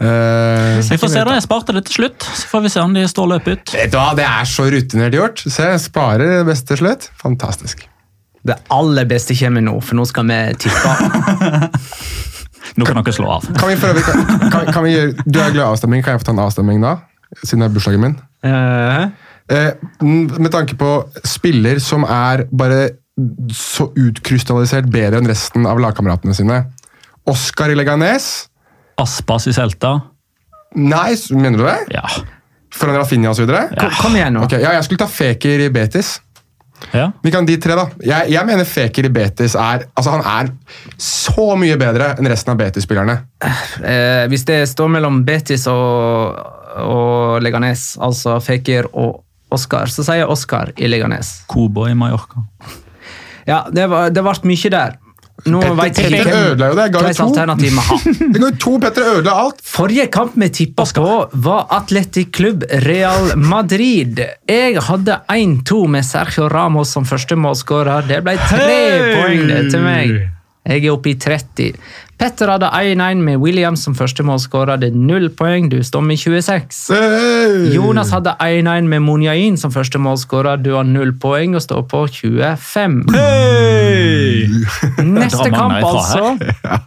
Uh, 0.01 0.81
Vi 0.81 0.97
får 0.97 1.13
se 1.13 1.25
da, 1.29 1.35
Jeg 1.37 1.45
sparte 1.45 1.77
det 1.77 1.85
til 1.91 1.99
slutt, 2.01 2.25
så 2.25 2.49
får 2.55 2.65
vi 2.65 2.73
se 2.73 2.85
om 2.85 2.97
de 2.97 3.05
står 3.09 3.29
løpet 3.35 3.53
ut. 3.53 3.75
vet 3.77 3.93
du 3.93 3.99
hva, 4.01 4.15
Det 4.17 4.25
er 4.25 4.49
så 4.49 4.71
rutinert 4.73 5.19
gjort. 5.19 5.45
Se, 5.45 5.69
sparer 5.85 6.39
det 6.39 6.47
beste 6.49 6.73
til 6.73 6.87
slutt. 6.87 7.11
Fantastisk. 7.21 7.85
Det 8.47 8.57
aller 8.73 9.05
beste 9.11 9.37
kommer 9.37 9.65
nå, 9.65 9.77
for 9.85 9.99
nå 9.99 10.07
skal 10.09 10.29
vi 10.31 10.41
tippe. 10.65 10.97
Nå 12.77 12.87
kan 12.89 12.99
dere 13.01 13.15
slå 13.17 13.29
av. 13.39 13.47
Kan 13.57 13.71
vi 13.71 13.77
for 13.81 14.01
kan, 14.05 14.25
kan, 14.53 14.73
kan 14.73 14.85
vi 14.85 14.95
gjøre, 14.95 15.15
Du 15.25 15.39
er 15.41 15.55
glad 15.55 15.63
i 15.63 15.69
avstemning, 15.69 16.03
kan 16.05 16.17
jeg 16.17 16.25
få 16.25 16.31
ta 16.31 16.37
en 16.37 16.43
avstemning 16.45 16.83
da? 16.85 16.97
Siden 17.43 17.65
det 17.65 17.71
er 17.71 17.75
bursdagen 17.79 18.05
min. 18.05 18.19
Eh, 18.47 19.07
Eh, 19.47 19.73
med 20.03 20.51
tanke 20.51 20.75
på 20.79 20.89
spiller 21.23 21.79
som 21.79 22.03
er 22.05 22.47
bare 22.51 22.89
så 23.55 23.87
utkrystallisert 23.95 24.89
bedre 24.91 25.21
enn 25.21 25.29
resten 25.31 25.69
av 25.71 25.79
lagkameratene 25.81 26.35
sine. 26.37 26.65
Oscar 27.31 27.71
i 27.71 27.77
Leganes? 27.79 28.49
Aspas 28.99 29.47
i 29.47 29.55
Celta. 29.55 29.95
Nei, 30.77 31.15
mener 31.31 31.63
du 31.63 31.65
det? 31.65 31.79
Ja. 31.95 32.03
Foran 32.75 32.99
Rafinha 32.99 33.31
osv.? 33.31 33.47
Kom, 33.79 33.95
kom 34.03 34.19
igjen 34.19 34.35
nå. 34.37 34.45
Okay, 34.49 34.61
ja, 34.65 34.75
jeg 34.77 34.89
skulle 34.89 35.05
ta 35.05 35.09
Feker 35.09 35.63
i 35.69 35.71
Betis. 35.73 36.17
Ja. 36.93 37.11
Vi 37.23 37.33
kan 37.33 37.47
de 37.49 37.57
tre, 37.61 37.77
da. 37.79 37.87
Jeg, 38.05 38.31
jeg 38.35 38.49
mener 38.49 38.69
Feker 38.69 39.09
i 39.09 39.13
Betis 39.13 39.57
er 39.59 39.87
altså 39.97 40.17
han 40.17 40.25
er 40.27 40.51
så 41.01 41.49
mye 41.59 41.77
bedre 41.81 42.13
enn 42.17 42.29
resten 42.31 42.53
av 42.55 42.61
Betis-spillerne. 42.61 43.19
Eh, 43.83 44.25
hvis 44.33 44.47
det 44.49 44.63
står 44.71 44.91
mellom 44.97 45.23
Betis 45.27 45.67
og, 45.73 46.37
og 46.85 47.41
Leganes, 47.45 47.95
altså 48.03 48.39
Feker 48.45 48.91
og 48.93 49.23
Oskar, 49.57 49.91
så 49.93 50.03
sier 50.03 50.25
jeg 50.25 50.31
Oskar 50.33 50.73
i 50.77 50.89
Leganes. 50.91 51.45
Kobo 51.51 51.87
i 51.89 51.95
Mallorca. 51.97 52.43
Ja, 53.47 53.63
det, 53.71 53.87
var, 53.91 54.11
det 54.11 54.25
ble 54.27 54.51
mye 54.51 54.73
der. 54.75 54.97
Nå 55.45 55.61
Petter- 55.61 56.09
Petter 56.11 56.33
ødela 56.33 56.69
jo 56.71 56.77
det. 56.79 56.87
Ga 56.95 57.01
jo 57.05 57.13
to. 57.13 57.27
Det 58.33 58.41
går 58.41 58.55
to 58.65 58.79
Petter 58.83 59.11
ødela 59.13 59.35
alt! 59.45 59.61
Forrige 59.63 60.07
kamp 60.13 60.33
vi 60.41 60.49
tippa 60.49 60.87
på, 60.97 61.11
var 61.47 61.67
Atletic 61.77 62.31
Klubb 62.33 62.65
Real 62.87 63.37
Madrid. 63.37 64.23
Jeg 64.49 64.81
hadde 64.89 65.19
1-2 65.29 65.83
med 65.93 66.05
Sergio 66.09 66.49
Ramos 66.49 66.95
som 66.97 67.05
første 67.05 67.37
målskårer. 67.37 68.09
Det 68.09 68.23
ble 68.25 68.39
tre 68.49 68.71
hey! 68.73 69.13
poeng 69.21 69.71
til 69.71 69.85
meg. 69.85 70.17
Jeg 70.67 70.83
er 70.83 70.91
oppe 70.97 71.13
i 71.13 71.15
30. 71.15 71.77
Petter 72.17 72.49
hadde 72.49 72.71
1-1 72.73 73.21
med 73.21 73.43
Williams 73.43 73.83
som 73.85 73.95
første 73.97 74.25
målskårer. 74.25 74.79
Det 74.81 74.89
er 74.89 74.97
null 74.97 75.29
poeng. 75.37 75.69
Du 75.69 75.83
står 75.85 76.01
med 76.01 76.17
26. 76.17 76.79
Hey! 76.97 77.75
Jonas 77.75 78.13
hadde 78.15 78.33
1-1 78.41 78.89
med 78.89 79.05
Monjain 79.05 79.59
som 79.61 79.73
første 79.75 80.01
målskårer. 80.01 80.63
Du 80.65 80.73
har 80.79 80.89
null 80.89 81.13
poeng 81.21 81.59
og 81.59 81.65
står 81.65 81.85
på 81.91 82.07
25. 82.09 82.97
Neste 85.13 85.51
kamp, 85.53 85.77
altså. 85.77 86.39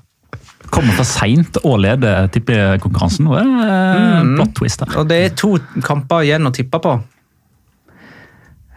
Kommer 0.73 0.97
for 0.97 1.05
seint 1.05 1.61
og 1.61 1.79
leder 1.81 2.27
tippekonkurransen. 2.33 3.29
Det 3.29 3.45
er 3.45 4.19
en 4.23 4.35
plot 4.35 4.57
twist 4.57 4.81
her. 4.85 4.97
Og 5.01 5.07
det 5.09 5.21
er 5.27 5.37
to 5.37 5.55
kamper 5.85 6.25
igjen 6.25 6.49
å 6.49 6.53
tippe 6.53 6.81
på. 6.81 6.97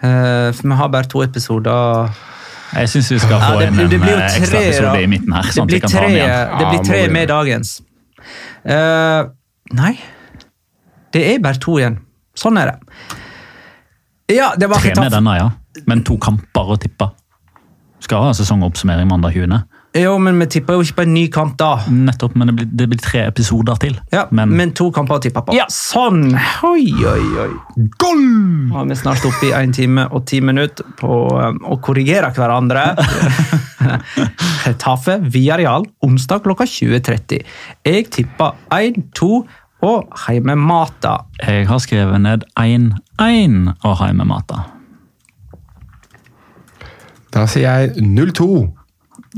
Uh, 0.03 0.53
for 0.53 0.67
vi 0.67 0.79
har 0.81 0.93
bare 0.93 1.09
to 1.09 1.25
episoder. 1.25 2.13
Jeg 2.73 2.89
syns 2.89 3.11
vi 3.13 3.19
skal 3.21 3.41
få 3.43 3.61
Ja, 3.61 3.69
inn 3.69 3.81
en 3.81 3.93
eh, 3.93 4.23
ekstra 4.25 4.61
episode 4.63 4.93
da. 4.95 5.01
i 5.01 5.09
midten 5.11 5.35
her. 5.37 5.45
Det 5.45 5.55
sånn 5.57 5.67
at 5.67 5.73
blir 5.73 5.83
kan 5.85 5.93
tre, 5.93 6.13
det 6.59 6.69
blir 6.71 6.85
tre 6.87 7.01
med 7.13 7.29
dagens. 7.29 7.73
Uh, 8.65 9.29
nei. 9.77 9.93
Det 11.13 11.25
er 11.35 11.43
bare 11.45 11.61
to 11.61 11.77
igjen. 11.81 11.99
Sånn 12.39 12.57
er 12.57 12.73
det. 12.73 12.79
Ja, 14.33 14.55
det 14.57 14.71
var 14.73 14.81
Tre 14.81 14.95
med 14.97 15.13
denne, 15.13 15.35
ja. 15.37 15.51
Men 15.89 16.05
to 16.07 16.17
kamper 16.23 16.73
å 16.73 16.79
tippe. 16.81 17.11
Skal 18.03 18.25
ha 18.25 18.33
sesongoppsummering 18.37 19.11
mandag 19.11 19.37
20. 19.37 19.61
Jo, 19.93 20.15
men 20.19 20.39
vi 20.41 20.47
tipper 20.55 20.79
jo 20.79 20.85
ikke 20.87 21.03
på 21.03 21.05
en 21.05 21.11
ny 21.13 21.27
kamp 21.33 21.59
da. 21.61 21.75
Nettopp, 21.93 22.33
men 22.41 22.49
det 22.49 22.55
blir, 22.57 22.69
det 22.81 22.87
blir 22.89 23.01
tre 23.03 23.27
episoder 23.29 23.77
til. 23.83 23.99
Ja, 24.15 24.25
men, 24.33 24.55
men, 24.57 24.73
to 24.77 24.87
kamper 24.95 25.19
å 25.19 25.21
tippe 25.21 25.43
på. 25.45 25.53
Ja. 25.57 25.67
Sånn! 25.73 26.31
Oi, 26.65 26.87
oi, 26.97 27.27
oi. 27.45 27.51
Goal! 28.01 28.23
Nå 28.71 28.81
er 28.81 28.89
vi 28.89 28.97
snart 28.97 29.27
oppe 29.29 29.51
i 29.51 29.53
1 29.59 29.77
time 29.77 30.07
og 30.09 30.25
10 30.25 30.49
minutter 30.49 30.97
på 30.97 31.21
um, 31.37 31.61
å 31.69 31.77
korrigere 31.85 32.33
hverandre. 32.33 32.87
Tafe 34.85 35.19
via 35.29 35.61
Real 35.61 35.85
onsdag 36.09 36.47
klokka 36.47 36.65
20.30. 36.65 37.45
Jeg 37.85 38.09
tipper 38.17 38.57
1-2 38.73 39.33
og 39.83 40.21
Heimemata. 40.25 41.19
jeg 41.43 41.67
har 41.69 41.81
skrevet 41.83 42.23
ned 42.23 42.47
1-1 42.57 43.75
og 43.83 43.99
Heimemata. 44.01 44.71
Da 47.33 47.45
sier 47.49 47.83
jeg 47.85 48.07
0-2. 48.07 48.55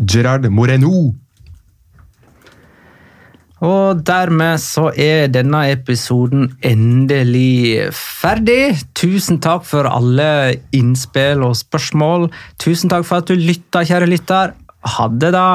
Gerard 0.01 0.49
Moreno. 0.51 1.13
Og 3.65 4.01
dermed 4.05 4.61
så 4.61 4.91
er 4.99 5.31
denne 5.33 5.63
episoden 5.73 6.51
endelig 6.67 7.89
ferdig. 7.97 8.75
Tusen 8.99 9.41
takk 9.45 9.65
for 9.69 9.89
alle 9.89 10.59
innspill 10.75 11.47
og 11.47 11.57
spørsmål. 11.57 12.29
Tusen 12.61 12.93
takk 12.93 13.09
for 13.09 13.23
at 13.23 13.31
du 13.31 13.39
lytta, 13.39 13.87
kjære 13.87 14.11
lytter. 14.11 14.57
Ha 14.99 15.09
det, 15.09 15.33
da. 15.33 15.47